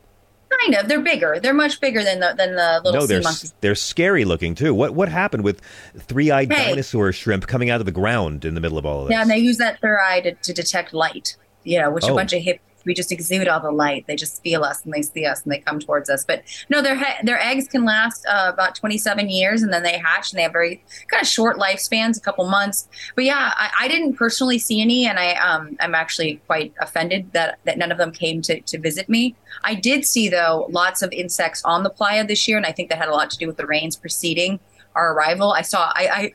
Kind 0.60 0.74
of. 0.76 0.88
They're 0.88 1.00
bigger. 1.00 1.38
They're 1.42 1.54
much 1.54 1.80
bigger 1.80 2.04
than 2.04 2.20
the 2.20 2.34
than 2.36 2.54
the 2.54 2.80
little 2.84 3.00
no, 3.00 3.06
sea 3.06 3.06
they're 3.14 3.22
monkeys. 3.22 3.54
they're 3.62 3.74
scary 3.74 4.24
looking 4.26 4.54
too. 4.54 4.74
What 4.74 4.94
what 4.94 5.08
happened 5.08 5.42
with 5.44 5.60
three-eyed 5.98 6.52
Hey. 6.52 6.68
dinosaur 6.70 7.10
shrimp 7.12 7.46
coming 7.46 7.70
out 7.70 7.80
of 7.80 7.86
the 7.86 7.92
ground 7.92 8.44
in 8.44 8.54
the 8.54 8.60
middle 8.60 8.76
of 8.78 8.84
all 8.84 9.02
of 9.02 9.08
this? 9.08 9.14
Yeah, 9.14 9.22
and 9.22 9.30
they 9.30 9.38
use 9.38 9.56
that 9.56 9.80
third 9.80 9.98
eye 10.06 10.20
to, 10.20 10.34
to 10.34 10.52
detect 10.52 10.92
light. 10.92 11.36
You 11.64 11.80
know, 11.80 11.90
which 11.90 12.04
Oh. 12.04 12.12
a 12.12 12.14
bunch 12.16 12.32
of 12.32 12.42
hippies 12.42 12.58
we 12.84 12.94
just 12.94 13.12
exude 13.12 13.48
all 13.48 13.60
the 13.60 13.70
light. 13.70 14.06
They 14.06 14.16
just 14.16 14.42
feel 14.42 14.64
us 14.64 14.84
and 14.84 14.92
they 14.92 15.02
see 15.02 15.24
us 15.24 15.42
and 15.42 15.52
they 15.52 15.58
come 15.58 15.78
towards 15.78 16.10
us. 16.10 16.24
But 16.24 16.42
no, 16.68 16.82
their 16.82 16.96
he- 16.96 17.24
their 17.26 17.40
eggs 17.40 17.68
can 17.68 17.84
last 17.84 18.24
uh, 18.26 18.50
about 18.52 18.74
27 18.74 19.28
years 19.28 19.62
and 19.62 19.72
then 19.72 19.82
they 19.82 19.98
hatch 19.98 20.32
and 20.32 20.38
they 20.38 20.42
have 20.42 20.52
very 20.52 20.82
kind 21.08 21.22
of 21.22 21.28
short 21.28 21.58
lifespans, 21.58 22.16
a 22.16 22.20
couple 22.20 22.46
months. 22.48 22.88
But 23.14 23.24
yeah, 23.24 23.52
I, 23.56 23.70
I 23.80 23.88
didn't 23.88 24.14
personally 24.14 24.58
see 24.58 24.80
any, 24.80 25.06
and 25.06 25.18
I 25.18 25.34
um 25.34 25.76
I'm 25.80 25.94
actually 25.94 26.36
quite 26.46 26.72
offended 26.80 27.32
that 27.32 27.58
that 27.64 27.78
none 27.78 27.92
of 27.92 27.98
them 27.98 28.12
came 28.12 28.42
to 28.42 28.60
to 28.60 28.78
visit 28.78 29.08
me. 29.08 29.36
I 29.64 29.74
did 29.74 30.04
see 30.04 30.28
though 30.28 30.66
lots 30.70 31.02
of 31.02 31.12
insects 31.12 31.62
on 31.64 31.82
the 31.82 31.90
playa 31.90 32.26
this 32.26 32.46
year, 32.48 32.56
and 32.56 32.66
I 32.66 32.72
think 32.72 32.88
that 32.90 32.98
had 32.98 33.08
a 33.08 33.12
lot 33.12 33.30
to 33.30 33.38
do 33.38 33.46
with 33.46 33.56
the 33.56 33.66
rains 33.66 33.96
preceding 33.96 34.60
our 34.94 35.14
arrival. 35.14 35.52
I 35.52 35.62
saw 35.62 35.92
I. 35.94 36.08
I 36.12 36.32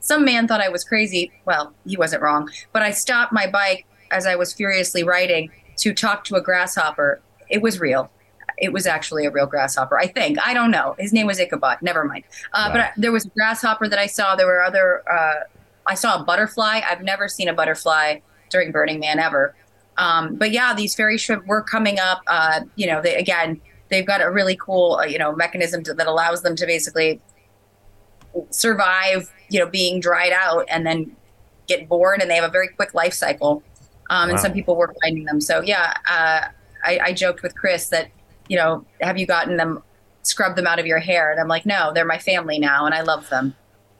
some 0.00 0.24
man 0.24 0.46
thought 0.46 0.60
I 0.60 0.68
was 0.68 0.84
crazy. 0.84 1.32
Well, 1.44 1.74
he 1.86 1.96
wasn't 1.96 2.22
wrong. 2.22 2.50
But 2.72 2.82
I 2.82 2.92
stopped 2.92 3.32
my 3.32 3.46
bike 3.46 3.86
as 4.10 4.26
I 4.26 4.36
was 4.36 4.52
furiously 4.52 5.02
riding 5.02 5.50
to 5.78 5.92
talk 5.94 6.24
to 6.24 6.36
a 6.36 6.40
grasshopper. 6.40 7.20
It 7.48 7.62
was 7.62 7.80
real. 7.80 8.10
It 8.58 8.72
was 8.72 8.86
actually 8.86 9.24
a 9.24 9.30
real 9.30 9.46
grasshopper, 9.46 9.98
I 9.98 10.08
think. 10.08 10.38
I 10.44 10.52
don't 10.52 10.70
know. 10.70 10.96
His 10.98 11.12
name 11.12 11.26
was 11.26 11.38
Ichabod. 11.38 11.78
Never 11.80 12.04
mind. 12.04 12.24
Uh, 12.52 12.72
But 12.72 12.80
I, 12.80 12.90
there 12.96 13.12
was 13.12 13.24
a 13.24 13.28
grasshopper 13.30 13.88
that 13.88 13.98
I 13.98 14.06
saw. 14.06 14.34
There 14.34 14.46
were 14.46 14.62
other. 14.62 15.08
Uh, 15.10 15.44
I 15.86 15.94
saw 15.94 16.20
a 16.20 16.24
butterfly. 16.24 16.80
I've 16.84 17.02
never 17.02 17.28
seen 17.28 17.48
a 17.48 17.54
butterfly 17.54 18.18
during 18.50 18.72
Burning 18.72 19.00
Man 19.00 19.18
ever. 19.18 19.54
Um, 19.96 20.34
but 20.36 20.50
yeah, 20.50 20.74
these 20.74 20.94
fairy 20.94 21.18
shrimp 21.18 21.46
were 21.46 21.62
coming 21.62 21.98
up. 21.98 22.20
Uh, 22.26 22.60
you 22.76 22.86
know, 22.86 23.00
they 23.00 23.14
again, 23.16 23.60
they've 23.90 24.06
got 24.06 24.20
a 24.20 24.30
really 24.30 24.56
cool, 24.56 24.96
uh, 25.00 25.04
you 25.04 25.18
know, 25.18 25.34
mechanism 25.34 25.82
to, 25.84 25.94
that 25.94 26.06
allows 26.06 26.42
them 26.42 26.56
to 26.56 26.66
basically 26.66 27.20
survive, 28.50 29.32
you 29.48 29.58
know, 29.58 29.68
being 29.68 30.00
dried 30.00 30.32
out 30.32 30.64
and 30.68 30.86
then 30.86 31.16
get 31.66 31.88
born, 31.88 32.20
and 32.20 32.30
they 32.30 32.36
have 32.36 32.44
a 32.44 32.52
very 32.52 32.68
quick 32.68 32.94
life 32.94 33.12
cycle. 33.12 33.62
Um, 34.10 34.30
And 34.30 34.38
Wow. 34.38 34.42
some 34.42 34.52
people 34.52 34.76
were 34.76 34.94
finding 35.02 35.24
them. 35.24 35.40
So 35.40 35.60
yeah, 35.62 35.92
uh, 36.08 36.40
I, 36.84 37.00
I 37.06 37.12
joked 37.12 37.42
with 37.42 37.54
Chris 37.56 37.88
that, 37.90 38.08
you 38.48 38.56
know, 38.56 38.86
have 39.00 39.18
you 39.18 39.26
gotten 39.26 39.56
them, 39.56 39.82
scrubbed 40.22 40.56
them 40.56 40.66
out 40.66 40.78
of 40.78 40.86
your 40.86 40.98
hair? 41.00 41.30
And 41.30 41.40
I'm 41.40 41.48
like, 41.48 41.66
no, 41.66 41.92
they're 41.94 42.04
my 42.06 42.18
family 42.18 42.58
now, 42.58 42.86
and 42.86 42.94
I 42.94 43.02
love 43.02 43.28
them. 43.28 43.56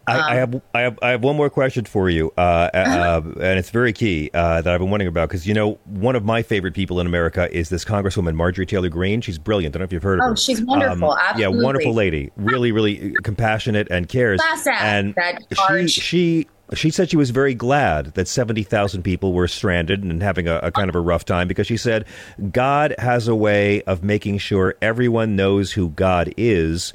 I, 0.06 0.22
I 0.26 0.34
Um, 0.34 0.36
have 0.36 0.62
I 0.74 0.80
have 0.80 0.98
I 1.02 1.10
have 1.10 1.22
one 1.22 1.36
more 1.36 1.50
question 1.50 1.84
for 1.84 2.08
you, 2.08 2.32
uh, 2.38 2.70
uh, 2.72 3.20
and 3.42 3.58
it's 3.58 3.68
very 3.68 3.92
key 3.92 4.30
uh, 4.32 4.62
that 4.62 4.72
I've 4.72 4.80
been 4.80 4.88
wondering 4.88 5.08
about 5.08 5.28
because 5.28 5.46
you 5.46 5.52
know 5.52 5.80
one 5.84 6.16
of 6.16 6.24
my 6.24 6.42
favorite 6.42 6.72
people 6.72 6.98
in 7.00 7.06
America 7.06 7.54
is 7.54 7.68
this 7.68 7.84
Congresswoman 7.84 8.34
Marjorie 8.34 8.64
Taylor 8.64 8.88
Greene. 8.88 9.20
She's 9.20 9.38
brilliant. 9.38 9.76
I 9.76 9.78
don't 9.78 9.80
know 9.82 9.84
if 9.84 9.92
you've 9.92 10.02
heard 10.02 10.20
of 10.20 10.24
Oh, 10.24 10.28
her. 10.28 10.32
Oh, 10.32 10.34
she's 10.34 10.62
wonderful. 10.62 11.14
Absolutely. 11.18 11.42
Yeah, 11.42 11.48
wonderful 11.48 11.92
lady. 11.92 12.30
Really, 12.36 12.72
really 12.72 13.12
compassionate 13.22 13.86
and 13.90 14.08
cares. 14.08 14.40
Class 14.40 14.66
act, 14.66 14.82
and 14.82 15.14
that 15.16 15.42
she 15.52 15.88
she 16.00 16.48
she 16.74 16.90
said 16.90 17.10
she 17.10 17.16
was 17.16 17.30
very 17.30 17.54
glad 17.54 18.14
that 18.14 18.28
seventy 18.28 18.62
thousand 18.62 19.02
people 19.02 19.32
were 19.32 19.48
stranded 19.48 20.02
and 20.02 20.22
having 20.22 20.48
a, 20.48 20.56
a 20.58 20.70
kind 20.70 20.88
of 20.88 20.94
a 20.94 21.00
rough 21.00 21.24
time 21.24 21.48
because 21.48 21.66
she 21.66 21.76
said 21.76 22.04
God 22.50 22.94
has 22.98 23.28
a 23.28 23.34
way 23.34 23.82
of 23.82 24.02
making 24.02 24.38
sure 24.38 24.76
everyone 24.82 25.36
knows 25.36 25.72
who 25.72 25.90
God 25.90 26.32
is. 26.36 26.92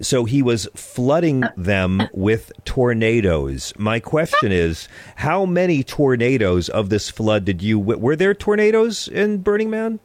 So 0.00 0.24
he 0.26 0.42
was 0.42 0.68
flooding 0.76 1.42
them 1.56 2.08
with 2.12 2.52
tornadoes. 2.64 3.72
My 3.76 3.98
question 3.98 4.52
is, 4.52 4.88
how 5.16 5.44
many 5.44 5.82
tornadoes 5.82 6.68
of 6.68 6.88
this 6.88 7.10
flood 7.10 7.44
did 7.44 7.62
you? 7.62 7.80
Were 7.80 8.14
there 8.14 8.32
tornadoes 8.32 9.08
in 9.08 9.38
Burning 9.38 9.70
Man? 9.70 9.98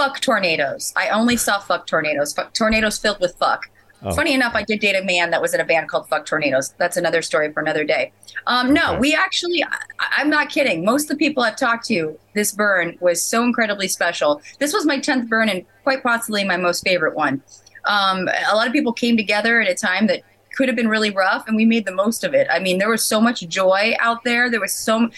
fuck 0.00 0.20
tornadoes. 0.20 0.94
I 0.96 1.10
only 1.10 1.36
saw 1.36 1.58
fuck 1.58 1.86
tornadoes. 1.86 2.32
Fuck 2.32 2.54
tornadoes 2.54 2.96
filled 2.96 3.20
with 3.20 3.36
fuck. 3.36 3.68
Oh. 4.02 4.12
Funny 4.12 4.32
enough, 4.32 4.54
I 4.54 4.62
did 4.62 4.80
date 4.80 4.96
a 4.96 5.04
man 5.04 5.30
that 5.30 5.42
was 5.42 5.52
in 5.52 5.60
a 5.60 5.64
band 5.64 5.88
called 5.88 6.08
Fuck 6.08 6.24
Tornadoes. 6.24 6.74
That's 6.78 6.96
another 6.96 7.20
story 7.20 7.52
for 7.52 7.60
another 7.60 7.84
day. 7.84 8.12
Um, 8.46 8.72
no, 8.72 8.98
we 8.98 9.14
actually, 9.14 9.62
I, 9.62 9.78
I'm 10.16 10.30
not 10.30 10.48
kidding. 10.48 10.84
Most 10.84 11.04
of 11.04 11.08
the 11.10 11.16
people 11.16 11.42
I've 11.42 11.56
talked 11.56 11.86
to, 11.86 12.18
this 12.34 12.52
burn 12.52 12.96
was 13.00 13.22
so 13.22 13.42
incredibly 13.44 13.88
special. 13.88 14.40
This 14.58 14.72
was 14.72 14.86
my 14.86 14.98
10th 14.98 15.28
burn 15.28 15.48
and 15.48 15.64
quite 15.82 16.02
possibly 16.02 16.44
my 16.44 16.56
most 16.56 16.82
favorite 16.82 17.14
one. 17.14 17.42
Um, 17.84 18.28
a 18.50 18.54
lot 18.54 18.66
of 18.66 18.72
people 18.72 18.92
came 18.92 19.16
together 19.16 19.60
at 19.60 19.68
a 19.68 19.74
time 19.74 20.06
that 20.06 20.22
could 20.54 20.68
have 20.68 20.76
been 20.76 20.88
really 20.88 21.10
rough 21.10 21.46
and 21.46 21.56
we 21.56 21.64
made 21.64 21.84
the 21.84 21.94
most 21.94 22.24
of 22.24 22.34
it. 22.34 22.46
I 22.50 22.58
mean, 22.58 22.78
there 22.78 22.90
was 22.90 23.04
so 23.04 23.20
much 23.20 23.46
joy 23.48 23.94
out 24.00 24.24
there. 24.24 24.50
There 24.50 24.60
was 24.60 24.72
so, 24.72 24.96
m- 24.96 25.12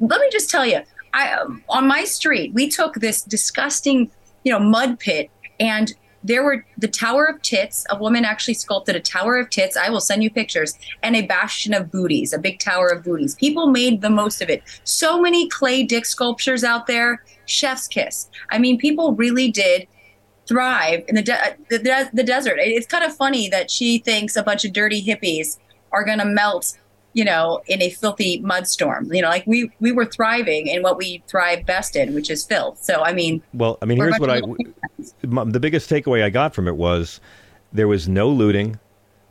let 0.00 0.20
me 0.20 0.28
just 0.30 0.48
tell 0.48 0.64
you, 0.64 0.80
I, 1.12 1.32
um, 1.32 1.62
on 1.68 1.88
my 1.88 2.04
street, 2.04 2.52
we 2.54 2.68
took 2.68 2.94
this 2.94 3.22
disgusting, 3.22 4.10
you 4.44 4.52
know, 4.52 4.58
mud 4.58 4.98
pit 4.98 5.30
and 5.58 5.94
there 6.28 6.44
were 6.44 6.64
the 6.76 6.86
Tower 6.86 7.24
of 7.24 7.42
Tits. 7.42 7.84
A 7.90 7.98
woman 7.98 8.24
actually 8.24 8.54
sculpted 8.54 8.94
a 8.94 9.00
Tower 9.00 9.38
of 9.38 9.50
Tits. 9.50 9.76
I 9.76 9.90
will 9.90 10.00
send 10.00 10.22
you 10.22 10.30
pictures 10.30 10.78
and 11.02 11.16
a 11.16 11.26
bastion 11.26 11.74
of 11.74 11.90
booties, 11.90 12.32
a 12.32 12.38
big 12.38 12.60
tower 12.60 12.88
of 12.88 13.02
booties. 13.02 13.34
People 13.34 13.68
made 13.68 14.02
the 14.02 14.10
most 14.10 14.40
of 14.42 14.50
it. 14.50 14.62
So 14.84 15.20
many 15.20 15.48
clay 15.48 15.82
dick 15.82 16.04
sculptures 16.04 16.62
out 16.62 16.86
there. 16.86 17.24
Chef's 17.46 17.88
kiss. 17.88 18.28
I 18.50 18.58
mean, 18.58 18.78
people 18.78 19.14
really 19.14 19.50
did 19.50 19.88
thrive 20.46 21.02
in 21.08 21.14
the 21.14 21.22
de- 21.22 21.56
the, 21.70 21.78
de- 21.78 22.10
the 22.12 22.22
desert. 22.22 22.58
It's 22.58 22.86
kind 22.86 23.04
of 23.04 23.16
funny 23.16 23.48
that 23.48 23.70
she 23.70 23.98
thinks 23.98 24.36
a 24.36 24.42
bunch 24.42 24.64
of 24.64 24.72
dirty 24.72 25.04
hippies 25.04 25.58
are 25.92 26.04
going 26.04 26.18
to 26.18 26.24
melt, 26.24 26.78
you 27.18 27.24
know, 27.24 27.60
in 27.66 27.82
a 27.82 27.90
filthy 27.90 28.38
mud 28.42 28.68
storm. 28.68 29.12
You 29.12 29.22
know, 29.22 29.28
like 29.28 29.44
we 29.44 29.72
we 29.80 29.90
were 29.90 30.06
thriving 30.06 30.68
in 30.68 30.84
what 30.84 30.96
we 30.96 31.20
thrive 31.26 31.66
best 31.66 31.96
in, 31.96 32.14
which 32.14 32.30
is 32.30 32.44
filth. 32.44 32.78
So 32.80 33.02
I 33.02 33.12
mean, 33.12 33.42
Well, 33.52 33.76
I 33.82 33.86
mean, 33.86 33.98
here's 33.98 34.20
what 34.20 34.30
I. 34.30 34.40
The 35.24 35.58
biggest 35.58 35.90
takeaway 35.90 36.22
I 36.22 36.30
got 36.30 36.54
from 36.54 36.68
it 36.68 36.76
was 36.76 37.20
there 37.72 37.88
was 37.88 38.08
no 38.08 38.28
looting, 38.28 38.78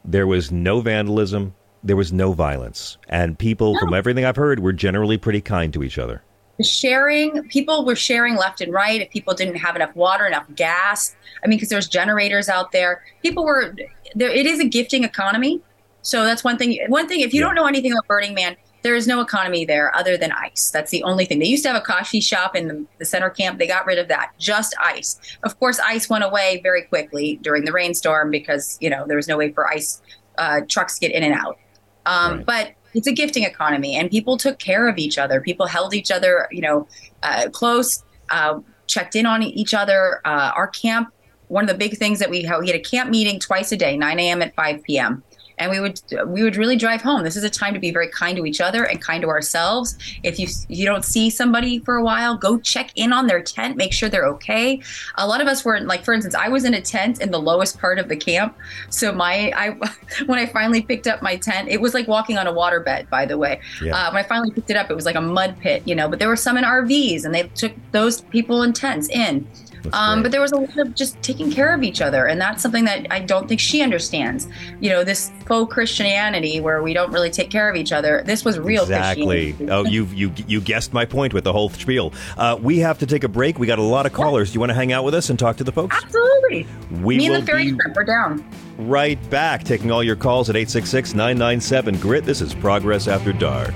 there 0.03 0.27
was 0.27 0.51
no 0.51 0.81
vandalism, 0.81 1.55
there 1.81 1.95
was 1.95 2.11
no 2.11 2.33
violence, 2.33 2.97
and 3.07 3.39
people, 3.39 3.79
from 3.79 3.93
everything 3.93 4.25
I've 4.25 4.35
heard, 4.35 4.59
were 4.59 4.73
generally 4.73 5.17
pretty 5.17 5.39
kind 5.39 5.73
to 5.73 5.81
each 5.81 5.97
other. 5.97 6.21
sharing 6.61 7.47
people 7.47 7.85
were 7.85 7.95
sharing 7.95 8.35
left 8.35 8.59
and 8.59 8.73
right 8.73 8.99
if 8.99 9.09
people 9.11 9.33
didn't 9.33 9.55
have 9.55 9.75
enough 9.75 9.95
water 9.95 10.25
enough 10.25 10.47
gas 10.55 11.15
i 11.43 11.47
mean 11.47 11.57
because 11.57 11.69
there's 11.69 11.87
generators 11.87 12.49
out 12.49 12.71
there 12.71 13.03
people 13.21 13.45
were 13.45 13.75
there 14.15 14.31
it 14.31 14.47
is 14.47 14.59
a 14.59 14.65
gifting 14.65 15.03
economy 15.03 15.61
so 16.07 16.23
that's 16.23 16.43
one 16.43 16.57
thing 16.57 16.79
one 16.87 17.07
thing 17.07 17.19
if 17.19 17.33
you 17.33 17.41
don't 17.41 17.55
know 17.55 17.65
anything 17.67 17.91
about 17.91 18.07
burning 18.07 18.33
man 18.33 18.55
there 18.87 18.95
is 18.95 19.07
no 19.07 19.19
economy 19.21 19.65
there 19.65 19.95
other 19.97 20.17
than 20.17 20.31
ice. 20.31 20.69
That's 20.71 20.91
the 20.91 21.03
only 21.03 21.25
thing. 21.25 21.39
They 21.39 21.47
used 21.47 21.63
to 21.63 21.69
have 21.69 21.81
a 21.81 21.85
coffee 21.85 22.21
shop 22.21 22.55
in 22.55 22.67
the, 22.67 22.85
the 22.99 23.05
center 23.05 23.29
camp. 23.29 23.59
They 23.59 23.67
got 23.67 23.85
rid 23.85 23.99
of 23.99 24.07
that. 24.07 24.31
Just 24.37 24.75
ice. 24.81 25.19
Of 25.43 25.59
course 25.59 25.79
ice 25.79 26.09
went 26.09 26.23
away 26.23 26.61
very 26.63 26.83
quickly 26.83 27.37
during 27.41 27.65
the 27.65 27.73
rainstorm 27.73 28.31
because 28.31 28.77
you 28.79 28.89
know 28.89 29.05
there 29.05 29.17
was 29.17 29.27
no 29.27 29.37
way 29.37 29.51
for 29.51 29.67
ice 29.67 30.01
uh, 30.37 30.61
trucks 30.69 30.95
to 30.95 31.01
get 31.01 31.11
in 31.11 31.23
and 31.23 31.33
out. 31.33 31.57
Um, 32.05 32.43
but 32.43 32.71
it's 32.93 33.07
a 33.07 33.11
gifting 33.11 33.43
economy 33.43 33.95
and 33.95 34.09
people 34.09 34.37
took 34.37 34.59
care 34.59 34.87
of 34.87 34.97
each 34.97 35.17
other. 35.17 35.41
People 35.41 35.67
held 35.67 35.93
each 35.93 36.11
other 36.11 36.47
you 36.51 36.61
know 36.61 36.87
uh, 37.23 37.49
close 37.51 38.03
uh, 38.29 38.59
checked 38.85 39.15
in 39.15 39.25
on 39.25 39.43
each 39.43 39.73
other. 39.73 40.21
Uh, 40.23 40.51
our 40.55 40.67
camp 40.67 41.13
one 41.49 41.63
of 41.63 41.69
the 41.69 41.77
big 41.77 41.97
things 41.97 42.19
that 42.19 42.29
we 42.29 42.43
had 42.43 42.59
we 42.59 42.67
had 42.67 42.75
a 42.75 42.79
camp 42.79 43.09
meeting 43.09 43.39
twice 43.39 43.71
a 43.71 43.77
day 43.77 43.97
9 43.97 44.19
a.m 44.19 44.41
at 44.41 44.53
5 44.55 44.83
p.m 44.83 45.23
and 45.57 45.71
we 45.71 45.79
would 45.79 45.99
we 46.27 46.43
would 46.43 46.55
really 46.55 46.75
drive 46.75 47.01
home. 47.01 47.23
This 47.23 47.35
is 47.35 47.43
a 47.43 47.49
time 47.49 47.73
to 47.73 47.79
be 47.79 47.91
very 47.91 48.09
kind 48.09 48.37
to 48.37 48.45
each 48.45 48.61
other 48.61 48.83
and 48.83 49.01
kind 49.01 49.21
to 49.23 49.29
ourselves. 49.29 49.97
If 50.23 50.39
you 50.39 50.47
you 50.67 50.85
don't 50.85 51.03
see 51.03 51.29
somebody 51.29 51.79
for 51.79 51.95
a 51.95 52.03
while, 52.03 52.37
go 52.37 52.57
check 52.59 52.91
in 52.95 53.11
on 53.13 53.27
their 53.27 53.41
tent, 53.41 53.75
make 53.77 53.93
sure 53.93 54.09
they're 54.09 54.27
okay. 54.27 54.81
A 55.15 55.27
lot 55.27 55.41
of 55.41 55.47
us 55.47 55.65
were 55.65 55.79
like, 55.81 56.03
for 56.05 56.13
instance, 56.13 56.35
I 56.35 56.47
was 56.49 56.63
in 56.63 56.73
a 56.73 56.81
tent 56.81 57.21
in 57.21 57.31
the 57.31 57.39
lowest 57.39 57.79
part 57.79 57.99
of 57.99 58.07
the 58.09 58.15
camp, 58.17 58.55
so 58.89 59.11
my 59.11 59.51
I 59.55 59.69
when 60.27 60.39
I 60.39 60.45
finally 60.45 60.81
picked 60.81 61.07
up 61.07 61.21
my 61.21 61.35
tent, 61.35 61.69
it 61.69 61.81
was 61.81 61.93
like 61.93 62.07
walking 62.07 62.37
on 62.37 62.47
a 62.47 62.53
waterbed. 62.53 63.09
By 63.09 63.25
the 63.25 63.37
way, 63.37 63.59
Yeah. 63.81 63.95
uh, 63.95 64.11
when 64.11 64.23
I 64.23 64.27
finally 64.27 64.51
picked 64.51 64.69
it 64.69 64.77
up, 64.77 64.91
it 64.91 64.95
was 64.95 65.05
like 65.05 65.15
a 65.15 65.21
mud 65.21 65.57
pit, 65.59 65.81
you 65.85 65.95
know. 65.95 66.07
But 66.07 66.19
there 66.19 66.27
were 66.29 66.35
some 66.35 66.57
in 66.57 66.63
RVs, 66.63 67.25
and 67.25 67.33
they 67.33 67.43
took 67.55 67.73
those 67.91 68.21
people 68.21 68.63
in 68.63 68.73
tents 68.73 69.09
in. 69.09 69.47
Um, 69.93 70.21
but 70.21 70.31
there 70.31 70.41
was 70.41 70.51
a 70.51 70.57
lot 70.57 70.77
of 70.77 70.95
just 70.95 71.21
taking 71.21 71.51
care 71.51 71.73
of 71.73 71.83
each 71.83 72.01
other, 72.01 72.25
and 72.27 72.39
that's 72.41 72.61
something 72.61 72.85
that 72.85 73.07
I 73.11 73.19
don't 73.19 73.47
think 73.47 73.59
she 73.59 73.81
understands. 73.81 74.47
You 74.81 74.89
know, 74.89 75.03
this 75.03 75.31
faux 75.45 75.73
Christianity 75.73 76.59
where 76.59 76.83
we 76.83 76.93
don't 76.93 77.11
really 77.11 77.29
take 77.29 77.49
care 77.49 77.69
of 77.69 77.75
each 77.75 77.91
other. 77.91 78.23
This 78.25 78.43
was 78.43 78.59
real 78.59 78.83
Exactly. 78.83 79.53
Christianity. 79.53 79.71
Oh, 79.87 79.89
you 79.91 80.05
you 80.13 80.33
you 80.47 80.61
guessed 80.61 80.93
my 80.93 81.05
point 81.05 81.33
with 81.33 81.43
the 81.43 81.53
whole 81.53 81.69
spiel. 81.69 82.13
Uh, 82.37 82.57
we 82.61 82.79
have 82.79 82.99
to 82.99 83.05
take 83.05 83.23
a 83.23 83.29
break. 83.29 83.59
We 83.59 83.67
got 83.67 83.79
a 83.79 83.83
lot 83.83 84.05
of 84.05 84.13
callers. 84.13 84.49
Do 84.51 84.55
you 84.55 84.59
want 84.59 84.71
to 84.71 84.75
hang 84.75 84.91
out 84.91 85.03
with 85.03 85.13
us 85.13 85.29
and 85.29 85.39
talk 85.39 85.57
to 85.57 85.63
the 85.63 85.71
folks? 85.71 85.95
Absolutely. 86.03 86.67
We 87.01 87.17
Me 87.17 87.29
will 87.29 87.37
and 87.37 87.43
the 87.43 87.51
fairy 87.51 87.71
trip, 87.71 87.95
we're 87.95 88.03
down. 88.03 88.45
right 88.77 89.17
back, 89.29 89.63
taking 89.63 89.91
all 89.91 90.03
your 90.03 90.15
calls 90.15 90.49
at 90.49 90.55
866 90.55 91.13
997 91.13 91.97
Grit. 91.99 92.25
This 92.25 92.41
is 92.41 92.53
Progress 92.53 93.07
After 93.07 93.31
Dark. 93.33 93.73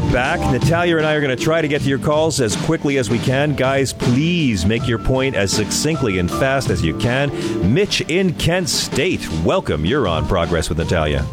Are 0.00 0.12
back. 0.12 0.40
Natalia 0.52 0.96
and 0.96 1.06
I 1.06 1.14
are 1.14 1.20
going 1.20 1.36
to 1.36 1.42
try 1.42 1.60
to 1.60 1.68
get 1.68 1.82
to 1.82 1.88
your 1.88 1.98
calls 1.98 2.40
as 2.40 2.56
quickly 2.64 2.98
as 2.98 3.10
we 3.10 3.18
can. 3.18 3.54
Guys, 3.54 3.92
please 3.92 4.64
make 4.64 4.86
your 4.88 4.98
point 4.98 5.34
as 5.36 5.52
succinctly 5.52 6.18
and 6.18 6.30
fast 6.30 6.70
as 6.70 6.82
you 6.84 6.96
can. 6.98 7.30
Mitch 7.74 8.00
in 8.02 8.34
Kent 8.34 8.68
State, 8.68 9.28
welcome. 9.44 9.84
You're 9.84 10.08
on 10.08 10.26
Progress 10.26 10.68
with 10.68 10.78
Natalia. 10.78 11.24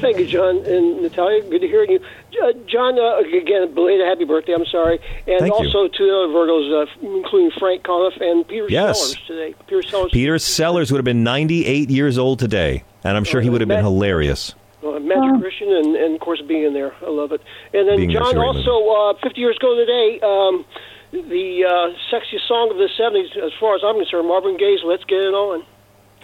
Thank 0.00 0.18
you, 0.18 0.26
John 0.26 0.58
and 0.66 1.02
Natalia. 1.02 1.42
Good 1.48 1.60
to 1.60 1.66
hear 1.68 1.84
you. 1.84 1.98
Uh, 2.42 2.52
John, 2.66 2.98
uh, 2.98 3.18
again, 3.34 3.72
belated 3.74 4.06
happy 4.06 4.24
birthday. 4.24 4.52
I'm 4.52 4.66
sorry, 4.66 5.00
and 5.26 5.40
Thank 5.40 5.44
you. 5.58 5.66
also 5.66 5.88
to 5.88 6.06
the 6.06 6.14
other 6.14 6.32
Virgos, 6.34 6.82
uh, 6.82 6.86
including 7.16 7.50
Frank 7.58 7.82
Conniff 7.82 8.20
and 8.20 8.46
Peter 8.46 8.66
Yes. 8.68 9.00
Sellers 9.00 9.26
today. 9.26 9.54
Peter 9.66 9.82
Sellers, 9.82 10.10
Peter 10.12 10.38
Sellers 10.38 10.92
would 10.92 10.98
have 10.98 11.04
been 11.06 11.24
98 11.24 11.88
years 11.88 12.18
old 12.18 12.38
today, 12.38 12.84
and 13.04 13.16
I'm 13.16 13.24
sure 13.24 13.40
he 13.40 13.48
would 13.48 13.62
have 13.62 13.68
been 13.68 13.82
hilarious. 13.82 14.54
Uh, 14.86 15.00
Magic 15.00 15.40
Christian, 15.40 15.72
and, 15.72 15.96
and 15.96 16.14
of 16.14 16.20
course 16.20 16.40
being 16.46 16.64
in 16.64 16.72
there. 16.72 16.94
I 17.02 17.10
love 17.10 17.32
it. 17.32 17.40
And 17.74 17.88
then 17.88 17.96
Being 17.96 18.10
John, 18.10 18.38
also 18.38 18.88
uh, 18.88 19.14
50 19.22 19.40
years 19.40 19.56
ago 19.56 19.74
today, 19.74 20.20
um, 20.22 20.64
the 21.12 21.64
uh, 21.64 21.96
sexiest 22.12 22.46
song 22.48 22.70
of 22.70 22.76
the 22.76 22.88
70s, 22.98 23.36
as 23.44 23.52
far 23.58 23.74
as 23.74 23.82
I'm 23.84 23.96
concerned, 23.96 24.28
Marvin 24.28 24.56
Gaye's 24.56 24.80
"Let's 24.84 25.04
Get 25.04 25.18
It 25.18 25.34
On." 25.34 25.64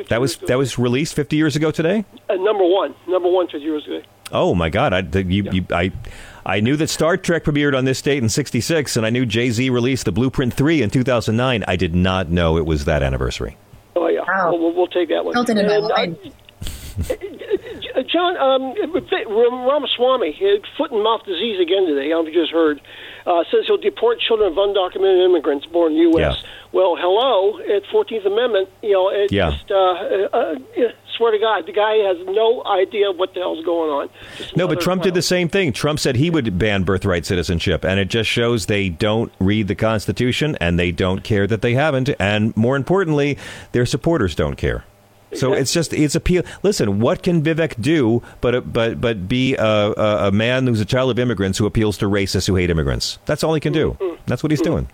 That 0.09 0.21
was 0.21 0.37
that 0.37 0.57
was 0.57 0.79
released 0.79 1.15
50 1.15 1.37
years 1.37 1.55
ago 1.55 1.71
today. 1.71 2.05
Uh, 2.29 2.35
number 2.35 2.65
one, 2.65 2.95
number 3.07 3.29
one 3.29 3.47
50 3.47 3.61
years 3.61 3.87
ago. 3.87 4.03
Oh 4.33 4.55
my 4.55 4.71
God! 4.71 4.95
I 4.95 5.03
the, 5.03 5.23
you, 5.23 5.47
you, 5.53 5.67
I 5.71 5.93
I 6.47 6.61
knew 6.61 6.77
that 6.77 6.89
Star 6.89 7.19
Trek 7.19 7.45
premiered 7.45 7.77
on 7.77 7.85
this 7.85 8.01
date 8.01 8.23
in 8.23 8.31
'66, 8.31 8.97
and 8.97 9.05
I 9.05 9.11
knew 9.11 9.27
Jay 9.27 9.51
Z 9.51 9.69
released 9.69 10.07
the 10.07 10.13
Blueprint 10.13 10.55
Three 10.55 10.81
in 10.81 10.89
2009. 10.89 11.65
I 11.69 11.77
did 11.77 11.95
not 11.95 12.31
know 12.31 12.57
it 12.57 12.65
was 12.65 12.87
that 12.87 13.03
anniversary. 13.03 13.59
Oh 13.95 14.09
yeah, 14.09 14.23
we'll, 14.49 14.59
we'll, 14.59 14.73
we'll 14.73 14.87
take 14.87 15.11
that 15.11 15.25
one. 15.27 15.35
Felt 16.63 17.23
it 17.23 17.23
in 17.23 17.33
my 17.33 17.35
And, 17.35 17.43
uh, 17.43 17.47
mind. 17.47 17.87
Uh, 17.95 18.03
John, 18.03 18.37
um, 18.37 19.67
Ramaswamy 19.67 20.33
had 20.33 20.63
foot 20.77 20.93
and 20.93 21.03
mouth 21.03 21.25
disease 21.25 21.61
again 21.61 21.87
today. 21.87 22.13
I've 22.13 22.33
just 22.33 22.53
heard. 22.53 22.81
Uh, 23.27 23.45
says 23.51 23.65
he'll 23.67 23.77
deport 23.77 24.19
children 24.21 24.51
of 24.51 24.57
undocumented 24.59 25.25
immigrants 25.25 25.65
born 25.67 25.93
in 25.93 25.99
the 25.99 26.19
U.S. 26.19 26.43
Well, 26.73 26.97
hello, 26.99 27.59
at 27.61 27.85
14th 27.85 28.27
Amendment, 28.27 28.69
you 28.83 28.93
know, 28.93 29.11
it 29.11 29.31
Yeah. 29.31 29.51
just, 29.53 29.71
uh, 29.71 29.75
uh, 29.77 30.29
uh, 30.33 30.55
swear 31.17 31.31
to 31.31 31.39
God, 31.39 31.67
the 31.67 31.73
guy 31.73 31.97
has 31.99 32.17
no 32.27 32.65
idea 32.65 33.13
what 33.13 33.33
the 33.35 33.41
hell's 33.41 33.65
going 33.65 33.91
on. 33.91 34.09
Just 34.39 34.57
No, 34.57 34.67
but 34.67 34.81
Trump 34.81 35.03
did 35.03 35.15
the 35.15 35.23
same 35.23 35.49
thing. 35.49 35.73
Trump 35.73 36.01
said 36.01 36.17
he 36.17 36.31
would 36.31 36.59
ban 36.59 36.83
birthright 36.83 37.25
citizenship, 37.25 37.85
and 37.85 38.01
it 38.01 38.09
just 38.09 38.29
shows 38.29 38.67
they 38.67 38.89
don't 38.89 39.31
read 39.39 39.69
the 39.69 39.77
Constitution 39.77 40.57
and 40.61 40.77
they 40.79 40.91
don't 40.91 41.23
care 41.23 41.47
that 41.47 41.63
they 41.63 41.75
haven't, 41.75 42.11
and 42.19 42.57
more 42.57 42.75
importantly, 42.75 43.39
their 43.71 43.87
supporters 43.87 44.35
don't 44.35 44.57
care. 44.57 44.85
So 45.35 45.53
it's 45.53 45.73
just 45.73 45.93
it's 45.93 46.15
appeal. 46.15 46.43
Listen, 46.63 47.01
what 47.01 47.23
can 47.23 47.43
Vivek 47.43 47.81
do 47.81 48.23
but 48.41 48.73
but 48.73 49.01
but 49.01 49.29
be 49.29 49.55
a, 49.57 49.65
a, 49.65 50.29
a 50.29 50.33
man 50.33 50.67
who's 50.67 50.81
a 50.81 50.85
child 50.85 51.11
of 51.11 51.19
immigrants 51.19 51.59
who 51.59 51.67
appeals 51.67 51.99
to 51.99 52.07
racists 52.07 52.47
who 52.47 52.57
hate 52.57 52.71
immigrants? 52.71 53.19
That's 53.25 53.43
all 53.43 53.55
he 53.55 53.61
can 53.61 53.73
do. 53.73 53.97
Mm-hmm. 54.01 54.23
That's 54.27 54.43
what 54.43 54.51
he's 54.51 54.61
mm-hmm. 54.61 54.73
doing. 54.73 54.89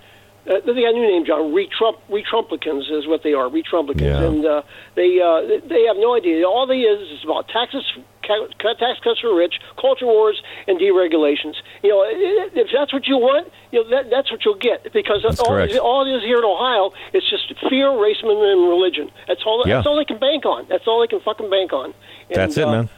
Uh, 0.49 0.55
they 0.65 0.81
got 0.81 0.91
a 0.91 0.93
new 0.93 1.07
name, 1.07 1.27
John. 1.27 1.53
Re-Trump, 1.53 1.99
Retrumplicans 2.11 2.91
is 2.91 3.07
what 3.07 3.23
they 3.23 3.35
are. 3.35 3.51
Retrumplicans, 3.51 4.01
Yeah. 4.01 4.23
and 4.25 4.45
uh, 4.47 4.62
they 4.95 5.20
uh, 5.20 5.43
they 5.69 5.85
have 5.85 5.97
no 5.99 6.15
idea. 6.16 6.47
All 6.49 6.66
they 6.66 6.81
is 6.81 7.07
is 7.19 7.23
about 7.23 7.49
taxes, 7.49 7.85
cut 8.27 8.79
tax 8.79 8.99
cuts 9.05 9.20
for 9.20 9.35
rich, 9.35 9.61
culture 9.79 10.07
wars, 10.07 10.41
and 10.66 10.81
deregulations. 10.81 11.57
You 11.83 11.91
know, 11.91 12.01
i- 12.01 12.49
if 12.55 12.69
that's 12.73 12.93
what 12.95 13.07
you 13.07 13.19
want, 13.19 13.53
you 13.73 13.85
know 13.85 13.91
that, 13.91 14.09
that's 14.11 14.31
what 14.31 14.45
you'll 14.45 14.55
get 14.57 14.91
because 14.93 15.20
That's 15.23 15.39
all, 15.41 15.51
correct. 15.53 15.77
all 15.77 16.07
it 16.07 16.16
is 16.16 16.23
here 16.23 16.39
in 16.39 16.45
Ohio, 16.45 16.93
it's 17.12 17.29
just 17.29 17.53
fear, 17.69 17.89
racism, 17.89 18.33
and 18.41 18.69
religion. 18.69 19.11
That's 19.27 19.43
all. 19.45 19.62
Yeah. 19.66 19.77
That's 19.77 19.87
all 19.87 19.97
they 19.97 20.07
can 20.07 20.19
bank 20.19 20.47
on. 20.47 20.65
That's 20.70 20.87
all 20.87 21.01
they 21.01 21.09
can 21.09 21.20
fucking 21.20 21.51
bank 21.51 21.73
on. 21.75 21.93
And, 22.31 22.37
That's 22.37 22.57
it, 22.57 22.65
uh, 22.65 22.73
man. 22.73 22.89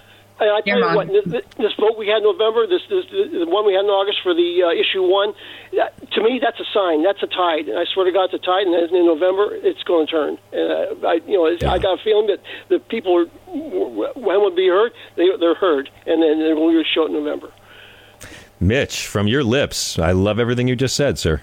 And 0.41 0.51
I 0.51 0.61
tell 0.63 0.79
you 0.79 0.97
what, 0.97 1.09
this, 1.09 1.45
this 1.57 1.73
vote 1.79 1.99
we 1.99 2.09
had 2.09 2.19
in 2.19 2.25
November, 2.25 2.67
this, 2.67 2.83
this 2.89 3.05
the 3.11 3.47
one 3.47 3.67
we 3.67 3.75
had 3.75 3.85
in 3.85 3.91
August 3.91 4.19
for 4.23 4.35
the 4.35 4.63
uh, 4.65 4.71
issue 4.73 5.03
one, 5.03 5.35
that, 5.77 5.95
to 6.13 6.23
me 6.23 6.41
that's 6.43 6.59
a 6.59 6.65
sign. 6.73 7.03
That's 7.03 7.23
a 7.23 7.27
tide. 7.27 7.69
And 7.69 7.79
I 7.79 7.85
swear 7.85 8.07
to 8.07 8.13
God, 8.13 8.33
it's 8.33 8.35
a 8.35 8.45
tide. 8.45 8.67
And 8.67 8.75
in 8.75 9.07
November, 9.07 9.55
it's 9.55 9.83
going 9.85 10.07
to 10.07 10.11
turn. 10.11 10.39
And 10.53 11.05
uh, 11.05 11.09
I, 11.09 11.15
you 11.27 11.37
know, 11.37 11.47
it's 11.47 11.63
I 11.63 11.79
got 11.79 12.01
a 12.01 12.03
feeling 12.03 12.27
that 12.29 12.41
the 12.69 12.79
people 12.79 13.17
are, 13.17 13.27
when 14.17 14.41
would 14.43 14.57
be 14.57 14.69
heard, 14.69 14.93
they 15.17 15.29
they're 15.39 15.55
heard, 15.55 15.91
and 16.07 16.23
then 16.23 16.41
they 16.41 16.55
will 16.55 16.73
show 16.85 17.05
it 17.05 17.09
in 17.09 17.13
November. 17.13 17.53
Mitch, 18.59 19.07
from 19.07 19.27
your 19.27 19.45
lips, 19.45 19.99
I 19.99 20.13
love 20.13 20.39
everything 20.39 20.69
you 20.69 20.77
just 20.77 20.95
said, 20.95 21.19
sir. 21.19 21.41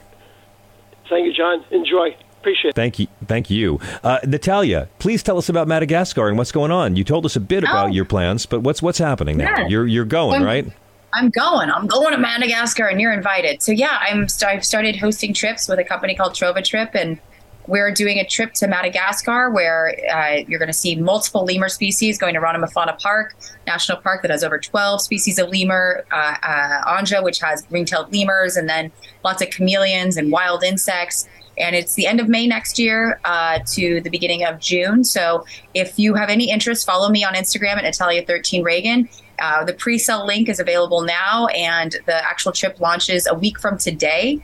Thank 1.10 1.26
you, 1.26 1.34
John. 1.34 1.64
Enjoy. 1.72 2.16
Appreciate 2.48 2.70
it. 2.70 2.76
Thank 2.76 3.00
you, 3.00 3.08
thank 3.26 3.50
you, 3.50 3.78
uh, 4.06 4.20
Natalia. 4.26 4.88
Please 5.00 5.22
tell 5.22 5.38
us 5.38 5.50
about 5.50 5.68
Madagascar 5.68 6.30
and 6.30 6.38
what's 6.38 6.54
going 6.54 6.72
on. 6.72 6.96
You 6.96 7.04
told 7.04 7.26
us 7.26 7.36
a 7.36 7.42
bit 7.42 7.66
about 7.66 7.94
your 7.94 8.06
plans, 8.06 8.46
but 8.46 8.62
what's 8.62 8.82
what's 8.82 9.00
happening 9.00 9.38
now? 9.38 9.54
Yeah. 9.58 9.68
You're 9.68 9.86
you're 9.86 10.06
going 10.06 10.42
Um, 10.42 10.48
right. 10.48 10.72
I'm 11.14 11.30
going. 11.30 11.70
I'm 11.70 11.88
going 11.88 12.14
to 12.14 12.18
Madagascar, 12.18 12.86
and 12.86 13.02
you're 13.02 13.12
invited. 13.12 13.62
So 13.62 13.74
yeah, 13.74 13.98
I'm. 14.00 14.30
st- 14.30 14.50
I've 14.50 14.64
started 14.64 14.96
hosting 14.96 15.34
trips 15.34 15.68
with 15.68 15.78
a 15.80 15.84
company 15.84 16.16
called 16.16 16.34
TrovaTrip, 16.34 16.96
and 16.96 17.20
we're 17.68 17.92
doing 17.92 18.18
a 18.18 18.26
trip 18.26 18.54
to 18.54 18.68
Madagascar 18.68 19.50
where 19.50 19.94
uh, 20.14 20.44
you're 20.48 20.60
going 20.60 20.68
to 20.68 20.74
see 20.74 20.96
multiple 20.96 21.44
lemur 21.44 21.68
species 21.68 22.18
going 22.18 22.34
to 22.34 22.40
Ranomafana 22.40 22.98
Park 22.98 23.36
National 23.66 23.98
Park 23.98 24.22
that 24.22 24.32
has 24.32 24.42
over 24.44 24.58
12 24.58 25.02
species 25.02 25.38
of 25.38 25.50
lemur, 25.50 26.06
uh, 26.12 26.36
uh, 26.42 26.98
Anja, 26.98 27.22
which 27.22 27.40
has 27.40 27.68
ring-tailed 27.70 28.14
lemurs, 28.14 28.56
and 28.56 28.70
then 28.70 28.90
lots 29.24 29.42
of 29.42 29.50
chameleons 29.50 30.16
and 30.16 30.32
wild 30.32 30.64
insects. 30.64 31.28
And 31.58 31.76
it's 31.76 31.96
the 31.96 32.06
end 32.06 32.20
of 32.20 32.28
May 32.30 32.48
next 32.48 32.78
year 32.78 33.20
uh, 33.26 33.60
to 33.74 34.02
the 34.02 34.10
beginning 34.10 34.44
of 34.44 34.60
June. 34.60 35.04
So 35.04 35.46
if 35.74 35.98
you 35.98 36.14
have 36.14 36.30
any 36.30 36.50
interest, 36.50 36.86
follow 36.86 37.10
me 37.10 37.24
on 37.24 37.34
Instagram 37.34 37.78
at 37.78 37.84
Natalia13Reagan. 37.84 39.10
Uh, 39.40 39.64
the 39.64 39.74
pre-sale 39.74 40.26
link 40.26 40.50
is 40.50 40.60
available 40.60 41.02
now, 41.02 41.46
and 41.48 41.96
the 42.06 42.26
actual 42.26 42.52
trip 42.52 42.80
launches 42.80 43.28
a 43.28 43.36
week 43.36 43.60
from 43.60 43.78
today. 43.78 44.40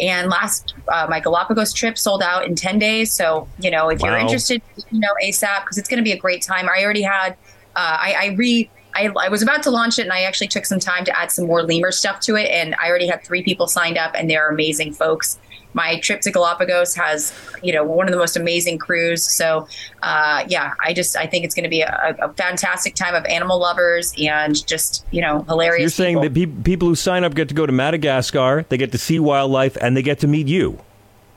And 0.00 0.30
last, 0.30 0.74
uh, 0.88 1.06
my 1.10 1.20
Galapagos 1.20 1.72
trip 1.72 1.98
sold 1.98 2.22
out 2.22 2.46
in 2.46 2.54
10 2.54 2.78
days. 2.78 3.12
So, 3.12 3.48
you 3.58 3.70
know, 3.70 3.88
if 3.88 4.00
you're 4.00 4.16
interested, 4.16 4.62
you 4.90 5.00
know, 5.00 5.08
ASAP, 5.22 5.62
because 5.64 5.76
it's 5.76 5.88
going 5.88 5.98
to 5.98 6.04
be 6.04 6.12
a 6.12 6.18
great 6.18 6.40
time. 6.40 6.68
I 6.68 6.84
already 6.84 7.02
had, 7.02 7.32
uh, 7.74 7.98
I, 8.00 8.14
I 8.18 8.26
re, 8.36 8.70
I, 8.94 9.08
I 9.20 9.28
was 9.28 9.42
about 9.42 9.62
to 9.64 9.70
launch 9.70 9.98
it 9.98 10.02
and 10.02 10.12
I 10.12 10.22
actually 10.22 10.48
took 10.48 10.66
some 10.66 10.78
time 10.78 11.04
to 11.04 11.18
add 11.18 11.32
some 11.32 11.46
more 11.46 11.62
lemur 11.62 11.90
stuff 11.90 12.20
to 12.20 12.36
it. 12.36 12.48
And 12.48 12.76
I 12.80 12.88
already 12.88 13.08
had 13.08 13.24
three 13.24 13.42
people 13.42 13.66
signed 13.66 13.98
up 13.98 14.12
and 14.14 14.30
they're 14.30 14.48
amazing 14.48 14.92
folks. 14.92 15.38
My 15.74 16.00
trip 16.00 16.22
to 16.22 16.30
Galapagos 16.30 16.94
has, 16.94 17.32
you 17.62 17.72
know, 17.72 17.84
one 17.84 18.06
of 18.08 18.12
the 18.12 18.18
most 18.18 18.36
amazing 18.36 18.78
crews. 18.78 19.22
So, 19.22 19.68
uh, 20.02 20.44
yeah, 20.48 20.72
I 20.82 20.92
just, 20.92 21.16
I 21.16 21.26
think 21.26 21.44
it's 21.44 21.54
going 21.54 21.64
to 21.64 21.68
be 21.70 21.82
a, 21.82 22.16
a 22.20 22.32
fantastic 22.34 22.94
time 22.94 23.14
of 23.14 23.24
animal 23.26 23.58
lovers 23.60 24.12
and 24.18 24.66
just, 24.66 25.04
you 25.10 25.20
know, 25.20 25.42
hilarious. 25.42 25.80
You're 25.80 25.90
saying 25.90 26.20
that 26.22 26.34
pe- 26.34 26.46
people 26.46 26.88
who 26.88 26.94
sign 26.94 27.22
up 27.22 27.34
get 27.34 27.48
to 27.48 27.54
go 27.54 27.66
to 27.66 27.72
Madagascar, 27.72 28.64
they 28.68 28.76
get 28.78 28.92
to 28.92 28.98
see 28.98 29.20
wildlife, 29.20 29.76
and 29.80 29.96
they 29.96 30.02
get 30.02 30.20
to 30.20 30.26
meet 30.26 30.46
you. 30.48 30.78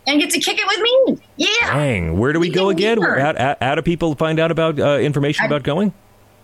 and 0.07 0.19
get 0.19 0.31
to 0.31 0.39
kick 0.39 0.57
it 0.59 0.67
with 0.67 1.17
me. 1.17 1.27
Yeah. 1.37 1.73
Dang, 1.73 2.17
where 2.17 2.33
do 2.33 2.39
we 2.39 2.49
go 2.49 2.69
again? 2.69 2.99
Where, 2.99 3.19
how, 3.19 3.35
how, 3.37 3.55
how 3.61 3.75
do 3.75 3.81
people 3.81 4.15
find 4.15 4.39
out 4.39 4.49
about 4.49 4.79
uh, 4.79 4.97
information 4.97 5.45
about 5.45 5.63
going? 5.63 5.93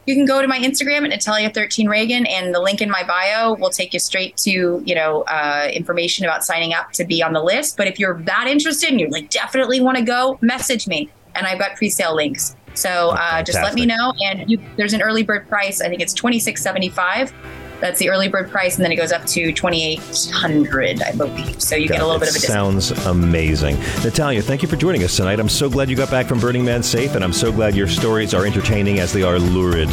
You 0.07 0.15
can 0.15 0.25
go 0.25 0.41
to 0.41 0.47
my 0.47 0.57
Instagram 0.57 1.05
at 1.05 1.19
Natalia13Reagan, 1.19 2.29
and 2.29 2.55
the 2.55 2.61
link 2.61 2.81
in 2.81 2.89
my 2.89 3.03
bio 3.03 3.55
will 3.55 3.69
take 3.69 3.93
you 3.93 3.99
straight 3.99 4.37
to 4.37 4.81
you 4.85 4.95
know 4.95 5.23
uh, 5.23 5.67
information 5.71 6.25
about 6.25 6.45
signing 6.45 6.73
up 6.73 6.93
to 6.93 7.03
be 7.03 7.21
on 7.21 7.33
the 7.33 7.43
list. 7.43 7.75
But 7.75 7.87
if 7.87 7.99
you're 7.99 8.17
that 8.23 8.47
interested 8.47 8.89
and 8.89 9.01
you 9.01 9.09
like 9.09 9.29
definitely 9.29 9.81
want 9.81 9.97
to 9.97 10.03
go, 10.03 10.39
message 10.41 10.87
me, 10.87 11.09
and 11.35 11.45
I've 11.45 11.59
got 11.59 11.75
pre-sale 11.75 12.15
links. 12.15 12.55
So 12.73 13.09
uh, 13.09 13.43
just 13.43 13.61
let 13.61 13.73
me 13.73 13.85
know. 13.85 14.13
And 14.23 14.49
you, 14.49 14.61
there's 14.77 14.93
an 14.93 15.01
early 15.01 15.23
bird 15.23 15.47
price. 15.49 15.81
I 15.81 15.89
think 15.89 16.01
it's 16.01 16.13
twenty 16.13 16.39
six 16.39 16.61
seventy 16.61 16.89
five. 16.89 17.33
That's 17.79 17.99
the 17.99 18.09
early 18.09 18.27
bird 18.27 18.49
price, 18.49 18.75
and 18.75 18.83
then 18.83 18.91
it 18.91 18.95
goes 18.95 19.11
up 19.11 19.25
to 19.25 19.51
twenty 19.53 19.85
eight 19.85 20.29
hundred, 20.33 21.01
I 21.01 21.11
believe. 21.11 21.61
So 21.61 21.75
you 21.75 21.87
get 21.87 22.01
a 22.01 22.05
little 22.05 22.19
bit 22.19 22.29
of 22.29 22.35
a 22.35 22.39
discount. 22.39 22.81
Sounds 22.83 23.05
amazing. 23.05 23.79
Natalia, 24.03 24.41
thank 24.41 24.61
you 24.61 24.67
for 24.67 24.75
joining 24.75 25.03
us 25.03 25.15
tonight. 25.15 25.39
I'm 25.39 25.49
so 25.49 25.69
glad 25.69 25.89
you 25.89 25.95
got 25.95 26.09
back 26.09 26.25
from 26.25 26.39
Burning 26.39 26.65
Man 26.65 26.81
safe, 26.81 27.15
and 27.15 27.23
I'm 27.23 27.33
so 27.33 27.51
glad 27.51 27.75
your 27.75 27.87
stories 27.87 28.33
are 28.33 28.45
entertaining 28.45 28.99
as 28.99 29.13
they 29.13 29.23
are 29.23 29.37
lurid. 29.37 29.89